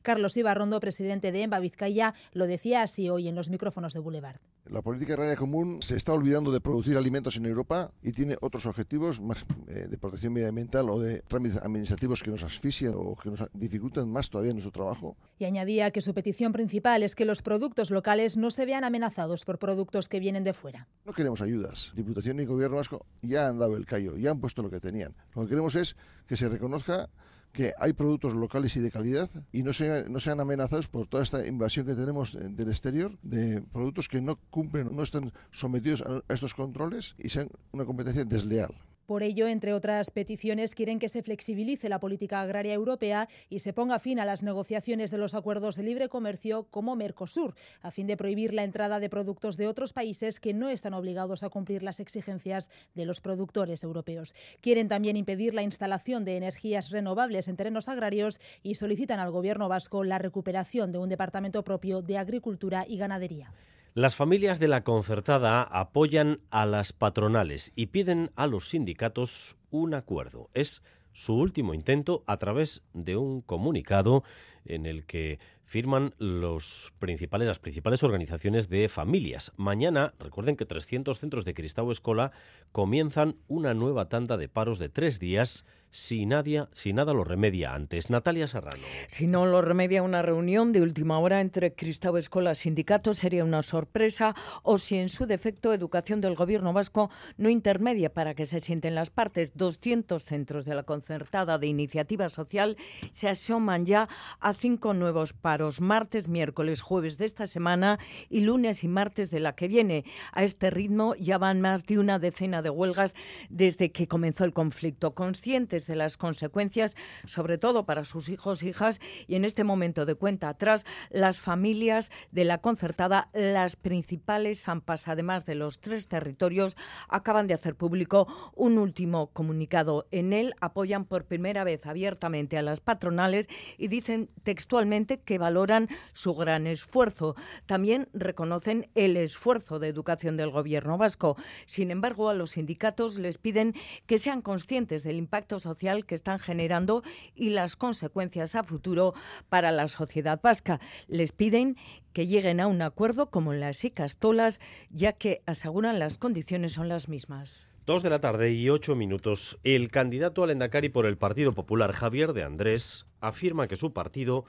Carlos 0.01 0.37
Ibarrondo, 0.37 0.79
presidente 0.79 1.31
de 1.31 1.43
EMBA 1.43 1.59
Vizcaya, 1.59 2.13
lo 2.33 2.47
decía 2.47 2.81
así 2.81 3.09
hoy 3.09 3.27
en 3.27 3.35
los 3.35 3.49
micrófonos 3.49 3.93
de 3.93 3.99
Boulevard. 3.99 4.39
La 4.67 4.81
política 4.81 5.13
agraria 5.13 5.35
común 5.35 5.83
se 5.83 5.95
está 5.95 6.11
olvidando 6.11 6.51
de 6.51 6.59
producir 6.59 6.97
alimentos 6.97 7.37
en 7.37 7.45
Europa 7.45 7.91
y 8.01 8.13
tiene 8.13 8.35
otros 8.41 8.65
objetivos 8.65 9.21
más 9.21 9.45
eh, 9.67 9.87
de 9.87 9.97
protección 9.99 10.33
medioambiental 10.33 10.89
o 10.89 10.99
de 10.99 11.21
trámites 11.21 11.61
administrativos 11.61 12.23
que 12.23 12.31
nos 12.31 12.41
asfixian 12.41 12.93
o 12.95 13.15
que 13.15 13.29
nos 13.29 13.43
dificultan 13.53 14.09
más 14.09 14.31
todavía 14.31 14.53
nuestro 14.53 14.71
trabajo. 14.71 15.17
Y 15.37 15.45
añadía 15.45 15.91
que 15.91 16.01
su 16.01 16.15
petición 16.15 16.51
principal 16.51 17.03
es 17.03 17.13
que 17.13 17.25
los 17.25 17.43
productos 17.43 17.91
locales 17.91 18.37
no 18.37 18.49
se 18.49 18.65
vean 18.65 18.83
amenazados 18.83 19.45
por 19.45 19.59
productos 19.59 20.09
que 20.09 20.19
vienen 20.19 20.43
de 20.43 20.53
fuera. 20.53 20.87
No 21.05 21.13
queremos 21.13 21.41
ayudas. 21.41 21.91
Diputación 21.95 22.39
y 22.39 22.45
Gobierno 22.45 22.77
vasco 22.77 23.05
ya 23.21 23.47
han 23.47 23.59
dado 23.59 23.77
el 23.77 23.85
callo, 23.85 24.17
ya 24.17 24.31
han 24.31 24.39
puesto 24.39 24.63
lo 24.63 24.71
que 24.71 24.79
tenían. 24.79 25.13
Lo 25.35 25.43
que 25.43 25.49
queremos 25.49 25.75
es 25.75 25.95
que 26.25 26.37
se 26.37 26.49
reconozca 26.49 27.09
que 27.55 27.73
hay 27.79 27.93
productos 27.93 28.33
locales 28.33 28.75
y 28.75 28.81
de 28.81 28.91
calidad 28.91 29.29
y 29.51 29.63
no 29.63 29.73
sean, 29.73 30.11
no 30.11 30.19
sean 30.19 30.39
amenazados 30.39 30.87
por 30.87 31.07
toda 31.07 31.23
esta 31.23 31.47
invasión 31.47 31.85
que 31.85 31.95
tenemos 31.95 32.33
del 32.33 32.67
exterior 32.67 33.17
de 33.23 33.61
productos 33.61 34.09
que 34.09 34.21
no 34.21 34.37
cumplen, 34.49 34.95
no 34.95 35.03
están 35.03 35.31
sometidos 35.51 36.01
a 36.01 36.21
estos 36.33 36.53
controles 36.53 37.15
y 37.17 37.29
sean 37.29 37.49
una 37.71 37.85
competencia 37.85 38.25
desleal. 38.25 38.75
Por 39.05 39.21
ello, 39.21 39.47
entre 39.47 39.73
otras 39.73 40.09
peticiones, 40.09 40.73
quieren 40.73 40.97
que 40.97 41.09
se 41.09 41.21
flexibilice 41.21 41.89
la 41.89 41.99
política 41.99 42.41
agraria 42.41 42.73
europea 42.73 43.29
y 43.49 43.59
se 43.59 43.71
ponga 43.71 43.99
fin 43.99 44.19
a 44.19 44.25
las 44.25 44.41
negociaciones 44.41 45.11
de 45.11 45.19
los 45.19 45.35
acuerdos 45.35 45.75
de 45.75 45.83
libre 45.83 46.09
comercio 46.09 46.63
como 46.71 46.95
Mercosur, 46.95 47.53
a 47.81 47.91
fin 47.91 48.07
de 48.07 48.17
prohibir 48.17 48.53
la 48.53 48.63
entrada 48.63 48.99
de 48.99 49.09
productos 49.09 49.57
de 49.57 49.67
otros 49.67 49.93
países 49.93 50.39
que 50.39 50.55
no 50.55 50.69
están 50.69 50.95
obligados 50.95 51.43
a 51.43 51.49
cumplir 51.49 51.83
las 51.83 51.99
exigencias 51.99 52.71
de 52.95 53.05
los 53.05 53.21
productores 53.21 53.83
europeos. 53.83 54.33
Quieren 54.61 54.87
también 54.87 55.17
impedir 55.17 55.53
la 55.53 55.61
instalación 55.61 56.25
de 56.25 56.37
energías 56.37 56.89
renovables 56.89 57.47
en 57.47 57.57
terrenos 57.57 57.87
agrarios 57.87 58.39
y 58.63 58.75
solicitan 58.75 59.19
al 59.19 59.31
Gobierno 59.31 59.69
vasco 59.69 60.03
la 60.03 60.17
recuperación 60.17 60.91
de 60.91 60.97
un 60.97 61.09
departamento 61.09 61.63
propio 61.63 62.01
de 62.01 62.17
agricultura 62.17 62.85
y 62.87 62.97
ganadería. 62.97 63.51
Las 63.97 64.17
familias 64.17 64.59
de 64.59 64.67
la 64.67 64.83
concertada 64.83 65.63
apoyan 65.63 66.41
a 66.49 66.65
las 66.65 66.91
patronales 66.91 67.71
y 67.75 67.85
piden 67.85 68.29
a 68.35 68.45
los 68.45 68.67
sindicatos 68.67 69.55
un 69.69 69.93
acuerdo. 69.93 70.49
Es 70.53 70.83
su 71.13 71.33
último 71.33 71.73
intento 71.73 72.25
a 72.27 72.35
través 72.35 72.83
de 72.91 73.15
un 73.15 73.39
comunicado 73.39 74.25
en 74.65 74.85
el 74.85 75.05
que 75.05 75.39
firman 75.65 76.13
los 76.19 76.93
principales, 76.99 77.47
las 77.47 77.59
principales 77.59 78.03
organizaciones 78.03 78.69
de 78.69 78.87
familias. 78.87 79.51
Mañana, 79.57 80.13
recuerden 80.19 80.55
que 80.55 80.65
300 80.65 81.19
centros 81.19 81.45
de 81.45 81.53
Cristau 81.53 81.91
Escola 81.91 82.31
comienzan 82.71 83.37
una 83.47 83.73
nueva 83.73 84.09
tanda 84.09 84.37
de 84.37 84.47
paros 84.47 84.79
de 84.79 84.89
tres 84.89 85.19
días 85.19 85.65
si, 85.95 86.25
nadie, 86.25 86.67
si 86.73 86.91
nada 86.91 87.13
lo 87.13 87.23
remedia 87.23 87.73
antes. 87.73 88.09
Natalia 88.09 88.47
Serrano. 88.47 88.83
Si 89.07 89.27
no 89.27 89.45
lo 89.45 89.61
remedia 89.61 90.03
una 90.03 90.21
reunión 90.21 90.73
de 90.73 90.81
última 90.81 91.19
hora 91.19 91.39
entre 91.39 91.73
Cristau 91.73 92.17
Escola 92.17 92.51
y 92.51 92.55
sindicatos 92.55 93.19
sería 93.19 93.45
una 93.45 93.63
sorpresa 93.63 94.35
o 94.63 94.77
si 94.77 94.97
en 94.97 95.07
su 95.07 95.25
defecto 95.25 95.73
Educación 95.73 96.19
del 96.19 96.35
Gobierno 96.35 96.73
vasco 96.73 97.09
no 97.37 97.49
intermedia 97.49 98.13
para 98.13 98.33
que 98.33 98.45
se 98.45 98.59
sienten 98.59 98.93
las 98.93 99.09
partes. 99.09 99.55
200 99.55 100.21
centros 100.21 100.65
de 100.65 100.75
la 100.75 100.83
concertada 100.83 101.57
de 101.57 101.67
iniciativa 101.67 102.27
social 102.27 102.75
se 103.13 103.29
asoman 103.29 103.85
ya 103.85 104.09
a 104.41 104.53
cinco 104.57 104.93
nuevos 104.93 105.33
paros, 105.33 105.81
martes, 105.81 106.27
miércoles, 106.27 106.81
jueves 106.81 107.17
de 107.17 107.25
esta 107.25 107.47
semana 107.47 107.99
y 108.29 108.41
lunes 108.41 108.83
y 108.83 108.87
martes 108.87 109.31
de 109.31 109.39
la 109.39 109.55
que 109.55 109.67
viene. 109.67 110.05
A 110.31 110.43
este 110.43 110.69
ritmo 110.69 111.15
ya 111.15 111.37
van 111.37 111.61
más 111.61 111.85
de 111.85 111.99
una 111.99 112.19
decena 112.19 112.61
de 112.61 112.69
huelgas 112.69 113.15
desde 113.49 113.91
que 113.91 114.07
comenzó 114.07 114.43
el 114.43 114.53
conflicto, 114.53 115.15
conscientes 115.15 115.87
de 115.87 115.95
las 115.95 116.17
consecuencias, 116.17 116.95
sobre 117.25 117.57
todo 117.57 117.85
para 117.85 118.05
sus 118.05 118.29
hijos 118.29 118.63
hijas, 118.63 118.99
y 119.27 119.35
en 119.35 119.45
este 119.45 119.63
momento 119.63 120.05
de 120.05 120.15
cuenta 120.15 120.49
atrás, 120.49 120.85
las 121.09 121.39
familias 121.39 122.11
de 122.31 122.45
la 122.45 122.59
concertada, 122.59 123.29
las 123.33 123.75
principales 123.75 124.67
AMPAs, 124.67 125.07
además 125.07 125.45
de 125.45 125.55
los 125.55 125.79
tres 125.79 126.07
territorios, 126.07 126.75
acaban 127.07 127.47
de 127.47 127.53
hacer 127.53 127.75
público 127.75 128.27
un 128.55 128.77
último 128.77 129.27
comunicado. 129.27 130.07
En 130.11 130.33
él 130.33 130.53
apoyan 130.61 131.05
por 131.05 131.25
primera 131.25 131.63
vez 131.63 131.85
abiertamente 131.85 132.57
a 132.57 132.61
las 132.61 132.79
patronales 132.79 133.49
y 133.77 133.87
dicen 133.87 134.29
textualmente 134.45 135.19
que 135.19 135.37
valoran 135.37 135.89
su 136.13 136.33
gran 136.33 136.67
esfuerzo. 136.67 137.35
También 137.65 138.07
reconocen 138.13 138.87
el 138.95 139.17
esfuerzo 139.17 139.79
de 139.79 139.89
educación 139.89 140.37
del 140.37 140.51
gobierno 140.51 140.97
vasco. 140.97 141.35
Sin 141.65 141.91
embargo, 141.91 142.29
a 142.29 142.33
los 142.33 142.51
sindicatos 142.51 143.17
les 143.19 143.37
piden 143.37 143.73
que 144.05 144.19
sean 144.19 144.41
conscientes 144.41 145.03
del 145.03 145.17
impacto 145.17 145.59
social 145.59 146.05
que 146.05 146.15
están 146.15 146.39
generando 146.39 147.03
y 147.35 147.49
las 147.49 147.75
consecuencias 147.75 148.55
a 148.55 148.63
futuro 148.63 149.13
para 149.49 149.73
la 149.73 149.89
sociedad 149.89 150.39
vasca. 150.41 150.79
Les 151.07 151.33
piden 151.33 151.75
que 152.13 152.27
lleguen 152.27 152.61
a 152.61 152.67
un 152.67 152.81
acuerdo 152.81 153.29
como 153.29 153.51
en 153.51 153.59
las 153.59 153.83
Icastolas, 153.83 154.61
ya 154.89 155.11
que 155.11 155.41
aseguran 155.45 155.99
las 155.99 156.17
condiciones 156.17 156.73
son 156.73 156.87
las 156.87 157.09
mismas. 157.09 157.74
Dos 157.85 158.01
de 158.01 158.09
la 158.09 158.19
tarde 158.19 158.51
y 158.51 158.67
ocho 158.71 158.95
minutos. 158.95 159.59
El 159.63 159.91
candidato 159.91 160.43
al 160.43 160.49
Endacari 160.49 160.89
por 160.89 161.05
el 161.05 161.19
Partido 161.19 161.53
Popular, 161.53 161.91
Javier 161.93 162.33
de 162.33 162.41
Andrés, 162.41 163.05
afirma 163.21 163.67
que 163.67 163.75
su 163.75 163.93
partido 163.93 164.45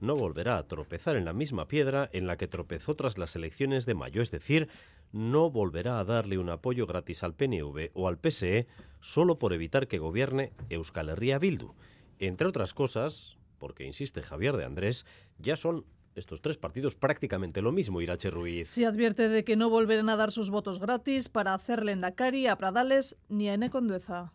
no 0.00 0.16
volverá 0.16 0.58
a 0.58 0.66
tropezar 0.66 1.14
en 1.14 1.24
la 1.24 1.32
misma 1.32 1.68
piedra 1.68 2.10
en 2.12 2.26
la 2.26 2.36
que 2.36 2.48
tropezó 2.48 2.96
tras 2.96 3.16
las 3.16 3.36
elecciones 3.36 3.86
de 3.86 3.94
mayo, 3.94 4.22
es 4.22 4.32
decir, 4.32 4.68
no 5.12 5.52
volverá 5.52 6.00
a 6.00 6.04
darle 6.04 6.36
un 6.36 6.50
apoyo 6.50 6.88
gratis 6.88 7.22
al 7.22 7.34
PNV 7.34 7.92
o 7.94 8.08
al 8.08 8.18
PSE 8.18 8.66
solo 8.98 9.38
por 9.38 9.52
evitar 9.52 9.86
que 9.86 9.98
gobierne 9.98 10.52
Euskal 10.68 11.10
Herria 11.10 11.38
Bildu. 11.38 11.76
Entre 12.18 12.48
otras 12.48 12.74
cosas, 12.74 13.38
porque 13.60 13.84
insiste 13.84 14.20
Javier 14.20 14.56
de 14.56 14.64
Andrés, 14.64 15.06
ya 15.38 15.54
son 15.54 15.86
estos 16.14 16.40
tres 16.40 16.56
partidos 16.56 16.94
prácticamente 16.94 17.62
lo 17.62 17.72
mismo, 17.72 18.00
Irache 18.00 18.30
Ruiz. 18.30 18.68
Se 18.68 18.86
advierte 18.86 19.28
de 19.28 19.44
que 19.44 19.56
no 19.56 19.68
volverán 19.68 20.08
a 20.08 20.16
dar 20.16 20.32
sus 20.32 20.50
votos 20.50 20.80
gratis 20.80 21.28
para 21.28 21.54
hacerle 21.54 21.92
en 21.92 22.00
Dakari 22.00 22.46
a 22.46 22.56
Pradales 22.56 23.16
ni 23.28 23.48
a 23.48 23.54
Enecondueza. 23.54 24.32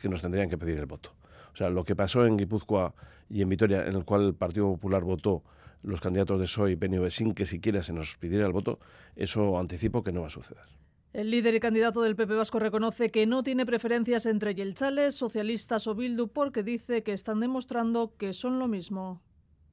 Que 0.00 0.08
nos 0.08 0.22
tendrían 0.22 0.48
que 0.48 0.58
pedir 0.58 0.78
el 0.78 0.86
voto. 0.86 1.14
O 1.52 1.56
sea, 1.56 1.70
lo 1.70 1.84
que 1.84 1.94
pasó 1.94 2.26
en 2.26 2.36
Guipúzcoa 2.36 2.94
y 3.28 3.42
en 3.42 3.48
Vitoria, 3.48 3.86
en 3.86 3.94
el 3.94 4.04
cual 4.04 4.26
el 4.26 4.34
Partido 4.34 4.66
Popular 4.72 5.04
votó 5.04 5.44
los 5.82 6.00
candidatos 6.00 6.38
de 6.38 6.44
PSOE 6.44 6.72
y 6.72 6.76
PNV 6.76 7.10
sin 7.10 7.34
que 7.34 7.46
siquiera 7.46 7.82
se 7.82 7.92
nos 7.92 8.16
pidiera 8.16 8.46
el 8.46 8.52
voto, 8.52 8.80
eso 9.14 9.58
anticipo 9.58 10.02
que 10.02 10.12
no 10.12 10.22
va 10.22 10.28
a 10.28 10.30
suceder. 10.30 10.64
El 11.12 11.30
líder 11.30 11.54
y 11.54 11.60
candidato 11.60 12.02
del 12.02 12.16
PP 12.16 12.34
Vasco 12.34 12.58
reconoce 12.58 13.12
que 13.12 13.24
no 13.26 13.44
tiene 13.44 13.66
preferencias 13.66 14.26
entre 14.26 14.54
Yelchales, 14.54 15.14
socialistas 15.14 15.86
o 15.86 15.94
Bildu 15.94 16.26
porque 16.26 16.64
dice 16.64 17.04
que 17.04 17.12
están 17.12 17.38
demostrando 17.38 18.16
que 18.16 18.32
son 18.32 18.58
lo 18.58 18.66
mismo 18.66 19.22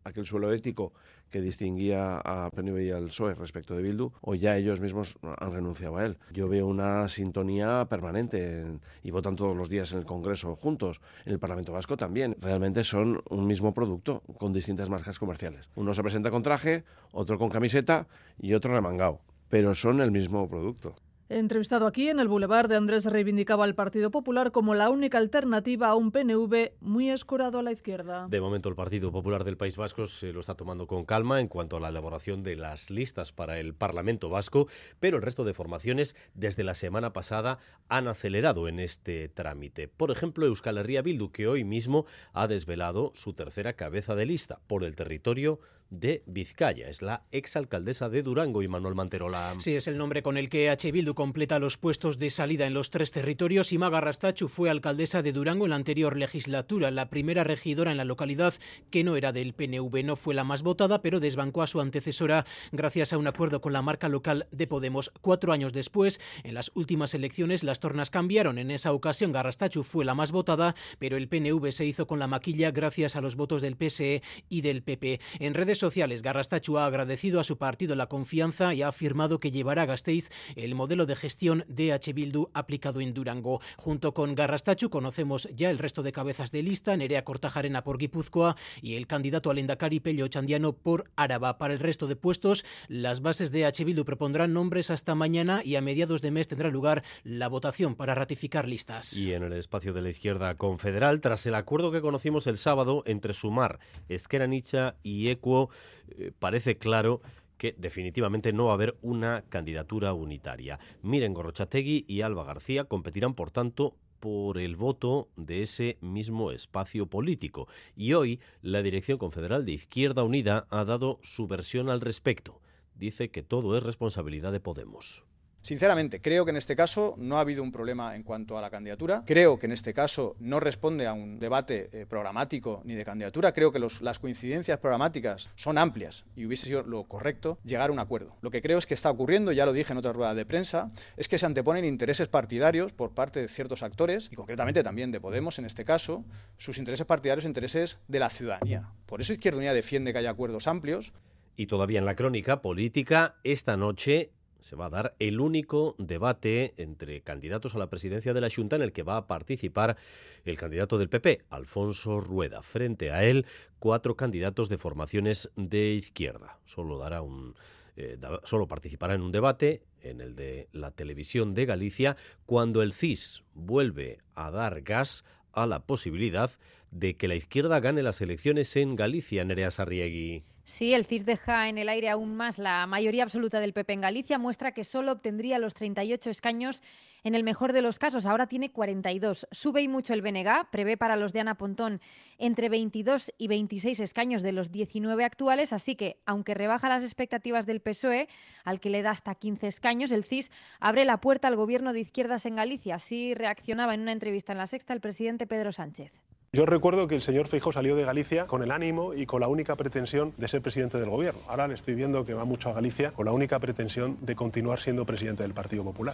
aquel 0.04 0.26
suelo 0.26 0.52
ético 0.52 0.94
que 1.30 1.42
distinguía 1.42 2.20
a 2.24 2.50
PNV 2.52 2.82
y 2.82 2.92
al 2.92 3.06
PSOE 3.06 3.36
respecto 3.36 3.76
de 3.76 3.82
Bildu, 3.82 4.12
o 4.22 4.36
ya 4.36 4.58
ellos 4.58 4.82
mismos 4.82 5.18
han 5.22 5.54
renunciado 5.54 5.98
a 5.98 6.06
él. 6.06 6.18
Yo 6.32 6.50
veo 6.50 6.68
una 6.68 7.08
sintonía 7.08 7.86
permanente 7.90 8.66
y 9.02 9.12
votan 9.12 9.36
todos 9.36 9.56
los 9.56 9.70
días 9.70 9.92
en 9.94 10.00
el 10.00 10.06
Congreso 10.06 10.56
juntos, 10.56 11.00
en 11.26 11.32
el 11.32 11.40
Parlamento 11.40 11.72
Vasco 11.72 11.96
también. 11.96 12.36
Realmente 12.40 12.84
son 12.84 13.22
un 13.30 13.48
mismo 13.48 13.74
producto 13.74 14.22
con 14.38 14.52
distintas 14.52 14.90
marcas 14.90 15.20
comerciales. 15.20 15.70
Uno 15.76 15.94
se 15.94 16.04
presenta 16.04 16.32
con 16.32 16.44
traje, 16.44 16.84
otro 17.12 17.38
con 17.38 17.50
camiseta 17.50 18.08
y 18.38 18.54
otro 18.54 18.74
remangado, 18.74 19.22
pero 19.50 19.74
son 19.74 20.02
el 20.02 20.12
mismo 20.12 20.50
producto. 20.50 20.96
Entrevistado 21.32 21.88
aquí 21.88 22.10
en 22.10 22.20
el 22.20 22.28
Boulevard 22.28 22.68
de 22.68 22.76
Andrés 22.76 23.06
reivindicaba 23.06 23.64
al 23.64 23.74
Partido 23.74 24.12
Popular 24.12 24.52
como 24.52 24.76
la 24.76 24.90
única 24.90 25.18
alternativa 25.18 25.88
a 25.88 25.96
un 25.96 26.12
PNV 26.12 26.74
muy 26.82 27.10
escurado 27.10 27.58
a 27.58 27.64
la 27.64 27.72
izquierda. 27.72 28.28
De 28.28 28.42
momento 28.42 28.68
el 28.68 28.76
Partido 28.76 29.14
Popular 29.14 29.46
del 29.46 29.56
País 29.56 29.78
Vasco 29.78 30.08
se 30.08 30.34
lo 30.34 30.42
está 30.42 30.56
tomando 30.56 30.88
con 30.88 31.06
calma 31.06 31.40
en 31.40 31.48
cuanto 31.48 31.78
a 31.78 31.80
la 31.80 31.88
elaboración 31.88 32.44
de 32.44 32.58
las 32.58 32.92
listas 32.92 33.32
para 33.32 33.60
el 33.60 33.74
Parlamento 33.74 34.28
Vasco, 34.28 34.68
pero 35.00 35.16
el 35.16 35.24
resto 35.24 35.46
de 35.46 35.54
formaciones 35.54 36.18
desde 36.34 36.66
la 36.66 36.76
semana 36.76 37.14
pasada 37.14 37.60
han 37.88 38.10
acelerado 38.10 38.68
en 38.68 38.82
este 38.82 39.30
trámite. 39.30 39.88
Por 39.88 40.12
ejemplo, 40.12 40.46
Euskal 40.46 40.80
Herria 40.80 41.02
Bildu, 41.02 41.32
que 41.32 41.48
hoy 41.48 41.64
mismo 41.64 42.06
ha 42.34 42.50
desvelado 42.50 43.14
su 43.16 43.32
tercera 43.32 43.72
cabeza 43.78 44.16
de 44.16 44.26
lista 44.26 44.60
por 44.68 44.84
el 44.84 44.98
territorio 44.98 45.62
de 45.92 46.24
Vizcaya. 46.26 46.90
Es 46.90 47.02
la 47.02 47.26
exalcaldesa 47.32 48.10
de 48.10 48.24
Durango 48.24 48.64
y 48.64 48.68
Manuel 48.68 48.96
Manterola. 48.96 49.54
Sí, 49.60 49.76
es 49.76 49.88
el 49.88 49.98
nombre 49.98 50.24
con 50.24 50.38
el 50.38 50.50
que 50.50 50.70
H. 50.70 50.92
Bildu 50.92 51.14
completa 51.14 51.60
los 51.60 51.78
puestos 51.78 52.18
de 52.18 52.30
salida 52.30 52.66
en 52.66 52.74
los 52.74 52.90
tres 52.90 53.12
territorios 53.12 53.72
y 53.74 53.78
Maga 53.78 54.02
Rastachu 54.02 54.48
fue 54.48 54.70
alcaldesa 54.70 55.22
de 55.22 55.34
Durango 55.34 55.66
en 55.66 55.72
la 55.72 55.76
anterior 55.76 56.18
legislatura, 56.18 56.90
la 56.90 57.10
primera 57.10 57.44
regidora 57.44 57.92
en 57.92 57.98
la 57.98 58.06
localidad 58.06 58.54
que 58.90 59.04
no 59.04 59.16
era 59.16 59.34
del 59.34 59.54
PNV. 59.54 60.04
No 60.04 60.16
fue 60.16 60.34
la 60.34 60.46
más 60.46 60.64
votada, 60.64 61.02
pero 61.02 61.20
desbancó 61.20 61.62
a 61.62 61.68
su 61.68 61.82
antecesora 61.82 62.46
gracias 62.72 63.12
a 63.12 63.18
un 63.18 63.28
acuerdo 63.28 63.62
con 63.62 63.74
la 63.74 63.82
marca 63.82 64.08
local 64.08 64.48
de 64.52 64.68
Podemos. 64.68 65.12
Cuatro 65.22 65.52
años 65.52 65.74
después, 65.74 66.22
en 66.44 66.54
las 66.54 66.72
últimas 66.74 67.14
elecciones, 67.14 67.64
las 67.64 67.82
tornas 67.82 68.10
cambiaron. 68.10 68.58
En 68.58 68.72
esa 68.72 68.94
ocasión, 68.94 69.34
Garrastachu 69.34 69.84
fue 69.84 70.06
la 70.06 70.16
más 70.16 70.32
votada, 70.32 70.74
pero 71.00 71.18
el 71.18 71.28
PNV 71.28 71.72
se 71.72 71.86
hizo 71.86 72.08
con 72.08 72.20
la 72.20 72.28
maquilla 72.28 72.72
gracias 72.72 73.18
a 73.18 73.22
los 73.22 73.36
votos 73.36 73.62
del 73.62 73.76
PSE 73.76 74.22
y 74.48 74.62
del 74.62 74.84
PP. 74.84 75.20
En 75.40 75.54
redes 75.54 75.81
sociales, 75.82 76.22
Garrastachu 76.22 76.78
ha 76.78 76.86
agradecido 76.86 77.40
a 77.40 77.44
su 77.44 77.58
partido 77.58 77.96
la 77.96 78.06
confianza 78.06 78.74
y 78.74 78.84
ha 78.84 78.88
afirmado 78.88 79.40
que 79.40 79.52
llevará 79.52 79.82
a 79.82 79.86
Gasteiz 79.88 80.30
el 80.56 80.76
modelo 80.76 81.06
de 81.06 81.16
gestión 81.16 81.66
de 81.68 81.92
H. 81.92 82.14
Bildu 82.14 82.50
aplicado 82.54 83.02
en 83.02 83.14
Durango. 83.14 83.60
Junto 83.78 84.14
con 84.14 84.36
Garrastachu 84.36 84.90
conocemos 84.90 85.50
ya 85.54 85.72
el 85.72 85.80
resto 85.80 86.04
de 86.04 86.12
cabezas 86.12 86.52
de 86.52 86.62
lista, 86.62 86.96
Nerea 86.96 87.24
Cortajarena 87.24 87.84
por 87.84 87.98
Guipúzcoa 87.98 88.56
y 88.82 88.96
el 88.96 89.08
candidato 89.08 89.50
al 89.50 89.58
Endacari 89.58 90.00
Pello 90.00 90.28
Chandiano 90.28 90.74
por 90.74 91.10
Áraba. 91.16 91.58
Para 91.58 91.74
el 91.74 91.80
resto 91.80 92.06
de 92.08 92.16
puestos, 92.16 92.64
las 92.88 93.22
bases 93.22 93.52
de 93.52 93.66
H. 93.66 93.84
Bildu 93.84 94.06
propondrán 94.06 94.54
nombres 94.54 94.92
hasta 94.92 95.16
mañana 95.16 95.62
y 95.66 95.76
a 95.76 95.82
mediados 95.82 96.22
de 96.22 96.30
mes 96.30 96.48
tendrá 96.48 96.70
lugar 96.70 97.04
la 97.24 97.50
votación 97.50 97.96
para 97.96 98.14
ratificar 98.14 98.68
listas. 98.68 99.18
Y 99.18 99.34
en 99.34 99.42
el 99.42 99.54
espacio 99.54 99.94
de 99.94 100.04
la 100.04 100.12
izquierda 100.12 100.56
confederal, 100.56 101.22
tras 101.22 101.48
el 101.48 101.56
acuerdo 101.56 101.92
que 101.92 102.02
conocimos 102.02 102.46
el 102.46 102.58
sábado 102.58 103.02
entre 103.08 103.34
Sumar, 103.34 103.80
Esquerra 104.10 104.46
Nicha 104.46 104.94
y 105.02 105.30
Equo, 105.30 105.71
eh, 106.10 106.32
parece 106.38 106.78
claro 106.78 107.22
que 107.58 107.76
definitivamente 107.78 108.54
no 108.54 108.66
va 108.66 108.72
a 108.72 108.74
haber 108.74 108.98
una 109.02 109.44
candidatura 109.50 110.14
unitaria. 110.14 110.80
Miren 111.04 111.34
Gorrochategui 111.34 112.06
y 112.08 112.22
Alba 112.22 112.44
García 112.44 112.86
competirán, 112.86 113.36
por 113.36 113.52
tanto, 113.52 113.96
por 114.20 114.58
el 114.58 114.76
voto 114.76 115.30
de 115.36 115.62
ese 115.64 115.98
mismo 116.00 116.52
espacio 116.52 117.08
político. 117.08 117.68
Y 117.96 118.14
hoy 118.14 118.40
la 118.62 118.82
Dirección 118.82 119.18
Confederal 119.18 119.66
de 119.66 119.74
Izquierda 119.74 120.24
Unida 120.24 120.68
ha 120.70 120.86
dado 120.86 121.20
su 121.22 121.48
versión 121.48 121.90
al 121.90 122.02
respecto. 122.02 122.62
Dice 122.96 123.30
que 123.30 123.44
todo 123.44 123.76
es 123.76 123.84
responsabilidad 123.84 124.52
de 124.52 124.60
Podemos. 124.60 125.24
Sinceramente, 125.62 126.22
creo 126.22 126.44
que 126.44 126.50
en 126.50 126.58
este 126.58 126.76
caso 126.76 127.14
no 127.18 127.38
ha 127.38 127.42
habido 127.42 127.62
un 127.62 127.72
problema 127.72 128.16
en 128.16 128.24
cuanto 128.24 128.58
a 128.58 128.62
la 128.62 128.70
candidatura. 128.70 129.24
Creo 129.28 129.60
que 129.60 129.68
en 129.68 129.72
este 129.72 129.94
caso 129.94 130.36
no 130.40 130.60
responde 130.60 131.06
a 131.06 131.14
un 131.14 131.40
debate 131.40 131.90
eh, 131.92 132.06
programático 132.08 132.82
ni 132.84 132.96
de 132.96 133.06
candidatura. 133.06 133.52
Creo 133.54 133.72
que 133.72 133.80
las 133.80 134.20
coincidencias 134.20 134.80
programáticas 134.80 135.52
son 135.56 135.78
amplias 135.78 136.26
y 136.36 136.46
hubiese 136.46 136.66
sido 136.66 136.82
lo 136.82 137.04
correcto 137.04 137.60
llegar 137.64 137.90
a 137.90 137.94
un 137.94 138.00
acuerdo. 138.00 138.36
Lo 138.42 138.50
que 138.50 138.62
creo 138.62 138.80
es 138.80 138.88
que 138.88 138.96
está 138.96 139.12
ocurriendo, 139.12 139.52
ya 139.52 139.68
lo 139.68 139.74
dije 139.74 139.92
en 139.92 140.00
otra 140.00 140.14
rueda 140.14 140.34
de 140.34 140.46
prensa, 140.46 140.92
es 141.16 141.28
que 141.28 141.38
se 141.38 141.46
anteponen 141.46 141.86
intereses 141.86 142.28
partidarios 142.28 142.92
por 142.92 143.14
parte 143.14 143.40
de 143.40 143.48
ciertos 143.48 143.84
actores 143.84 144.30
y 144.32 144.36
concretamente 144.36 144.84
también 144.84 145.12
de 145.12 145.22
Podemos 145.22 145.60
en 145.60 145.66
este 145.66 145.86
caso, 145.86 146.26
sus 146.58 146.80
intereses 146.80 147.06
partidarios, 147.06 147.46
intereses 147.46 148.00
de 148.08 148.20
la 148.20 148.30
ciudadanía. 148.30 148.90
Por 149.06 149.22
eso 149.22 149.34
Izquierda 149.34 149.60
Unida 149.60 149.74
defiende 149.74 150.12
que 150.12 150.20
haya 150.20 150.32
acuerdos 150.32 150.68
amplios. 150.68 151.14
Y 151.56 151.68
todavía 151.68 152.00
en 152.00 152.06
la 152.06 152.16
crónica 152.16 152.62
política, 152.62 153.36
esta 153.44 153.78
noche 153.78 154.32
se 154.62 154.76
va 154.76 154.86
a 154.86 154.90
dar 154.90 155.16
el 155.20 155.42
único 155.42 155.96
debate 155.98 156.74
entre 156.78 157.22
candidatos 157.22 157.76
a 157.76 157.80
la 157.80 157.90
presidencia 157.90 158.34
de 158.34 158.42
la 158.42 158.50
Junta 158.50 158.78
en 158.78 158.82
el 158.84 158.94
que 158.94 159.04
va 159.04 159.18
a 159.18 159.28
participar 159.28 159.98
el 160.46 160.58
candidato 160.58 160.98
del 160.98 161.10
PP, 161.10 161.42
Alfonso 161.50 162.22
Rueda. 162.22 162.64
Frente 162.64 163.12
a 163.12 163.24
él, 163.24 163.46
cuatro 163.80 164.16
candidatos 164.16 164.70
de 164.70 164.78
formaciones 164.78 165.52
de 165.56 165.92
izquierda. 165.94 166.60
Solo 166.66 166.98
dará 166.98 167.22
un 167.22 167.56
eh, 167.98 168.18
solo 168.44 168.68
participará 168.68 169.16
en 169.16 169.22
un 169.22 169.34
debate 169.34 169.84
en 170.02 170.22
el 170.22 170.36
de 170.36 170.70
la 170.72 170.92
televisión 170.92 171.54
de 171.54 171.66
Galicia 171.66 172.16
cuando 172.46 172.82
el 172.82 172.94
CIS 172.94 173.44
vuelve 173.54 174.20
a 174.34 174.50
dar 174.50 174.82
gas 174.82 175.26
a 175.52 175.68
la 175.68 175.86
posibilidad 175.86 176.52
de 176.92 177.16
que 177.16 177.28
la 177.28 177.36
izquierda 177.36 177.80
gane 177.80 178.02
las 178.02 178.22
elecciones 178.22 178.76
en 178.76 178.96
Galicia, 178.96 179.44
Nerea 179.44 179.72
Sarriegui. 179.72 180.44
Sí, 180.72 180.94
el 180.94 181.06
CIS 181.06 181.26
deja 181.26 181.68
en 181.68 181.78
el 181.78 181.90
aire 181.90 182.10
aún 182.10 182.34
más 182.34 182.58
la 182.58 182.88
mayoría 182.88 183.24
absoluta 183.24 183.60
del 183.60 183.74
PP 183.74 183.92
en 183.92 184.02
Galicia, 184.02 184.40
muestra 184.40 184.72
que 184.72 184.86
solo 184.86 185.12
obtendría 185.12 185.60
los 185.60 185.74
38 185.74 186.30
escaños 186.30 186.82
en 187.26 187.36
el 187.36 187.44
mejor 187.44 187.74
de 187.74 187.82
los 187.82 188.00
casos. 188.00 188.26
Ahora 188.26 188.48
tiene 188.48 188.72
42. 188.72 189.48
Sube 189.52 189.82
y 189.82 189.90
mucho 189.90 190.14
el 190.14 190.22
BNG, 190.22 190.70
prevé 190.72 190.96
para 190.96 191.18
los 191.18 191.34
de 191.34 191.42
Ana 191.42 191.56
Pontón 191.56 192.00
entre 192.38 192.70
22 192.70 193.34
y 193.38 193.50
26 193.50 194.00
escaños 194.00 194.44
de 194.44 194.54
los 194.54 194.72
19 194.72 195.26
actuales, 195.26 195.74
así 195.74 195.98
que, 195.98 196.22
aunque 196.26 196.54
rebaja 196.54 196.88
las 196.88 197.04
expectativas 197.04 197.66
del 197.66 197.82
PSOE, 197.82 198.30
al 198.64 198.80
que 198.80 198.90
le 198.90 199.02
da 199.02 199.12
hasta 199.12 199.36
15 199.36 199.68
escaños, 199.68 200.14
el 200.14 200.24
CIS 200.24 200.52
abre 200.80 201.04
la 201.04 201.20
puerta 201.20 201.50
al 201.50 201.58
gobierno 201.58 201.92
de 201.92 202.00
izquierdas 202.00 202.46
en 202.46 202.56
Galicia. 202.56 202.96
Así 202.96 203.34
reaccionaba 203.34 203.94
en 203.94 204.04
una 204.04 204.14
entrevista 204.14 204.54
en 204.54 204.60
La 204.60 204.68
Sexta 204.68 204.94
el 204.94 205.02
presidente 205.02 205.48
Pedro 205.48 205.74
Sánchez. 205.74 206.31
Yo 206.54 206.66
recuerdo 206.66 207.08
que 207.08 207.16
el 207.16 207.22
señor 207.22 207.48
Feijóo 207.48 207.72
salió 207.72 207.96
de 207.96 208.04
Galicia 208.04 208.46
con 208.46 208.62
el 208.62 208.72
ánimo 208.72 209.14
y 209.14 209.26
con 209.26 209.40
la 209.40 209.48
única 209.48 209.78
pretensión 209.78 210.34
de 210.36 210.50
ser 210.50 210.62
presidente 210.62 211.00
del 211.00 211.10
gobierno. 211.10 211.40
Ahora 211.48 211.66
le 211.66 211.76
estoy 211.76 211.96
viendo 211.96 212.26
que 212.26 212.34
va 212.34 212.44
mucho 212.44 212.70
a 212.70 212.74
Galicia 212.74 213.14
con 213.14 213.26
la 213.26 213.32
única 213.32 213.58
pretensión 213.60 214.18
de 214.20 214.36
continuar 214.36 214.82
siendo 214.82 215.06
presidente 215.06 215.44
del 215.44 215.54
Partido 215.54 215.86
Popular. 215.86 216.14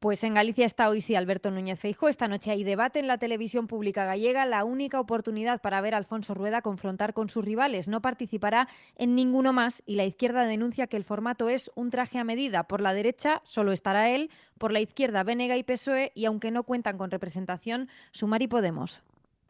Pues 0.00 0.22
en 0.22 0.34
Galicia 0.34 0.66
está 0.66 0.90
hoy 0.90 1.00
sí 1.00 1.14
Alberto 1.14 1.50
Núñez 1.50 1.80
Feijóo. 1.80 2.10
Esta 2.10 2.28
noche 2.28 2.50
hay 2.50 2.62
debate 2.62 2.98
en 2.98 3.06
la 3.06 3.16
televisión 3.16 3.66
pública 3.66 4.04
gallega, 4.04 4.44
la 4.44 4.64
única 4.64 5.00
oportunidad 5.00 5.62
para 5.62 5.80
ver 5.80 5.94
a 5.94 5.96
Alfonso 5.96 6.34
Rueda 6.34 6.60
confrontar 6.60 7.14
con 7.14 7.30
sus 7.30 7.42
rivales. 7.42 7.88
No 7.88 8.02
participará 8.02 8.68
en 8.96 9.14
ninguno 9.14 9.54
más 9.54 9.82
y 9.86 9.94
la 9.94 10.04
izquierda 10.04 10.44
denuncia 10.44 10.88
que 10.88 10.98
el 10.98 11.04
formato 11.04 11.48
es 11.48 11.70
un 11.74 11.88
traje 11.88 12.18
a 12.18 12.24
medida. 12.24 12.64
Por 12.64 12.82
la 12.82 12.92
derecha 12.92 13.40
solo 13.44 13.72
estará 13.72 14.10
él, 14.10 14.28
por 14.58 14.72
la 14.72 14.80
izquierda 14.80 15.22
Venega 15.22 15.56
y 15.56 15.62
PSOE 15.62 16.12
y 16.14 16.26
aunque 16.26 16.50
no 16.50 16.64
cuentan 16.64 16.98
con 16.98 17.10
representación, 17.10 17.88
Sumar 18.12 18.42
y 18.42 18.46
Podemos. 18.46 19.00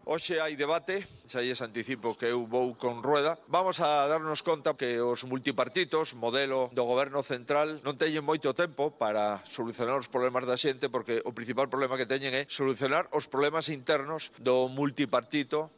Hoxe 0.06 0.36
hai 0.36 0.52
debate, 0.52 1.09
xa 1.24 1.40
lles 1.40 1.64
anticipo 1.64 2.12
que 2.12 2.28
eu 2.28 2.44
vou 2.44 2.76
con 2.76 3.01
rueda. 3.01 3.40
Vamos 3.48 3.81
a 3.81 4.05
darnos 4.05 4.44
conta 4.44 4.76
que 4.76 5.01
os 5.01 5.24
multipartitos, 5.24 6.12
modelo 6.12 6.68
do 6.76 6.85
goberno 6.85 7.24
central, 7.24 7.81
non 7.81 7.97
teñen 7.97 8.20
moito 8.20 8.52
tempo 8.52 8.93
para 8.93 9.40
solucionar 9.48 9.97
os 9.97 10.12
problemas 10.12 10.44
da 10.44 10.60
xente, 10.60 10.93
porque 10.93 11.24
o 11.24 11.32
principal 11.32 11.72
problema 11.72 11.97
que 11.97 12.05
teñen 12.05 12.36
é 12.36 12.44
solucionar 12.52 13.09
os 13.16 13.32
problemas 13.32 13.72
internos 13.72 14.28
do 14.36 14.68
multipartito. 14.68 15.72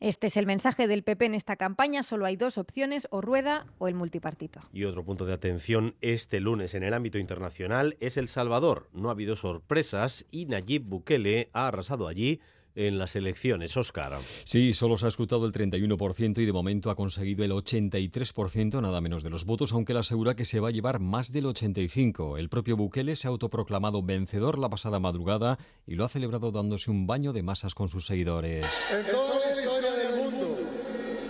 Este 0.00 0.28
es 0.28 0.36
el 0.36 0.48
mensaje 0.48 0.88
del 0.88 1.04
PP 1.04 1.26
en 1.26 1.34
esta 1.34 1.56
campaña. 1.56 2.02
Solo 2.02 2.24
hay 2.24 2.36
dos 2.36 2.56
opciones, 2.56 3.08
o 3.12 3.20
rueda 3.20 3.68
o 3.76 3.88
el 3.88 3.94
multipartito. 3.94 4.60
Y 4.72 4.84
otro 4.84 5.04
punto 5.04 5.24
de 5.24 5.32
atención 5.32 5.96
este 6.00 6.40
lunes 6.40 6.72
en 6.72 6.82
el 6.82 6.92
ámbito 6.92 7.18
internacional 7.18 7.96
es 8.00 8.16
El 8.16 8.28
Salvador. 8.28 8.88
No 8.92 9.08
ha 9.08 9.12
habido 9.12 9.36
sorpresas 9.36 10.24
y 10.30 10.46
Nayib 10.46 10.84
Bukele 10.84 11.48
ha 11.52 11.68
arrasado 11.68 12.08
allí 12.08 12.40
en 12.76 12.98
las 12.98 13.16
elecciones, 13.16 13.76
Óscar. 13.76 14.18
Sí, 14.44 14.74
solo 14.74 14.96
se 14.96 15.06
ha 15.06 15.08
escrutado 15.08 15.46
el 15.46 15.52
31% 15.52 16.38
y 16.38 16.44
de 16.44 16.52
momento 16.52 16.90
ha 16.90 16.94
conseguido 16.94 17.44
el 17.44 17.50
83%, 17.50 18.80
nada 18.80 19.00
menos 19.00 19.22
de 19.22 19.30
los 19.30 19.44
votos, 19.44 19.72
aunque 19.72 19.94
le 19.94 20.00
asegura 20.00 20.36
que 20.36 20.44
se 20.44 20.60
va 20.60 20.68
a 20.68 20.70
llevar 20.70 21.00
más 21.00 21.32
del 21.32 21.46
85%. 21.46 22.38
El 22.38 22.48
propio 22.48 22.76
Bukele 22.76 23.16
se 23.16 23.26
ha 23.26 23.30
autoproclamado 23.30 24.02
vencedor 24.02 24.58
la 24.58 24.68
pasada 24.68 25.00
madrugada 25.00 25.58
y 25.86 25.94
lo 25.94 26.04
ha 26.04 26.08
celebrado 26.08 26.52
dándose 26.52 26.90
un 26.90 27.06
baño 27.06 27.32
de 27.32 27.42
masas 27.42 27.74
con 27.74 27.88
sus 27.88 28.06
seguidores. 28.06 28.66
En 28.92 29.06
toda 29.06 29.40
la 29.40 29.60
historia 29.60 29.92
del 29.92 30.22
mundo, 30.22 30.58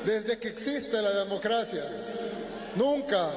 desde 0.04 0.38
que 0.38 0.48
existe 0.48 1.00
la 1.00 1.24
democracia, 1.24 1.82
nunca 2.76 3.30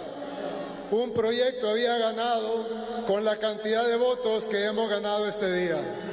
un 0.91 1.13
proyecto 1.13 1.69
había 1.69 1.97
ganado 1.97 3.05
con 3.05 3.23
la 3.23 3.37
cantidad 3.37 3.87
de 3.87 3.95
votos 3.95 4.47
que 4.47 4.65
hemos 4.65 4.89
ganado 4.89 5.27
este 5.27 5.53
día. 5.53 6.08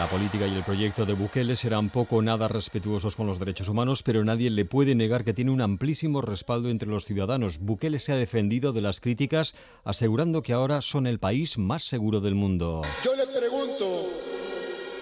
La 0.00 0.08
política 0.08 0.46
y 0.46 0.56
el 0.56 0.62
proyecto 0.62 1.04
de 1.04 1.12
Bukele 1.12 1.56
serán 1.56 1.90
poco 1.90 2.16
o 2.16 2.22
nada 2.22 2.48
respetuosos 2.48 3.16
con 3.16 3.26
los 3.26 3.38
derechos 3.38 3.68
humanos, 3.68 4.02
pero 4.02 4.24
nadie 4.24 4.48
le 4.48 4.64
puede 4.64 4.94
negar 4.94 5.24
que 5.24 5.34
tiene 5.34 5.50
un 5.50 5.60
amplísimo 5.60 6.22
respaldo 6.22 6.70
entre 6.70 6.88
los 6.88 7.04
ciudadanos. 7.04 7.58
Bukele 7.58 7.98
se 7.98 8.12
ha 8.12 8.16
defendido 8.16 8.72
de 8.72 8.80
las 8.80 8.98
críticas, 8.98 9.54
asegurando 9.84 10.42
que 10.42 10.54
ahora 10.54 10.80
son 10.80 11.06
el 11.06 11.18
país 11.18 11.58
más 11.58 11.84
seguro 11.84 12.22
del 12.22 12.34
mundo. 12.34 12.80
Yo 13.04 13.14
le 13.14 13.26
pregunto 13.26 14.08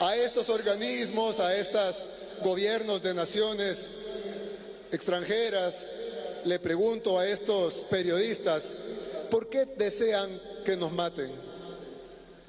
a 0.01 0.17
estos 0.17 0.49
organismos, 0.49 1.39
a 1.39 1.57
estos 1.57 2.09
gobiernos 2.43 3.01
de 3.01 3.15
naciones 3.15 4.05
extranjeras, 4.91 5.93
le 6.45 6.59
pregunto 6.59 7.21
a 7.21 7.27
estos 7.29 7.87
periodistas, 7.89 8.77
¿por 9.31 9.49
qué 9.49 9.65
desean 9.65 10.29
que 10.65 10.77
nos 10.77 10.91
maten? 10.91 11.48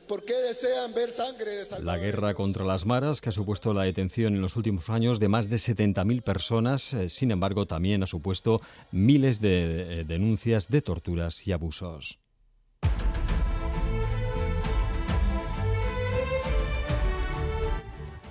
¿Por 0.10 0.26
qué 0.26 0.34
desean 0.34 0.92
ver 0.96 1.12
sangre 1.12 1.52
de 1.52 1.84
La 1.84 2.00
guerra 2.00 2.34
contra 2.34 2.66
las 2.66 2.84
maras, 2.84 3.22
que 3.22 3.30
ha 3.30 3.32
supuesto 3.32 3.76
la 3.76 3.84
detención 3.84 4.34
en 4.34 4.42
los 4.42 4.56
últimos 4.56 4.90
años 4.90 5.20
de 5.20 5.28
más 5.28 5.50
de 5.50 5.58
70.000 5.58 6.24
personas, 6.24 6.96
eh, 6.96 7.10
sin 7.10 7.30
embargo, 7.30 7.68
también 7.68 8.02
ha 8.02 8.08
supuesto 8.08 8.60
miles 8.92 9.40
de 9.40 10.00
eh, 10.00 10.04
denuncias 10.06 10.68
de 10.68 10.82
torturas 10.82 11.46
y 11.46 11.52
abusos. 11.52 12.18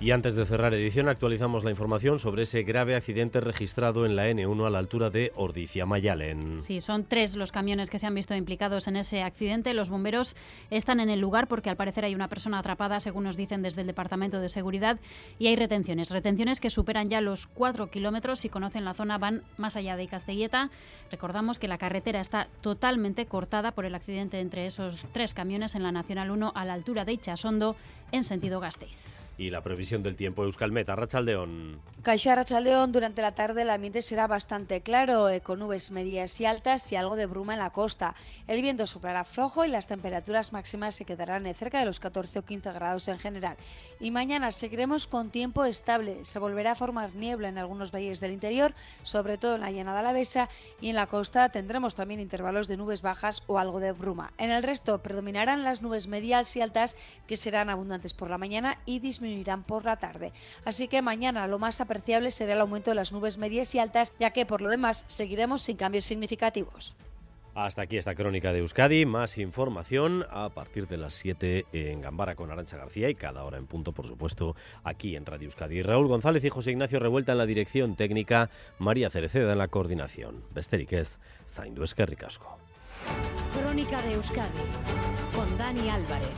Y 0.01 0.11
antes 0.11 0.33
de 0.33 0.45
cerrar 0.45 0.73
edición, 0.73 1.09
actualizamos 1.09 1.65
la 1.65 1.71
información 1.71 2.19
sobre 2.19 2.43
ese 2.43 2.63
grave 2.63 2.95
accidente 2.95 3.41
registrado 3.41 4.05
en 4.05 4.15
la 4.15 4.29
N1 4.29 4.65
a 4.65 4.69
la 4.69 4.79
altura 4.79 5.09
de 5.09 5.33
Ordicia-Mayalen. 5.35 6.61
Sí, 6.61 6.79
son 6.79 7.03
tres 7.03 7.35
los 7.35 7.51
camiones 7.51 7.89
que 7.89 7.99
se 7.99 8.07
han 8.07 8.15
visto 8.15 8.33
implicados 8.33 8.87
en 8.87 8.95
ese 8.95 9.23
accidente. 9.23 9.73
Los 9.73 9.89
bomberos 9.89 10.37
están 10.69 11.01
en 11.01 11.09
el 11.09 11.19
lugar 11.19 11.49
porque 11.49 11.69
al 11.69 11.75
parecer 11.75 12.05
hay 12.05 12.15
una 12.15 12.29
persona 12.29 12.59
atrapada, 12.59 13.01
según 13.01 13.25
nos 13.25 13.35
dicen 13.35 13.61
desde 13.61 13.81
el 13.81 13.87
Departamento 13.87 14.39
de 14.39 14.47
Seguridad, 14.47 15.01
y 15.37 15.47
hay 15.47 15.57
retenciones. 15.57 16.11
Retenciones 16.11 16.61
que 16.61 16.69
superan 16.69 17.09
ya 17.09 17.19
los 17.19 17.47
cuatro 17.47 17.91
kilómetros. 17.91 18.39
Si 18.39 18.47
conocen 18.47 18.85
la 18.85 18.93
zona, 18.93 19.17
van 19.17 19.43
más 19.57 19.75
allá 19.75 19.97
de 19.97 20.07
Castelleta. 20.07 20.69
Recordamos 21.11 21.59
que 21.59 21.67
la 21.67 21.77
carretera 21.77 22.21
está 22.21 22.47
totalmente 22.61 23.25
cortada 23.25 23.73
por 23.73 23.83
el 23.83 23.95
accidente 23.95 24.39
entre 24.39 24.65
esos 24.65 25.05
tres 25.11 25.33
camiones 25.33 25.75
en 25.75 25.83
la 25.83 25.91
Nacional 25.91 26.31
1 26.31 26.53
a 26.55 26.63
la 26.63 26.73
altura 26.73 27.03
de 27.03 27.11
Ichasondo, 27.11 27.75
en 28.13 28.23
sentido 28.23 28.61
Gasteiz. 28.61 29.28
Y 29.39 29.51
la 29.51 29.63
previsión 29.63 30.03
del 30.03 30.17
tiempo 30.17 30.43
Euskalmet, 30.43 30.89
Arrachaldeón. 30.89 31.79
Caixa 32.03 32.33
Arrachaldeón, 32.33 32.91
durante 32.91 33.21
la 33.21 33.35
tarde 33.35 33.61
el 33.61 33.69
ambiente 33.69 34.01
será 34.01 34.27
bastante 34.27 34.81
claro, 34.81 35.29
eh, 35.29 35.39
con 35.39 35.59
nubes 35.59 35.91
medias 35.91 36.41
y 36.41 36.45
altas 36.45 36.91
y 36.91 36.97
algo 36.97 37.15
de 37.15 37.25
bruma 37.25 37.53
en 37.53 37.59
la 37.59 37.69
costa. 37.69 38.15
El 38.47 38.61
viento 38.61 38.85
soplará 38.85 39.23
flojo 39.23 39.63
y 39.63 39.69
las 39.69 39.87
temperaturas 39.87 40.51
máximas 40.51 40.95
se 40.95 41.05
quedarán 41.05 41.45
cerca 41.55 41.79
de 41.79 41.85
los 41.85 42.01
14 42.01 42.39
o 42.39 42.41
15 42.43 42.73
grados 42.73 43.07
en 43.07 43.17
general. 43.17 43.55
Y 44.01 44.11
mañana 44.11 44.51
seguiremos 44.51 45.07
con 45.07 45.29
tiempo 45.29 45.63
estable. 45.63 46.25
Se 46.25 46.39
volverá 46.39 46.73
a 46.73 46.75
formar 46.75 47.15
niebla 47.15 47.47
en 47.47 47.59
algunos 47.59 47.93
valles 47.93 48.19
del 48.19 48.33
interior, 48.33 48.73
sobre 49.03 49.37
todo 49.37 49.55
en 49.55 49.61
la 49.61 49.71
llanada 49.71 50.01
alavesa, 50.01 50.49
y 50.81 50.89
en 50.89 50.95
la 50.95 51.07
costa 51.07 51.47
tendremos 51.47 51.95
también 51.95 52.19
intervalos 52.19 52.67
de 52.67 52.75
nubes 52.75 53.01
bajas 53.01 53.43
o 53.47 53.57
algo 53.57 53.79
de 53.79 53.93
bruma. 53.93 54.33
En 54.37 54.51
el 54.51 54.63
resto 54.63 55.01
predominarán 55.01 55.63
las 55.63 55.81
nubes 55.81 56.07
medias 56.07 56.57
y 56.57 56.61
altas 56.61 56.97
que 57.25 57.37
serán 57.37 57.69
abundantes 57.69 58.13
por 58.13 58.29
la 58.29 58.37
mañana 58.37 58.79
y 58.85 58.99
disminuirán 58.99 59.28
disminuirán 59.29 59.63
por 59.63 59.85
la 59.85 59.97
tarde. 59.97 60.33
Así 60.65 60.87
que 60.87 61.01
mañana 61.01 61.47
lo 61.47 61.59
más 61.59 61.81
apreciable 61.81 62.31
será 62.31 62.53
el 62.53 62.61
aumento 62.61 62.91
de 62.91 62.95
las 62.95 63.11
nubes 63.11 63.37
medias 63.37 63.73
y 63.75 63.79
altas, 63.79 64.13
ya 64.19 64.31
que 64.31 64.45
por 64.45 64.61
lo 64.61 64.69
demás 64.69 65.05
seguiremos 65.07 65.61
sin 65.61 65.77
cambios 65.77 66.03
significativos. 66.03 66.95
Hasta 67.55 67.81
aquí 67.81 67.97
esta 67.97 68.15
crónica 68.15 68.53
de 68.53 68.59
Euskadi. 68.59 69.05
Más 69.05 69.37
información 69.37 70.25
a 70.29 70.49
partir 70.49 70.87
de 70.87 70.97
las 70.97 71.13
7 71.15 71.65
en 71.73 72.01
Gambara 72.01 72.35
con 72.35 72.51
Arancha 72.51 72.77
García 72.77 73.09
y 73.09 73.15
cada 73.15 73.43
hora 73.43 73.57
en 73.57 73.65
punto, 73.65 73.91
por 73.91 74.07
supuesto, 74.07 74.55
aquí 74.83 75.15
en 75.15 75.25
Radio 75.25 75.47
Euskadi. 75.47 75.81
Raúl 75.81 76.07
González 76.07 76.43
y 76.45 76.49
José 76.49 76.71
Ignacio 76.71 76.99
Revuelta 76.99 77.33
en 77.33 77.37
la 77.39 77.45
dirección 77.45 77.95
técnica, 77.95 78.49
María 78.77 79.09
Cereceda 79.09 79.51
en 79.51 79.57
la 79.57 79.67
coordinación. 79.67 80.43
Besterik 80.51 80.93
ez, 80.93 81.19
zaindu 81.47 81.83
eskerrik 81.83 82.23
Crónica 83.53 84.01
de 84.03 84.13
Euskadi 84.13 84.63
con 85.33 85.57
Dani 85.57 85.89
Álvarez. 85.89 86.29